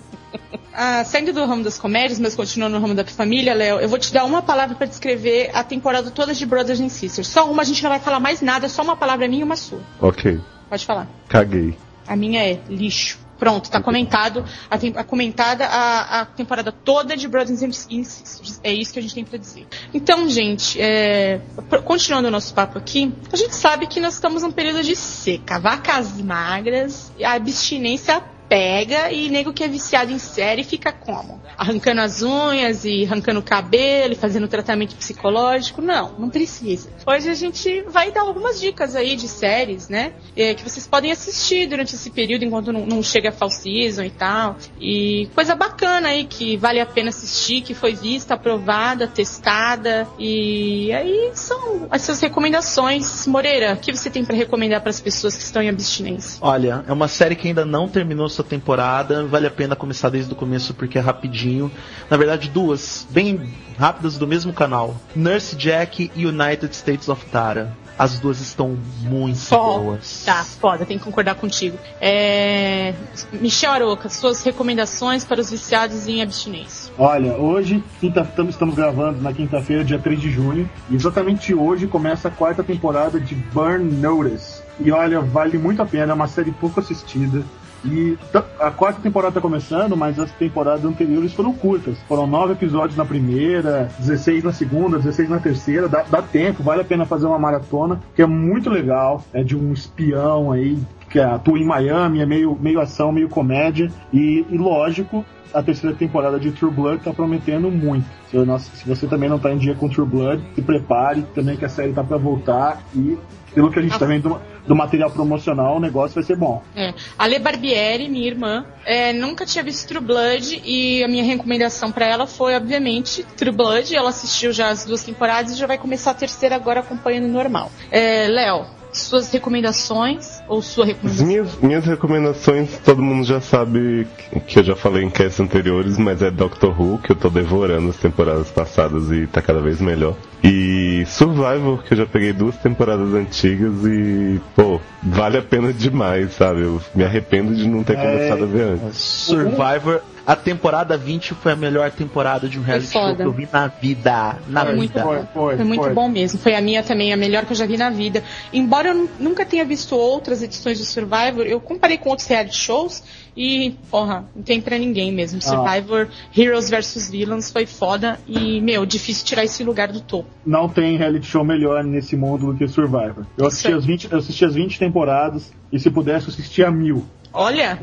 Ah, 0.78 1.06
saindo 1.06 1.32
do 1.32 1.46
ramo 1.46 1.64
das 1.64 1.80
comédias, 1.80 2.20
mas 2.20 2.36
continuando 2.36 2.76
no 2.76 2.82
ramo 2.82 2.94
da 2.94 3.06
família, 3.06 3.54
Léo, 3.54 3.80
eu 3.80 3.88
vou 3.88 3.98
te 3.98 4.12
dar 4.12 4.26
uma 4.26 4.42
palavra 4.42 4.76
pra 4.76 4.86
descrever 4.86 5.50
a 5.54 5.64
temporada 5.64 6.12
toda 6.12 6.34
de 6.34 6.46
Brothers 6.46 6.82
and 6.82 6.90
Sisters. 6.90 7.30
Só 7.30 7.50
uma, 7.50 7.62
a 7.62 7.66
gente 7.66 7.82
não 7.82 7.90
vai 7.90 8.00
falar 8.00 8.20
mais 8.20 8.42
nada, 8.42 8.68
só 8.68 8.82
uma 8.82 8.98
palavra 8.98 9.26
minha 9.26 9.40
e 9.40 9.44
uma 9.46 9.56
sua. 9.56 9.80
Ok, 10.02 10.38
Pode 10.70 10.86
falar. 10.86 11.08
caguei. 11.30 11.78
A 12.06 12.18
minha 12.18 12.44
é 12.44 12.60
lixo. 12.68 13.25
Pronto, 13.46 13.70
tá 13.70 13.80
comentado. 13.80 14.44
A, 14.68 14.76
tem- 14.76 14.92
a 14.98 15.04
comentada 15.04 15.68
a, 15.68 16.22
a 16.22 16.26
temporada 16.26 16.72
toda 16.72 17.16
de 17.16 17.28
Brothers 17.28 17.62
and 17.62 17.72
Sisters. 17.72 18.60
É 18.64 18.74
isso 18.74 18.92
que 18.92 18.98
a 18.98 19.02
gente 19.04 19.14
tem 19.14 19.24
pra 19.24 19.38
dizer. 19.38 19.68
Então, 19.94 20.28
gente, 20.28 20.82
é, 20.82 21.40
continuando 21.84 22.28
o 22.28 22.32
nosso 22.32 22.56
papo 22.56 22.80
aqui, 22.80 23.14
a 23.32 23.36
gente 23.36 23.54
sabe 23.54 23.86
que 23.86 24.00
nós 24.00 24.16
estamos 24.16 24.42
num 24.42 24.52
período 24.52 24.82
de 24.82 24.96
seca, 24.96 25.60
vacas 25.60 26.20
magras, 26.20 27.12
abstinência 27.24 28.24
pega 28.56 29.12
e 29.12 29.28
nego 29.28 29.52
que 29.52 29.66
é 29.66 29.68
viciado 29.68 30.14
em 30.14 30.18
série 30.18 30.64
fica 30.64 30.90
como? 30.90 31.42
Arrancando 31.58 32.00
as 32.00 32.22
unhas 32.22 32.86
e 32.86 33.04
arrancando 33.04 33.42
o 33.42 33.44
cabelo 33.44 34.14
e 34.14 34.16
fazendo 34.16 34.48
tratamento 34.48 34.96
psicológico? 34.96 35.82
Não, 35.82 36.14
não 36.18 36.30
precisa. 36.30 36.90
Hoje 37.06 37.30
a 37.30 37.34
gente 37.34 37.82
vai 37.90 38.12
dar 38.14 38.22
algumas 38.22 38.58
dicas 38.58 38.96
aí 38.96 39.18
de 39.18 39.28
séries, 39.28 39.90
né? 39.90 40.14
É, 40.38 40.54
que 40.54 40.64
vocês 40.64 40.88
podem 40.88 41.12
assistir 41.12 41.68
durante 41.68 41.96
esse 41.96 42.10
período 42.10 42.46
enquanto 42.46 42.72
não, 42.72 42.86
não 42.86 43.04
chega 43.04 43.28
a 43.28 43.32
fall 43.34 43.50
season 43.50 44.04
e 44.04 44.10
tal. 44.10 44.56
E 44.80 45.30
coisa 45.36 45.54
bacana 45.54 46.08
aí 46.08 46.24
que 46.24 46.56
vale 46.56 46.80
a 46.80 46.86
pena 46.86 47.10
assistir, 47.10 47.62
que 47.62 47.74
foi 47.74 47.94
vista, 47.94 48.36
aprovada, 48.36 49.06
testada. 49.06 50.08
E 50.18 50.94
aí 50.94 51.32
são 51.34 51.88
as 51.92 52.04
suas 52.04 52.22
recomendações. 52.22 53.28
Moreira, 53.28 53.74
o 53.74 53.78
que 53.78 53.92
você 53.92 54.10
tem 54.10 54.24
para 54.24 54.36
recomendar 54.36 54.80
para 54.80 54.92
as 54.92 55.02
pessoas 55.02 55.36
que 55.36 55.44
estão 55.44 55.62
em 55.62 55.68
abstinência? 55.68 56.40
Olha, 56.42 56.86
é 56.88 56.94
uma 56.94 57.10
série 57.10 57.36
que 57.36 57.50
ainda 57.50 57.66
não 57.66 57.90
terminou 57.90 58.30
sua 58.30 58.45
temporada, 58.46 59.26
vale 59.26 59.48
a 59.48 59.52
pena 59.52 59.76
começar 59.76 60.10
desde 60.10 60.32
o 60.32 60.36
começo 60.36 60.74
porque 60.74 60.98
é 60.98 61.02
rapidinho. 61.02 61.72
Na 62.10 62.18
verdade, 62.18 62.50
duas, 62.50 63.06
bem 63.10 63.50
rápidas 63.78 64.18
do 64.18 64.28
mesmo 64.28 64.54
canal: 64.54 64.96
Nurse 65.16 65.56
Jack 65.56 66.12
e 66.16 66.26
United 66.26 66.74
States 66.76 67.10
of 67.10 67.26
Tara. 67.26 67.76
As 67.98 68.20
duas 68.20 68.42
estão 68.42 68.78
muito 69.04 69.38
Foda. 69.40 69.80
boas. 69.80 70.24
Tá, 70.26 70.44
foda, 70.44 70.86
tem 70.86 70.98
que 70.98 71.06
concordar 71.06 71.36
contigo. 71.36 71.78
É... 72.02 72.94
Michel 73.32 73.72
Aroca, 73.72 74.10
suas 74.10 74.44
recomendações 74.44 75.24
para 75.24 75.40
os 75.40 75.50
viciados 75.50 76.06
em 76.06 76.22
abstinência. 76.22 76.92
Olha, 76.98 77.38
hoje, 77.38 77.82
quinta, 78.02 78.26
tam- 78.26 78.50
estamos 78.50 78.76
gravando 78.76 79.22
na 79.22 79.32
quinta-feira, 79.32 79.82
dia 79.82 79.98
3 79.98 80.20
de 80.20 80.30
junho, 80.30 80.70
e 80.90 80.96
exatamente 80.96 81.54
hoje 81.54 81.88
começa 81.88 82.28
a 82.28 82.32
quarta 82.32 82.62
temporada 82.62 83.18
de 83.18 83.34
Burn 83.34 83.86
Notice. 83.96 84.62
E 84.78 84.92
olha, 84.92 85.22
vale 85.22 85.58
muito 85.58 85.82
a 85.82 85.86
pena, 85.86 86.12
é 86.12 86.16
uma 86.16 86.28
série 86.28 86.52
pouco 86.52 86.82
assistida. 86.82 87.44
E 87.86 88.18
a 88.60 88.72
quarta 88.72 89.00
temporada 89.02 89.30
está 89.30 89.42
começando, 89.42 89.96
mas 89.96 90.20
as 90.20 90.32
temporadas 90.32 90.84
anteriores 90.86 91.34
foram 91.34 91.54
curtas. 91.54 91.98
Foram 92.08 92.26
nove 92.26 92.54
episódios 92.54 92.98
na 92.98 93.06
primeira, 93.06 93.90
16 94.00 94.44
na 94.44 94.52
segunda, 94.52 94.98
16 94.98 95.30
na 95.30 95.40
terceira. 95.40 95.88
Dá, 95.88 96.04
dá 96.10 96.22
tempo, 96.22 96.64
vale 96.64 96.82
a 96.82 96.86
pena 96.86 97.06
fazer 97.06 97.28
uma 97.28 97.38
maratona, 97.40 98.00
que 98.16 98.22
é 98.22 98.26
muito 98.26 98.70
legal. 98.70 99.24
É 99.34 99.44
de 99.44 99.56
um 99.56 99.72
espião 99.72 100.52
aí 100.52 100.78
que 101.10 101.20
atua 101.20 101.60
em 101.60 101.66
Miami, 101.66 102.22
é 102.22 102.26
meio, 102.26 102.58
meio 102.60 102.80
ação, 102.82 103.12
meio 103.12 103.30
comédia. 103.30 103.92
E, 104.12 104.46
e 104.50 104.58
lógico, 104.58 105.24
a 105.54 105.62
terceira 105.62 105.96
temporada 105.96 106.40
de 106.40 106.52
True 106.52 106.72
Blood 106.72 107.04
tá 107.04 107.14
prometendo 107.14 107.70
muito. 107.72 108.06
Se, 108.30 108.38
não- 108.38 108.60
se 108.60 108.88
você 108.88 109.06
também 109.08 109.30
não 109.30 109.40
tá 109.40 109.54
em 109.54 109.58
dia 109.58 109.76
com 109.76 109.88
True 109.88 110.08
Blood, 110.08 110.42
se 110.56 110.62
prepare 110.62 111.24
também 111.36 111.56
que 111.56 111.64
a 111.66 111.70
série 111.70 111.94
tá 111.94 112.04
para 112.04 112.18
voltar 112.18 112.82
e 112.96 113.18
pelo 113.54 113.72
que 113.72 113.80
a 113.80 113.82
gente 113.82 113.98
tá 113.98 114.06
vendo 114.06 114.38
do, 114.68 114.76
material 114.76 115.10
promocional, 115.12 115.78
o 115.78 115.80
negócio 115.80 116.16
vai 116.16 116.24
ser 116.24 116.36
bom. 116.36 116.62
É. 116.76 116.94
A 117.18 117.28
Le 117.28 117.40
Barbieri, 117.40 118.10
minha 118.10 118.28
irmã, 118.28 118.66
é, 118.86 119.14
nunca 119.14 119.46
tinha 119.46 119.64
visto 119.64 119.88
True 119.88 120.04
Blood 120.04 120.62
e 120.64 121.04
a 121.04 121.08
minha 121.08 121.24
recomendação 121.24 121.92
para 121.92 122.06
ela 122.06 122.28
foi, 122.28 122.56
obviamente, 122.56 123.24
True 123.36 123.52
Blood. 123.52 123.96
Ela 123.96 124.10
assistiu 124.10 124.52
já 124.52 124.70
as 124.70 124.86
duas 124.86 125.04
temporadas 125.04 125.54
e 125.54 125.56
já 125.56 125.68
vai 125.68 125.78
começar 125.78 126.12
a 126.12 126.16
terceira 126.16 126.56
agora 126.56 126.80
acompanhando 126.80 127.28
normal. 127.28 127.72
É, 127.92 128.28
Léo, 128.28 128.75
suas 128.98 129.32
recomendações 129.32 130.42
ou 130.48 130.62
sua 130.62 130.86
recomendação? 130.86 131.26
minhas, 131.28 131.56
minhas 131.62 131.86
recomendações, 131.86 132.78
todo 132.84 133.02
mundo 133.02 133.24
já 133.26 133.42
sabe 133.42 134.08
que- 134.32 134.40
que 134.40 134.60
eu 134.60 134.64
já 134.64 134.76
falei 134.76 135.04
em 135.04 135.10
casts 135.10 135.40
anteriores, 135.40 135.98
mas 135.98 136.22
é 136.22 136.30
Doctor 136.32 136.80
Who, 136.80 137.00
que 137.00 137.12
eu 137.12 137.16
tô 137.16 137.30
devorando 137.30 137.90
as 137.90 137.98
temporadas 137.98 138.50
passadas 138.50 139.12
e 139.12 139.28
tá 139.28 139.42
cada 139.42 139.60
vez 139.62 139.80
melhor. 139.82 140.16
E 140.44 141.04
Survivor, 141.08 141.84
que 141.84 141.94
eu 141.94 141.98
já 141.98 142.06
peguei 142.06 142.32
duas 142.32 142.56
temporadas 142.58 143.14
antigas 143.14 143.74
e, 143.86 144.40
pô, 144.56 144.80
vale 145.02 145.38
a 145.38 145.42
pena 145.42 145.72
demais, 145.74 146.34
sabe? 146.34 146.62
Eu 146.62 146.80
me 146.94 147.04
arrependo 147.04 147.56
de 147.56 147.68
não 147.68 147.84
ter 147.84 147.98
É. 147.98 148.02
começado 148.02 148.44
a 148.44 148.48
ver 148.48 148.62
antes. 148.64 148.98
Survivor, 148.98 150.02
a 150.26 150.36
temporada 150.36 150.98
20 150.98 151.34
foi 151.36 151.52
a 151.52 151.56
melhor 151.56 151.92
temporada 151.92 152.48
de 152.48 152.60
um 152.60 152.64
reality 152.64 152.92
show 152.92 153.16
que 153.16 153.22
eu 153.22 153.32
vi 153.32 153.48
na 153.52 153.68
vida. 153.68 154.38
Na 154.48 154.66
Foi 154.66 154.76
muito 154.76 154.94
vida. 154.94 155.04
bom. 155.04 155.28
Foi 155.56 155.64
muito 155.64 155.90
bom 155.92 156.08
mesmo. 156.10 156.40
Foi 156.40 156.56
a 156.56 156.62
minha 156.62 156.82
também, 156.82 157.14
a 157.14 157.18
melhor 157.18 157.46
que 157.46 157.52
eu 157.54 157.56
já 157.58 157.66
vi 157.66 157.78
na 157.78 157.90
vida. 157.90 158.24
Embora 158.52 158.90
eu 158.90 158.94
nu- 158.96 159.10
nunca 159.20 159.46
tenha 159.46 159.64
visto 159.64 159.96
outras 159.96 160.42
edições 160.42 160.78
de 160.78 160.86
Survivor, 160.86 161.46
eu 161.46 161.60
comparei 161.60 161.98
com 161.98 162.10
outros 162.10 162.28
reality 162.28 162.56
shows 162.58 163.04
e, 163.38 163.76
porra, 163.92 164.26
não 164.36 164.42
tem 164.42 164.60
pra 164.62 164.78
ninguém 164.78 165.12
mesmo. 165.12 165.42
Survivor, 165.42 166.08
Heroes 166.36 166.70
vs 166.70 167.10
Villains 167.12 167.52
foi 167.52 167.66
foda 167.66 168.20
e, 168.28 168.60
meu, 168.62 168.86
difícil 168.86 169.26
tirar 169.26 169.44
esse 169.44 169.64
lugar 169.64 169.92
do 169.92 170.00
topo. 170.00 170.30
Não 170.46 170.68
tem 170.70 170.98
reality 170.98 171.28
show 171.28 171.44
melhor 171.44 171.84
nesse 171.84 172.16
mundo 172.16 172.52
do 172.52 172.58
que 172.58 172.68
Survivor. 172.68 173.26
Eu 173.38 173.46
assisti, 173.46 173.72
as 173.74 173.86
20, 173.86 174.12
eu 174.12 174.18
assisti 174.18 174.46
as 174.46 174.56
20 174.56 174.80
temporadas 174.80 175.52
e 175.72 175.80
se 175.80 175.90
pudesse 175.92 176.28
eu 176.28 176.34
assistia 176.34 176.68
a 176.70 176.72
mil. 176.72 177.06
Olha! 177.36 177.80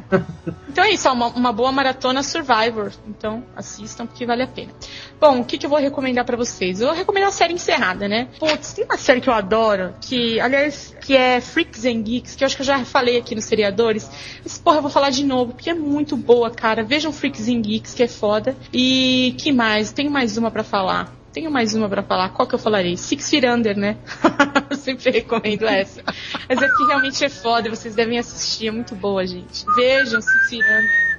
Então 0.69 0.83
é 0.85 0.91
isso, 0.91 1.07
uma, 1.13 1.27
uma 1.27 1.53
boa 1.53 1.71
maratona 1.71 2.23
Survivor. 2.23 2.91
Então 3.07 3.45
assistam 3.55 4.07
porque 4.07 4.25
vale 4.25 4.43
a 4.43 4.47
pena. 4.47 4.73
Bom, 5.21 5.41
o 5.41 5.45
que, 5.45 5.59
que 5.59 5.67
eu 5.67 5.71
vou 5.71 5.79
recomendar 5.79 6.25
pra 6.25 6.37
vocês? 6.37 6.81
Eu 6.81 6.87
vou 6.89 6.97
recomendar 6.97 7.29
a 7.29 7.33
série 7.33 7.53
encerrada, 7.53 8.09
né? 8.09 8.29
Putz, 8.39 8.73
tem 8.73 8.85
uma 8.85 8.97
série 8.97 9.21
que 9.21 9.29
eu 9.29 9.35
adoro, 9.35 9.95
que, 10.01 10.41
aliás, 10.41 10.97
que 11.03 11.15
é 11.15 11.41
Freaks 11.43 11.85
and 11.85 12.01
Geeks, 12.03 12.35
que 12.35 12.43
eu 12.43 12.47
acho 12.47 12.57
que 12.57 12.63
eu 12.63 12.67
já 12.67 12.83
falei 12.87 13.19
aqui 13.19 13.35
nos 13.35 13.45
seriadores. 13.45 14.11
Mas, 14.43 14.57
porra, 14.57 14.79
eu 14.79 14.83
vou 14.83 14.91
falar 14.91 15.11
de 15.11 15.25
novo, 15.25 15.53
porque 15.53 15.69
é 15.69 15.75
muito 15.75 16.17
boa, 16.17 16.51
cara. 16.51 16.83
Vejam 16.83 17.13
Freaks 17.13 17.49
and 17.49 17.61
Geeks, 17.61 17.93
que 17.93 18.03
é 18.03 18.09
foda. 18.09 18.57
E 18.73 19.35
que 19.39 19.53
mais? 19.53 19.93
Tenho 19.93 20.11
mais 20.11 20.39
uma 20.39 20.51
pra 20.51 20.65
falar. 20.65 21.22
Tenho 21.33 21.51
mais 21.51 21.75
uma 21.75 21.89
pra 21.89 22.03
falar. 22.03 22.29
Qual 22.29 22.47
que 22.47 22.55
eu 22.55 22.59
falarei? 22.59 22.95
Six 22.97 23.31
Feet 23.31 23.45
Under, 23.47 23.77
né? 23.77 23.97
eu 24.69 24.77
sempre 24.77 25.11
recomendo 25.11 25.67
essa. 25.67 26.03
Mas 26.49 26.61
é 26.61 26.69
que 26.69 26.85
realmente 26.87 27.25
é 27.25 27.31
foda, 27.31 27.71
vocês 27.71 27.95
devem 27.95 28.19
assistir. 28.19 28.69
É 28.69 28.71
muito 28.71 28.95
boa, 28.95 29.27
gente. 29.27 29.65
Vejam 29.75 30.21
Six 30.21 30.51
Feet 30.51 30.63
Under. 30.63 31.13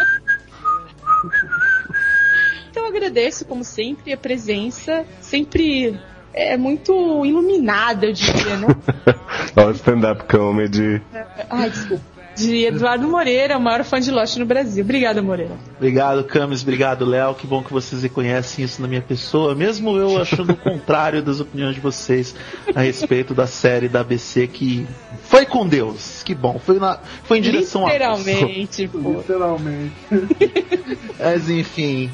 então 2.69 2.83
eu 2.83 2.89
agradeço, 2.89 3.45
como 3.45 3.63
sempre, 3.63 4.11
a 4.11 4.17
presença. 4.17 5.05
Sempre 5.21 5.97
é 6.33 6.57
muito 6.57 7.25
iluminada, 7.25 8.07
eu 8.07 8.13
diria, 8.13 8.57
né? 8.57 8.67
Ó, 9.55 9.67
o 9.67 9.71
stand-up 9.71 10.25
comedy. 10.25 11.01
Ai, 11.49 11.69
desculpa. 11.69 12.20
De 12.35 12.65
Eduardo 12.65 13.07
Moreira, 13.07 13.57
o 13.57 13.61
maior 13.61 13.83
fã 13.83 13.99
de 13.99 14.09
Lost 14.09 14.37
no 14.37 14.45
Brasil. 14.45 14.83
Obrigada, 14.83 15.21
Moreira. 15.21 15.55
Obrigado, 15.75 16.23
Camis. 16.23 16.61
Obrigado, 16.61 17.05
Léo. 17.05 17.35
Que 17.35 17.45
bom 17.45 17.61
que 17.61 17.73
vocês 17.73 18.03
reconhecem 18.03 18.63
isso 18.63 18.81
na 18.81 18.87
minha 18.87 19.01
pessoa, 19.01 19.53
mesmo 19.53 19.97
eu 19.97 20.19
achando 20.21 20.53
o 20.53 20.57
contrário 20.57 21.21
das 21.21 21.39
opiniões 21.39 21.75
de 21.75 21.81
vocês 21.81 22.33
a 22.73 22.81
respeito 22.81 23.33
da 23.33 23.47
série 23.47 23.89
da 23.89 24.01
ABC 24.01 24.47
que 24.47 24.87
foi 25.23 25.45
com 25.45 25.67
Deus. 25.67 26.23
Que 26.23 26.33
bom. 26.33 26.59
Foi, 26.59 26.79
na, 26.79 26.99
foi 27.23 27.39
em 27.39 27.41
direção 27.41 27.85
a 27.85 27.91
Literalmente, 27.91 28.87
pô. 28.91 29.17
Literalmente. 29.17 29.93
Mas 31.19 31.49
enfim. 31.49 32.11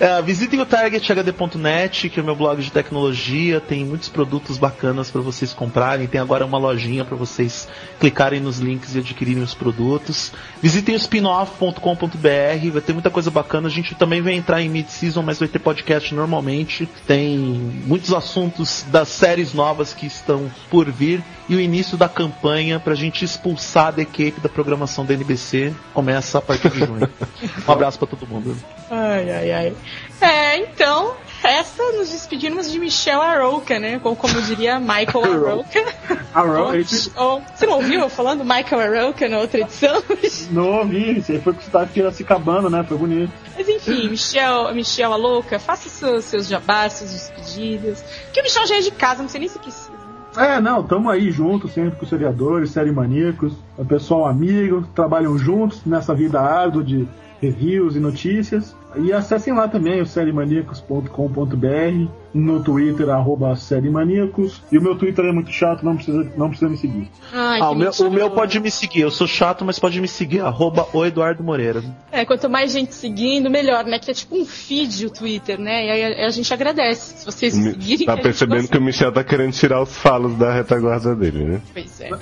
É, 0.00 0.20
visitem 0.22 0.60
o 0.60 0.66
targethd.net, 0.66 2.08
que 2.08 2.18
é 2.18 2.22
o 2.22 2.26
meu 2.26 2.34
blog 2.34 2.62
de 2.62 2.72
tecnologia. 2.72 3.60
Tem 3.60 3.84
muitos 3.84 4.08
produtos 4.08 4.58
bacanas 4.58 5.10
para 5.10 5.20
vocês 5.20 5.52
comprarem. 5.52 6.06
Tem 6.06 6.20
agora 6.20 6.44
uma 6.44 6.58
lojinha 6.58 7.04
para 7.04 7.16
vocês 7.16 7.68
clicarem 8.00 8.40
nos 8.40 8.58
links 8.58 8.94
e 8.94 8.98
adquirirem 8.98 9.42
os 9.48 9.54
produtos. 9.54 10.32
Visitem 10.62 10.94
o 10.94 10.98
spinoff.com.br, 10.98 12.70
vai 12.72 12.82
ter 12.82 12.92
muita 12.92 13.10
coisa 13.10 13.30
bacana. 13.30 13.68
A 13.68 13.70
gente 13.70 13.94
também 13.94 14.20
vai 14.20 14.34
entrar 14.34 14.62
em 14.62 14.68
mid-season, 14.68 15.22
mas 15.22 15.38
vai 15.38 15.48
ter 15.48 15.58
podcast 15.58 16.14
normalmente. 16.14 16.88
Tem 17.06 17.38
muitos 17.86 18.12
assuntos 18.12 18.84
das 18.90 19.08
séries 19.08 19.52
novas 19.52 19.92
que 19.92 20.06
estão 20.06 20.50
por 20.70 20.90
vir 20.90 21.22
e 21.48 21.56
o 21.56 21.60
início 21.60 21.96
da 21.96 22.08
campanha 22.08 22.78
pra 22.78 22.94
gente 22.94 23.24
expulsar 23.24 23.94
a 23.96 24.02
equipe 24.02 24.40
da 24.40 24.48
programação 24.48 25.04
da 25.04 25.14
NBC 25.14 25.72
começa 25.94 26.38
a 26.38 26.42
partir 26.42 26.70
de 26.70 26.80
junho. 26.80 27.08
Um 27.66 27.72
abraço 27.72 27.98
pra 27.98 28.06
todo 28.08 28.26
mundo. 28.26 28.56
Ai, 28.90 29.30
ai, 29.30 29.52
ai. 29.52 29.76
É, 30.20 30.56
então, 30.58 31.14
essa 31.42 31.82
nos 31.92 32.08
despedimos 32.10 32.70
de 32.70 32.78
Michel 32.78 33.20
Arouca, 33.22 33.78
né? 33.78 34.00
Ou 34.02 34.16
como 34.16 34.40
diria 34.42 34.80
Michael 34.80 35.06
Ou- 36.34 36.74
esse, 36.74 37.12
ou- 37.16 37.42
você 37.54 37.66
não 37.66 37.74
ouviu 37.76 38.00
eu 38.00 38.08
falando 38.08 38.44
Michael 38.44 38.80
Arouca 38.80 39.28
na 39.28 39.38
outra 39.38 39.60
edição? 39.60 40.02
não 40.50 40.78
ouvi, 40.80 41.22
aí 41.28 41.40
foi 41.40 41.52
com 41.52 41.60
o 41.60 41.62
sotaque 41.62 41.92
piracicabano, 41.94 42.68
né? 42.70 42.82
Foi 42.88 42.96
bonito. 42.96 43.32
Mas 43.56 43.68
enfim, 43.68 44.08
Michel, 44.08 44.74
Michel 44.74 45.12
a 45.12 45.16
louca, 45.16 45.58
faça 45.58 45.88
seus, 45.88 46.24
seus 46.24 46.46
jabás, 46.48 46.94
suas 46.94 47.12
despedidas. 47.12 48.02
Porque 48.24 48.40
o 48.40 48.42
Michel 48.42 48.66
já 48.66 48.76
é 48.76 48.80
de 48.80 48.90
casa, 48.90 49.22
não 49.22 49.28
sei 49.28 49.40
nem 49.40 49.48
se 49.48 49.58
precisa. 49.58 49.97
É, 50.38 50.60
não, 50.60 50.84
tamo 50.84 51.10
aí 51.10 51.32
juntos 51.32 51.72
sempre 51.72 51.98
com 51.98 52.04
os 52.04 52.08
seriadores, 52.08 52.70
série 52.70 52.92
maníacos, 52.92 53.52
o 53.76 53.84
pessoal 53.84 54.26
amigo, 54.28 54.86
trabalham 54.94 55.36
juntos 55.36 55.84
nessa 55.84 56.14
vida 56.14 56.40
árdua 56.40 56.84
de 56.84 57.08
reviews 57.40 57.96
e 57.96 58.00
notícias. 58.00 58.76
E 58.96 59.12
acessem 59.12 59.52
lá 59.52 59.68
também 59.68 60.00
o 60.00 60.06
seriemaníacos.com.br, 60.06 62.08
no 62.34 62.62
Twitter, 62.62 63.08
arroba 63.10 63.54
seriemaníacos. 63.54 64.62
E 64.72 64.78
o 64.78 64.82
meu 64.82 64.96
Twitter 64.96 65.24
é 65.26 65.32
muito 65.32 65.50
chato, 65.52 65.84
não 65.84 65.94
precisa, 65.96 66.32
não 66.36 66.48
precisa 66.48 66.70
me 66.70 66.76
seguir. 66.76 67.10
Ai, 67.32 67.60
Ah, 67.60 67.70
o 67.70 67.74
meu, 67.74 67.90
o 67.90 68.10
meu 68.10 68.30
pode 68.30 68.58
me 68.60 68.70
seguir. 68.70 69.00
Eu 69.02 69.10
sou 69.10 69.26
chato, 69.26 69.64
mas 69.64 69.78
pode 69.78 70.00
me 70.00 70.08
seguir. 70.08 70.40
Arroba 70.40 70.86
o 70.92 71.04
Eduardo 71.04 71.42
Moreira. 71.44 71.82
É, 72.10 72.24
quanto 72.24 72.48
mais 72.48 72.72
gente 72.72 72.94
seguindo, 72.94 73.50
melhor, 73.50 73.84
né? 73.84 73.98
Que 73.98 74.10
é 74.10 74.14
tipo 74.14 74.36
um 74.36 74.44
feed 74.46 75.06
o 75.06 75.10
Twitter, 75.10 75.60
né? 75.60 75.86
E 75.86 75.90
aí 75.90 76.22
a, 76.22 76.26
a 76.26 76.30
gente 76.30 76.52
agradece 76.52 77.18
se 77.18 77.26
vocês 77.26 77.56
Mi- 77.56 77.70
seguirem. 77.70 78.06
Tá 78.06 78.16
percebendo 78.16 78.68
que 78.68 78.78
o. 78.78 78.80
Michel 78.80 79.12
tá 79.12 79.22
querendo 79.22 79.52
tirar 79.52 79.82
os 79.82 79.94
falos 79.96 80.34
da 80.38 80.52
retaguarda 80.52 81.14
dele, 81.14 81.44
né? 81.44 81.60
Pois 81.74 82.00
é. 82.00 82.08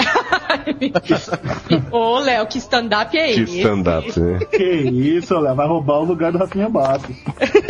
Ô, 1.91 2.19
Léo, 2.19 2.47
que 2.47 2.59
stand-up 2.59 3.17
é 3.17 3.33
Que 3.33 3.41
esse? 3.43 3.59
stand-up, 3.59 4.21
né? 4.21 4.39
Que 4.51 4.65
isso, 4.65 5.39
Léo, 5.39 5.55
vai 5.55 5.67
roubar 5.67 6.01
o 6.01 6.05
lugar 6.05 6.33
do 6.33 6.39
Rafinha 6.39 6.69
Bastos. 6.69 7.15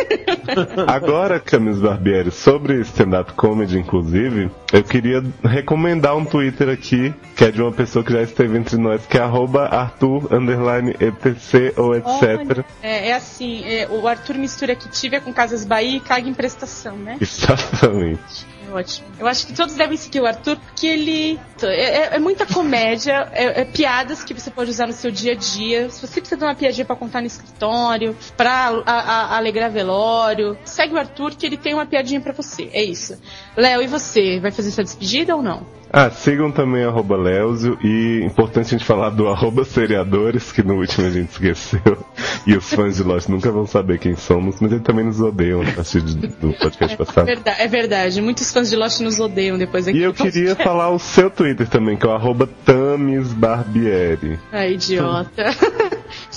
Agora, 0.87 1.41
Camis 1.41 1.79
Barbieri, 1.79 2.31
sobre 2.31 2.81
stand-up 2.83 3.33
comedy, 3.33 3.79
inclusive, 3.79 4.51
eu 4.73 4.83
queria 4.83 5.23
recomendar 5.43 6.17
um 6.17 6.25
Twitter 6.25 6.69
aqui, 6.69 7.15
que 7.35 7.45
é 7.45 7.51
de 7.51 7.61
uma 7.61 7.73
pessoa 7.73 8.05
que 8.05 8.13
já 8.13 8.23
esteve 8.23 8.57
entre 8.57 8.77
nós, 8.77 9.07
que 9.07 9.19
é 9.19 9.21
arroba 9.21 9.67
Arthur, 9.67 10.33
underline, 10.33 10.95
etc, 11.01 11.77
ou 11.79 11.95
etc. 11.95 12.65
É, 12.83 13.09
é 13.09 13.15
assim, 13.15 13.65
é, 13.65 13.89
o 13.89 14.07
Arthur 14.07 14.37
mistura 14.37 14.73
Activia 14.73 15.21
com 15.21 15.33
Casas 15.33 15.65
Bahia 15.65 15.97
e 15.97 16.01
caga 16.01 16.29
em 16.29 16.35
prestação, 16.35 16.97
né? 16.97 17.17
Exatamente. 17.21 18.47
Ótimo. 18.77 19.09
Eu 19.19 19.27
acho 19.27 19.47
que 19.47 19.55
todos 19.55 19.75
devem 19.75 19.97
seguir 19.97 20.21
o 20.21 20.27
Arthur, 20.27 20.57
porque 20.59 20.87
ele. 20.87 21.41
É, 21.63 21.67
é- 21.67 22.17
é 22.17 22.19
muita 22.19 22.45
comédia, 22.45 23.27
é, 23.33 23.63
é 23.63 23.65
piadas 23.65 24.23
que 24.23 24.35
você 24.35 24.51
pode 24.51 24.71
usar 24.71 24.87
no 24.87 24.93
seu 24.93 25.11
dia 25.11 25.33
a 25.33 25.35
dia. 25.35 25.89
Se 25.89 26.07
você 26.07 26.21
precisa 26.21 26.37
de 26.37 26.45
uma 26.45 26.55
piadinha 26.55 26.85
pra 26.85 26.95
contar 26.95 27.23
no 27.23 27.27
escritório, 27.27 28.15
pra 28.37 28.69
a- 28.85 28.93
a- 28.93 29.37
alegrar 29.39 29.71
velório, 29.71 30.59
segue 30.65 30.93
o 30.95 30.99
Arthur 30.99 31.35
que 31.35 31.47
ele 31.47 31.57
tem 31.57 31.73
uma 31.73 31.87
piadinha 31.87 32.21
pra 32.21 32.35
você. 32.35 32.69
É 32.73 32.85
isso. 32.85 33.19
Léo, 33.57 33.81
e 33.83 33.87
você? 33.87 34.39
Vai 34.41 34.51
fazer 34.51 34.71
sua 34.71 34.85
despedida 34.85 35.35
ou 35.35 35.43
não? 35.43 35.67
Ah, 35.93 36.11
sigam 36.11 36.51
também 36.51 36.85
arroba 36.85 37.17
Leozio 37.17 37.79
e 37.83 38.21
importante 38.25 38.67
a 38.67 38.71
gente 38.79 38.85
falar 38.85 39.11
do 39.11 39.29
arroba 39.29 39.65
seriadores, 39.65 40.53
que 40.53 40.63
no 40.63 40.75
último 40.79 41.07
a 41.07 41.11
gente 41.11 41.31
esqueceu. 41.31 42.05
E 42.47 42.57
os 42.57 42.69
fãs 42.73 42.97
de 42.97 43.03
Lost 43.03 43.29
nunca 43.29 43.51
vão 43.51 43.67
saber 43.67 43.99
quem 43.99 44.15
somos, 44.15 44.61
mas 44.61 44.71
eles 44.73 44.85
também 44.85 45.05
nos 45.05 45.21
odeiam 45.21 45.63
a 45.63 45.73
partir 45.73 46.01
de- 46.03 46.27
do 46.29 46.53
podcast 46.55 46.97
passado. 46.97 47.25
Verda- 47.27 47.55
é 47.59 47.67
verdade. 47.67 48.21
Muitos 48.21 48.53
fãs 48.53 48.69
de 48.69 48.77
Lost 48.77 49.01
nos 49.01 49.19
odeiam 49.19 49.57
depois 49.57 49.89
aqui. 49.89 49.99
E 49.99 50.03
eu 50.03 50.13
queria 50.13 50.55
falar 50.55 50.91
o 50.91 50.99
seu 50.99 51.31
Twitter 51.31 51.69
também, 51.69 51.97
que 51.97 52.05
é 52.07 52.09
o 52.09 52.13
arroba 52.13 52.49
Tamis 52.65 53.33
Barbieri. 53.33 54.39
Ah, 54.53 54.67
idiota. 54.67 55.45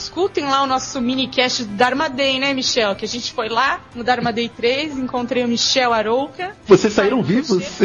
Escutem 0.10 0.46
lá 0.46 0.64
o 0.64 0.66
nosso 0.66 1.00
minicast 1.00 1.66
do 1.66 1.76
Dharma 1.76 2.10
Day, 2.10 2.40
né, 2.40 2.52
Michel? 2.52 2.96
Que 2.96 3.06
a 3.06 3.08
gente 3.08 3.32
foi 3.32 3.48
lá 3.48 3.80
no 3.94 4.04
Dharma 4.04 4.34
Day 4.34 4.50
3, 4.50 4.98
encontrei 4.98 5.46
o 5.46 5.48
Michel 5.48 5.94
Arouca. 5.94 6.56
Vocês 6.66 6.92
saíram 6.92 7.22
vivos? 7.22 7.80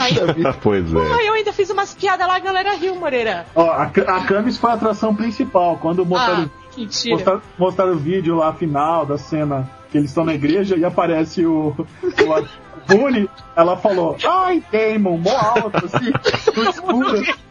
Aí, 0.00 0.14
pois 0.60 0.84
é. 0.90 0.92
Pô, 0.92 1.20
eu 1.20 1.32
ainda 1.32 1.52
fiz 1.52 1.70
umas 1.70 1.94
piadas 1.94 2.26
lá, 2.26 2.34
a 2.34 2.40
galera 2.40 2.74
riu, 2.74 2.96
Moreira. 2.96 3.46
Ó, 3.54 3.70
a, 3.70 3.84
a 3.84 4.24
Camis 4.24 4.58
foi 4.58 4.68
a 4.70 4.74
atração 4.74 5.14
principal. 5.14 5.78
Quando 5.80 6.04
mostraram, 6.04 6.50
Ah, 6.76 7.08
mostraram, 7.08 7.42
mostraram 7.56 7.92
o 7.92 7.98
vídeo 7.98 8.34
lá 8.34 8.52
final 8.52 9.06
da 9.06 9.16
cena 9.16 9.70
que 9.92 9.98
eles 9.98 10.10
estão 10.10 10.24
na 10.24 10.34
igreja 10.34 10.76
e 10.76 10.84
aparece 10.84 11.46
o, 11.46 11.68
o 12.02 12.86
Boone, 12.88 13.30
ela 13.54 13.76
falou, 13.76 14.16
ai, 14.26 14.60
Damon, 14.72 15.18
mó 15.18 15.36
alto, 15.36 15.86
assim, 15.86 16.10
no 16.56 16.68
escuro. 16.68 17.22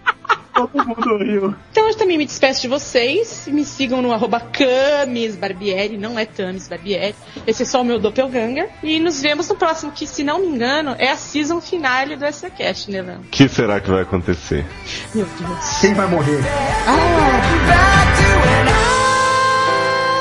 Todo 0.59 0.85
mundo 0.85 1.17
riu. 1.17 1.55
Então 1.71 1.87
eu 1.87 1.95
também 1.95 2.17
me 2.17 2.25
despeço 2.25 2.61
de 2.61 2.67
vocês. 2.67 3.47
Me 3.47 3.63
sigam 3.63 4.01
no 4.01 4.11
arroba 4.11 4.41
Camis 4.41 5.37
Barbieri, 5.37 5.97
não 5.97 6.19
é 6.19 6.25
Tamis 6.25 6.67
Barbieri. 6.67 7.15
Esse 7.47 7.63
é 7.63 7.65
só 7.65 7.81
o 7.81 7.85
meu 7.85 7.97
doppelganger. 7.97 8.69
E 8.83 8.99
nos 8.99 9.21
vemos 9.21 9.47
no 9.47 9.55
próximo, 9.55 9.93
que 9.93 10.05
se 10.05 10.21
não 10.21 10.39
me 10.41 10.47
engano, 10.47 10.95
é 10.99 11.11
a 11.11 11.15
season 11.15 11.61
finale 11.61 12.17
do 12.17 12.29
SACast, 12.29 12.91
né, 12.91 13.01
Léo? 13.01 13.19
O 13.19 13.23
que 13.29 13.47
será 13.47 13.79
que 13.79 13.89
vai 13.89 14.01
acontecer? 14.01 14.65
Meu 15.15 15.25
Deus. 15.39 15.79
Quem 15.79 15.93
vai 15.93 16.07
morrer? 16.07 16.39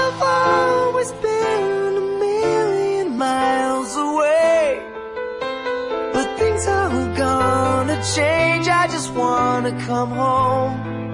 I've 0.09 0.23
always 0.23 1.10
been 1.20 1.97
a 1.97 2.01
million 2.20 3.19
miles 3.19 3.97
away. 3.97 4.81
But 6.12 6.39
things 6.39 6.69
are 6.69 6.89
gonna 7.16 7.58
change. 8.03 8.69
I 8.69 8.87
just 8.87 9.11
wanna 9.12 9.73
come 9.87 10.11
home. 10.11 11.08